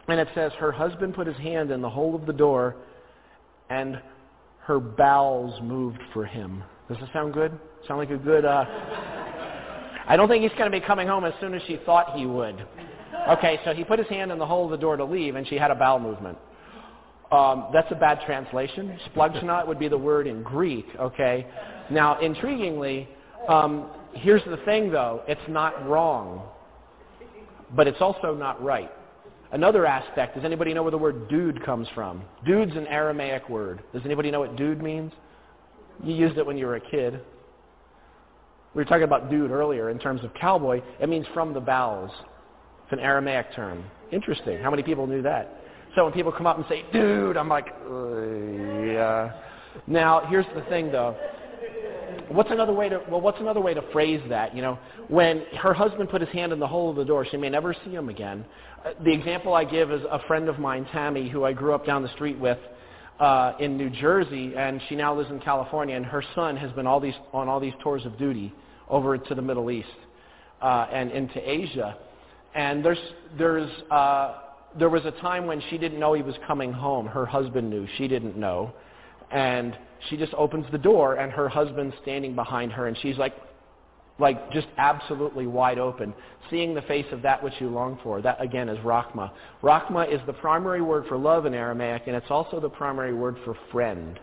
And 0.08 0.20
it 0.20 0.28
says, 0.34 0.52
her 0.58 0.72
husband 0.72 1.14
put 1.14 1.26
his 1.26 1.36
hand 1.36 1.70
in 1.70 1.80
the 1.80 1.88
hole 1.88 2.14
of 2.14 2.26
the 2.26 2.32
door 2.32 2.76
and 3.70 4.00
her 4.60 4.80
bowels 4.80 5.58
moved 5.62 6.00
for 6.12 6.26
him. 6.26 6.62
Does 6.88 6.98
it 6.98 7.08
sound 7.12 7.32
good? 7.32 7.58
Sound 7.86 8.00
like 8.00 8.10
a 8.10 8.16
good, 8.16 8.44
uh... 8.44 8.64
I 10.06 10.16
don't 10.16 10.28
think 10.28 10.42
he's 10.42 10.56
going 10.58 10.70
to 10.70 10.80
be 10.80 10.84
coming 10.84 11.08
home 11.08 11.24
as 11.24 11.32
soon 11.40 11.54
as 11.54 11.62
she 11.66 11.80
thought 11.86 12.16
he 12.16 12.26
would. 12.26 12.66
Okay, 13.28 13.58
so 13.64 13.72
he 13.72 13.84
put 13.84 13.98
his 13.98 14.08
hand 14.08 14.30
in 14.30 14.38
the 14.38 14.46
hole 14.46 14.66
of 14.66 14.70
the 14.70 14.76
door 14.76 14.96
to 14.96 15.04
leave, 15.04 15.36
and 15.36 15.46
she 15.48 15.56
had 15.56 15.70
a 15.70 15.74
bowel 15.74 15.98
movement. 15.98 16.36
Um, 17.32 17.68
that's 17.72 17.90
a 17.90 17.94
bad 17.94 18.20
translation. 18.26 18.98
Splugchnot 19.14 19.66
would 19.66 19.78
be 19.78 19.88
the 19.88 19.98
word 19.98 20.26
in 20.26 20.42
Greek, 20.42 20.86
okay? 21.00 21.46
Now, 21.90 22.16
intriguingly, 22.20 23.08
um, 23.48 23.90
here's 24.12 24.44
the 24.44 24.58
thing, 24.64 24.90
though. 24.92 25.22
It's 25.26 25.40
not 25.48 25.88
wrong, 25.88 26.48
but 27.74 27.88
it's 27.88 28.00
also 28.00 28.34
not 28.34 28.62
right. 28.62 28.90
Another 29.52 29.86
aspect, 29.86 30.34
does 30.34 30.44
anybody 30.44 30.74
know 30.74 30.82
where 30.82 30.90
the 30.90 30.98
word 30.98 31.28
dude 31.28 31.64
comes 31.64 31.88
from? 31.94 32.22
Dude's 32.44 32.76
an 32.76 32.86
Aramaic 32.88 33.48
word. 33.48 33.82
Does 33.92 34.02
anybody 34.04 34.30
know 34.30 34.40
what 34.40 34.56
dude 34.56 34.82
means? 34.82 35.12
You 36.02 36.14
used 36.14 36.36
it 36.38 36.44
when 36.44 36.58
you 36.58 36.66
were 36.66 36.76
a 36.76 36.90
kid. 36.90 37.20
We 38.74 38.80
were 38.80 38.84
talking 38.86 39.04
about 39.04 39.30
dude 39.30 39.52
earlier 39.52 39.90
in 39.90 40.00
terms 40.00 40.24
of 40.24 40.34
cowboy. 40.34 40.82
It 41.00 41.08
means 41.08 41.26
from 41.32 41.54
the 41.54 41.60
bowels. 41.60 42.10
It's 42.84 42.92
an 42.92 42.98
Aramaic 42.98 43.54
term. 43.54 43.84
Interesting. 44.10 44.58
How 44.60 44.70
many 44.70 44.82
people 44.82 45.06
knew 45.06 45.22
that? 45.22 45.60
So 45.94 46.04
when 46.04 46.12
people 46.12 46.32
come 46.32 46.46
up 46.46 46.56
and 46.56 46.66
say, 46.68 46.84
dude, 46.92 47.36
I'm 47.36 47.48
like, 47.48 47.68
uh, 47.88 48.20
yeah. 48.84 49.32
Now, 49.86 50.26
here's 50.28 50.46
the 50.56 50.62
thing, 50.62 50.90
though. 50.90 51.16
What's 52.28 52.50
another 52.50 52.72
way 52.72 52.88
to 52.88 53.00
well? 53.08 53.20
What's 53.20 53.40
another 53.40 53.60
way 53.60 53.74
to 53.74 53.82
phrase 53.92 54.20
that? 54.28 54.56
You 54.56 54.62
know, 54.62 54.78
when 55.08 55.44
her 55.58 55.74
husband 55.74 56.08
put 56.10 56.20
his 56.20 56.30
hand 56.30 56.52
in 56.52 56.58
the 56.58 56.66
hole 56.66 56.90
of 56.90 56.96
the 56.96 57.04
door, 57.04 57.26
she 57.28 57.36
may 57.36 57.50
never 57.50 57.74
see 57.84 57.90
him 57.90 58.08
again. 58.08 58.44
Uh, 58.84 58.90
the 59.04 59.12
example 59.12 59.54
I 59.54 59.64
give 59.64 59.90
is 59.92 60.02
a 60.10 60.20
friend 60.26 60.48
of 60.48 60.58
mine, 60.58 60.86
Tammy, 60.92 61.28
who 61.28 61.44
I 61.44 61.52
grew 61.52 61.74
up 61.74 61.84
down 61.84 62.02
the 62.02 62.12
street 62.14 62.38
with 62.38 62.58
uh, 63.20 63.52
in 63.60 63.76
New 63.76 63.90
Jersey, 63.90 64.54
and 64.56 64.80
she 64.88 64.96
now 64.96 65.14
lives 65.14 65.30
in 65.30 65.40
California. 65.40 65.96
And 65.96 66.06
her 66.06 66.24
son 66.34 66.56
has 66.56 66.72
been 66.72 66.86
all 66.86 67.00
these 67.00 67.14
on 67.32 67.48
all 67.48 67.60
these 67.60 67.74
tours 67.82 68.04
of 68.04 68.16
duty 68.18 68.52
over 68.88 69.18
to 69.18 69.34
the 69.34 69.42
Middle 69.42 69.70
East 69.70 69.88
uh, 70.62 70.86
and 70.92 71.10
into 71.10 71.38
Asia. 71.38 71.96
And 72.54 72.84
there's 72.84 72.98
there's 73.36 73.70
uh, 73.90 74.38
there 74.78 74.90
was 74.90 75.04
a 75.04 75.12
time 75.12 75.46
when 75.46 75.62
she 75.70 75.78
didn't 75.78 75.98
know 75.98 76.14
he 76.14 76.22
was 76.22 76.34
coming 76.46 76.72
home. 76.72 77.06
Her 77.06 77.26
husband 77.26 77.70
knew. 77.70 77.86
She 77.96 78.08
didn't 78.08 78.36
know. 78.36 78.72
And 79.30 79.76
she 80.08 80.16
just 80.16 80.34
opens 80.34 80.66
the 80.70 80.78
door 80.78 81.14
and 81.14 81.32
her 81.32 81.48
husband's 81.48 81.94
standing 82.02 82.34
behind 82.34 82.72
her 82.72 82.86
and 82.86 82.96
she's 83.00 83.16
like 83.16 83.34
like 84.20 84.52
just 84.52 84.68
absolutely 84.78 85.48
wide 85.48 85.76
open, 85.76 86.14
seeing 86.48 86.72
the 86.72 86.82
face 86.82 87.06
of 87.10 87.20
that 87.22 87.42
which 87.42 87.54
you 87.58 87.68
long 87.68 87.98
for. 88.04 88.22
That 88.22 88.40
again 88.40 88.68
is 88.68 88.78
Rachma. 88.78 89.32
Rachma 89.60 90.12
is 90.12 90.20
the 90.26 90.32
primary 90.34 90.82
word 90.82 91.06
for 91.08 91.18
love 91.18 91.46
in 91.46 91.54
Aramaic 91.54 92.02
and 92.06 92.14
it's 92.14 92.30
also 92.30 92.60
the 92.60 92.68
primary 92.68 93.14
word 93.14 93.36
for 93.44 93.56
friend. 93.72 94.20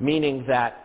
Meaning 0.00 0.44
that 0.48 0.81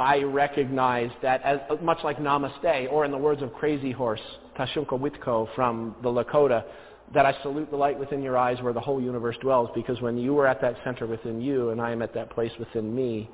I 0.00 0.22
recognize 0.22 1.10
that 1.20 1.42
as 1.42 1.58
much 1.82 1.98
like 2.02 2.16
namaste, 2.16 2.90
or 2.90 3.04
in 3.04 3.10
the 3.10 3.18
words 3.18 3.42
of 3.42 3.52
Crazy 3.52 3.92
Horse, 3.92 4.20
Tashunka 4.58 4.98
Witko 4.98 5.54
from 5.54 5.94
the 6.02 6.08
Lakota, 6.08 6.64
that 7.12 7.26
I 7.26 7.34
salute 7.42 7.70
the 7.70 7.76
light 7.76 7.98
within 7.98 8.22
your 8.22 8.38
eyes 8.38 8.56
where 8.62 8.72
the 8.72 8.80
whole 8.80 8.98
universe 8.98 9.36
dwells, 9.42 9.68
because 9.74 10.00
when 10.00 10.16
you 10.16 10.38
are 10.38 10.46
at 10.46 10.62
that 10.62 10.76
center 10.84 11.06
within 11.06 11.38
you 11.42 11.68
and 11.68 11.82
I 11.82 11.92
am 11.92 12.00
at 12.00 12.14
that 12.14 12.30
place 12.30 12.50
within 12.58 12.96
me, 12.96 13.28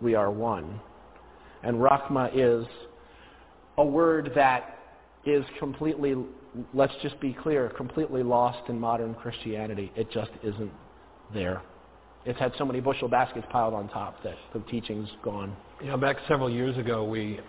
we 0.00 0.16
are 0.16 0.28
one. 0.28 0.80
And 1.62 1.76
Rachma 1.76 2.30
is 2.34 2.66
a 3.78 3.84
word 3.84 4.32
that 4.34 4.76
is 5.24 5.44
completely, 5.60 6.16
let's 6.74 6.94
just 7.00 7.20
be 7.20 7.32
clear, 7.32 7.68
completely 7.76 8.24
lost 8.24 8.68
in 8.68 8.80
modern 8.80 9.14
Christianity. 9.14 9.92
It 9.94 10.10
just 10.10 10.32
isn't 10.42 10.72
there. 11.32 11.62
It's 12.26 12.38
had 12.38 12.52
so 12.58 12.66
many 12.66 12.80
bushel 12.80 13.08
baskets 13.08 13.46
piled 13.50 13.72
on 13.72 13.88
top 13.88 14.22
that 14.24 14.36
the 14.52 14.60
teaching's 14.70 15.08
gone. 15.24 15.56
You 15.80 15.88
know, 15.88 15.96
back 15.96 16.16
several 16.28 16.50
years 16.50 16.76
ago, 16.76 17.02
we 17.04 17.40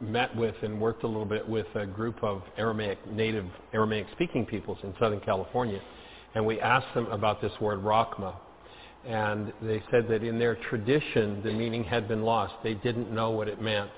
met 0.00 0.34
with 0.36 0.54
and 0.62 0.78
worked 0.78 1.04
a 1.04 1.06
little 1.06 1.24
bit 1.24 1.48
with 1.48 1.66
a 1.74 1.86
group 1.86 2.22
of 2.22 2.42
Aramaic, 2.58 2.98
native 3.10 3.46
Aramaic 3.72 4.06
speaking 4.12 4.44
peoples 4.44 4.78
in 4.82 4.94
Southern 5.00 5.20
California. 5.20 5.80
And 6.34 6.44
we 6.44 6.60
asked 6.60 6.92
them 6.94 7.06
about 7.06 7.40
this 7.40 7.52
word 7.60 7.80
Rachma. 7.80 8.34
And 9.06 9.52
they 9.62 9.82
said 9.90 10.06
that 10.08 10.22
in 10.22 10.38
their 10.38 10.56
tradition, 10.68 11.42
the 11.42 11.52
meaning 11.52 11.84
had 11.84 12.06
been 12.08 12.22
lost. 12.22 12.54
They 12.62 12.74
didn't 12.74 13.10
know 13.10 13.30
what 13.30 13.48
it 13.48 13.60
meant. 13.60 13.90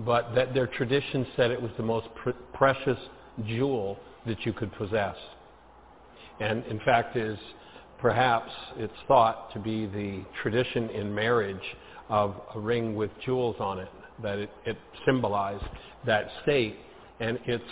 But 0.00 0.34
that 0.34 0.54
their 0.54 0.66
tradition 0.66 1.26
said 1.36 1.50
it 1.50 1.60
was 1.60 1.72
the 1.76 1.82
most 1.82 2.08
pr- 2.14 2.30
precious 2.54 2.98
jewel 3.46 3.98
that 4.26 4.44
you 4.46 4.52
could 4.52 4.72
possess. 4.72 5.16
And 6.40 6.64
in 6.66 6.80
fact 6.80 7.16
is 7.16 7.38
perhaps 8.00 8.50
it's 8.76 8.92
thought 9.06 9.52
to 9.52 9.58
be 9.58 9.86
the 9.86 10.24
tradition 10.42 10.90
in 10.90 11.14
marriage 11.14 11.76
of 12.08 12.34
a 12.54 12.60
ring 12.60 12.94
with 12.94 13.10
jewels 13.24 13.56
on 13.60 13.78
it 13.78 13.88
that 14.22 14.38
it, 14.38 14.50
it 14.64 14.76
symbolized 15.06 15.64
that 16.06 16.28
state. 16.42 16.76
And 17.20 17.38
it's 17.46 17.64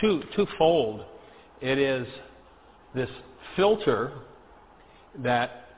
two, 0.00 0.22
twofold. 0.36 1.04
It 1.60 1.78
is 1.78 2.06
this 2.94 3.08
filter 3.56 4.12
that 5.22 5.68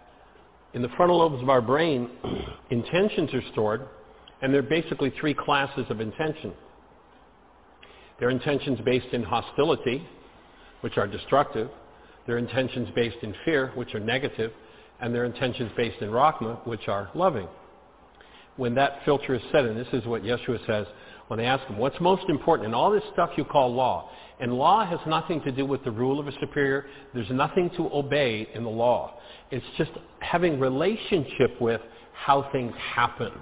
in 0.75 0.83
the 0.83 0.89
frontal 0.97 1.19
lobes 1.19 1.43
of 1.43 1.49
our 1.49 1.63
brain, 1.63 2.11
intentions 2.71 3.33
are 3.33 3.43
stored, 3.53 3.83
and 4.43 4.53
there 4.53 4.61
are 4.61 4.69
basically 4.69 5.13
three 5.19 5.35
classes 5.35 5.87
of 5.89 6.01
intention. 6.01 6.53
There 8.19 8.29
are 8.29 8.31
intentions 8.31 8.79
based 8.85 9.13
in 9.13 9.23
hostility, 9.23 10.07
which 10.81 10.99
are 10.99 11.07
destructive. 11.07 11.71
There 12.27 12.37
are 12.37 12.39
intentions 12.39 12.89
based 12.95 13.19
in 13.23 13.35
fear, 13.45 13.73
which 13.75 13.95
are. 13.95 14.51
And 14.99 15.15
their 15.15 15.25
intentions 15.25 15.71
based 15.77 16.01
in 16.01 16.11
Rachma, 16.11 16.67
which 16.67 16.89
are 16.89 17.11
loving 17.15 17.49
when 18.57 18.75
that 18.75 19.01
filter 19.05 19.35
is 19.35 19.43
set, 19.53 19.65
and 19.65 19.77
this 19.77 19.89
is 19.93 20.05
what 20.07 20.23
Yeshua 20.23 20.65
says 20.67 20.87
when 21.29 21.39
they 21.39 21.45
ask 21.45 21.67
him, 21.67 21.77
what's 21.77 22.01
most 22.01 22.25
important 22.29 22.69
in 22.69 22.75
all 22.75 22.91
this 22.91 23.03
stuff 23.13 23.31
you 23.37 23.45
call 23.45 23.75
law? 23.75 24.11
And 24.39 24.53
law 24.53 24.87
has 24.87 25.01
nothing 25.07 25.41
to 25.43 25.51
do 25.51 25.67
with 25.67 25.83
the 25.83 25.91
rule 25.91 26.21
of 26.21 26.29
a 26.29 26.33
superior. 26.39 26.87
There's 27.15 27.31
nothing 27.31 27.71
to 27.71 27.91
obey 27.93 28.49
in 28.55 28.63
the 28.63 28.71
law. 28.71 29.19
It's 29.51 29.65
just 29.77 29.91
having 30.21 30.61
relationship 30.61 31.61
with 31.61 31.81
how 32.13 32.49
things 32.53 32.73
happen. 32.95 33.33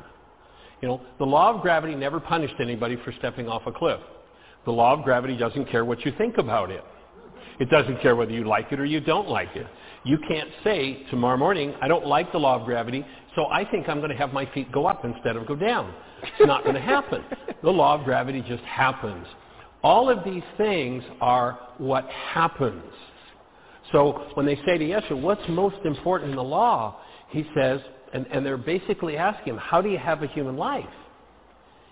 You 0.81 0.89
know, 0.89 1.01
the 1.19 1.27
law 1.27 1.55
of 1.55 1.61
gravity 1.61 1.95
never 1.95 2.21
punished 2.21 2.55
anybody 2.59 2.97
for 3.05 3.13
stepping 3.19 3.49
off 3.49 3.63
a 3.67 3.73
cliff. 3.73 4.01
The 4.65 4.73
law 4.73 4.95
of 4.95 5.05
gravity 5.05 5.37
doesn't 5.37 5.67
care 5.67 5.85
what 5.85 6.05
you 6.07 6.13
think 6.17 6.39
about 6.39 6.71
it. 6.71 6.83
It 7.61 7.71
doesn't 7.71 8.01
care 8.03 8.17
whether 8.17 8.33
you 8.33 8.45
like 8.45 8.73
it 8.73 8.81
or 8.81 8.85
you 8.85 9.01
don't 9.01 9.29
like 9.29 9.55
it. 9.55 9.67
You 10.05 10.19
can't 10.29 10.51
say 10.63 11.07
tomorrow 11.11 11.37
morning, 11.37 11.75
I 11.81 11.89
don't 11.89 12.07
like 12.07 12.31
the 12.33 12.39
law 12.39 12.57
of 12.57 12.67
gravity, 12.67 13.05
so 13.35 13.47
I 13.47 13.65
think 13.65 13.89
I'm 13.89 13.99
going 13.99 14.11
to 14.11 14.17
have 14.17 14.33
my 14.33 14.47
feet 14.53 14.71
go 14.71 14.87
up 14.87 15.05
instead 15.05 15.37
of 15.37 15.47
go 15.47 15.57
down. 15.57 15.95
It's 16.23 16.47
not 16.47 16.63
going 16.63 16.75
to 16.75 16.81
happen. 16.81 17.25
The 17.63 17.71
law 17.71 17.95
of 17.95 18.05
gravity 18.05 18.45
just 18.47 18.63
happens. 18.65 19.27
All 19.83 20.11
of 20.11 20.25
these 20.25 20.43
things 20.57 21.03
are 21.21 21.59
what 21.79 22.09
happens. 22.09 22.83
So 23.93 24.31
when 24.35 24.47
they 24.47 24.57
say 24.67 24.79
to 24.79 24.85
Yeshua, 24.85 25.21
what's 25.21 25.43
most 25.49 25.77
important 25.85 26.31
in 26.31 26.37
the 26.37 26.43
law? 26.43 27.01
He 27.29 27.47
says, 27.57 27.81
and, 28.13 28.27
and 28.29 28.45
they're 28.45 28.57
basically 28.57 29.17
asking 29.17 29.55
him, 29.55 29.59
how 29.59 29.81
do 29.81 29.89
you 29.89 29.99
have 29.99 30.23
a 30.23 30.27
human 30.29 30.57
life? 30.57 30.85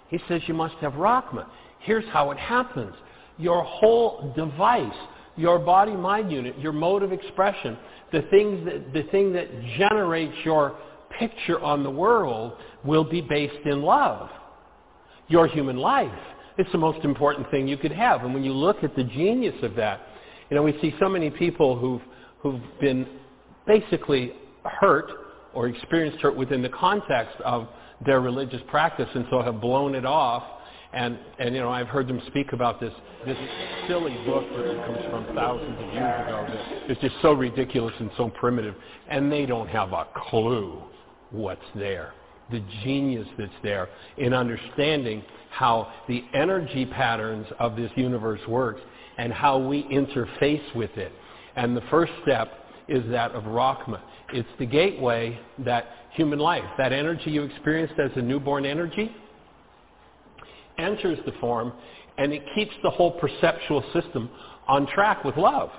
He 0.09 0.19
says, 0.29 0.43
you 0.47 0.55
must 0.55 0.75
have 0.77 0.93
Rachma. 0.95 1.47
Here's 1.81 2.05
how 2.11 2.31
it 2.31 2.39
happens. 2.39 2.95
Your 3.39 3.63
whole 3.63 4.33
device, 4.37 4.93
your 5.37 5.59
body-mind 5.59 6.31
unit, 6.31 6.59
your 6.59 6.73
mode 6.73 7.03
of 7.03 7.13
expression, 7.13 7.79
the, 8.13 8.23
things 8.31 8.65
that, 8.67 8.93
the 8.93 9.03
thing 9.11 9.33
that 9.33 9.49
generates 9.79 10.35
your 10.45 10.77
picture 11.19 11.61
on 11.61 11.83
the 11.83 11.91
world 11.91 12.53
will 12.85 13.05
be 13.05 13.21
based 13.21 13.65
in 13.65 13.83
love. 13.83 14.29
Your 15.29 15.47
human 15.47 15.77
life. 15.77 16.13
It's 16.59 16.71
the 16.73 16.79
most 16.79 17.05
important 17.05 17.51
thing 17.51 17.67
you 17.67 17.79
could 17.79 17.93
have. 17.93 18.25
And 18.25 18.35
when 18.35 18.45
you 18.45 18.53
look 18.53 18.85
at 18.85 18.95
the 18.95 19.05
genius 19.05 19.55
of 19.63 19.75
that, 19.77 20.01
you 20.51 20.57
know, 20.57 20.63
we 20.63 20.79
see 20.83 20.95
so 21.01 21.09
many 21.09 21.31
people 21.31 21.79
who've, 21.79 22.03
who've 22.41 22.61
been 22.81 23.07
basically 23.67 24.35
hurt 24.65 25.11
or 25.55 25.69
experienced 25.69 26.21
hurt 26.21 26.37
within 26.37 26.61
the 26.61 26.69
context 26.69 27.41
of 27.45 27.69
their 28.05 28.21
religious 28.21 28.61
practice 28.69 29.09
and 29.15 29.25
so 29.31 29.43
have 29.43 29.61
blown 29.61 29.95
it 29.95 30.05
off. 30.05 30.43
And, 30.93 31.19
and 31.39 31.55
you 31.55 31.61
know, 31.61 31.71
I've 31.71 31.89
heard 31.89 32.07
them 32.07 32.21
speak 32.27 32.53
about 32.53 32.79
this, 32.79 32.93
this 33.27 33.37
silly 33.89 34.15
book 34.27 34.45
that 34.57 34.87
comes 34.87 34.99
from 35.11 35.35
thousands 35.35 35.79
of 35.79 35.95
years 35.95 36.29
ago 36.29 36.47
that 36.49 36.91
is 36.91 36.99
just 37.01 37.15
so 37.23 37.33
ridiculous 37.33 37.95
and 37.99 38.11
so 38.17 38.29
primitive. 38.29 38.75
And 39.09 39.33
they 39.33 39.47
don't 39.47 39.69
have 39.69 39.93
a 39.93 40.07
clue 40.31 40.83
what's 41.31 41.63
there, 41.75 42.13
the 42.51 42.63
genius 42.85 43.27
that's 43.39 43.51
there 43.63 43.89
in 44.19 44.35
understanding 44.35 45.23
how 45.51 45.91
the 46.09 46.25
energy 46.35 46.85
patterns 46.85 47.47
of 47.59 47.75
this 47.77 47.91
universe 47.97 48.41
works 48.47 48.81
and 49.17 49.33
how 49.33 49.59
we 49.59 49.85
interface 49.85 50.75
with 50.75 50.97
it. 50.97 51.13
And 51.57 51.77
the 51.77 51.83
first 51.91 52.13
step 52.23 52.53
is 52.89 53.03
that 53.11 53.33
of 53.33 53.45
Rachma. 53.45 54.01
It's 54.33 54.49
the 54.59 54.67
gateway 54.67 55.39
that 55.61 55.87
human 56.13 56.39
life, 56.39 56.65
that 56.79 56.93
energy 56.93 57.31
you 57.31 57.43
experienced 57.43 57.99
as 57.99 58.11
a 58.17 58.23
newborn 58.23 58.65
energy, 58.65 59.15
enters 60.79 61.19
the 61.27 61.33
form 61.41 61.73
and 62.19 62.33
it 62.33 62.43
keeps 62.55 62.73
the 62.83 62.91
whole 62.91 63.13
perceptual 63.13 63.83
system 63.93 64.31
on 64.69 64.87
track 64.87 65.25
with 65.25 65.37
love, 65.37 65.71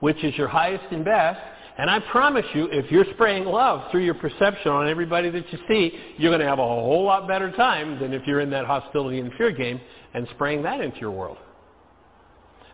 which 0.00 0.22
is 0.24 0.36
your 0.36 0.48
highest 0.48 0.84
and 0.90 1.04
best 1.04 1.40
and 1.78 1.88
I 1.88 2.00
promise 2.10 2.44
you, 2.54 2.68
if 2.70 2.90
you're 2.90 3.06
spraying 3.14 3.44
love 3.44 3.90
through 3.90 4.04
your 4.04 4.14
perception 4.14 4.70
on 4.70 4.88
everybody 4.88 5.30
that 5.30 5.50
you 5.50 5.58
see, 5.68 5.92
you're 6.18 6.30
going 6.30 6.40
to 6.40 6.46
have 6.46 6.58
a 6.58 6.62
whole 6.62 7.04
lot 7.04 7.26
better 7.26 7.50
time 7.50 7.98
than 7.98 8.12
if 8.12 8.26
you're 8.26 8.40
in 8.40 8.50
that 8.50 8.66
hostility 8.66 9.20
and 9.20 9.32
fear 9.34 9.50
game 9.50 9.80
and 10.12 10.28
spraying 10.34 10.62
that 10.64 10.80
into 10.80 10.98
your 10.98 11.12
world. 11.12 11.38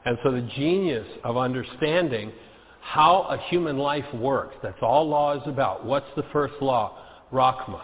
And 0.04 0.18
so 0.22 0.32
the 0.32 0.48
genius 0.56 1.06
of 1.22 1.36
understanding 1.36 2.32
how 2.80 3.26
a 3.30 3.38
human 3.48 3.78
life 3.78 4.04
works, 4.14 4.56
that's 4.62 4.78
all 4.82 5.08
law 5.08 5.40
is 5.40 5.46
about. 5.46 5.84
What's 5.84 6.06
the 6.16 6.24
first 6.32 6.54
law? 6.60 6.98
Rachma. 7.32 7.82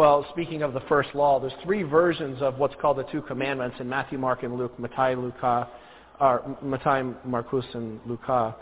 Well, 0.00 0.24
speaking 0.30 0.62
of 0.62 0.72
the 0.72 0.80
first 0.88 1.14
law, 1.14 1.38
there's 1.38 1.52
three 1.62 1.82
versions 1.82 2.40
of 2.40 2.56
what's 2.56 2.74
called 2.80 2.96
the 2.96 3.02
two 3.12 3.20
commandments 3.20 3.76
in 3.80 3.86
Matthew, 3.86 4.16
Mark, 4.16 4.44
and 4.44 4.56
Luke, 4.56 4.72
Matthew, 4.78 5.20
Luca, 5.20 5.68
or 6.18 6.56
Matthew, 6.62 7.14
Marcus, 7.26 7.66
and 7.74 8.00
Luca. 8.06 8.56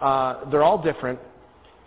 Uh, 0.00 0.48
they're 0.52 0.62
all 0.62 0.80
different. 0.80 1.18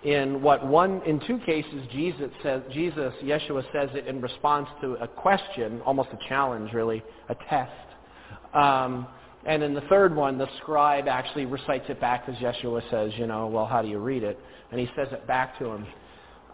In 0.03 0.41
what 0.41 0.68
one, 0.68 1.01
in 1.05 1.22
two 1.26 1.39
cases, 1.45 1.88
Jesus 1.93 2.31
says, 2.43 2.63
Jesus, 2.73 3.13
Yeshua 3.23 3.63
says 3.72 3.91
it 3.93 4.07
in 4.07 4.19
response 4.19 4.68
to 4.81 4.95
a 4.95 5.07
question, 5.07 5.80
almost 5.85 6.09
a 6.11 6.19
challenge, 6.27 6.73
really, 6.73 7.01
a 7.30 7.35
test. 7.49 7.72
Um, 8.53 9.07
and 9.45 9.63
in 9.63 9.73
the 9.73 9.88
third 9.88 10.13
one, 10.13 10.38
the 10.38 10.49
scribe 10.57 11.07
actually 11.07 11.45
recites 11.45 11.85
it 11.88 12.01
back 12.01 12.26
as 12.27 12.35
Yeshua 12.35 12.81
says, 12.91 13.13
you 13.15 13.26
know, 13.26 13.47
well, 13.47 13.68
how 13.68 13.81
do 13.81 13.88
you 13.88 13.99
read 13.99 14.23
it? 14.23 14.38
And 14.69 14.81
he 14.81 14.89
says 14.97 15.07
it 15.13 15.26
back 15.27 15.57
to 15.59 15.68
him. 15.68 15.88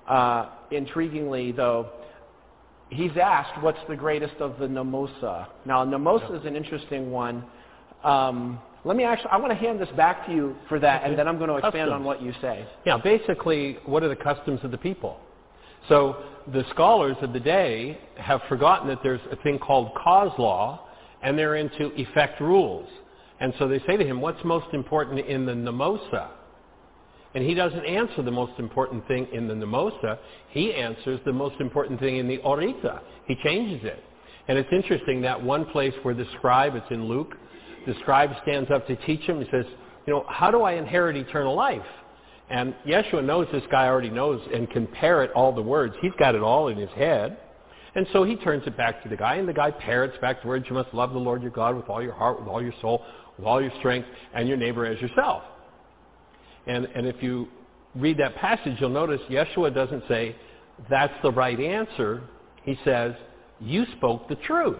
Uh, 0.07 0.49
intriguingly, 0.72 1.55
though, 1.55 1.89
he's 2.89 3.11
asked, 3.22 3.61
what's 3.61 3.80
the 3.89 3.95
greatest 3.95 4.35
of 4.39 4.57
the 4.59 4.68
Namosa? 4.68 5.47
Now, 5.65 5.85
Namosa 5.85 6.39
is 6.39 6.45
an 6.45 6.55
interesting 6.55 7.11
one. 7.11 7.43
Um, 8.03 8.59
let 8.85 8.95
me 8.95 9.03
actually, 9.03 9.31
I 9.31 9.38
want 9.38 9.51
to 9.51 9.57
hand 9.57 9.80
this 9.80 9.89
back 9.97 10.26
to 10.27 10.31
you 10.31 10.55
for 10.69 10.80
that, 10.80 11.03
and 11.03 11.18
then 11.18 11.27
I'm 11.27 11.38
going 11.38 11.49
to 11.49 11.55
expand 11.55 11.73
customs. 11.73 11.91
on 11.93 12.03
what 12.03 12.22
you 12.22 12.34
say. 12.41 12.65
Yeah, 12.85 12.97
basically, 12.97 13.77
what 13.85 14.03
are 14.03 14.09
the 14.09 14.15
customs 14.15 14.61
of 14.64 14.72
the 14.72 14.77
people? 14.77 15.19
So 15.89 16.23
the 16.53 16.64
scholars 16.72 17.18
of 17.22 17.34
the 17.34 17.39
day 17.39 17.97
have 18.15 18.41
forgotten 18.47 18.88
that 18.88 18.99
there's 19.03 19.22
a 19.31 19.35
thing 19.38 19.59
called 19.59 19.93
cause 19.95 20.31
law, 20.38 20.88
and 21.22 21.38
they're 21.38 21.55
into 21.55 21.91
effect 21.99 22.39
rules. 22.39 22.88
And 23.39 23.53
so 23.59 23.68
they 23.68 23.80
say 23.80 23.97
to 23.97 24.05
him, 24.05 24.22
what's 24.22 24.43
most 24.43 24.73
important 24.73 25.19
in 25.19 25.45
the 25.45 25.53
namosa? 25.53 26.30
And 27.38 27.45
he 27.45 27.53
doesn't 27.53 27.85
answer 27.85 28.23
the 28.23 28.31
most 28.31 28.53
important 28.57 29.07
thing 29.07 29.27
in 29.31 29.47
the 29.47 29.53
namosa. 29.53 30.18
He 30.49 30.73
answers 30.73 31.19
the 31.23 31.31
most 31.31 31.61
important 31.61 31.99
thing 31.99 32.18
in 32.18 32.27
the 32.27 32.39
orita. 32.39 33.01
He 33.27 33.35
changes 33.43 33.85
it. 33.85 34.03
And 34.47 34.57
it's 34.57 34.72
interesting 34.72 35.22
that 35.22 35.39
one 35.39 35.65
place 35.65 35.93
where 36.01 36.15
the 36.15 36.26
scribe, 36.35 36.73
it's 36.73 36.89
in 36.89 37.05
Luke, 37.07 37.35
the 37.85 37.93
scribe 38.01 38.31
stands 38.41 38.72
up 38.72 38.88
to 38.88 38.95
teach 39.05 39.22
him. 39.22 39.39
He 39.39 39.47
says, 39.51 39.65
you 40.07 40.14
know, 40.14 40.26
how 40.27 40.49
do 40.49 40.64
I 40.64 40.72
inherit 40.72 41.15
eternal 41.15 41.53
life? 41.53 41.85
And 42.49 42.73
Yeshua 42.88 43.23
knows 43.23 43.45
this 43.51 43.61
guy 43.69 43.85
already 43.85 44.09
knows 44.09 44.41
and 44.51 44.68
can 44.72 44.88
parrot 44.88 45.30
all 45.35 45.53
the 45.53 45.61
words. 45.61 45.93
He's 46.01 46.14
got 46.18 46.34
it 46.34 46.41
all 46.41 46.69
in 46.69 46.77
his 46.80 46.89
head. 46.95 47.38
And 47.93 48.07
so 48.14 48.23
he 48.23 48.35
turns 48.38 48.65
it 48.65 48.76
back 48.76 49.03
to 49.03 49.09
the 49.09 49.15
guy, 49.15 49.35
and 49.35 49.47
the 49.47 49.53
guy 49.53 49.69
parrots 49.69 50.18
back 50.22 50.41
the 50.41 50.47
words, 50.47 50.65
you 50.68 50.73
must 50.73 50.91
love 50.91 51.14
the 51.14 51.19
Lord 51.19 51.43
your 51.43 51.51
God 51.51 51.76
with 51.76 51.88
all 51.88 52.01
your 52.01 52.14
heart, 52.14 52.39
with 52.39 52.49
all 52.49 52.64
your 52.64 52.73
soul, 52.81 53.05
with 53.38 53.45
all 53.45 53.61
your 53.61 53.73
strength, 53.77 54.07
and 54.34 54.47
your 54.47 54.57
neighbor 54.57 54.88
as 54.88 54.99
yourself. 54.99 55.43
And, 56.68 56.85
and 56.95 57.07
if 57.07 57.22
you 57.23 57.48
read 57.95 58.18
that 58.18 58.35
passage, 58.35 58.77
you'll 58.80 58.89
notice 58.89 59.22
Yeshua 59.30 59.73
doesn't 59.73 60.03
say, 60.07 60.35
that's 60.89 61.14
the 61.23 61.31
right 61.31 61.60
answer. 61.60 62.22
He 62.64 62.77
says, 62.84 63.14
you 63.60 63.85
spoke 63.98 64.27
the 64.27 64.35
truth. 64.35 64.80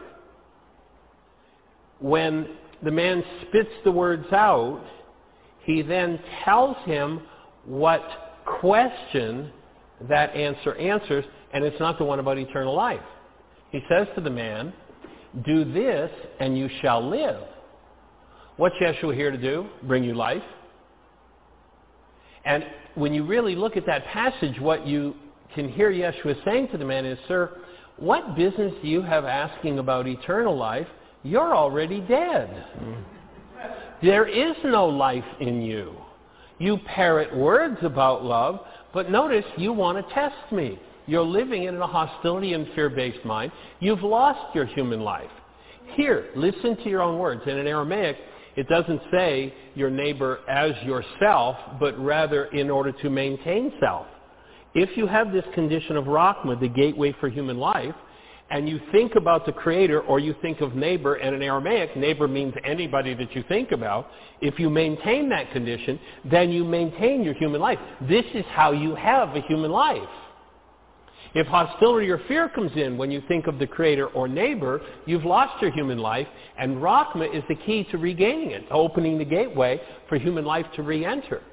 When 1.99 2.47
the 2.84 2.91
man 2.91 3.23
spits 3.41 3.72
the 3.84 3.91
words 3.91 4.31
out, 4.31 4.84
he 5.64 5.81
then 5.81 6.19
tells 6.45 6.77
him 6.85 7.22
what 7.65 8.03
question 8.45 9.51
that 10.07 10.35
answer 10.35 10.76
answers, 10.76 11.26
and 11.53 11.64
it's 11.64 11.80
not 11.80 11.97
the 11.97 12.03
one 12.03 12.19
about 12.19 12.38
eternal 12.38 12.76
life. 12.76 13.01
He 13.72 13.80
says 13.89 14.07
to 14.15 14.22
the 14.22 14.30
man, 14.30 14.73
do 15.45 15.65
this 15.65 16.11
and 16.39 16.57
you 16.57 16.69
shall 16.81 17.07
live. 17.09 17.41
What's 18.57 18.76
Yeshua 18.81 19.15
here 19.15 19.31
to 19.31 19.38
do? 19.38 19.68
Bring 19.84 20.03
you 20.03 20.14
life. 20.14 20.43
And 22.48 22.65
when 22.95 23.14
you 23.14 23.26
really 23.26 23.56
look 23.56 23.78
at 23.78 23.86
that 23.86 24.06
passage, 24.06 24.60
what 24.60 24.88
you 24.88 25.15
can 25.53 25.69
hear 25.69 25.91
Yeshua 25.91 26.44
saying 26.45 26.69
to 26.69 26.78
the 26.78 26.86
man 26.86 27.06
is, 27.06 27.19
Sir, 27.28 27.57
what 27.98 28.36
business 28.36 28.74
do 28.82 28.88
you 28.88 29.02
have 29.02 29.26
asking 29.26 29.80
about 29.80 30.07
eternal 30.07 30.56
life 30.56 30.88
you're 31.24 31.56
already 31.56 31.99
dead. 32.02 32.65
There 34.02 34.28
is 34.28 34.56
no 34.64 34.86
life 34.86 35.26
in 35.40 35.61
you. 35.61 35.95
You 36.60 36.78
parrot 36.86 37.36
words 37.36 37.78
about 37.82 38.24
love, 38.24 38.61
but 38.94 39.11
notice 39.11 39.45
you 39.57 39.74
want 39.74 39.98
to 39.98 40.14
test 40.14 40.52
me. 40.52 40.80
You're 41.06 41.24
living 41.24 41.65
in 41.65 41.76
a 41.76 41.88
hostility 41.88 42.53
and 42.53 42.68
fear-based 42.76 43.26
mind. 43.26 43.52
You've 43.80 44.03
lost 44.03 44.56
your 44.56 44.65
human 44.65 45.02
life. 45.02 45.30
Here, 45.95 46.30
listen 46.36 46.78
to 46.78 46.90
your 46.90 47.02
own 47.02 47.19
words. 47.19 47.41
And 47.45 47.60
in 47.60 47.68
Aramaic, 47.68 48.18
it 48.57 48.67
doesn't 48.67 49.01
say 49.11 49.53
your 49.75 49.91
neighbor 49.91 50.39
as 50.49 50.71
yourself, 50.84 51.55
but 51.79 51.97
rather 51.97 52.45
in 52.45 52.69
order 52.71 52.91
to 52.91 53.09
maintain 53.09 53.71
self. 53.79 54.07
If 54.73 54.97
you 54.97 55.05
have 55.07 55.31
this 55.31 55.45
condition 55.53 55.95
of 55.95 56.05
Rachma, 56.05 56.59
the 56.59 56.67
gateway 56.67 57.15
for 57.19 57.29
human 57.29 57.59
life, 57.59 57.95
and 58.49 58.67
you 58.67 58.79
think 58.91 59.15
about 59.15 59.45
the 59.45 59.51
creator 59.51 60.01
or 60.01 60.19
you 60.19 60.34
think 60.41 60.61
of 60.61 60.73
neighbor, 60.75 61.15
and 61.15 61.35
in 61.35 61.41
Aramaic, 61.43 61.95
neighbor 61.95 62.27
means 62.27 62.53
anybody 62.65 63.13
that 63.13 63.35
you 63.35 63.43
think 63.47 63.71
about, 63.71 64.09
if 64.41 64.57
you 64.57 64.71
maintain 64.71 65.29
that 65.29 65.51
condition, 65.51 65.99
then 66.25 66.49
you 66.49 66.63
maintain 66.63 67.23
your 67.23 67.35
human 67.35 67.61
life. 67.61 67.79
This 68.09 68.25
is 68.34 68.45
how 68.49 68.71
you 68.71 68.95
have 68.95 69.35
a 69.35 69.41
human 69.41 69.71
life. 69.71 70.09
If 71.38 71.45
hostility 71.45 72.09
or 72.09 72.19
fear 72.27 72.49
comes 72.49 72.72
in 72.76 72.97
when 72.97 73.11
you 73.11 73.22
think 73.27 73.45
of 73.45 73.59
the 73.59 73.68
creator 73.68 74.07
or 74.07 74.27
neighbor, 74.27 74.81
you've 75.05 75.23
lost 75.23 75.61
your 75.61 75.69
human 75.69 75.99
life, 75.99 76.26
and 76.57 76.77
Rachma 76.77 77.31
is 77.31 77.43
the 77.47 77.53
key 77.53 77.84
to 77.91 77.99
regaining 77.99 78.49
it, 78.49 78.65
opening 78.72 79.19
the 79.19 79.23
gateway 79.23 79.80
for 80.09 80.18
human 80.18 80.45
life 80.45 80.65
to 80.77 80.81
re-enter. 80.81 81.43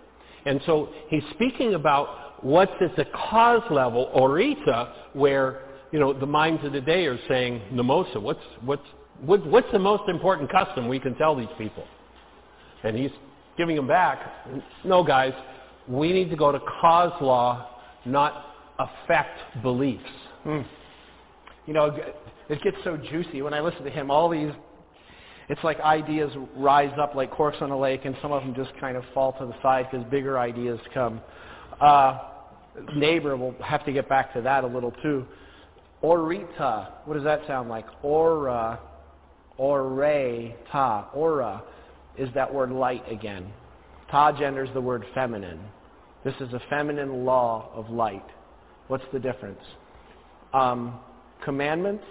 And 0.47 0.59
so 0.65 0.89
he's 1.11 1.23
speaking 1.35 1.74
about 1.74 2.43
what's 2.43 2.73
at 2.81 2.97
the 2.97 3.05
cause 3.28 3.61
level, 3.70 4.11
orita, 4.16 4.90
where 5.12 5.61
you 5.93 6.01
know 6.01 6.15
the 6.15 6.24
minds 6.24 6.65
of 6.65 6.73
the 6.73 6.81
day 6.81 7.05
are 7.05 7.19
saying 7.28 7.61
namosa. 7.70 8.16
What's 8.16 8.40
what's 8.62 8.86
what, 9.20 9.47
what's 9.47 9.70
the 9.70 9.78
most 9.78 10.09
important 10.09 10.51
custom 10.51 10.89
we 10.89 10.98
can 10.98 11.15
tell 11.16 11.36
these 11.36 11.55
people? 11.59 11.85
And 12.85 12.97
he's 12.97 13.12
giving 13.59 13.77
them 13.77 13.86
back. 13.86 14.19
No, 14.82 15.05
guys, 15.05 15.35
we 15.86 16.11
need 16.15 16.31
to 16.31 16.36
go 16.36 16.52
to 16.52 16.61
cause 16.81 17.12
law, 17.20 17.69
not 18.06 18.53
affect 18.78 19.62
beliefs. 19.62 20.02
Mm. 20.46 20.64
You 21.66 21.74
know, 21.74 21.96
it 22.48 22.62
gets 22.62 22.76
so 22.84 22.96
juicy 22.96 23.42
when 23.42 23.55
I 23.55 23.60
listen 23.60 23.84
to 23.84 23.90
him. 23.90 24.10
All 24.10 24.28
these, 24.28 24.51
it's 25.48 25.62
like 25.64 25.80
ideas 25.80 26.30
rise 26.56 26.92
up 26.98 27.14
like 27.14 27.30
corks 27.30 27.59
on 27.60 27.70
a 27.70 27.78
lake, 27.78 28.05
and 28.05 28.16
some 28.20 28.32
of 28.32 28.42
them 28.42 28.55
just 28.55 28.70
kind 28.80 28.96
of 28.96 29.05
fall 29.14 29.32
to 29.34 29.46
the 29.46 29.55
side 29.62 29.86
because 29.90 30.06
bigger 30.10 30.38
ideas 30.38 30.78
come. 30.92 31.20
Uh, 31.80 32.18
neighbor 32.94 33.36
will 33.36 33.55
have 33.62 33.84
to 33.86 33.92
get 33.92 34.09
back 34.09 34.32
to 34.34 34.42
that 34.42 34.64
a 34.64 34.66
little 34.66 34.92
too. 35.02 35.26
Orita, 36.02 36.90
what 37.06 37.14
does 37.14 37.24
that 37.24 37.40
sound 37.46 37.68
like? 37.68 37.86
Aura, 38.02 38.78
ore, 39.56 40.55
ta, 40.70 41.09
aura 41.14 41.62
is 42.18 42.28
that 42.34 42.52
word 42.52 42.70
light 42.70 43.10
again. 43.10 43.51
Ta 44.10 44.32
genders 44.32 44.68
the 44.74 44.80
word 44.80 45.05
feminine. 45.14 45.60
This 46.24 46.34
is 46.40 46.52
a 46.52 46.60
feminine 46.68 47.24
law 47.24 47.70
of 47.74 47.88
light. 47.90 48.24
What's 48.89 49.05
the 49.12 49.19
difference? 49.19 49.61
Um, 50.52 50.98
commandments. 51.44 52.05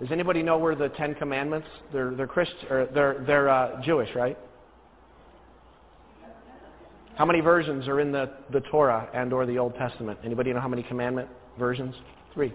Does 0.00 0.12
anybody 0.12 0.42
know 0.42 0.56
where 0.56 0.74
the 0.74 0.88
Ten 0.90 1.14
Commandments? 1.14 1.68
They're 1.92 2.14
they're 2.14 2.26
Christian 2.26 2.68
or 2.70 2.86
they're 2.86 3.24
they're 3.26 3.48
uh, 3.48 3.82
Jewish, 3.82 4.08
right? 4.14 4.38
How 7.16 7.26
many 7.26 7.40
versions 7.40 7.86
are 7.86 8.00
in 8.00 8.12
the, 8.12 8.30
the 8.50 8.60
Torah 8.60 9.06
and 9.12 9.30
or 9.34 9.44
the 9.44 9.58
Old 9.58 9.74
Testament? 9.74 10.18
Anybody 10.24 10.54
know 10.54 10.60
how 10.60 10.68
many 10.68 10.82
commandment 10.82 11.28
versions? 11.58 11.94
Three. 12.32 12.54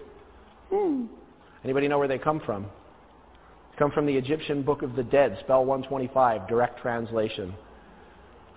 Mm. 0.72 1.06
Anybody 1.62 1.86
know 1.86 2.00
where 2.00 2.08
they 2.08 2.18
come 2.18 2.40
from? 2.44 2.64
They 2.64 3.78
come 3.78 3.92
from 3.92 4.06
the 4.06 4.16
Egyptian 4.16 4.62
Book 4.62 4.82
of 4.82 4.96
the 4.96 5.04
Dead, 5.04 5.38
spell 5.44 5.64
125, 5.64 6.48
direct 6.48 6.80
translation. 6.80 7.54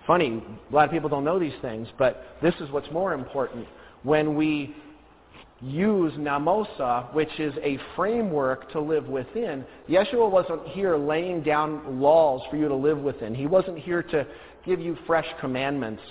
Funny, 0.04 0.42
a 0.68 0.74
lot 0.74 0.86
of 0.86 0.90
people 0.90 1.08
don't 1.08 1.22
know 1.22 1.38
these 1.38 1.54
things, 1.62 1.86
but 1.96 2.36
this 2.42 2.54
is 2.60 2.68
what's 2.72 2.90
more 2.90 3.14
important. 3.14 3.68
When 4.02 4.34
we 4.34 4.74
use 5.62 6.12
namosa, 6.14 7.12
which 7.14 7.38
is 7.38 7.54
a 7.62 7.78
framework 7.96 8.70
to 8.72 8.80
live 8.80 9.08
within, 9.08 9.64
Yeshua 9.88 10.30
wasn't 10.30 10.66
here 10.68 10.96
laying 10.96 11.42
down 11.42 12.00
laws 12.00 12.40
for 12.50 12.56
you 12.56 12.68
to 12.68 12.74
live 12.74 12.98
within. 12.98 13.34
He 13.34 13.46
wasn't 13.46 13.78
here 13.78 14.02
to 14.02 14.26
give 14.64 14.80
you 14.80 14.96
fresh 15.06 15.26
commandments 15.40 16.02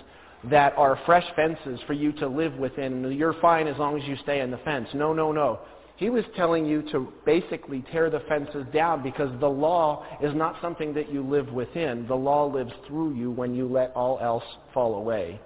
that 0.46 0.74
are 0.78 1.00
fresh 1.06 1.26
fences 1.36 1.80
for 1.86 1.94
you 1.94 2.12
to 2.14 2.28
live 2.28 2.54
within. 2.56 3.12
You're 3.12 3.36
fine 3.42 3.68
as 3.68 3.78
long 3.78 4.00
as 4.00 4.08
you 4.08 4.16
stay 4.24 4.40
in 4.42 4.52
the 4.52 4.58
fence. 4.60 4.88
No, 4.94 5.14
no, 5.14 5.32
no. 5.32 5.60
He 5.98 6.10
was 6.10 6.24
telling 6.38 6.66
you 6.66 6.82
to 6.92 7.12
basically 7.26 7.84
tear 7.92 8.10
the 8.10 8.22
fences 8.22 8.66
down 8.74 9.04
because 9.04 9.38
the 9.42 9.50
law 9.50 10.06
is 10.22 10.34
not 10.34 10.56
something 10.62 10.94
that 10.94 11.12
you 11.12 11.22
live 11.22 11.52
within. 11.52 12.08
The 12.08 12.16
law 12.16 12.46
lives 12.46 12.72
through 12.88 13.16
you 13.16 13.32
when 13.32 13.54
you 13.54 13.68
let 13.68 13.92
all 13.96 14.18
else 14.22 14.46
fall 14.74 14.96
away. 14.96 15.42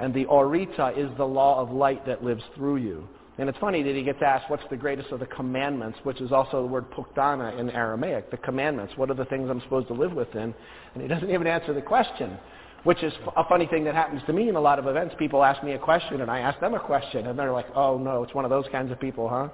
And 0.00 0.14
the 0.14 0.24
orita 0.26 0.96
is 0.96 1.10
the 1.16 1.26
law 1.26 1.60
of 1.60 1.70
light 1.70 2.06
that 2.06 2.24
lives 2.24 2.42
through 2.54 2.76
you. 2.76 3.06
And 3.38 3.48
it's 3.48 3.58
funny 3.58 3.82
that 3.82 3.94
he 3.94 4.02
gets 4.02 4.20
asked, 4.24 4.50
what's 4.50 4.62
the 4.70 4.76
greatest 4.76 5.10
of 5.12 5.20
the 5.20 5.26
commandments, 5.26 5.98
which 6.02 6.20
is 6.20 6.32
also 6.32 6.62
the 6.62 6.68
word 6.68 6.90
puktana 6.90 7.58
in 7.58 7.70
Aramaic, 7.70 8.30
the 8.30 8.36
commandments. 8.36 8.92
What 8.96 9.10
are 9.10 9.14
the 9.14 9.24
things 9.26 9.48
I'm 9.48 9.60
supposed 9.62 9.88
to 9.88 9.94
live 9.94 10.12
within? 10.12 10.54
And 10.94 11.02
he 11.02 11.08
doesn't 11.08 11.30
even 11.34 11.46
answer 11.46 11.72
the 11.72 11.82
question 11.82 12.38
which 12.84 13.02
is 13.02 13.12
a 13.36 13.44
funny 13.44 13.66
thing 13.66 13.84
that 13.84 13.94
happens 13.94 14.22
to 14.26 14.32
me 14.32 14.48
in 14.48 14.56
a 14.56 14.60
lot 14.60 14.78
of 14.78 14.86
events. 14.86 15.14
People 15.18 15.44
ask 15.44 15.62
me 15.62 15.72
a 15.72 15.78
question 15.78 16.20
and 16.22 16.30
I 16.30 16.40
ask 16.40 16.58
them 16.60 16.74
a 16.74 16.80
question 16.80 17.26
and 17.26 17.38
they're 17.38 17.52
like, 17.52 17.66
oh 17.74 17.98
no, 17.98 18.22
it's 18.22 18.34
one 18.34 18.44
of 18.44 18.50
those 18.50 18.64
kinds 18.72 18.90
of 18.90 18.98
people, 18.98 19.28
huh? 19.28 19.48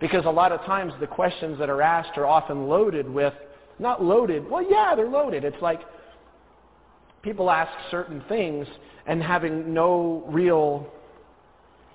Because 0.00 0.24
a 0.24 0.30
lot 0.30 0.52
of 0.52 0.60
times 0.62 0.92
the 1.00 1.06
questions 1.06 1.58
that 1.58 1.70
are 1.70 1.82
asked 1.82 2.16
are 2.18 2.26
often 2.26 2.68
loaded 2.68 3.08
with, 3.08 3.34
not 3.78 4.02
loaded, 4.02 4.48
well 4.50 4.64
yeah, 4.68 4.94
they're 4.96 5.08
loaded. 5.08 5.44
It's 5.44 5.60
like 5.62 5.80
people 7.22 7.50
ask 7.50 7.70
certain 7.90 8.22
things 8.28 8.66
and 9.06 9.22
having 9.22 9.72
no 9.72 10.24
real, 10.28 10.86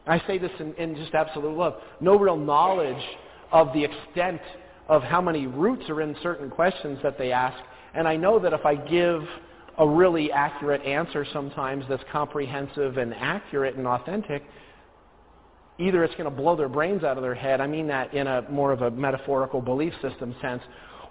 I 0.08 0.22
say 0.28 0.38
this 0.38 0.52
in, 0.60 0.74
in 0.76 0.96
just 0.96 1.14
absolute 1.14 1.56
love, 1.56 1.76
no 2.02 2.18
real 2.18 2.38
knowledge 2.38 3.04
of 3.52 3.72
the 3.74 3.84
extent 3.84 4.42
of 4.88 5.04
how 5.04 5.22
many 5.22 5.48
roots 5.48 5.90
are 5.90 6.02
in 6.02 6.16
certain 6.22 6.50
questions 6.50 7.00
that 7.04 7.18
they 7.18 7.32
ask. 7.32 7.58
And 7.94 8.08
I 8.08 8.16
know 8.16 8.40
that 8.40 8.54
if 8.54 8.66
I 8.66 8.76
give 8.76 9.24
a 9.78 9.88
really 9.88 10.32
accurate 10.32 10.84
answer 10.84 11.26
sometimes 11.34 11.86
that's 11.90 12.04
comprehensive 12.12 12.98
and 12.98 13.14
accurate 13.14 13.76
and 13.76 13.88
authentic, 13.88 14.44
either 15.80 16.04
it's 16.04 16.14
going 16.16 16.30
to 16.30 16.36
blow 16.36 16.56
their 16.56 16.70
brains 16.70 17.04
out 17.04 17.18
of 17.18 17.24
their 17.24 17.36
head, 17.36 17.62
I 17.62 17.68
mean 17.68 17.88
that 17.88 18.14
in 18.14 18.28
a 18.28 18.44
more 18.50 18.72
of 18.72 18.82
a 18.82 18.92
metaphorical 18.92 19.62
belief 19.62 19.94
system 20.02 20.36
sense, 20.42 20.62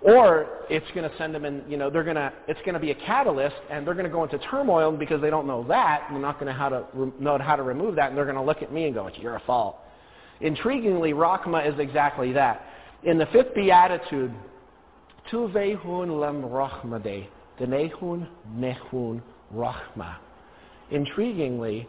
or 0.04 0.48
it's 0.68 0.86
going 0.94 1.08
to 1.08 1.16
send 1.16 1.34
them 1.34 1.44
in, 1.44 1.62
you 1.68 1.76
know, 1.76 1.88
they're 1.88 2.02
going 2.02 2.16
to, 2.16 2.32
it's 2.48 2.60
going 2.60 2.74
to 2.74 2.80
be 2.80 2.90
a 2.90 2.94
catalyst 2.94 3.56
and 3.70 3.86
they're 3.86 3.94
going 3.94 4.06
to 4.06 4.10
go 4.10 4.24
into 4.24 4.38
turmoil 4.50 4.90
because 4.90 5.20
they 5.20 5.30
don't 5.30 5.46
know 5.46 5.64
that 5.68 6.04
and 6.06 6.16
they're 6.16 6.22
not 6.22 6.40
going 6.40 6.46
to 6.46 6.52
how 6.52 6.68
to 6.68 6.84
re- 6.92 7.12
know 7.20 7.38
how 7.38 7.54
to 7.54 7.62
remove 7.62 7.94
that 7.96 8.08
and 8.08 8.16
they're 8.16 8.24
going 8.24 8.36
to 8.36 8.42
look 8.42 8.62
at 8.62 8.72
me 8.72 8.86
and 8.86 8.94
go, 8.94 9.06
it's 9.06 9.18
your 9.18 9.40
fault. 9.46 9.76
Intriguingly, 10.40 11.14
Rachma 11.14 11.72
is 11.72 11.78
exactly 11.78 12.32
that. 12.32 12.66
In 13.04 13.16
the 13.16 13.26
fifth 13.26 13.54
beatitude, 13.54 14.32
Tuvehun 15.30 16.20
lem 16.20 16.42
rachmade, 16.42 17.28
Denehun 17.60 18.26
Nehun 18.56 19.22
Rachma. 19.54 20.16
Intriguingly, 20.90 21.86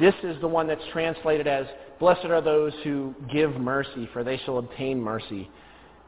this 0.00 0.14
is 0.22 0.40
the 0.40 0.48
one 0.48 0.66
that's 0.66 0.82
translated 0.92 1.46
as, 1.46 1.66
Blessed 2.00 2.24
are 2.24 2.40
those 2.40 2.72
who 2.82 3.14
give 3.32 3.52
mercy, 3.60 4.08
for 4.12 4.24
they 4.24 4.38
shall 4.38 4.58
obtain 4.58 5.00
mercy. 5.00 5.50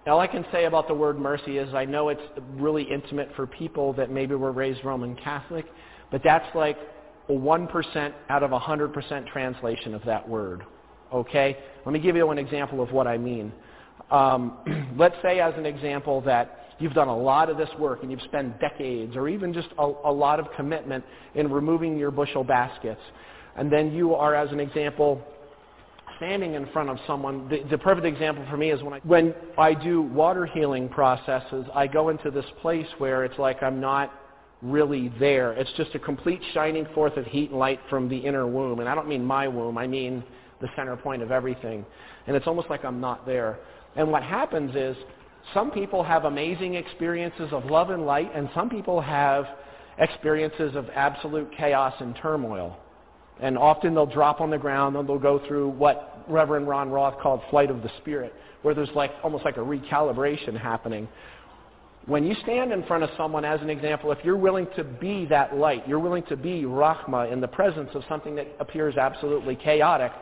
All 0.06 0.20
I 0.20 0.26
can 0.26 0.44
say 0.52 0.66
about 0.66 0.86
the 0.86 0.94
word 0.94 1.18
mercy 1.18 1.56
is 1.56 1.72
I 1.72 1.86
know 1.86 2.10
it's 2.10 2.20
really 2.56 2.82
intimate 2.82 3.30
for 3.36 3.46
people 3.46 3.94
that 3.94 4.10
maybe 4.10 4.34
were 4.34 4.52
raised 4.52 4.84
Roman 4.84 5.16
Catholic, 5.16 5.64
but 6.10 6.20
that's 6.22 6.54
like 6.54 6.76
a 7.30 7.32
1% 7.32 8.12
out 8.28 8.42
of 8.42 8.52
a 8.52 8.60
100% 8.60 9.32
translation 9.32 9.94
of 9.94 10.04
that 10.04 10.28
word. 10.28 10.62
Okay? 11.10 11.56
Let 11.86 11.92
me 11.92 12.00
give 12.00 12.16
you 12.16 12.30
an 12.30 12.38
example 12.38 12.82
of 12.82 12.92
what 12.92 13.06
I 13.06 13.16
mean. 13.16 13.50
Um, 14.10 14.92
let's 14.98 15.16
say 15.22 15.40
as 15.40 15.54
an 15.56 15.64
example 15.64 16.20
that 16.22 16.74
you've 16.78 16.92
done 16.92 17.08
a 17.08 17.16
lot 17.16 17.48
of 17.48 17.56
this 17.56 17.70
work 17.78 18.02
and 18.02 18.10
you've 18.10 18.22
spent 18.22 18.60
decades 18.60 19.16
or 19.16 19.26
even 19.26 19.54
just 19.54 19.68
a, 19.78 19.84
a 20.04 20.12
lot 20.12 20.38
of 20.38 20.48
commitment 20.54 21.02
in 21.34 21.50
removing 21.50 21.96
your 21.96 22.10
bushel 22.10 22.44
baskets. 22.44 23.00
And 23.56 23.72
then 23.72 23.92
you 23.92 24.14
are, 24.14 24.34
as 24.34 24.50
an 24.52 24.60
example, 24.60 25.22
standing 26.16 26.54
in 26.54 26.66
front 26.72 26.90
of 26.90 26.98
someone. 27.06 27.48
The, 27.48 27.62
the 27.70 27.78
perfect 27.78 28.06
example 28.06 28.44
for 28.50 28.56
me 28.56 28.70
is 28.70 28.82
when 28.82 28.94
I, 28.94 29.00
when 29.04 29.34
I 29.58 29.74
do 29.74 30.02
water 30.02 30.46
healing 30.46 30.88
processes, 30.88 31.66
I 31.74 31.86
go 31.86 32.08
into 32.08 32.30
this 32.30 32.46
place 32.60 32.86
where 32.98 33.24
it's 33.24 33.38
like 33.38 33.62
I'm 33.62 33.80
not 33.80 34.12
really 34.62 35.12
there. 35.20 35.52
It's 35.52 35.70
just 35.76 35.94
a 35.94 35.98
complete 35.98 36.40
shining 36.52 36.86
forth 36.94 37.16
of 37.16 37.26
heat 37.26 37.50
and 37.50 37.58
light 37.58 37.80
from 37.90 38.08
the 38.08 38.16
inner 38.16 38.46
womb. 38.46 38.80
And 38.80 38.88
I 38.88 38.94
don't 38.94 39.08
mean 39.08 39.24
my 39.24 39.46
womb, 39.46 39.78
I 39.78 39.86
mean 39.86 40.24
the 40.60 40.68
center 40.76 40.96
point 40.96 41.22
of 41.22 41.30
everything. 41.30 41.84
And 42.26 42.36
it's 42.36 42.46
almost 42.46 42.70
like 42.70 42.84
I'm 42.84 43.00
not 43.00 43.26
there. 43.26 43.58
And 43.96 44.10
what 44.10 44.22
happens 44.22 44.74
is 44.74 44.96
some 45.52 45.70
people 45.70 46.02
have 46.02 46.24
amazing 46.24 46.74
experiences 46.74 47.52
of 47.52 47.66
love 47.66 47.90
and 47.90 48.06
light, 48.06 48.30
and 48.34 48.48
some 48.54 48.70
people 48.70 49.00
have 49.00 49.44
experiences 49.98 50.74
of 50.74 50.88
absolute 50.94 51.50
chaos 51.56 51.94
and 52.00 52.16
turmoil. 52.16 52.78
And 53.40 53.58
often 53.58 53.94
they'll 53.94 54.06
drop 54.06 54.40
on 54.40 54.50
the 54.50 54.58
ground 54.58 54.96
and 54.96 55.08
they'll 55.08 55.18
go 55.18 55.40
through 55.46 55.70
what 55.70 56.24
Reverend 56.28 56.68
Ron 56.68 56.90
Roth 56.90 57.18
called 57.20 57.40
flight 57.50 57.70
of 57.70 57.82
the 57.82 57.90
spirit, 57.98 58.32
where 58.62 58.74
there's 58.74 58.90
like 58.94 59.12
almost 59.22 59.44
like 59.44 59.56
a 59.56 59.60
recalibration 59.60 60.58
happening. 60.58 61.08
When 62.06 62.26
you 62.26 62.34
stand 62.42 62.70
in 62.70 62.84
front 62.84 63.02
of 63.02 63.10
someone, 63.16 63.44
as 63.44 63.62
an 63.62 63.70
example, 63.70 64.12
if 64.12 64.18
you're 64.22 64.36
willing 64.36 64.66
to 64.76 64.84
be 64.84 65.24
that 65.26 65.56
light, 65.56 65.88
you're 65.88 65.98
willing 65.98 66.22
to 66.24 66.36
be 66.36 66.62
Rahma 66.62 67.32
in 67.32 67.40
the 67.40 67.48
presence 67.48 67.88
of 67.94 68.02
something 68.08 68.34
that 68.34 68.46
appears 68.60 68.96
absolutely 68.98 69.56
chaotic, 69.56 70.12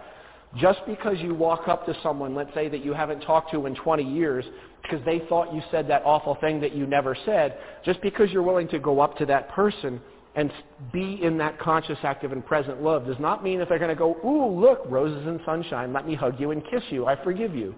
just 0.56 0.80
because 0.86 1.18
you 1.18 1.34
walk 1.34 1.66
up 1.66 1.84
to 1.86 1.96
someone, 2.02 2.34
let's 2.34 2.54
say 2.54 2.68
that 2.68 2.84
you 2.84 2.92
haven't 2.92 3.20
talked 3.20 3.50
to 3.50 3.66
in 3.66 3.74
20 3.74 4.04
years, 4.04 4.44
because 4.82 5.04
they 5.04 5.22
thought 5.28 5.52
you 5.52 5.60
said 5.70 5.88
that 5.88 6.02
awful 6.04 6.36
thing 6.36 6.60
that 6.60 6.72
you 6.72 6.86
never 6.86 7.16
said, 7.24 7.58
just 7.84 8.00
because 8.00 8.30
you're 8.30 8.42
willing 8.42 8.68
to 8.68 8.78
go 8.78 9.00
up 9.00 9.16
to 9.18 9.26
that 9.26 9.48
person 9.48 10.00
and 10.34 10.50
be 10.92 11.20
in 11.22 11.36
that 11.38 11.58
conscious, 11.58 11.98
active, 12.02 12.32
and 12.32 12.44
present 12.44 12.82
love 12.82 13.06
does 13.06 13.18
not 13.18 13.44
mean 13.44 13.58
that 13.58 13.68
they're 13.68 13.78
going 13.78 13.90
to 13.90 13.94
go, 13.94 14.16
ooh, 14.24 14.58
look, 14.58 14.80
roses 14.88 15.26
and 15.26 15.40
sunshine, 15.44 15.92
let 15.92 16.06
me 16.06 16.14
hug 16.14 16.40
you 16.40 16.52
and 16.52 16.62
kiss 16.70 16.82
you, 16.90 17.06
I 17.06 17.22
forgive 17.22 17.54
you. 17.54 17.74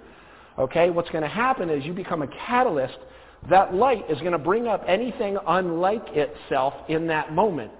Okay? 0.59 0.91
What's 0.91 1.11
going 1.11 1.23
to 1.23 1.29
happen 1.29 1.69
is 1.69 1.85
you 1.85 1.93
become 1.93 2.23
a 2.23 2.29
catalyst. 2.47 2.99
That 3.51 3.75
light 3.75 4.09
is 4.09 4.19
going 4.21 4.33
to 4.33 4.39
bring 4.39 4.69
up 4.69 4.85
anything 4.87 5.37
unlike 5.47 6.07
itself 6.11 6.75
in 6.89 7.09
that 7.09 7.33
moment. 7.33 7.73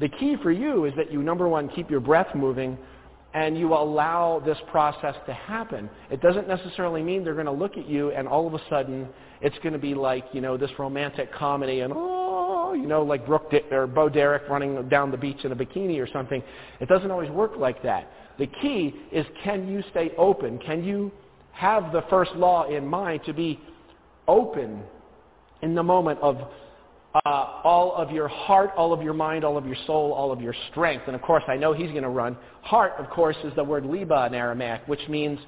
The 0.00 0.08
key 0.08 0.36
for 0.42 0.50
you 0.50 0.86
is 0.86 0.94
that 0.96 1.12
you, 1.12 1.22
number 1.22 1.46
one, 1.46 1.68
keep 1.68 1.90
your 1.90 2.00
breath 2.00 2.34
moving, 2.34 2.78
and 3.34 3.56
you 3.56 3.74
allow 3.74 4.42
this 4.44 4.58
process 4.70 5.14
to 5.26 5.32
happen. 5.32 5.88
It 6.10 6.20
doesn't 6.20 6.48
necessarily 6.48 7.02
mean 7.02 7.22
they're 7.22 7.34
going 7.34 7.46
to 7.46 7.52
look 7.52 7.76
at 7.76 7.88
you 7.88 8.10
and 8.10 8.26
all 8.26 8.46
of 8.46 8.54
a 8.54 8.60
sudden 8.68 9.08
it's 9.40 9.56
going 9.58 9.72
to 9.72 9.78
be 9.78 9.94
like, 9.94 10.24
you 10.32 10.40
know, 10.40 10.56
this 10.56 10.70
romantic 10.78 11.32
comedy 11.32 11.80
and, 11.80 11.92
oh, 11.94 12.19
oh, 12.70 12.74
you 12.74 12.86
know, 12.86 13.02
like 13.02 13.26
Brooke 13.26 13.50
De- 13.50 13.74
or 13.74 13.86
Bo 13.86 14.08
Derek 14.08 14.48
running 14.48 14.88
down 14.88 15.10
the 15.10 15.16
beach 15.16 15.44
in 15.44 15.52
a 15.52 15.56
bikini 15.56 16.00
or 16.00 16.08
something. 16.12 16.42
It 16.80 16.88
doesn't 16.88 17.10
always 17.10 17.30
work 17.30 17.52
like 17.56 17.82
that. 17.82 18.10
The 18.38 18.46
key 18.46 18.94
is 19.12 19.26
can 19.44 19.68
you 19.68 19.82
stay 19.90 20.12
open? 20.16 20.58
Can 20.58 20.84
you 20.84 21.10
have 21.52 21.92
the 21.92 22.02
first 22.08 22.32
law 22.36 22.68
in 22.68 22.86
mind 22.86 23.22
to 23.26 23.32
be 23.32 23.60
open 24.28 24.82
in 25.62 25.74
the 25.74 25.82
moment 25.82 26.20
of 26.20 26.38
uh, 27.26 27.28
all 27.28 27.94
of 27.96 28.12
your 28.12 28.28
heart, 28.28 28.70
all 28.76 28.92
of 28.92 29.02
your 29.02 29.12
mind, 29.12 29.44
all 29.44 29.58
of 29.58 29.66
your 29.66 29.76
soul, 29.86 30.12
all 30.12 30.30
of 30.30 30.40
your 30.40 30.54
strength. 30.70 31.04
And 31.06 31.16
of 31.16 31.22
course, 31.22 31.42
I 31.48 31.56
know 31.56 31.72
he's 31.72 31.90
going 31.90 32.04
to 32.04 32.08
run. 32.08 32.36
Heart, 32.62 32.92
of 32.98 33.10
course, 33.10 33.36
is 33.42 33.52
the 33.56 33.64
word 33.64 33.84
liba 33.84 34.26
in 34.26 34.34
Aramaic, 34.34 34.82
which 34.86 35.06
means 35.08 35.38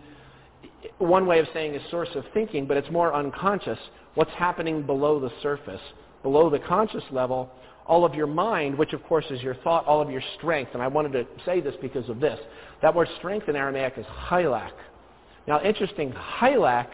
one 0.99 1.27
way 1.27 1.39
of 1.39 1.47
saying 1.55 1.75
is 1.75 1.83
source 1.91 2.09
of 2.17 2.25
thinking, 2.35 2.67
but 2.67 2.77
it's 2.77 2.91
more 2.91 3.15
unconscious. 3.15 3.79
What's 4.15 4.33
happening 4.33 4.83
below 4.83 5.21
the 5.21 5.31
surface, 5.43 5.81
below 6.23 6.51
the 6.51 6.59
conscious 6.59 7.05
level, 7.11 7.51
all 7.87 8.05
of 8.05 8.15
your 8.15 8.27
mind, 8.27 8.79
which 8.79 8.93
of 8.93 9.03
course 9.05 9.25
is 9.31 9.43
your 9.43 9.55
thought, 9.57 9.85
all 9.87 10.01
of 10.01 10.11
your 10.11 10.23
strength. 10.39 10.71
And 10.75 10.83
I 10.83 10.87
wanted 10.87 11.13
to 11.13 11.27
say 11.45 11.61
this 11.61 11.75
because 11.81 12.09
of 12.09 12.21
this. 12.21 12.39
That 12.81 12.95
word 12.95 13.09
strength 13.19 13.49
in 13.49 13.57
Aramaic 13.57 13.95
is 13.97 14.07
chylak. 14.29 14.73
Now, 15.47 15.63
interesting, 15.63 16.13
chylak 16.39 16.89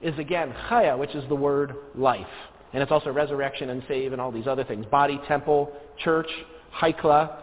is 0.00 0.16
again 0.18 0.54
chaya, 0.68 0.96
which 0.98 1.14
is 1.14 1.28
the 1.28 1.34
word 1.34 1.74
life. 1.94 2.26
And 2.72 2.82
it's 2.82 2.92
also 2.92 3.10
resurrection 3.10 3.70
and 3.70 3.82
save 3.88 4.12
and 4.12 4.20
all 4.20 4.30
these 4.30 4.46
other 4.46 4.64
things. 4.64 4.86
Body, 4.86 5.20
temple, 5.26 5.72
church, 6.04 6.28
haikla. 6.80 7.36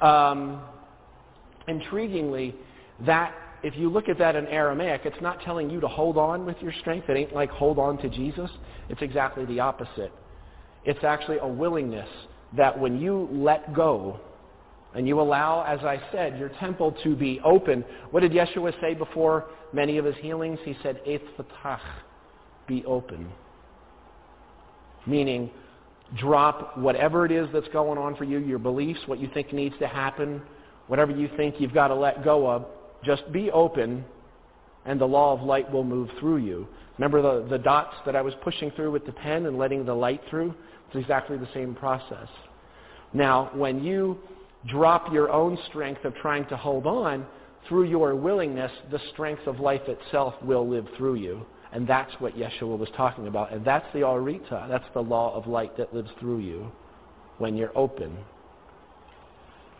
Um, 0.00 0.62
intriguingly, 1.66 2.54
that 3.06 3.34
if 3.62 3.76
you 3.76 3.88
look 3.88 4.08
at 4.08 4.18
that 4.18 4.36
in 4.36 4.46
Aramaic, 4.46 5.02
it's 5.04 5.20
not 5.20 5.40
telling 5.40 5.70
you 5.70 5.80
to 5.80 5.88
hold 5.88 6.16
on 6.18 6.46
with 6.46 6.56
your 6.60 6.72
strength. 6.80 7.08
It 7.08 7.16
ain't 7.16 7.34
like 7.34 7.50
hold 7.50 7.78
on 7.78 7.98
to 7.98 8.08
Jesus. 8.08 8.50
It's 8.88 9.02
exactly 9.02 9.44
the 9.46 9.60
opposite. 9.60 10.12
It's 10.86 11.04
actually 11.04 11.38
a 11.38 11.46
willingness 11.46 12.08
that 12.56 12.78
when 12.78 12.98
you 12.98 13.28
let 13.30 13.74
go 13.74 14.18
and 14.94 15.06
you 15.06 15.20
allow, 15.20 15.62
as 15.64 15.80
I 15.80 16.00
said, 16.10 16.38
your 16.38 16.48
temple 16.60 16.96
to 17.04 17.14
be 17.14 17.38
open. 17.44 17.84
What 18.12 18.20
did 18.20 18.32
Yeshua 18.32 18.80
say 18.80 18.94
before 18.94 19.44
many 19.74 19.98
of 19.98 20.06
his 20.06 20.14
healings? 20.22 20.58
He 20.64 20.74
said, 20.82 21.00
Eith 21.06 21.20
fatach, 21.36 21.80
be 22.66 22.82
open 22.86 23.30
meaning 25.06 25.50
drop 26.16 26.76
whatever 26.78 27.24
it 27.24 27.32
is 27.32 27.48
that's 27.52 27.68
going 27.68 27.98
on 27.98 28.14
for 28.16 28.24
you, 28.24 28.38
your 28.38 28.58
beliefs, 28.58 29.00
what 29.06 29.18
you 29.18 29.28
think 29.34 29.52
needs 29.52 29.74
to 29.80 29.88
happen, 29.88 30.40
whatever 30.86 31.12
you 31.12 31.28
think 31.36 31.56
you've 31.58 31.74
got 31.74 31.88
to 31.88 31.94
let 31.94 32.24
go 32.24 32.48
of. 32.48 32.64
Just 33.04 33.30
be 33.32 33.50
open, 33.50 34.04
and 34.84 35.00
the 35.00 35.06
law 35.06 35.32
of 35.32 35.42
light 35.42 35.70
will 35.70 35.84
move 35.84 36.08
through 36.20 36.38
you. 36.38 36.68
Remember 36.98 37.22
the, 37.22 37.48
the 37.48 37.58
dots 37.58 37.94
that 38.06 38.14
I 38.14 38.22
was 38.22 38.34
pushing 38.42 38.70
through 38.72 38.92
with 38.92 39.04
the 39.04 39.12
pen 39.12 39.46
and 39.46 39.58
letting 39.58 39.84
the 39.84 39.94
light 39.94 40.20
through? 40.30 40.54
It's 40.86 40.96
exactly 40.96 41.36
the 41.36 41.48
same 41.54 41.74
process. 41.74 42.28
Now, 43.12 43.50
when 43.54 43.82
you 43.82 44.18
drop 44.66 45.12
your 45.12 45.30
own 45.30 45.58
strength 45.68 46.04
of 46.04 46.14
trying 46.16 46.46
to 46.46 46.56
hold 46.56 46.86
on, 46.86 47.26
through 47.68 47.84
your 47.84 48.14
willingness, 48.14 48.70
the 48.90 49.00
strength 49.12 49.46
of 49.46 49.60
life 49.60 49.82
itself 49.86 50.34
will 50.42 50.68
live 50.68 50.86
through 50.96 51.16
you. 51.16 51.44
And 51.72 51.86
that's 51.86 52.12
what 52.20 52.36
Yeshua 52.36 52.78
was 52.78 52.88
talking 52.96 53.26
about. 53.26 53.52
And 53.52 53.64
that's 53.64 53.86
the 53.92 54.00
Arita. 54.00 54.68
That's 54.68 54.84
the 54.94 55.02
law 55.02 55.34
of 55.34 55.46
light 55.46 55.76
that 55.76 55.92
lives 55.92 56.10
through 56.20 56.38
you 56.38 56.70
when 57.38 57.56
you're 57.56 57.76
open. 57.76 58.16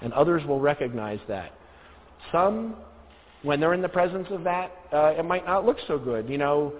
And 0.03 0.12
others 0.12 0.45
will 0.47 0.61
recognize 0.61 1.20
that. 1.28 1.53
Some, 2.33 2.77
when 3.43 3.61
they're 3.61 3.73
in 3.73 3.83
the 3.83 3.89
presence 3.89 4.27
of 4.31 4.45
that, 4.45 4.73
uh, 4.93 5.15
it 5.16 5.24
might 5.24 5.47
not 5.47 5.65
look 5.65 5.78
so 5.87 5.99
good. 5.99 6.28
You 6.28 6.39
know, 6.39 6.74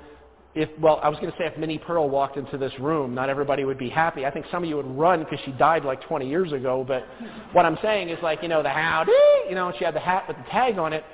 if, 0.57 0.71
well, 0.81 1.01
I 1.03 1.11
was 1.11 1.19
going 1.21 1.31
to 1.31 1.37
say 1.37 1.45
if 1.45 1.59
Minnie 1.59 1.77
Pearl 1.77 2.09
walked 2.09 2.39
into 2.39 2.57
this 2.57 2.73
room, 2.81 3.15
not 3.15 3.29
everybody 3.29 3.67
would 3.67 3.77
be 3.77 3.91
happy. 3.91 4.25
I 4.25 4.31
think 4.31 4.47
some 4.51 4.63
of 4.63 4.69
you 4.69 4.77
would 4.77 4.87
run 4.87 5.23
because 5.23 5.39
she 5.45 5.53
died 5.53 5.85
like 5.85 6.01
20 6.05 6.27
years 6.27 6.51
ago. 6.51 6.83
But 6.89 7.07
what 7.53 7.67
I'm 7.67 7.77
saying 7.83 8.09
is 8.09 8.19
like, 8.23 8.43
you 8.43 8.49
know, 8.49 8.63
the 8.63 8.71
howdy, 8.71 9.13
you 9.51 9.55
know, 9.55 9.71
she 9.79 9.85
had 9.85 9.95
the 9.95 10.01
hat 10.01 10.25
with 10.27 10.39
the 10.39 10.45
tag 10.45 10.79
on 10.79 10.95
it. 10.95 11.05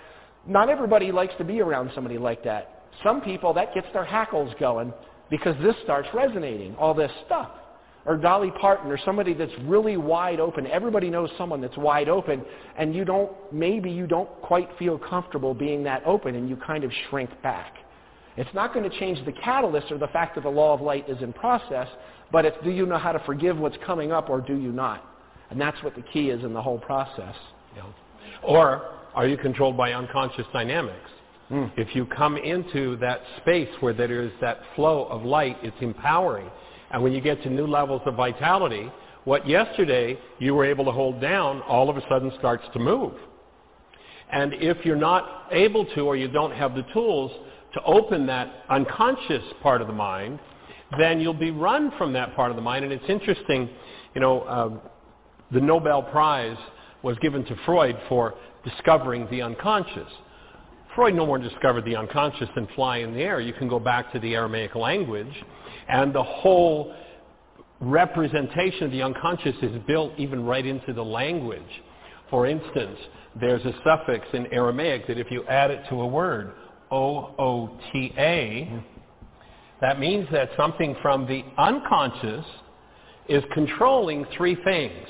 Not 0.47 0.69
everybody 0.69 1.11
likes 1.11 1.35
to 1.39 1.45
be 1.45 1.61
around 1.61 1.91
somebody 1.93 2.19
like 2.19 2.45
that. 2.45 2.85
Some 3.03 3.21
people, 3.21 3.53
that 3.55 3.75
gets 3.75 3.89
their 3.93 4.05
hackles 4.05 4.55
going 4.61 4.93
because 5.29 5.57
this 5.61 5.75
starts 5.83 6.09
resonating, 6.15 6.77
all 6.77 6.95
this 6.95 7.11
stuff. 7.27 7.51
Or 8.07 8.17
Dolly 8.17 8.53
Parton 8.61 8.93
or 8.93 8.99
somebody 9.05 9.35
that's 9.35 9.53
really 9.63 9.97
wide 9.97 10.39
open. 10.39 10.69
Everybody 10.69 11.11
knows 11.11 11.31
someone 11.37 11.61
that's 11.61 11.77
wide 11.77 12.09
open 12.09 12.43
and 12.79 12.95
you 12.95 13.05
don't, 13.05 13.33
maybe 13.53 13.91
you 13.91 14.07
don't 14.07 14.29
quite 14.41 14.69
feel 14.79 14.99
comfortable 14.99 15.53
being 15.53 15.83
that 15.85 16.05
open 16.07 16.37
and 16.37 16.49
you 16.49 16.57
kind 16.57 16.85
of 16.85 16.93
shrink 17.09 17.31
back. 17.43 17.75
It's 18.37 18.53
not 18.55 18.73
going 18.73 18.89
to 18.89 18.99
change 18.99 19.25
the 19.25 19.33
catalyst 19.33 19.91
or 19.93 19.99
the 19.99 20.09
fact 20.09 20.35
that 20.37 20.45
the 20.45 20.51
law 20.51 20.73
of 20.75 20.81
light 20.81 21.09
is 21.09 21.21
in 21.23 21.33
process, 21.33 21.89
but 22.31 22.45
it's 22.45 22.57
do 22.65 22.71
you 22.71 22.87
know 22.87 22.99
how 22.99 23.13
to 23.13 23.19
forgive 23.21 23.59
what's 23.59 23.77
coming 23.85 24.11
up 24.11 24.31
or 24.31 24.41
do 24.41 24.57
you 24.57 24.73
not? 24.73 25.05
And 25.51 25.61
that's 25.61 25.83
what 25.83 25.95
the 25.95 26.03
key 26.13 26.31
is 26.31 26.43
in 26.45 26.55
the 26.55 26.63
whole 26.63 26.79
process. 26.79 27.35
Yeah. 27.77 27.83
Or 28.43 28.91
are 29.15 29.27
you 29.27 29.37
controlled 29.37 29.77
by 29.77 29.93
unconscious 29.93 30.47
dynamics? 30.53 31.11
Mm. 31.51 31.71
If 31.77 31.95
you 31.95 32.07
come 32.07 32.39
into 32.39 32.97
that 32.97 33.21
space 33.43 33.69
where 33.81 33.93
there 33.93 34.23
is 34.23 34.33
that 34.41 34.61
flow 34.75 35.05
of 35.05 35.23
light, 35.23 35.59
it's 35.63 35.77
empowering. 35.81 36.49
And 36.91 37.03
when 37.03 37.13
you 37.13 37.21
get 37.21 37.43
to 37.43 37.51
new 37.51 37.67
levels 37.67 38.01
of 38.07 38.15
vitality, 38.15 38.91
what 39.25 39.47
yesterday 39.47 40.19
you 40.39 40.55
were 40.55 40.65
able 40.65 40.85
to 40.87 40.91
hold 40.91 41.21
down 41.21 41.61
all 41.63 41.91
of 41.91 41.97
a 41.97 42.03
sudden 42.09 42.33
starts 42.39 42.65
to 42.73 42.79
move. 42.79 43.13
And 44.31 44.55
if 44.55 44.85
you're 44.85 44.97
not 44.97 45.49
able 45.53 45.85
to 45.95 46.01
or 46.01 46.17
you 46.17 46.29
don't 46.29 46.53
have 46.53 46.75
the 46.75 46.85
tools 46.95 47.31
to 47.75 47.83
open 47.85 48.27
that 48.27 48.65
unconscious 48.69 49.43
part 49.63 49.81
of 49.81 49.87
the 49.87 49.93
mind, 49.93 50.39
then 50.99 51.21
you'll 51.21 51.33
be 51.35 51.51
run 51.51 51.93
from 51.97 52.13
that 52.13 52.35
part 52.37 52.51
of 52.51 52.57
the 52.57 52.63
mind. 52.63 52.85
And 52.85 52.93
it's 52.93 53.09
interesting, 53.09 53.69
you 54.15 54.21
know, 54.21 54.41
uh, 54.43 54.71
the 55.51 55.61
Nobel 55.61 56.03
Prize 56.03 56.57
was 57.03 57.17
given 57.19 57.45
to 57.47 57.57
Freud 57.65 57.99
for 58.09 58.35
discovering 58.65 59.27
the 59.31 59.43
unconscious. 59.43 60.09
Freud 60.95 61.15
no 61.15 61.25
more 61.25 61.39
discovered 61.39 61.85
the 61.85 61.97
unconscious 61.97 62.49
than 62.55 62.69
fly 62.75 62.99
in 62.99 63.15
the 63.15 63.21
air. 63.21 63.41
You 63.41 63.55
can 63.55 63.69
go 63.69 63.79
back 63.79 64.13
to 64.13 64.19
the 64.21 64.35
Aramaic 64.35 64.75
language, 64.75 65.33
and 65.89 66.15
the 66.15 66.23
whole 66.23 66.95
representation 67.81 68.85
of 68.85 68.91
the 68.93 69.03
unconscious 69.03 69.57
is 69.63 69.81
built 69.87 70.13
even 70.19 70.45
right 70.45 70.65
into 70.65 70.93
the 70.93 71.03
language. 71.03 71.63
For 72.31 72.47
instance, 72.47 72.99
there's 73.41 73.65
a 73.65 73.73
suffix 73.85 74.27
in 74.35 74.47
Aramaic 74.53 75.07
that 75.07 75.19
if 75.19 75.31
you 75.31 75.45
add 75.47 75.71
it 75.71 75.83
to 75.89 76.03
a 76.03 76.07
word, 76.07 76.53
O-O-T-A, 76.93 78.69
mm-hmm. 78.71 78.79
that 79.81 79.99
means 79.99 80.29
that 80.31 80.51
something 80.57 80.95
from 81.03 81.27
the 81.27 81.43
unconscious 81.59 82.45
is 83.29 83.43
controlling 83.55 84.27
three 84.37 84.57
things. 84.63 85.09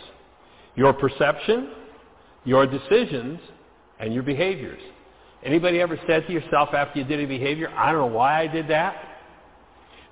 Your 0.77 0.93
perception, 0.93 1.71
your 2.45 2.67
decisions, 2.67 3.41
and 3.99 4.15
your 4.15 4.23
behaviors. 4.23 4.81
Anybody 5.45 5.81
ever 5.81 5.99
said 6.07 6.27
to 6.27 6.33
yourself 6.33 6.71
after 6.73 7.01
you 7.01 7.05
did 7.05 7.21
a 7.21 7.27
behavior, 7.27 7.69
I 7.77 7.91
don't 7.91 8.01
know 8.01 8.17
why 8.17 8.41
I 8.43 8.47
did 8.47 8.69
that? 8.69 8.97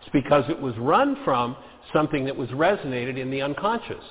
It's 0.01 0.11
because 0.13 0.45
it 0.49 0.61
was 0.61 0.77
run 0.77 1.17
from 1.25 1.57
something 1.93 2.25
that 2.25 2.37
was 2.37 2.49
resonated 2.51 3.17
in 3.17 3.31
the 3.31 3.43
unconscious. 3.43 4.03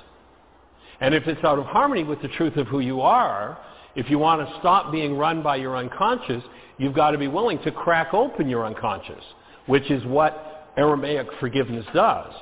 And 1.00 1.14
if 1.14 1.26
it's 1.26 1.42
out 1.44 1.58
of 1.58 1.66
harmony 1.66 2.04
with 2.04 2.22
the 2.22 2.28
truth 2.28 2.56
of 2.56 2.66
who 2.68 2.80
you 2.80 3.00
are, 3.00 3.58
if 3.96 4.10
you 4.10 4.18
want 4.18 4.46
to 4.46 4.58
stop 4.60 4.92
being 4.92 5.16
run 5.16 5.42
by 5.42 5.56
your 5.56 5.76
unconscious, 5.76 6.42
you've 6.78 6.94
got 6.94 7.10
to 7.12 7.18
be 7.18 7.28
willing 7.28 7.58
to 7.62 7.70
crack 7.72 8.14
open 8.14 8.48
your 8.48 8.64
unconscious, 8.64 9.22
which 9.66 9.90
is 9.90 10.04
what 10.04 10.72
Aramaic 10.76 11.26
forgiveness 11.40 11.86
does. 11.94 12.32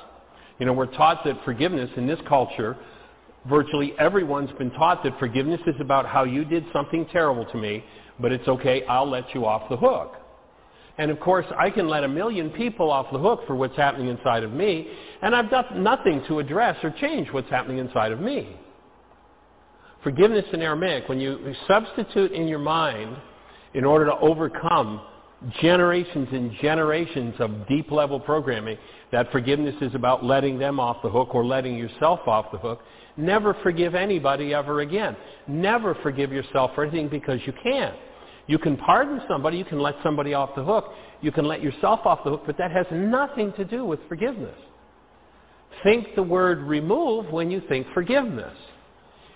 You 0.59 0.65
know, 0.65 0.73
we're 0.73 0.85
taught 0.87 1.23
that 1.25 1.43
forgiveness 1.45 1.89
in 1.95 2.05
this 2.05 2.19
culture, 2.27 2.77
virtually 3.47 3.93
everyone's 3.97 4.51
been 4.57 4.71
taught 4.71 5.03
that 5.03 5.17
forgiveness 5.19 5.61
is 5.65 5.75
about 5.79 6.05
how 6.05 6.25
you 6.25 6.45
did 6.45 6.65
something 6.73 7.05
terrible 7.11 7.45
to 7.45 7.57
me 7.57 7.83
but 8.19 8.31
it's 8.31 8.47
okay, 8.47 8.83
I'll 8.85 9.09
let 9.09 9.33
you 9.33 9.45
off 9.45 9.69
the 9.69 9.77
hook. 9.77 10.15
And 10.97 11.09
of 11.11 11.19
course, 11.19 11.45
I 11.57 11.69
can 11.69 11.87
let 11.87 12.03
a 12.03 12.07
million 12.07 12.49
people 12.49 12.91
off 12.91 13.07
the 13.11 13.19
hook 13.19 13.41
for 13.47 13.55
what's 13.55 13.75
happening 13.77 14.09
inside 14.09 14.43
of 14.43 14.51
me, 14.51 14.87
and 15.21 15.33
I've 15.33 15.49
done 15.49 15.81
nothing 15.81 16.23
to 16.27 16.39
address 16.39 16.75
or 16.83 16.93
change 16.99 17.29
what's 17.31 17.49
happening 17.49 17.77
inside 17.77 18.11
of 18.11 18.19
me. 18.19 18.57
Forgiveness 20.03 20.45
in 20.53 20.61
Aramaic, 20.61 21.09
when 21.09 21.19
you 21.19 21.53
substitute 21.67 22.31
in 22.31 22.47
your 22.47 22.59
mind 22.59 23.17
in 23.73 23.83
order 23.83 24.05
to 24.05 24.15
overcome 24.19 25.01
generations 25.61 26.27
and 26.31 26.51
generations 26.61 27.35
of 27.39 27.67
deep 27.67 27.91
level 27.91 28.19
programming, 28.19 28.77
that 29.11 29.31
forgiveness 29.31 29.75
is 29.81 29.93
about 29.95 30.23
letting 30.23 30.57
them 30.57 30.79
off 30.79 30.97
the 31.01 31.09
hook 31.09 31.35
or 31.35 31.45
letting 31.45 31.75
yourself 31.77 32.19
off 32.27 32.51
the 32.51 32.57
hook. 32.57 32.81
Never 33.17 33.53
forgive 33.61 33.95
anybody 33.95 34.53
ever 34.53 34.81
again. 34.81 35.17
Never 35.47 35.95
forgive 35.95 36.31
yourself 36.31 36.71
for 36.75 36.83
anything 36.83 37.09
because 37.09 37.39
you 37.45 37.53
can't. 37.61 37.95
You 38.47 38.57
can 38.57 38.77
pardon 38.77 39.21
somebody, 39.27 39.57
you 39.57 39.65
can 39.65 39.79
let 39.79 39.95
somebody 40.01 40.33
off 40.33 40.55
the 40.55 40.63
hook, 40.63 40.93
you 41.21 41.31
can 41.31 41.45
let 41.45 41.61
yourself 41.61 41.99
off 42.05 42.23
the 42.23 42.31
hook, 42.31 42.43
but 42.45 42.57
that 42.57 42.71
has 42.71 42.85
nothing 42.91 43.53
to 43.53 43.65
do 43.65 43.85
with 43.85 43.99
forgiveness. 44.07 44.55
Think 45.83 46.15
the 46.15 46.23
word 46.23 46.59
remove 46.59 47.31
when 47.31 47.51
you 47.51 47.61
think 47.69 47.85
forgiveness. 47.93 48.57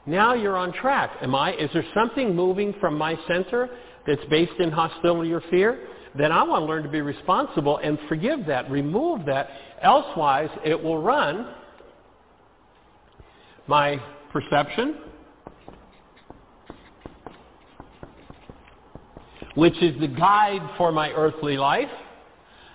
Now 0.05 0.33
you're 0.33 0.57
on 0.57 0.73
track. 0.73 1.11
Am 1.21 1.33
I? 1.33 1.53
Is 1.53 1.69
there 1.73 1.85
something 1.93 2.35
moving 2.35 2.73
from 2.79 2.97
my 2.97 3.17
center 3.27 3.69
that's 4.05 4.23
based 4.29 4.59
in 4.59 4.69
hostility 4.71 5.31
or 5.31 5.41
fear? 5.49 5.87
Then 6.15 6.31
I 6.31 6.43
want 6.43 6.61
to 6.63 6.65
learn 6.65 6.83
to 6.83 6.89
be 6.89 7.01
responsible 7.01 7.77
and 7.77 7.97
forgive 8.07 8.45
that, 8.47 8.69
remove 8.69 9.25
that. 9.25 9.49
Elsewise, 9.81 10.49
it 10.63 10.81
will 10.81 11.01
run 11.01 11.53
my 13.67 13.99
perception, 14.31 14.97
which 19.55 19.81
is 19.81 19.99
the 19.99 20.07
guide 20.07 20.61
for 20.77 20.91
my 20.91 21.11
earthly 21.11 21.57
life, 21.57 21.89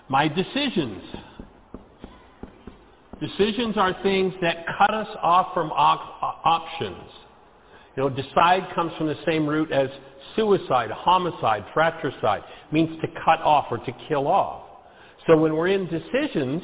my 0.09 0.29
decisions. 0.29 1.03
Decisions 3.21 3.77
are 3.77 3.97
things 4.03 4.33
that 4.43 4.65
cut 4.79 4.95
us 4.95 5.09
off 5.23 5.53
from 5.53 5.73
op- 5.73 6.41
options. 6.45 7.03
You 7.97 8.05
know, 8.05 8.11
decide 8.11 8.69
comes 8.75 8.93
from 8.97 9.09
the 9.09 9.19
same 9.27 9.47
root 9.47 9.73
as 9.73 9.89
suicide, 10.37 10.91
homicide, 10.93 11.65
fratricide. 11.75 12.45
Means 12.71 13.01
to 13.01 13.09
cut 13.25 13.41
off 13.41 13.67
or 13.71 13.79
to 13.79 13.93
kill 14.09 14.29
off. 14.29 14.63
So 15.27 15.37
when 15.37 15.55
we're 15.57 15.69
in 15.69 15.89
decisions, 15.89 16.63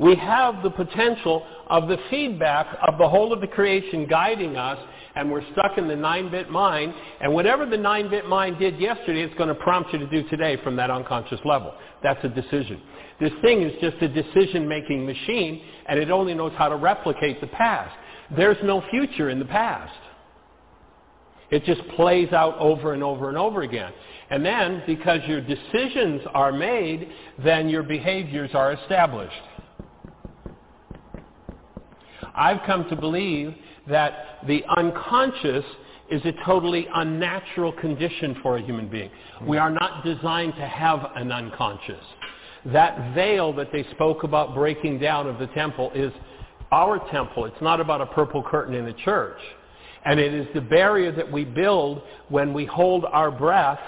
we 0.00 0.16
have 0.16 0.62
the 0.64 0.70
potential 0.70 1.46
of 1.68 1.86
the 1.86 1.98
feedback 2.10 2.66
of 2.86 2.98
the 2.98 3.08
whole 3.08 3.32
of 3.32 3.40
the 3.40 3.46
creation 3.46 4.06
guiding 4.08 4.56
us, 4.56 4.78
and 5.14 5.30
we're 5.30 5.44
stuck 5.52 5.78
in 5.78 5.86
the 5.86 5.94
9-bit 5.94 6.50
mind, 6.50 6.92
and 7.20 7.32
whatever 7.32 7.64
the 7.64 7.76
9-bit 7.76 8.26
mind 8.26 8.58
did 8.58 8.80
yesterday, 8.80 9.22
it's 9.22 9.34
going 9.34 9.48
to 9.48 9.54
prompt 9.54 9.92
you 9.92 10.00
to 10.00 10.06
do 10.08 10.28
today 10.28 10.58
from 10.64 10.74
that 10.76 10.90
unconscious 10.90 11.40
level. 11.44 11.72
That's 12.02 12.22
a 12.24 12.28
decision. 12.28 12.80
This 13.20 13.32
thing 13.42 13.62
is 13.62 13.72
just 13.80 14.02
a 14.02 14.08
decision-making 14.08 15.06
machine, 15.06 15.62
and 15.86 15.98
it 15.98 16.10
only 16.10 16.34
knows 16.34 16.52
how 16.56 16.68
to 16.68 16.76
replicate 16.76 17.40
the 17.40 17.46
past. 17.48 17.94
There's 18.36 18.56
no 18.64 18.82
future 18.90 19.30
in 19.30 19.38
the 19.38 19.44
past. 19.44 19.94
It 21.50 21.64
just 21.64 21.86
plays 21.96 22.32
out 22.32 22.56
over 22.58 22.94
and 22.94 23.02
over 23.02 23.28
and 23.28 23.36
over 23.36 23.62
again. 23.62 23.92
And 24.30 24.44
then, 24.44 24.82
because 24.86 25.20
your 25.28 25.42
decisions 25.42 26.22
are 26.32 26.50
made, 26.50 27.10
then 27.44 27.68
your 27.68 27.82
behaviors 27.82 28.50
are 28.54 28.72
established. 28.72 29.34
I've 32.34 32.62
come 32.66 32.88
to 32.88 32.96
believe 32.96 33.54
that 33.88 34.38
the 34.46 34.64
unconscious 34.76 35.64
is 36.10 36.22
a 36.24 36.32
totally 36.44 36.86
unnatural 36.94 37.72
condition 37.72 38.36
for 38.42 38.56
a 38.56 38.62
human 38.62 38.88
being. 38.88 39.10
We 39.46 39.58
are 39.58 39.70
not 39.70 40.04
designed 40.04 40.54
to 40.54 40.66
have 40.66 41.10
an 41.16 41.30
unconscious. 41.30 42.04
That 42.66 43.14
veil 43.14 43.52
that 43.54 43.72
they 43.72 43.84
spoke 43.92 44.22
about 44.22 44.54
breaking 44.54 44.98
down 44.98 45.26
of 45.26 45.38
the 45.38 45.48
temple 45.48 45.90
is 45.94 46.12
our 46.70 46.98
temple. 47.10 47.44
It's 47.44 47.60
not 47.60 47.80
about 47.80 48.00
a 48.00 48.06
purple 48.06 48.42
curtain 48.42 48.74
in 48.74 48.86
a 48.86 48.92
church. 48.92 49.38
And 50.04 50.18
it 50.18 50.32
is 50.32 50.46
the 50.54 50.60
barrier 50.60 51.12
that 51.12 51.30
we 51.30 51.44
build 51.44 52.02
when 52.28 52.52
we 52.52 52.64
hold 52.64 53.04
our 53.04 53.30
breath, 53.30 53.80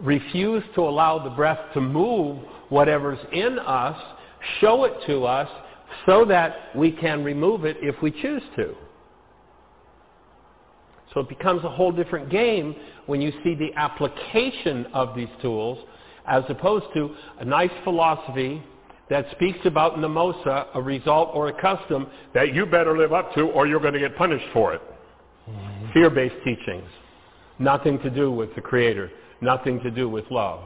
refuse 0.00 0.62
to 0.74 0.82
allow 0.82 1.22
the 1.22 1.30
breath 1.30 1.58
to 1.74 1.80
move 1.80 2.38
whatever's 2.68 3.18
in 3.32 3.58
us, 3.58 4.00
show 4.60 4.84
it 4.84 4.94
to 5.06 5.24
us, 5.24 5.48
so 6.06 6.24
that 6.24 6.74
we 6.74 6.92
can 6.92 7.24
remove 7.24 7.64
it 7.64 7.76
if 7.80 8.00
we 8.00 8.10
choose 8.10 8.42
to. 8.56 8.74
So 11.12 11.20
it 11.20 11.28
becomes 11.28 11.64
a 11.64 11.68
whole 11.68 11.90
different 11.90 12.30
game 12.30 12.74
when 13.06 13.20
you 13.20 13.32
see 13.42 13.54
the 13.56 13.72
application 13.74 14.86
of 14.92 15.16
these 15.16 15.28
tools 15.42 15.78
as 16.30 16.44
opposed 16.48 16.86
to 16.94 17.14
a 17.40 17.44
nice 17.44 17.70
philosophy 17.84 18.62
that 19.10 19.26
speaks 19.32 19.58
about 19.64 19.96
namosa, 19.96 20.66
a 20.74 20.80
result 20.80 21.30
or 21.34 21.48
a 21.48 21.60
custom 21.60 22.06
that 22.32 22.54
you 22.54 22.64
better 22.64 22.96
live 22.96 23.12
up 23.12 23.34
to 23.34 23.42
or 23.42 23.66
you're 23.66 23.80
going 23.80 23.92
to 23.92 23.98
get 23.98 24.16
punished 24.16 24.46
for 24.52 24.72
it. 24.72 24.80
Mm-hmm. 25.50 25.92
Fear-based 25.92 26.36
teachings. 26.44 26.88
Nothing 27.58 27.98
to 27.98 28.10
do 28.10 28.30
with 28.30 28.54
the 28.54 28.60
Creator. 28.60 29.10
Nothing 29.40 29.80
to 29.80 29.90
do 29.90 30.08
with 30.08 30.24
love. 30.30 30.60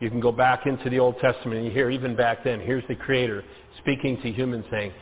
You 0.00 0.10
can 0.10 0.20
go 0.20 0.30
back 0.30 0.66
into 0.66 0.90
the 0.90 0.98
Old 0.98 1.18
Testament 1.18 1.58
and 1.58 1.64
you 1.66 1.72
hear 1.72 1.88
even 1.88 2.14
back 2.14 2.44
then, 2.44 2.60
here's 2.60 2.86
the 2.86 2.94
Creator 2.94 3.42
speaking 3.78 4.20
to 4.20 4.30
humans 4.30 4.66
saying, 4.70 4.92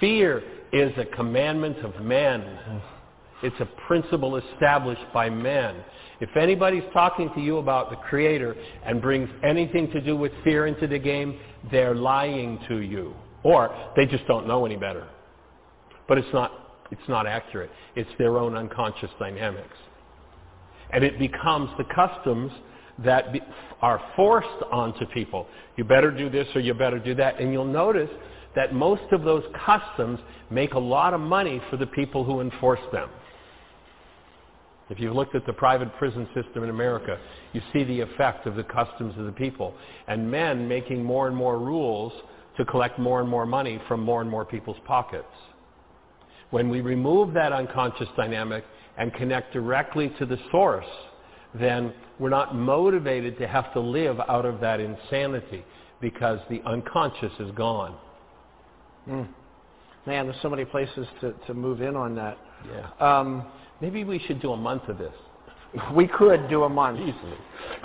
fear 0.00 0.42
is 0.72 0.92
a 0.98 1.04
commandment 1.04 1.78
of 1.78 2.02
men. 2.02 2.42
It's 3.44 3.56
a 3.60 3.68
principle 3.86 4.36
established 4.36 5.04
by 5.14 5.30
men. 5.30 5.76
If 6.20 6.36
anybody's 6.36 6.84
talking 6.92 7.30
to 7.34 7.40
you 7.40 7.58
about 7.58 7.90
the 7.90 7.96
Creator 7.96 8.56
and 8.84 9.00
brings 9.00 9.28
anything 9.44 9.90
to 9.92 10.00
do 10.00 10.16
with 10.16 10.32
fear 10.42 10.66
into 10.66 10.86
the 10.86 10.98
game, 10.98 11.38
they're 11.70 11.94
lying 11.94 12.58
to 12.68 12.78
you. 12.78 13.14
Or 13.44 13.74
they 13.96 14.04
just 14.04 14.26
don't 14.26 14.46
know 14.46 14.66
any 14.66 14.76
better. 14.76 15.06
But 16.08 16.18
it's 16.18 16.32
not, 16.32 16.52
it's 16.90 17.08
not 17.08 17.26
accurate. 17.26 17.70
It's 17.94 18.10
their 18.18 18.38
own 18.38 18.56
unconscious 18.56 19.10
dynamics. 19.18 19.76
And 20.92 21.04
it 21.04 21.18
becomes 21.18 21.70
the 21.78 21.84
customs 21.94 22.50
that 23.04 23.32
be, 23.32 23.40
are 23.80 24.02
forced 24.16 24.62
onto 24.72 25.06
people. 25.06 25.46
You 25.76 25.84
better 25.84 26.10
do 26.10 26.28
this 26.28 26.48
or 26.54 26.60
you 26.60 26.74
better 26.74 26.98
do 26.98 27.14
that. 27.14 27.40
And 27.40 27.52
you'll 27.52 27.64
notice 27.64 28.10
that 28.56 28.74
most 28.74 29.12
of 29.12 29.22
those 29.22 29.44
customs 29.64 30.18
make 30.50 30.74
a 30.74 30.78
lot 30.78 31.14
of 31.14 31.20
money 31.20 31.60
for 31.70 31.76
the 31.76 31.86
people 31.86 32.24
who 32.24 32.40
enforce 32.40 32.80
them. 32.90 33.08
If 34.90 34.98
you've 34.98 35.14
looked 35.14 35.34
at 35.34 35.44
the 35.44 35.52
private 35.52 35.94
prison 35.98 36.26
system 36.34 36.64
in 36.64 36.70
America, 36.70 37.18
you 37.52 37.60
see 37.72 37.84
the 37.84 38.00
effect 38.00 38.46
of 38.46 38.56
the 38.56 38.64
customs 38.64 39.14
of 39.18 39.26
the 39.26 39.32
people. 39.32 39.74
And 40.06 40.30
men 40.30 40.66
making 40.66 41.04
more 41.04 41.26
and 41.26 41.36
more 41.36 41.58
rules 41.58 42.12
to 42.56 42.64
collect 42.64 42.98
more 42.98 43.20
and 43.20 43.28
more 43.28 43.46
money 43.46 43.80
from 43.86 44.00
more 44.00 44.20
and 44.20 44.30
more 44.30 44.44
people's 44.44 44.78
pockets. 44.86 45.26
When 46.50 46.70
we 46.70 46.80
remove 46.80 47.34
that 47.34 47.52
unconscious 47.52 48.08
dynamic 48.16 48.64
and 48.96 49.12
connect 49.14 49.52
directly 49.52 50.10
to 50.18 50.26
the 50.26 50.38
source, 50.50 50.86
then 51.54 51.92
we're 52.18 52.30
not 52.30 52.54
motivated 52.54 53.38
to 53.38 53.46
have 53.46 53.72
to 53.74 53.80
live 53.80 54.18
out 54.28 54.44
of 54.44 54.60
that 54.60 54.80
insanity 54.80 55.64
because 56.00 56.38
the 56.48 56.62
unconscious 56.64 57.32
is 57.38 57.50
gone. 57.52 57.94
Mm. 59.08 59.28
Man, 60.06 60.26
there's 60.26 60.40
so 60.42 60.48
many 60.48 60.64
places 60.64 61.06
to, 61.20 61.34
to 61.46 61.54
move 61.54 61.82
in 61.82 61.94
on 61.96 62.14
that. 62.14 62.38
Yeah. 62.72 63.18
Um, 63.18 63.46
Maybe 63.80 64.04
we 64.04 64.18
should 64.26 64.40
do 64.40 64.52
a 64.52 64.56
month 64.56 64.88
of 64.88 64.98
this. 64.98 65.12
We 65.94 66.08
could 66.08 66.48
do 66.48 66.64
a 66.64 66.68
month 66.68 66.98
easily. 66.98 67.36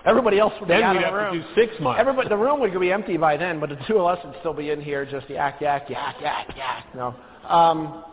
Everybody 0.06 0.40
else 0.40 0.54
would 0.60 0.70
then 0.70 0.80
be 0.80 0.84
out 0.84 0.96
we'd 0.96 1.04
of 1.04 1.12
the 1.12 1.18
room. 1.18 1.26
Then 1.26 1.32
we'd 1.34 1.42
have 1.42 1.56
to 1.56 1.56
do 1.56 1.68
six 1.68 1.82
months. 1.82 2.00
Everybody, 2.00 2.30
the 2.30 2.38
room 2.38 2.62
would 2.62 2.80
be 2.80 2.92
empty 2.92 3.18
by 3.18 3.36
then, 3.36 3.60
but 3.60 3.70
the 3.70 3.78
two 3.88 4.00
of 4.00 4.06
us 4.06 4.24
would 4.26 4.36
still 4.40 4.54
be 4.54 4.70
in 4.70 4.82
here, 4.82 5.06
just 5.06 5.30
yak, 5.30 5.60
yak, 5.60 5.90
yak, 5.90 6.16
yak, 6.22 6.48
yak. 6.56 6.86
No. 6.96 7.14
Um, 7.48 8.06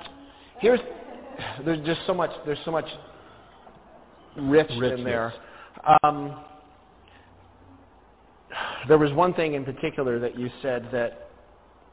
here's 0.59 0.81
there's 1.65 1.85
just 1.87 2.01
so 2.07 2.15
much. 2.15 2.31
There's 2.45 2.59
so 2.65 2.73
much 2.73 2.87
rich 4.37 4.69
Richness. 4.79 4.99
in 4.99 5.05
there. 5.05 5.33
Um, 6.03 6.37
there 8.89 8.99
was 8.99 9.13
one 9.13 9.35
thing 9.35 9.55
in 9.55 9.65
particular 9.65 10.19
that 10.19 10.39
you 10.39 10.51
said 10.63 10.89
that 10.93 11.31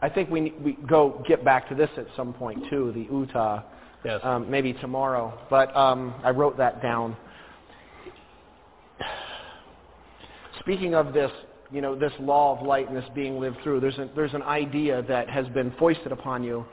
I 0.02 0.10
think 0.10 0.30
we 0.30 0.54
we 0.64 0.78
go 0.88 1.24
get 1.28 1.44
back 1.46 1.70
to 1.70 1.76
this 1.76 1.90
at 1.98 2.08
some 2.16 2.34
point 2.34 2.64
too. 2.70 2.92
The 2.94 3.14
Uta, 3.14 3.64
yes. 4.04 4.20
um, 4.24 4.50
maybe 4.50 4.74
tomorrow. 4.74 5.38
But 5.50 5.76
um, 5.76 6.14
I 6.24 6.32
wrote 6.32 6.58
that 6.58 6.82
down. 6.82 7.16
Speaking 10.60 10.96
of 10.96 11.14
this, 11.14 11.32
you 11.72 11.82
know, 11.82 11.96
this 11.96 12.12
law 12.20 12.58
of 12.58 12.66
light 12.66 12.88
and 12.88 12.98
this 12.98 13.10
being 13.16 13.40
lived 13.40 13.58
through, 13.64 13.80
there's, 13.80 13.98
a, 13.98 14.10
there's 14.16 14.34
an 14.34 14.44
idea 14.44 15.04
that 15.04 15.30
has 15.30 15.48
been 15.50 15.74
foisted 15.80 16.12
upon 16.12 16.44
you. 16.44 16.66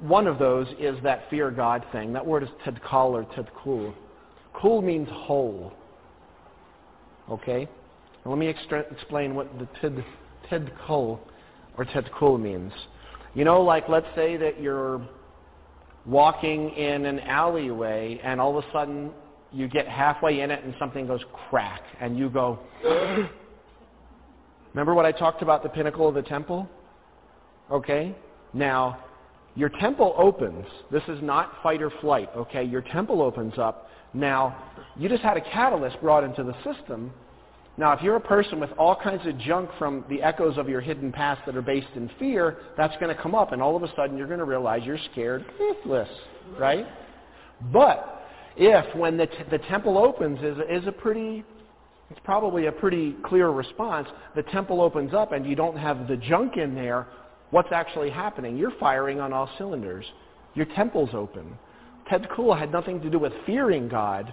One 0.00 0.26
of 0.26 0.38
those 0.38 0.66
is 0.78 0.96
that 1.02 1.28
fear 1.30 1.50
God 1.50 1.84
thing. 1.92 2.12
That 2.12 2.26
word 2.26 2.42
is 2.42 2.48
tedkal 2.64 3.10
or 3.10 3.24
tedkul. 3.24 3.94
Kul 4.60 4.82
means 4.82 5.08
whole. 5.10 5.72
Okay? 7.30 7.68
Now 8.24 8.32
let 8.32 8.38
me 8.38 8.48
extra- 8.48 8.84
explain 8.90 9.34
what 9.34 9.48
the 9.58 9.68
ted, 9.80 10.04
tedkul 10.50 11.18
or 11.76 11.84
tedkul 11.84 12.40
means. 12.40 12.72
You 13.34 13.44
know, 13.44 13.62
like 13.62 13.88
let's 13.88 14.06
say 14.14 14.36
that 14.36 14.60
you're 14.60 15.06
walking 16.06 16.70
in 16.70 17.04
an 17.04 17.20
alleyway 17.20 18.20
and 18.22 18.40
all 18.40 18.56
of 18.56 18.64
a 18.64 18.72
sudden 18.72 19.10
you 19.52 19.68
get 19.68 19.88
halfway 19.88 20.40
in 20.40 20.50
it 20.50 20.64
and 20.64 20.74
something 20.78 21.06
goes 21.06 21.20
crack 21.48 21.82
and 22.00 22.16
you 22.18 22.28
go, 22.30 22.58
remember 24.72 24.94
what 24.94 25.04
I 25.04 25.12
talked 25.12 25.42
about 25.42 25.62
the 25.62 25.68
pinnacle 25.68 26.08
of 26.08 26.14
the 26.14 26.22
temple? 26.22 26.68
Okay? 27.70 28.14
Now, 28.52 28.98
your 29.54 29.70
temple 29.80 30.14
opens. 30.18 30.66
This 30.92 31.02
is 31.08 31.18
not 31.22 31.54
fight 31.62 31.82
or 31.82 31.90
flight, 32.00 32.28
okay? 32.36 32.62
Your 32.62 32.82
temple 32.82 33.22
opens 33.22 33.58
up. 33.58 33.88
Now, 34.12 34.56
you 34.96 35.08
just 35.08 35.22
had 35.22 35.36
a 35.36 35.40
catalyst 35.40 36.00
brought 36.00 36.24
into 36.24 36.44
the 36.44 36.54
system. 36.62 37.12
Now, 37.78 37.92
if 37.92 38.00
you're 38.02 38.16
a 38.16 38.20
person 38.20 38.58
with 38.58 38.70
all 38.78 38.96
kinds 38.96 39.26
of 39.26 39.38
junk 39.38 39.68
from 39.78 40.04
the 40.08 40.22
echoes 40.22 40.56
of 40.56 40.68
your 40.68 40.80
hidden 40.80 41.12
past 41.12 41.42
that 41.44 41.56
are 41.56 41.62
based 41.62 41.88
in 41.94 42.10
fear, 42.18 42.56
that's 42.76 42.94
going 42.98 43.14
to 43.14 43.22
come 43.22 43.34
up, 43.34 43.52
and 43.52 43.60
all 43.60 43.76
of 43.76 43.82
a 43.82 43.94
sudden 43.94 44.16
you're 44.16 44.26
going 44.26 44.38
to 44.38 44.46
realize 44.46 44.82
you're 44.84 44.98
scared 45.12 45.44
shitless, 45.60 46.08
right? 46.58 46.86
But 47.72 48.24
if 48.56 48.96
when 48.96 49.18
the, 49.18 49.26
t- 49.26 49.44
the 49.50 49.58
temple 49.58 49.98
opens 49.98 50.38
is, 50.42 50.56
is 50.70 50.86
a 50.86 50.92
pretty, 50.92 51.44
it's 52.10 52.20
probably 52.24 52.66
a 52.66 52.72
pretty 52.72 53.14
clear 53.24 53.50
response, 53.50 54.08
the 54.34 54.42
temple 54.44 54.80
opens 54.80 55.12
up 55.12 55.32
and 55.32 55.44
you 55.44 55.54
don't 55.54 55.76
have 55.76 56.08
the 56.08 56.16
junk 56.16 56.56
in 56.56 56.74
there, 56.74 57.06
what's 57.50 57.72
actually 57.72 58.08
happening? 58.08 58.56
You're 58.56 58.72
firing 58.80 59.20
on 59.20 59.34
all 59.34 59.50
cylinders. 59.58 60.06
Your 60.54 60.66
temple's 60.66 61.10
open. 61.12 61.58
tedkul 62.10 62.58
had 62.58 62.72
nothing 62.72 63.02
to 63.02 63.10
do 63.10 63.18
with 63.18 63.34
fearing 63.44 63.86
God. 63.88 64.32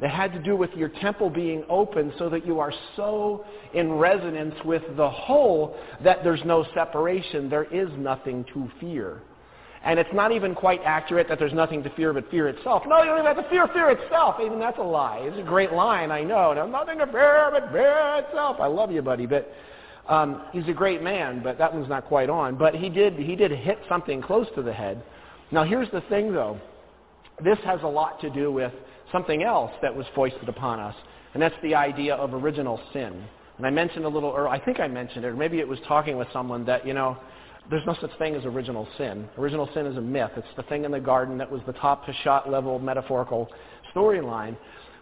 It 0.00 0.08
had 0.08 0.32
to 0.32 0.38
do 0.40 0.56
with 0.56 0.70
your 0.74 0.88
temple 0.88 1.30
being 1.30 1.64
open 1.68 2.12
so 2.18 2.28
that 2.28 2.44
you 2.44 2.58
are 2.58 2.72
so 2.96 3.44
in 3.72 3.92
resonance 3.92 4.54
with 4.64 4.82
the 4.96 5.08
whole 5.08 5.76
that 6.02 6.24
there's 6.24 6.42
no 6.44 6.64
separation. 6.74 7.48
There 7.48 7.64
is 7.64 7.88
nothing 7.98 8.44
to 8.52 8.68
fear. 8.80 9.20
And 9.84 9.98
it's 9.98 10.12
not 10.12 10.30
even 10.32 10.54
quite 10.54 10.80
accurate 10.84 11.28
that 11.28 11.38
there's 11.38 11.52
nothing 11.52 11.82
to 11.82 11.90
fear 11.90 12.12
but 12.12 12.30
fear 12.30 12.48
itself. 12.48 12.84
No, 12.86 12.98
you 12.98 13.06
don't 13.10 13.18
even 13.18 13.34
have 13.34 13.44
to 13.44 13.50
fear 13.50 13.66
fear 13.68 13.90
itself. 13.90 14.36
Even 14.44 14.58
that's 14.58 14.78
a 14.78 14.82
lie. 14.82 15.18
It's 15.22 15.38
a 15.38 15.42
great 15.42 15.72
line, 15.72 16.10
I 16.10 16.22
know. 16.22 16.54
There's 16.54 16.70
nothing 16.70 16.98
to 16.98 17.06
fear 17.06 17.48
but 17.52 17.70
fear 17.72 18.24
itself. 18.24 18.58
I 18.60 18.68
love 18.68 18.92
you, 18.92 19.02
buddy, 19.02 19.26
but 19.26 19.52
um, 20.08 20.42
he's 20.52 20.66
a 20.68 20.72
great 20.72 21.02
man, 21.02 21.42
but 21.42 21.58
that 21.58 21.72
one's 21.72 21.88
not 21.88 22.06
quite 22.06 22.30
on. 22.30 22.56
But 22.56 22.74
he 22.74 22.88
did, 22.88 23.14
he 23.14 23.34
did 23.34 23.50
hit 23.50 23.78
something 23.88 24.22
close 24.22 24.46
to 24.54 24.62
the 24.62 24.72
head. 24.72 25.02
Now 25.50 25.64
here's 25.64 25.90
the 25.90 26.00
thing, 26.02 26.32
though. 26.32 26.60
This 27.42 27.58
has 27.64 27.80
a 27.82 27.88
lot 27.88 28.20
to 28.20 28.30
do 28.30 28.52
with 28.52 28.72
something 29.12 29.42
else 29.42 29.70
that 29.82 29.94
was 29.94 30.06
foisted 30.14 30.48
upon 30.48 30.80
us, 30.80 30.94
and 31.34 31.42
that's 31.42 31.54
the 31.62 31.74
idea 31.74 32.14
of 32.14 32.34
original 32.34 32.80
sin. 32.92 33.24
And 33.58 33.66
I 33.66 33.70
mentioned 33.70 34.04
a 34.04 34.08
little 34.08 34.34
earlier, 34.34 34.48
I 34.48 34.58
think 34.58 34.80
I 34.80 34.88
mentioned 34.88 35.24
it, 35.24 35.28
or 35.28 35.36
maybe 35.36 35.60
it 35.60 35.68
was 35.68 35.78
talking 35.86 36.16
with 36.16 36.28
someone 36.32 36.64
that, 36.66 36.86
you 36.86 36.94
know, 36.94 37.16
there's 37.70 37.86
no 37.86 37.96
such 38.00 38.10
thing 38.18 38.34
as 38.34 38.44
original 38.44 38.88
sin. 38.98 39.28
Original 39.38 39.68
sin 39.72 39.86
is 39.86 39.96
a 39.96 40.00
myth. 40.00 40.32
It's 40.36 40.46
the 40.56 40.64
thing 40.64 40.84
in 40.84 40.90
the 40.90 41.00
garden 41.00 41.38
that 41.38 41.50
was 41.50 41.60
the 41.66 41.74
top 41.74 42.04
to 42.06 42.12
shot 42.24 42.50
level 42.50 42.78
metaphorical 42.78 43.48
storyline. 43.94 44.56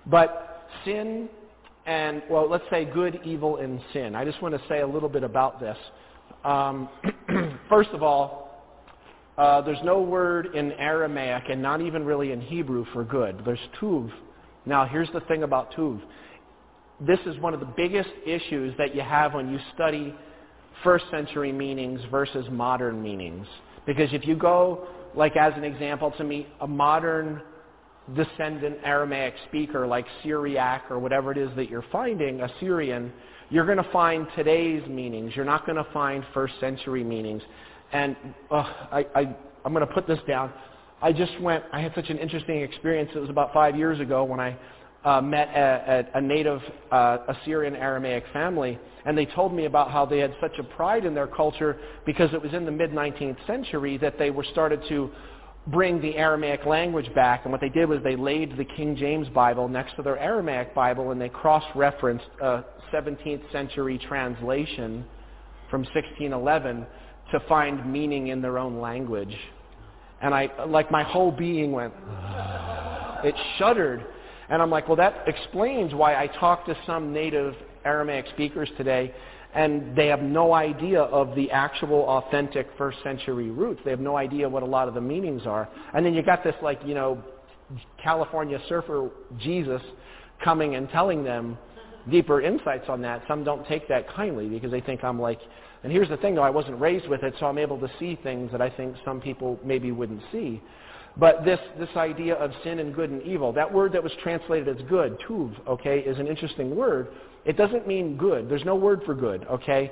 But 0.07 0.67
sin 0.85 1.29
and, 1.87 2.23
well, 2.29 2.49
let's 2.49 2.65
say 2.71 2.85
good, 2.85 3.21
evil, 3.25 3.57
and 3.57 3.81
sin. 3.93 4.15
I 4.15 4.25
just 4.25 4.41
want 4.43 4.55
to 4.55 4.61
say 4.69 4.81
a 4.81 4.87
little 4.87 5.09
bit 5.09 5.23
about 5.23 5.59
this. 5.59 5.77
Um, 6.45 6.89
first 7.69 7.91
of 7.91 8.03
all, 8.03 8.50
uh, 9.39 9.61
there's 9.63 9.83
no 9.85 10.01
word 10.01 10.55
in 10.55 10.73
Aramaic 10.73 11.45
and 11.49 11.63
not 11.63 11.81
even 11.81 12.05
really 12.05 12.33
in 12.33 12.41
Hebrew 12.41 12.85
for 12.93 13.05
good. 13.05 13.43
There's 13.45 13.59
tuv. 13.81 14.11
Now, 14.67 14.87
here's 14.87 15.11
the 15.13 15.21
thing 15.21 15.43
about 15.43 15.73
tuv. 15.73 16.01
This 17.01 17.21
is 17.27 17.39
one 17.39 17.55
of 17.55 17.61
the 17.61 17.73
biggest 17.77 18.11
issues 18.27 18.75
that 18.77 18.95
you 18.95 19.01
have 19.01 19.33
when 19.35 19.51
you 19.51 19.59
study 19.75 20.15
first 20.85 21.05
century 21.11 21.53
meanings 21.53 22.01
versus 22.11 22.47
modern 22.51 23.03
meanings. 23.03 23.47
Because 23.87 24.13
if 24.13 24.27
you 24.27 24.37
go, 24.37 24.87
like 25.15 25.37
as 25.37 25.53
an 25.57 25.65
example, 25.65 26.13
to 26.19 26.25
meet 26.25 26.47
a 26.61 26.67
modern 26.67 27.41
descendant 28.15 28.79
Aramaic 28.85 29.35
speaker 29.49 29.87
like 29.87 30.05
Syriac 30.23 30.91
or 30.91 30.99
whatever 30.99 31.33
it 31.33 31.39
is 31.39 31.51
that 31.57 31.71
you're 31.71 31.85
finding, 31.93 32.41
Assyrian, 32.41 33.13
you're 33.51 33.67
going 33.67 33.79
to 33.79 33.91
find 33.93 34.27
today's 34.37 34.87
meanings. 34.89 35.33
You're 35.35 35.45
not 35.45 35.67
going 35.67 35.77
to 35.77 35.91
find 35.93 36.25
first 36.35 36.55
century 36.61 37.05
meanings. 37.05 37.43
And 37.93 38.17
uh, 38.51 38.57
I, 38.57 39.07
I, 39.15 39.37
I'm 39.65 39.73
going 39.73 39.87
to 39.87 39.93
put 39.93 40.07
this 40.07 40.21
down. 40.27 40.53
I 41.03 41.13
just 41.13 41.41
went, 41.41 41.65
I 41.73 41.81
had 41.81 41.93
such 41.95 42.11
an 42.11 42.19
interesting 42.19 42.61
experience. 42.61 43.11
It 43.15 43.19
was 43.19 43.31
about 43.31 43.53
five 43.53 43.77
years 43.77 44.01
ago 44.01 44.25
when 44.25 44.39
I 44.39 44.57
uh, 45.05 45.21
met 45.21 45.49
a, 45.49 46.07
a, 46.15 46.19
a 46.19 46.21
native 46.21 46.61
uh, 46.93 47.19
Assyrian 47.29 47.75
Aramaic 47.75 48.25
family, 48.33 48.79
and 49.07 49.17
they 49.17 49.25
told 49.25 49.55
me 49.55 49.65
about 49.65 49.91
how 49.91 50.05
they 50.05 50.19
had 50.19 50.35
such 50.41 50.59
a 50.59 50.63
pride 50.63 51.07
in 51.07 51.15
their 51.15 51.27
culture 51.27 51.79
because 52.05 52.33
it 52.35 52.43
was 52.43 52.53
in 52.53 52.67
the 52.67 52.71
mid-19th 52.71 53.47
century 53.47 53.97
that 53.97 54.19
they 54.19 54.31
were 54.31 54.45
started 54.45 54.83
to 54.89 55.11
bring 55.69 56.01
the 56.01 56.17
Aramaic 56.17 56.67
language 56.67 57.13
back. 57.15 57.43
And 57.45 57.53
what 57.53 57.61
they 57.61 57.69
did 57.69 57.89
was 57.89 58.01
they 58.03 58.17
laid 58.17 58.57
the 58.57 58.65
King 58.65 58.97
James 58.97 59.29
Bible 59.31 59.69
next 59.69 59.97
to 59.97 60.03
their 60.03 60.19
Aramaic 60.19 60.75
Bible, 60.75 61.13
and 61.13 61.21
they 61.21 61.29
cross-referenced 61.29 62.27
a 62.43 62.65
17th 62.93 63.51
century 63.53 63.99
translation 64.07 65.05
from 65.71 65.83
1611 65.83 66.87
to 67.33 67.41
find 67.49 67.91
meaning 67.91 68.29
in 68.29 68.43
their 68.43 68.59
own 68.59 68.81
language. 68.81 69.35
And 70.23 70.35
I, 70.35 70.51
like 70.67 70.91
my 70.91 71.03
whole 71.03 71.31
being 71.31 71.73
went, 71.73 71.95
it 73.25 73.35
shuddered 73.59 74.05
and 74.51 74.61
I'm 74.61 74.69
like, 74.69 74.89
well, 74.89 74.97
that 74.97 75.23
explains 75.29 75.95
why 75.95 76.17
I 76.17 76.27
talk 76.27 76.67
to 76.67 76.77
some 76.85 77.13
native 77.13 77.55
Aramaic 77.85 78.27
speakers 78.35 78.69
today 78.77 79.15
and 79.55 79.97
they 79.97 80.09
have 80.09 80.23
no 80.23 80.53
idea 80.53 81.03
of 81.03 81.35
the 81.35 81.51
actual 81.51 82.03
authentic 82.03 82.69
first 82.77 82.99
century 83.03 83.51
roots. 83.51 83.81
They 83.85 83.91
have 83.91 84.01
no 84.01 84.17
idea 84.17 84.49
what 84.49 84.63
a 84.63 84.67
lot 84.67 84.89
of 84.89 84.95
the 84.95 85.01
meanings 85.01 85.43
are. 85.47 85.69
And 85.95 86.05
then 86.05 86.15
you 86.15 86.23
got 86.23 86.45
this 86.45 86.55
like, 86.63 86.81
you 86.85 86.95
know, 86.95 87.23
California 88.03 88.61
surfer 88.69 89.09
Jesus 89.39 89.83
coming 90.45 90.75
and 90.75 90.89
telling 90.91 91.25
them 91.25 91.57
deeper 92.11 92.41
insights 92.41 92.89
on 92.89 93.01
that. 93.03 93.23
Some 93.29 93.45
don't 93.45 93.67
take 93.67 93.89
that 93.89 94.09
kindly 94.15 94.49
because 94.49 94.71
they 94.71 94.81
think 94.81 95.05
I'm 95.05 95.21
like, 95.21 95.41
and 95.83 95.93
here's 95.93 96.09
the 96.09 96.17
thing 96.19 96.35
though, 96.35 96.43
I 96.43 96.51
wasn't 96.51 96.81
raised 96.81 97.09
with 97.09 97.23
it, 97.23 97.35
so 97.41 97.47
I'm 97.47 97.59
able 97.59 97.79
to 97.81 97.91
see 97.99 98.19
things 98.23 98.53
that 98.53 98.61
I 98.61 98.71
think 98.71 98.97
some 99.05 99.21
people 99.21 99.59
maybe 99.65 99.93
wouldn't 99.93 100.23
see. 100.31 100.61
But 101.17 101.45
this, 101.45 101.59
this 101.79 101.89
idea 101.97 102.35
of 102.35 102.53
sin 102.63 102.79
and 102.79 102.95
good 102.95 103.11
and 103.11 103.23
evil, 103.23 103.53
that 103.55 103.73
word 103.73 103.93
that 103.93 104.03
was 104.03 104.13
translated 104.23 104.69
as 104.69 104.83
good, 104.89 105.19
tuv, 105.29 105.55
okay, 105.67 106.01
is 106.01 106.19
an 106.19 106.27
interesting 106.27 106.77
word. 106.77 107.09
It 107.45 107.57
doesn't 107.57 107.87
mean 107.87 108.17
good. 108.17 108.49
There's 108.49 108.65
no 108.65 108.77
word 108.77 109.03
for 109.05 109.15
good, 109.15 109.45
okay? 109.51 109.91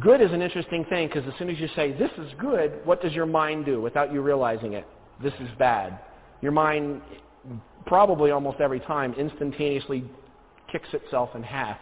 Good 0.00 0.20
is 0.20 0.32
an 0.32 0.42
interesting 0.42 0.84
thing 0.86 1.08
because 1.08 1.26
as 1.26 1.34
soon 1.38 1.50
as 1.50 1.58
you 1.58 1.68
say, 1.76 1.92
this 1.92 2.10
is 2.18 2.30
good, 2.38 2.84
what 2.84 3.02
does 3.02 3.12
your 3.12 3.26
mind 3.26 3.66
do 3.66 3.80
without 3.80 4.12
you 4.12 4.20
realizing 4.20 4.72
it? 4.72 4.86
This 5.22 5.34
is 5.40 5.48
bad. 5.58 5.98
Your 6.42 6.52
mind, 6.52 7.02
probably 7.86 8.30
almost 8.30 8.60
every 8.60 8.80
time, 8.80 9.14
instantaneously 9.14 10.04
kicks 10.70 10.88
itself 10.92 11.30
in 11.34 11.42
half. 11.42 11.78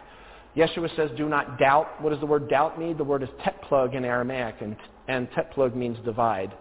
Yeshua 0.55 0.95
says, 0.95 1.11
do 1.17 1.27
not 1.27 1.59
doubt. 1.59 2.01
What 2.01 2.11
does 2.11 2.19
the 2.19 2.25
word 2.25 2.49
doubt 2.49 2.79
mean? 2.79 2.97
The 2.97 3.03
word 3.03 3.23
is 3.23 3.29
tetplug 3.45 3.93
in 3.93 4.05
Aramaic, 4.05 4.55
and, 4.61 4.75
and 5.07 5.29
tetplug 5.31 5.75
means 5.75 5.97
divide. 6.05 6.53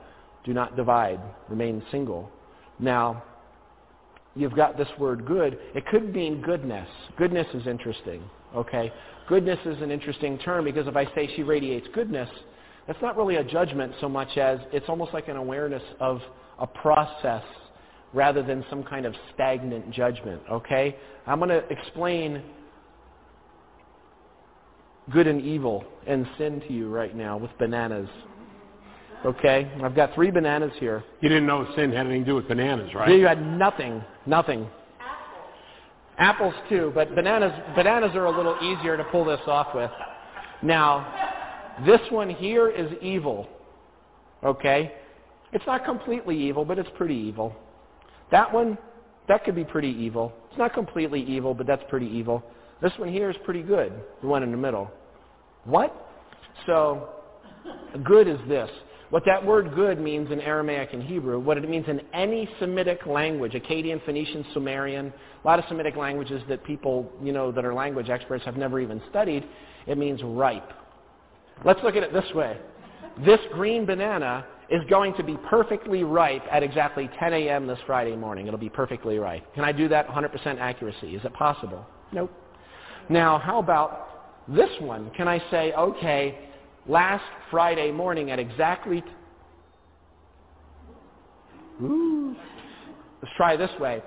Do 0.45 0.53
not 0.53 0.77
divide. 0.77 1.21
Remain 1.49 1.83
single. 1.91 2.31
Now, 2.79 3.23
you've 4.35 4.57
got 4.57 4.77
this 4.77 4.89
word 4.99 5.25
good. 5.25 5.59
It 5.75 5.87
could 5.87 6.13
mean 6.13 6.43
goodness. 6.43 6.89
Goodness 7.17 7.47
is 7.55 7.67
interesting. 7.67 8.23
Okay? 8.55 8.93
Goodness 9.29 9.59
is 9.65 9.81
an 9.81 9.91
interesting 9.91 10.39
term 10.39 10.65
because 10.65 10.87
if 10.87 10.97
I 10.97 11.05
say 11.15 11.31
she 11.37 11.43
radiates 11.43 11.87
goodness, 11.95 12.29
that's 12.87 13.01
not 13.01 13.17
really 13.17 13.37
a 13.37 13.45
judgment 13.45 13.93
so 14.01 14.09
much 14.09 14.37
as 14.37 14.59
it's 14.73 14.87
almost 14.89 15.15
like 15.15 15.29
an 15.29 15.37
awareness 15.37 15.83
of 16.01 16.21
a 16.59 16.67
process 16.67 17.43
rather 18.13 18.43
than 18.43 18.65
some 18.69 18.83
kind 18.83 19.07
of 19.07 19.15
stagnant 19.33 19.91
judgment. 19.93 20.43
Okay? 20.51 20.97
I'm 21.27 21.39
going 21.39 21.49
to 21.49 21.67
explain 21.71 22.43
good 25.13 25.27
and 25.27 25.41
evil 25.41 25.85
and 26.07 26.27
sin 26.39 26.61
to 26.67 26.73
you 26.73 26.89
right 26.89 27.15
now 27.15 27.37
with 27.37 27.51
bananas. 27.59 28.09
Okay? 29.25 29.71
I've 29.83 29.95
got 29.95 30.15
three 30.15 30.31
bananas 30.31 30.73
here. 30.79 31.05
You 31.21 31.29
didn't 31.29 31.47
know 31.47 31.67
sin 31.77 31.91
had 31.93 32.07
anything 32.07 32.25
to 32.25 32.31
do 32.31 32.35
with 32.35 32.49
bananas, 32.49 32.95
right? 32.95 33.11
You 33.11 33.27
had 33.27 33.43
nothing. 33.43 34.03
Nothing. 34.27 34.69
Apples 36.19 36.55
Apples 36.55 36.69
too, 36.69 36.93
but 36.95 37.15
bananas 37.15 37.53
bananas 37.75 38.13
are 38.15 38.27
a 38.27 38.37
little 38.37 38.57
easier 38.63 38.97
to 38.97 39.05
pull 39.05 39.25
this 39.25 39.41
off 39.47 39.75
with. 39.75 39.91
Now, 40.63 41.83
this 41.85 42.01
one 42.11 42.31
here 42.31 42.69
is 42.69 42.93
evil. 43.03 43.49
Okay? 44.45 44.93
It's 45.53 45.65
not 45.67 45.85
completely 45.85 46.37
evil, 46.37 46.65
but 46.65 46.79
it's 46.79 46.89
pretty 46.97 47.15
evil. 47.15 47.55
That 48.31 48.53
one, 48.53 48.79
that 49.29 49.45
could 49.45 49.55
be 49.55 49.65
pretty 49.65 49.89
evil. 49.89 50.33
It's 50.51 50.59
not 50.59 50.75
completely 50.75 51.23
evil, 51.23 51.55
but 51.55 51.67
that's 51.67 51.83
pretty 51.89 52.07
evil. 52.07 52.43
This 52.83 52.93
one 52.99 53.11
here 53.11 53.31
is 53.31 53.37
pretty 53.45 53.63
good, 53.63 53.93
the 54.21 54.27
one 54.27 54.43
in 54.43 54.51
the 54.51 54.57
middle. 54.57 54.91
What? 55.65 55.95
So, 56.67 57.09
good 58.05 58.29
is 58.29 58.39
this. 58.49 58.71
What 59.11 59.25
that 59.27 59.45
word 59.45 59.75
good 59.75 60.01
means 60.01 60.31
in 60.33 60.41
Aramaic 60.41 60.93
and 60.93 61.03
Hebrew, 61.03 61.39
what 61.39 61.57
it 61.57 61.69
means 61.69 61.87
in 61.89 62.01
any 62.13 62.49
Semitic 62.59 63.07
language, 63.07 63.53
Akkadian, 63.53 64.05
Phoenician, 64.05 64.45
Sumerian, 64.53 65.13
a 65.43 65.47
lot 65.47 65.59
of 65.59 65.65
Semitic 65.69 65.95
languages 65.95 66.43
that 66.49 66.65
people, 66.65 67.13
you 67.23 67.33
know, 67.33 67.53
that 67.53 67.65
are 67.65 67.73
language 67.73 68.09
experts 68.09 68.45
have 68.45 68.57
never 68.57 68.81
even 68.81 69.01
studied, 69.11 69.45
it 69.87 69.99
means 69.99 70.21
ripe. 70.25 70.73
Let's 71.65 71.81
look 71.85 71.95
at 71.97 72.03
it 72.03 72.13
this 72.13 72.25
way. 72.35 72.59
This 73.25 73.39
green 73.53 73.87
banana 73.87 74.47
is 74.69 74.83
going 74.91 75.15
to 75.15 75.23
be 75.23 75.37
perfectly 75.49 76.03
ripe 76.03 76.43
at 76.51 76.63
exactly 76.63 77.09
10 77.21 77.33
a.m. 77.35 77.67
this 77.67 77.79
Friday 77.87 78.17
morning. 78.17 78.49
It'll 78.49 78.59
be 78.59 78.69
perfectly 78.69 79.19
ripe. 79.19 79.55
Can 79.55 79.65
I 79.65 79.73
do 79.73 79.87
that 79.89 80.09
100% 80.09 80.59
accuracy? 80.59 81.15
Is 81.15 81.25
it 81.25 81.33
possible? 81.35 81.87
Nope. 82.13 82.33
Now, 83.09 83.39
how 83.39 83.59
about 83.59 84.47
this 84.49 84.71
one? 84.81 85.11
Can 85.17 85.29
I 85.29 85.43
say, 85.51 85.73
okay, 85.73 86.39
last 86.87 87.25
Friday 87.51 87.91
morning 87.91 88.31
at 88.31 88.39
exactly. 88.39 89.01
T- 89.01 89.07
Ooh. 91.85 92.37
Let's 93.23 93.35
try 93.37 93.57
this 93.57 93.71
way. 93.81 94.03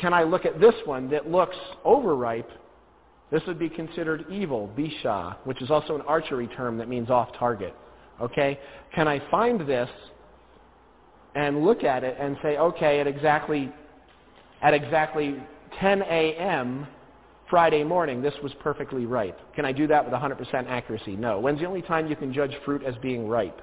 Can 0.00 0.14
I 0.14 0.22
look 0.22 0.44
at 0.44 0.60
this 0.60 0.74
one 0.84 1.10
that 1.10 1.30
looks 1.30 1.56
overripe? 1.84 2.48
This 3.30 3.42
would 3.46 3.58
be 3.58 3.68
considered 3.68 4.24
evil, 4.30 4.70
bisha, 4.76 5.36
which 5.44 5.60
is 5.62 5.70
also 5.70 5.94
an 5.94 6.02
archery 6.02 6.48
term 6.48 6.78
that 6.78 6.88
means 6.88 7.10
off 7.10 7.28
target. 7.38 7.74
Okay? 8.20 8.58
Can 8.94 9.06
I 9.06 9.22
find 9.30 9.60
this 9.68 9.88
and 11.34 11.64
look 11.64 11.84
at 11.84 12.02
it 12.02 12.16
and 12.18 12.36
say, 12.42 12.56
okay, 12.56 13.00
at 13.00 13.06
exactly 13.06 13.72
at 14.62 14.74
exactly 14.74 15.36
10 15.80 16.02
a.m., 16.02 16.86
Friday 17.50 17.82
morning, 17.82 18.22
this 18.22 18.34
was 18.42 18.52
perfectly 18.60 19.06
ripe. 19.06 19.38
Can 19.54 19.64
I 19.64 19.72
do 19.72 19.88
that 19.88 20.04
with 20.04 20.14
100% 20.14 20.68
accuracy? 20.68 21.16
No. 21.16 21.40
When's 21.40 21.58
the 21.58 21.66
only 21.66 21.82
time 21.82 22.06
you 22.06 22.14
can 22.16 22.32
judge 22.32 22.52
fruit 22.64 22.82
as 22.84 22.94
being 23.02 23.28
ripe? 23.28 23.60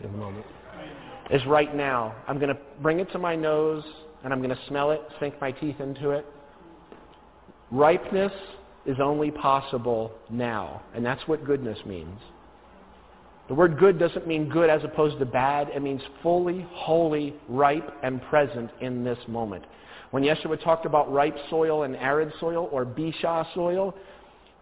In 0.00 0.12
the 0.12 0.18
moment. 0.18 0.46
Is 1.30 1.44
right 1.46 1.74
now. 1.74 2.14
I'm 2.28 2.38
going 2.38 2.54
to 2.54 2.60
bring 2.80 3.00
it 3.00 3.10
to 3.12 3.18
my 3.18 3.34
nose 3.34 3.84
and 4.22 4.32
I'm 4.32 4.40
going 4.40 4.54
to 4.54 4.62
smell 4.68 4.92
it, 4.92 5.00
sink 5.18 5.34
my 5.40 5.50
teeth 5.50 5.80
into 5.80 6.10
it. 6.10 6.24
Ripeness 7.72 8.32
is 8.86 8.98
only 9.00 9.30
possible 9.30 10.12
now, 10.30 10.82
and 10.94 11.04
that's 11.04 11.26
what 11.26 11.44
goodness 11.44 11.78
means. 11.86 12.18
The 13.48 13.54
word 13.54 13.78
good 13.78 13.98
doesn't 13.98 14.26
mean 14.26 14.48
good 14.48 14.70
as 14.70 14.84
opposed 14.84 15.18
to 15.18 15.26
bad. 15.26 15.68
It 15.74 15.82
means 15.82 16.00
fully, 16.22 16.66
wholly, 16.70 17.34
ripe, 17.48 17.90
and 18.02 18.22
present 18.22 18.70
in 18.80 19.04
this 19.04 19.18
moment. 19.26 19.64
When 20.12 20.22
Yeshua 20.22 20.62
talked 20.62 20.84
about 20.84 21.10
ripe 21.10 21.36
soil 21.48 21.84
and 21.84 21.96
arid 21.96 22.32
soil 22.38 22.68
or 22.70 22.84
Bisha 22.84 23.46
soil, 23.54 23.94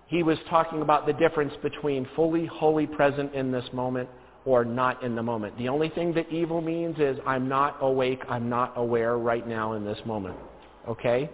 he 0.06 0.22
was 0.22 0.38
talking 0.48 0.80
about 0.80 1.06
the 1.06 1.12
difference 1.12 1.52
between 1.60 2.08
fully, 2.14 2.46
wholly 2.46 2.86
present 2.86 3.34
in 3.34 3.50
this 3.50 3.64
moment 3.72 4.08
or 4.44 4.64
not 4.64 5.02
in 5.02 5.16
the 5.16 5.22
moment. 5.22 5.58
The 5.58 5.68
only 5.68 5.88
thing 5.88 6.14
that 6.14 6.30
evil 6.30 6.60
means 6.60 6.96
is 6.98 7.18
I'm 7.26 7.48
not 7.48 7.78
awake, 7.80 8.22
I'm 8.28 8.48
not 8.48 8.74
aware 8.76 9.18
right 9.18 9.46
now 9.46 9.72
in 9.72 9.84
this 9.84 9.98
moment. 10.06 10.36
Okay? 10.88 11.28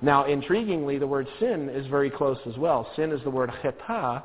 Now, 0.00 0.24
intriguingly, 0.24 1.00
the 1.00 1.06
word 1.06 1.26
sin 1.40 1.68
is 1.68 1.88
very 1.88 2.10
close 2.10 2.38
as 2.46 2.56
well. 2.56 2.88
Sin 2.94 3.10
is 3.10 3.20
the 3.24 3.30
word 3.30 3.50
cheta, 3.62 4.22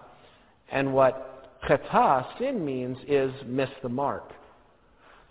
and 0.72 0.93
what 0.93 1.57
cheta, 1.68 2.27
sin 2.38 2.63
means, 2.63 2.97
is 3.07 3.31
miss 3.47 3.69
the 3.81 3.89
mark. 3.89 4.34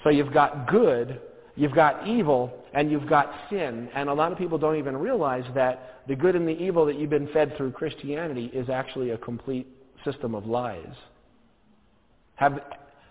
So 0.02 0.10
you've 0.10 0.32
got 0.32 0.68
good, 0.68 1.20
you've 1.60 1.74
got 1.74 2.08
evil, 2.08 2.50
and 2.72 2.90
you've 2.90 3.06
got 3.06 3.30
sin. 3.50 3.90
And 3.94 4.08
a 4.08 4.14
lot 4.14 4.32
of 4.32 4.38
people 4.38 4.56
don't 4.56 4.78
even 4.78 4.96
realize 4.96 5.44
that 5.54 6.00
the 6.08 6.16
good 6.16 6.34
and 6.34 6.48
the 6.48 6.58
evil 6.58 6.86
that 6.86 6.98
you've 6.98 7.10
been 7.10 7.28
fed 7.34 7.54
through 7.58 7.72
Christianity 7.72 8.46
is 8.54 8.70
actually 8.70 9.10
a 9.10 9.18
complete 9.18 9.66
system 10.02 10.34
of 10.34 10.46
lies. 10.46 10.94
Have, 12.36 12.60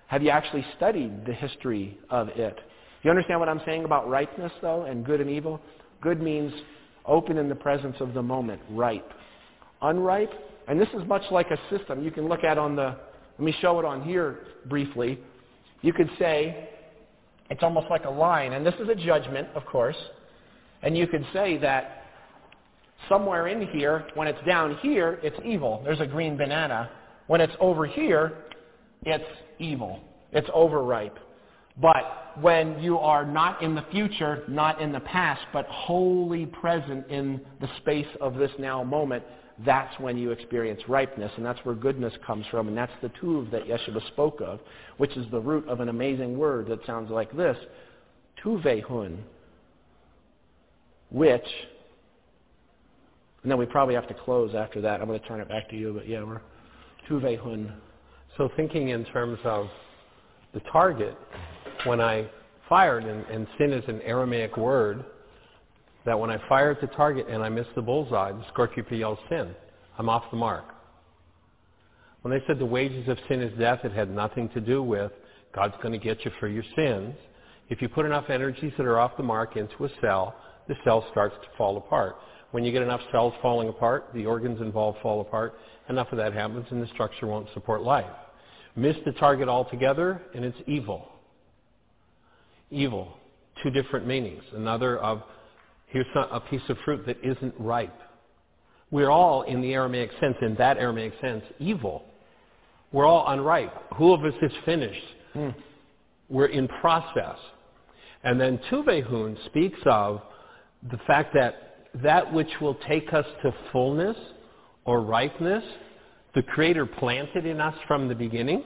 have 0.07 0.23
you 0.23 0.31
actually 0.31 0.65
studied 0.77 1.27
the 1.27 1.34
history 1.34 1.99
of 2.09 2.30
it? 2.30 2.57
You 3.03 3.11
understand 3.11 3.39
what 3.39 3.49
I'm 3.49 3.61
saying 3.67 3.85
about 3.85 4.09
ripeness, 4.09 4.51
though, 4.63 4.85
and 4.85 5.05
good 5.05 5.21
and 5.21 5.30
evil? 5.30 5.61
Good 6.01 6.19
means 6.19 6.51
open 7.05 7.38
in 7.38 7.49
the 7.49 7.55
presence 7.55 7.97
of 7.99 8.15
the 8.15 8.23
moment, 8.23 8.61
ripe. 8.71 9.13
Unripe, 9.84 10.34
and 10.67 10.81
this 10.81 10.89
is 10.99 11.07
much 11.07 11.21
like 11.30 11.51
a 11.51 11.77
system 11.77 12.03
you 12.03 12.09
can 12.09 12.27
look 12.27 12.43
at 12.43 12.57
on 12.57 12.76
the, 12.76 12.97
let 13.38 13.45
me 13.45 13.53
show 13.61 13.77
it 13.77 13.85
on 13.85 14.01
here 14.01 14.39
briefly. 14.65 15.19
You 15.84 15.93
could 15.93 16.09
say, 16.17 16.69
it's 17.49 17.63
almost 17.63 17.88
like 17.89 18.05
a 18.05 18.09
line, 18.09 18.53
and 18.53 18.65
this 18.65 18.76
is 18.80 18.89
a 18.89 18.95
judgment, 18.95 19.47
of 19.55 19.65
course, 19.65 19.97
and 20.81 20.97
you 20.97 21.07
could 21.07 21.26
say 21.34 21.57
that 21.57 22.03
somewhere 23.07 23.47
in 23.47 23.67
here, 23.67 24.07
when 24.15 24.27
it's 24.27 24.43
down 24.45 24.77
here, 24.81 25.19
it's 25.23 25.38
evil. 25.45 25.81
There's 25.84 25.99
a 25.99 26.05
green 26.05 26.38
banana. 26.38 26.89
When 27.27 27.41
it's 27.41 27.53
over 27.59 27.85
here, 27.85 28.34
it's 29.05 29.23
evil. 29.59 29.99
It's 30.31 30.49
overripe. 30.53 31.17
But 31.81 32.39
when 32.41 32.80
you 32.80 32.97
are 32.97 33.26
not 33.26 33.61
in 33.61 33.73
the 33.73 33.85
future, 33.91 34.43
not 34.47 34.81
in 34.81 34.91
the 34.91 34.99
past, 34.99 35.41
but 35.53 35.65
wholly 35.67 36.45
present 36.45 37.07
in 37.07 37.41
the 37.61 37.69
space 37.77 38.07
of 38.19 38.35
this 38.35 38.51
now 38.59 38.84
moment, 38.84 39.23
that's 39.65 39.98
when 39.99 40.18
you 40.18 40.31
experience 40.31 40.81
ripeness, 40.88 41.31
and 41.36 41.45
that's 41.45 41.60
where 41.64 41.76
goodness 41.76 42.14
comes 42.26 42.45
from, 42.49 42.68
and 42.68 42.77
that's 42.77 42.91
the 43.02 43.10
tuv 43.22 43.52
that 43.52 43.68
Yeshua 43.68 44.06
spoke 44.07 44.41
of, 44.41 44.60
which 44.98 45.15
is 45.18 45.26
the 45.31 45.40
root 45.40 45.68
of 45.68 45.81
an 45.81 45.90
amazing 45.90 46.38
word 46.38 46.68
that 46.68 46.86
sounds 46.86 47.11
like 47.11 47.36
this, 47.36 47.57
tuvehun, 48.44 49.18
which, 51.11 51.45
and 53.44 53.52
then 53.52 53.57
we 53.57 53.65
probably 53.65 53.95
have 53.95 54.07
to 54.07 54.14
close 54.14 54.56
after 54.56 54.80
that. 54.81 55.02
I'm 55.02 55.07
going 55.07 55.19
to 55.19 55.27
turn 55.27 55.41
it 55.41 55.49
back 55.49 55.69
to 55.69 55.76
you, 55.76 55.94
but 55.94 56.07
yeah, 56.07 56.23
we're 56.23 56.41
tuvehun. 57.10 57.73
So 58.38 58.49
thinking 58.56 58.90
in 58.90 59.03
terms 59.06 59.40
of 59.44 59.68
the 60.53 60.61
target, 60.72 61.18
when 61.86 61.99
I 61.99 62.30
fired, 62.69 63.03
and, 63.03 63.26
and 63.26 63.48
sin 63.57 63.73
is 63.73 63.84
an 63.88 64.02
Aramaic 64.03 64.56
word, 64.56 65.03
that 66.10 66.19
when 66.19 66.31
I 66.31 66.40
fire 66.49 66.72
at 66.72 66.81
the 66.81 66.88
target 66.88 67.27
and 67.30 67.44
I 67.44 67.49
miss 67.49 67.68
the 67.76 67.84
bullseye, 67.84 68.31
the 68.31 68.44
scorekeeper 68.52 68.98
yells 68.98 69.19
sin. 69.30 69.53
I'm 69.99 70.10
off 70.10 70.23
the 70.31 70.38
mark. 70.38 70.65
When 72.23 72.34
they 72.34 72.44
said 72.48 72.57
the 72.57 72.65
wages 72.65 73.07
of 73.07 73.19
sin 73.27 73.41
is 73.41 73.56
death, 73.60 73.81
it 73.84 73.91
had 73.91 74.10
nothing 74.10 74.49
to 74.56 74.60
do 74.60 74.81
with 74.81 75.11
God's 75.53 75.76
going 75.84 75.91
to 75.91 75.99
get 75.99 76.26
you 76.26 76.31
for 76.40 76.48
your 76.48 76.64
sins. 76.76 77.14
If 77.69 77.80
you 77.80 77.90
put 77.90 78.07
enough 78.07 78.31
energies 78.31 78.73
that 78.77 78.88
are 78.88 78.98
off 78.98 79.18
the 79.18 79.23
mark 79.23 79.56
into 79.56 79.86
a 79.86 79.90
cell, 80.02 80.36
the 80.68 80.73
cell 80.84 81.06
starts 81.11 81.36
to 81.44 81.48
fall 81.56 81.77
apart. 81.77 82.15
When 82.49 82.64
you 82.64 82.72
get 82.72 82.81
enough 82.81 83.02
cells 83.11 83.36
falling 83.40 83.69
apart, 83.69 84.07
the 84.15 84.26
organs 84.26 84.61
involved 84.61 84.98
fall 85.03 85.22
apart, 85.22 85.60
enough 85.90 86.11
of 86.11 86.18
that 86.18 86.34
happens 86.34 86.65
and 86.72 86.81
the 86.81 86.88
structure 86.88 87.27
won't 87.27 87.49
support 87.53 87.84
life. 87.84 88.10
Miss 88.76 88.95
the 89.06 89.11
target 89.11 89.48
altogether 89.48 90.23
and 90.34 90.44
it's 90.44 90.57
evil. 90.65 91.07
Evil. 92.72 93.15
Two 93.61 93.69
different 93.69 94.07
meanings. 94.07 94.41
Another 94.56 94.98
of 94.98 95.22
here's 95.89 96.07
a 96.15 96.39
piece 96.39 96.61
of 96.69 96.77
fruit 96.85 97.05
that 97.05 97.17
isn't 97.23 97.53
ripe. 97.59 97.95
We're 98.91 99.09
all, 99.09 99.43
in 99.43 99.61
the 99.61 99.73
Aramaic 99.73 100.11
sense, 100.19 100.35
in 100.41 100.55
that 100.55 100.77
Aramaic 100.77 101.13
sense, 101.21 101.43
evil. 101.59 102.05
We're 102.91 103.05
all 103.05 103.25
unripe. 103.27 103.73
Who 103.97 104.13
of 104.13 104.23
us 104.23 104.33
is 104.41 104.51
finished? 104.65 105.05
Mm. 105.35 105.53
We're 106.29 106.47
in 106.47 106.67
process. 106.67 107.37
And 108.23 108.39
then 108.39 108.59
Tuvehun 108.71 109.45
speaks 109.45 109.79
of 109.85 110.21
the 110.91 110.97
fact 111.05 111.33
that 111.35 111.87
that 112.03 112.31
which 112.33 112.49
will 112.61 112.75
take 112.87 113.13
us 113.13 113.25
to 113.43 113.53
fullness 113.71 114.17
or 114.85 115.01
ripeness, 115.01 115.63
the 116.35 116.43
Creator 116.43 116.85
planted 116.85 117.45
in 117.45 117.59
us 117.59 117.75
from 117.87 118.07
the 118.07 118.15
beginning. 118.15 118.63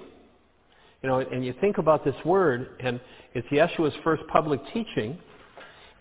You 1.01 1.09
know, 1.09 1.19
and 1.19 1.45
you 1.45 1.53
think 1.59 1.77
about 1.77 2.05
this 2.05 2.15
word, 2.23 2.69
and 2.79 2.99
it's 3.33 3.47
Yeshua's 3.49 3.93
first 4.03 4.23
public 4.31 4.61
teaching, 4.73 5.17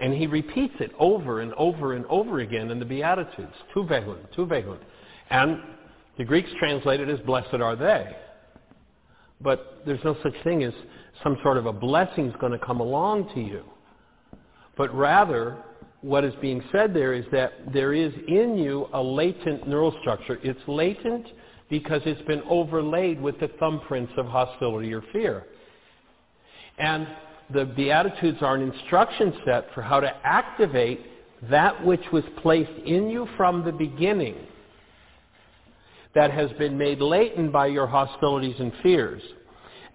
and 0.00 0.12
he 0.12 0.26
repeats 0.26 0.74
it 0.80 0.92
over 0.98 1.40
and 1.40 1.52
over 1.54 1.94
and 1.94 2.04
over 2.06 2.40
again 2.40 2.70
in 2.70 2.78
the 2.78 2.84
Beatitudes. 2.84 3.54
Tuvehun, 3.74 4.18
tuvehun. 4.36 4.78
And 5.30 5.60
the 6.18 6.24
Greeks 6.24 6.50
translate 6.58 7.00
it 7.00 7.08
as 7.08 7.20
blessed 7.20 7.54
are 7.54 7.76
they. 7.76 8.16
But 9.40 9.82
there's 9.86 10.02
no 10.04 10.16
such 10.22 10.34
thing 10.44 10.62
as 10.62 10.72
some 11.22 11.36
sort 11.42 11.56
of 11.56 11.66
a 11.66 11.72
blessing 11.72 12.26
is 12.26 12.36
going 12.40 12.52
to 12.52 12.58
come 12.58 12.80
along 12.80 13.30
to 13.34 13.40
you. 13.40 13.64
But 14.76 14.94
rather, 14.94 15.58
what 16.00 16.24
is 16.24 16.34
being 16.40 16.62
said 16.72 16.92
there 16.94 17.12
is 17.12 17.24
that 17.32 17.52
there 17.72 17.92
is 17.92 18.12
in 18.28 18.58
you 18.58 18.88
a 18.92 19.02
latent 19.02 19.68
neural 19.68 19.94
structure. 20.00 20.38
It's 20.42 20.60
latent 20.66 21.26
because 21.70 22.02
it's 22.04 22.22
been 22.22 22.42
overlaid 22.48 23.20
with 23.20 23.38
the 23.40 23.48
thumbprints 23.48 24.16
of 24.18 24.26
hostility 24.26 24.92
or 24.92 25.02
fear. 25.12 25.44
And 26.78 27.06
the 27.52 27.64
Beatitudes 27.64 28.38
are 28.40 28.54
an 28.54 28.62
instruction 28.62 29.32
set 29.44 29.66
for 29.74 29.82
how 29.82 30.00
to 30.00 30.10
activate 30.24 31.00
that 31.50 31.84
which 31.84 32.02
was 32.12 32.24
placed 32.40 32.70
in 32.86 33.08
you 33.08 33.28
from 33.36 33.64
the 33.64 33.72
beginning 33.72 34.36
that 36.14 36.30
has 36.30 36.50
been 36.52 36.76
made 36.76 37.00
latent 37.00 37.52
by 37.52 37.66
your 37.66 37.86
hostilities 37.86 38.56
and 38.58 38.72
fears. 38.82 39.22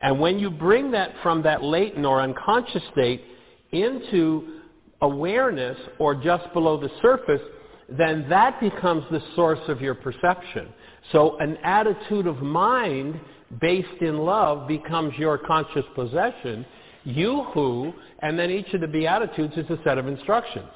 And 0.02 0.20
when 0.20 0.40
you 0.40 0.50
bring 0.50 0.92
that 0.92 1.12
from 1.24 1.42
that 1.44 1.64
latent 1.64 2.06
or 2.06 2.22
unconscious 2.22 2.84
state 2.92 3.24
into 3.72 4.60
awareness 5.02 5.78
or 6.00 6.16
just 6.16 6.52
below 6.54 6.80
the 6.80 6.90
surface, 7.02 7.42
then 7.90 8.28
that 8.30 8.60
becomes 8.60 9.04
the 9.12 9.22
source 9.36 9.60
of 9.68 9.82
your 9.82 9.96
perception. 9.96 10.68
So 11.12 11.38
an 11.40 11.58
attitude 11.64 12.28
of 12.28 12.42
mind 12.42 13.20
based 13.62 14.02
in 14.02 14.18
love 14.18 14.68
becomes 14.68 15.14
your 15.18 15.38
conscious 15.38 15.86
possession 15.96 16.66
you 17.08 17.44
who, 17.54 17.94
and 18.20 18.38
then 18.38 18.52
each 18.52 18.74
of 18.74 18.82
the 18.82 18.88
Beatitudes 18.88 19.54
is 19.56 19.70
a 19.70 19.80
set 19.84 19.98
of 19.98 20.08
instructions. 20.08 20.68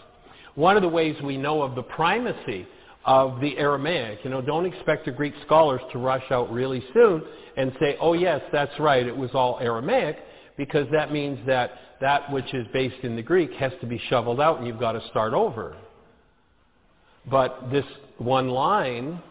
One 0.55 0.77
of 0.77 0.81
the 0.81 0.89
ways 0.89 1.15
we 1.21 1.37
know 1.37 1.61
of 1.61 1.75
the 1.75 1.83
primacy 1.83 2.65
of 3.03 3.41
the 3.41 3.57
Aramaic, 3.57 4.19
you 4.23 4.29
know, 4.29 4.41
don't 4.41 4.65
expect 4.65 5.05
the 5.05 5.11
Greek 5.11 5.33
scholars 5.45 5.81
to 5.91 5.97
rush 5.97 6.23
out 6.31 6.51
really 6.51 6.83
soon 6.93 7.21
and 7.57 7.73
say, 7.81 7.97
oh 7.99 8.13
yes, 8.13 8.41
that's 8.51 8.77
right, 8.79 9.05
it 9.05 9.15
was 9.15 9.31
all 9.33 9.59
Aramaic, 9.59 10.19
because 10.55 10.87
that 10.91 11.11
means 11.11 11.39
that 11.47 11.71
that 11.99 12.31
which 12.31 12.53
is 12.53 12.65
based 12.71 13.03
in 13.03 13.15
the 13.15 13.21
Greek 13.21 13.51
has 13.53 13.73
to 13.81 13.87
be 13.87 14.01
shoveled 14.09 14.39
out 14.39 14.57
and 14.57 14.67
you've 14.67 14.79
got 14.79 14.93
to 14.93 15.05
start 15.09 15.33
over. 15.33 15.75
But 17.29 17.69
this 17.71 17.85
one 18.19 18.49
line 18.49 19.21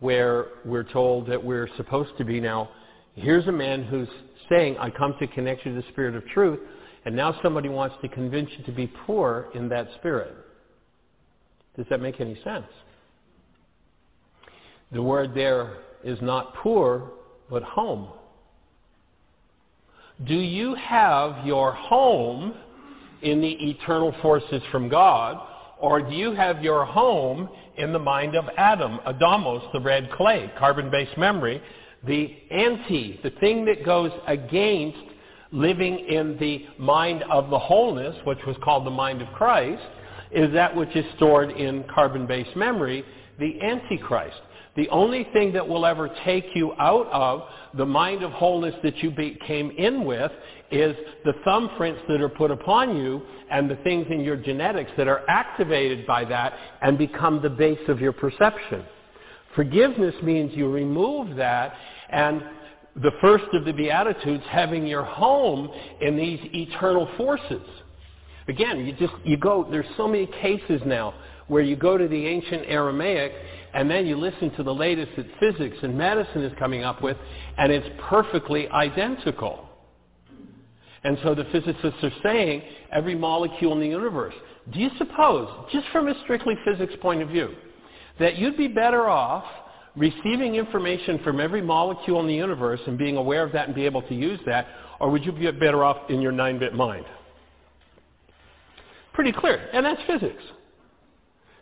where 0.00 0.46
we're 0.64 0.84
told 0.84 1.28
that 1.28 1.42
we're 1.42 1.68
supposed 1.76 2.10
to 2.18 2.24
be 2.24 2.40
now, 2.40 2.70
here's 3.14 3.46
a 3.46 3.52
man 3.52 3.84
who's 3.84 4.08
saying, 4.50 4.76
I 4.78 4.90
come 4.90 5.14
to 5.18 5.26
connect 5.28 5.64
you 5.64 5.74
to 5.74 5.80
the 5.80 5.88
Spirit 5.88 6.14
of 6.14 6.26
truth, 6.26 6.58
and 7.06 7.16
now 7.16 7.38
somebody 7.42 7.70
wants 7.70 7.96
to 8.02 8.08
convince 8.08 8.50
you 8.58 8.64
to 8.64 8.72
be 8.72 8.86
poor 9.06 9.48
in 9.54 9.68
that 9.70 9.88
spirit. 9.96 10.34
Does 11.76 11.86
that 11.88 12.02
make 12.02 12.20
any 12.20 12.38
sense? 12.44 12.66
The 14.92 15.02
word 15.02 15.34
there 15.34 15.78
is 16.04 16.18
not 16.20 16.54
poor, 16.56 17.12
but 17.48 17.62
home. 17.62 18.08
Do 20.26 20.34
you 20.34 20.74
have 20.74 21.46
your 21.46 21.72
home 21.72 22.54
in 23.22 23.40
the 23.40 23.70
eternal 23.70 24.14
forces 24.20 24.62
from 24.70 24.88
God, 24.88 25.40
or 25.78 26.02
do 26.02 26.14
you 26.14 26.32
have 26.32 26.62
your 26.62 26.84
home 26.84 27.48
in 27.78 27.92
the 27.92 27.98
mind 27.98 28.36
of 28.36 28.44
Adam, 28.58 28.98
Adamos, 29.06 29.72
the 29.72 29.80
red 29.80 30.10
clay, 30.12 30.52
carbon-based 30.58 31.16
memory, 31.16 31.62
the 32.06 32.34
anti, 32.50 33.20
the 33.22 33.30
thing 33.40 33.64
that 33.66 33.84
goes 33.84 34.10
against 34.26 34.98
living 35.52 35.98
in 36.08 36.36
the 36.38 36.66
mind 36.78 37.24
of 37.30 37.50
the 37.50 37.58
wholeness, 37.58 38.16
which 38.24 38.38
was 38.46 38.56
called 38.62 38.86
the 38.86 38.90
mind 38.90 39.20
of 39.20 39.28
Christ, 39.34 39.82
is 40.30 40.52
that 40.52 40.74
which 40.74 40.94
is 40.94 41.04
stored 41.16 41.50
in 41.50 41.84
carbon-based 41.92 42.56
memory, 42.56 43.04
the 43.38 43.60
Antichrist. 43.60 44.40
The 44.76 44.88
only 44.90 45.26
thing 45.32 45.52
that 45.54 45.66
will 45.66 45.84
ever 45.84 46.08
take 46.24 46.46
you 46.54 46.72
out 46.78 47.08
of 47.08 47.42
the 47.76 47.84
mind 47.84 48.22
of 48.22 48.30
wholeness 48.30 48.74
that 48.84 48.98
you 48.98 49.10
be, 49.10 49.36
came 49.46 49.70
in 49.72 50.04
with 50.04 50.30
is 50.70 50.94
the 51.24 51.32
thumbprints 51.44 52.06
that 52.06 52.20
are 52.20 52.28
put 52.28 52.52
upon 52.52 52.96
you 52.96 53.20
and 53.50 53.68
the 53.68 53.76
things 53.76 54.06
in 54.10 54.20
your 54.20 54.36
genetics 54.36 54.92
that 54.96 55.08
are 55.08 55.28
activated 55.28 56.06
by 56.06 56.24
that 56.24 56.52
and 56.82 56.96
become 56.96 57.42
the 57.42 57.50
base 57.50 57.80
of 57.88 58.00
your 58.00 58.12
perception. 58.12 58.84
Forgiveness 59.56 60.14
means 60.22 60.52
you 60.54 60.70
remove 60.70 61.36
that 61.36 61.74
and 62.10 62.42
the 62.96 63.12
first 63.20 63.44
of 63.52 63.64
the 63.64 63.72
Beatitudes 63.72 64.44
having 64.48 64.86
your 64.86 65.04
home 65.04 65.70
in 66.00 66.16
these 66.16 66.40
eternal 66.52 67.08
forces. 67.16 67.62
Again, 68.48 68.84
you 68.84 68.92
just, 68.94 69.14
you 69.24 69.36
go, 69.36 69.66
there's 69.70 69.86
so 69.96 70.08
many 70.08 70.26
cases 70.26 70.82
now 70.84 71.14
where 71.46 71.62
you 71.62 71.76
go 71.76 71.96
to 71.96 72.08
the 72.08 72.26
ancient 72.26 72.64
Aramaic 72.66 73.32
and 73.74 73.88
then 73.88 74.06
you 74.06 74.16
listen 74.16 74.50
to 74.56 74.62
the 74.62 74.74
latest 74.74 75.12
that 75.16 75.26
physics 75.38 75.76
and 75.82 75.96
medicine 75.96 76.42
is 76.42 76.52
coming 76.58 76.82
up 76.82 77.02
with, 77.02 77.16
and 77.56 77.70
it's 77.70 77.86
perfectly 78.08 78.68
identical. 78.68 79.68
And 81.04 81.16
so 81.22 81.34
the 81.34 81.44
physicists 81.52 82.02
are 82.02 82.12
saying 82.22 82.62
every 82.92 83.14
molecule 83.14 83.72
in 83.72 83.80
the 83.80 83.86
universe. 83.86 84.34
Do 84.72 84.80
you 84.80 84.90
suppose, 84.98 85.48
just 85.72 85.86
from 85.92 86.08
a 86.08 86.20
strictly 86.22 86.54
physics 86.64 86.94
point 87.00 87.22
of 87.22 87.28
view, 87.28 87.54
that 88.18 88.36
you'd 88.36 88.56
be 88.56 88.68
better 88.68 89.08
off 89.08 89.44
receiving 89.96 90.54
information 90.54 91.18
from 91.24 91.40
every 91.40 91.62
molecule 91.62 92.20
in 92.20 92.26
the 92.26 92.34
universe 92.34 92.80
and 92.86 92.96
being 92.96 93.16
aware 93.16 93.44
of 93.44 93.52
that 93.52 93.66
and 93.66 93.74
be 93.74 93.84
able 93.84 94.02
to 94.02 94.14
use 94.14 94.40
that, 94.46 94.66
or 95.00 95.10
would 95.10 95.24
you 95.24 95.32
be 95.32 95.50
better 95.52 95.84
off 95.84 96.10
in 96.10 96.20
your 96.20 96.32
9-bit 96.32 96.74
mind? 96.74 97.06
Pretty 99.12 99.32
clear. 99.32 99.68
And 99.72 99.84
that's 99.84 100.00
physics. 100.06 100.42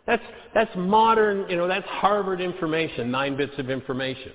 That's, 0.05 0.23
that's 0.53 0.71
modern, 0.75 1.49
you 1.49 1.55
know, 1.55 1.67
that's 1.67 1.87
Harvard 1.87 2.41
information, 2.41 3.11
nine 3.11 3.37
bits 3.37 3.53
of 3.57 3.69
information. 3.69 4.31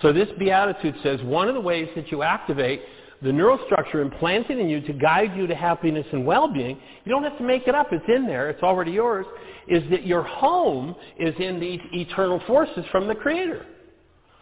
So 0.00 0.12
this 0.12 0.28
beatitude 0.38 0.94
says 1.02 1.20
one 1.22 1.48
of 1.48 1.54
the 1.54 1.60
ways 1.60 1.88
that 1.96 2.10
you 2.10 2.22
activate 2.22 2.82
the 3.22 3.32
neural 3.32 3.58
structure 3.66 4.00
implanted 4.00 4.58
in 4.58 4.68
you 4.68 4.80
to 4.80 4.92
guide 4.92 5.36
you 5.36 5.46
to 5.46 5.54
happiness 5.54 6.06
and 6.12 6.26
well-being, 6.26 6.78
you 7.04 7.10
don't 7.10 7.22
have 7.22 7.38
to 7.38 7.44
make 7.44 7.68
it 7.68 7.74
up, 7.74 7.92
it's 7.92 8.04
in 8.08 8.26
there, 8.26 8.50
it's 8.50 8.62
already 8.62 8.90
yours, 8.90 9.26
is 9.68 9.82
that 9.90 10.04
your 10.04 10.22
home 10.22 10.94
is 11.18 11.34
in 11.38 11.60
these 11.60 11.80
eternal 11.92 12.40
forces 12.46 12.84
from 12.90 13.06
the 13.06 13.14
Creator. 13.14 13.64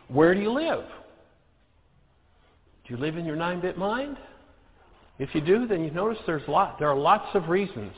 Where 0.09 0.35
do 0.35 0.41
you 0.41 0.51
live? 0.51 0.85
Do 2.87 2.95
you 2.95 3.01
live 3.01 3.17
in 3.17 3.27
your 3.27 3.37
9-bit 3.37 3.77
mind? 3.77 4.17
If 5.19 5.35
you 5.35 5.43
do, 5.43 5.67
then 5.67 5.85
you 5.85 5.91
notice 5.91 6.19
there's 6.27 6.47
lot. 6.49 6.79
There 6.79 6.89
are 6.89 6.97
lots 6.97 7.29
of 7.35 7.51
reasons 7.51 7.93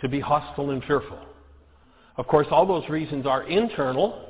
to 0.00 0.08
be 0.08 0.18
hostile 0.18 0.70
and 0.70 0.82
fearful. 0.84 1.18
Of 2.16 2.26
course, 2.26 2.48
all 2.50 2.66
those 2.66 2.88
reasons 2.88 3.26
are 3.26 3.44
internal, 3.44 4.26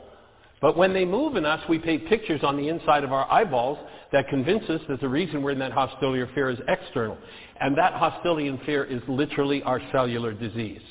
but 0.60 0.76
when 0.76 0.92
they 0.92 1.06
move 1.06 1.36
in 1.36 1.46
us, 1.46 1.66
we 1.68 1.78
paint 1.78 2.06
pictures 2.06 2.42
on 2.44 2.58
the 2.58 2.68
inside 2.68 3.02
of 3.02 3.12
our 3.12 3.30
eyeballs 3.32 3.78
that 4.12 4.28
convince 4.28 4.68
us 4.68 4.80
that 4.88 5.00
the 5.00 5.08
reason 5.08 5.42
we're 5.42 5.52
in 5.52 5.58
that 5.60 5.72
hostility 5.72 6.20
or 6.20 6.28
fear 6.34 6.50
is 6.50 6.58
external. 6.68 7.16
And 7.60 7.76
that 7.78 7.92
hostility 7.94 8.48
and 8.48 8.60
fear 8.62 8.84
is 8.84 9.02
literally 9.08 9.62
our 9.62 9.80
cellular 9.92 10.32
disease. 10.32 10.82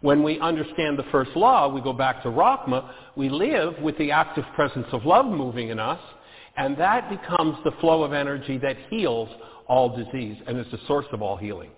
When 0.00 0.24
we 0.24 0.40
understand 0.40 0.98
the 0.98 1.04
first 1.12 1.30
law, 1.36 1.68
we 1.68 1.80
go 1.80 1.92
back 1.92 2.22
to 2.24 2.28
Rachma, 2.28 2.90
we 3.16 3.28
live 3.28 3.78
with 3.80 3.96
the 3.98 4.10
active 4.10 4.44
presence 4.56 4.86
of 4.90 5.04
love 5.04 5.26
moving 5.26 5.68
in 5.68 5.78
us, 5.78 6.00
and 6.56 6.76
that 6.76 7.08
becomes 7.08 7.56
the 7.64 7.70
flow 7.80 8.02
of 8.02 8.12
energy 8.12 8.58
that 8.58 8.76
heals 8.90 9.28
all 9.68 9.96
disease 9.96 10.36
and 10.46 10.58
is 10.58 10.66
the 10.72 10.78
source 10.88 11.06
of 11.12 11.22
all 11.22 11.36
healing. 11.36 11.70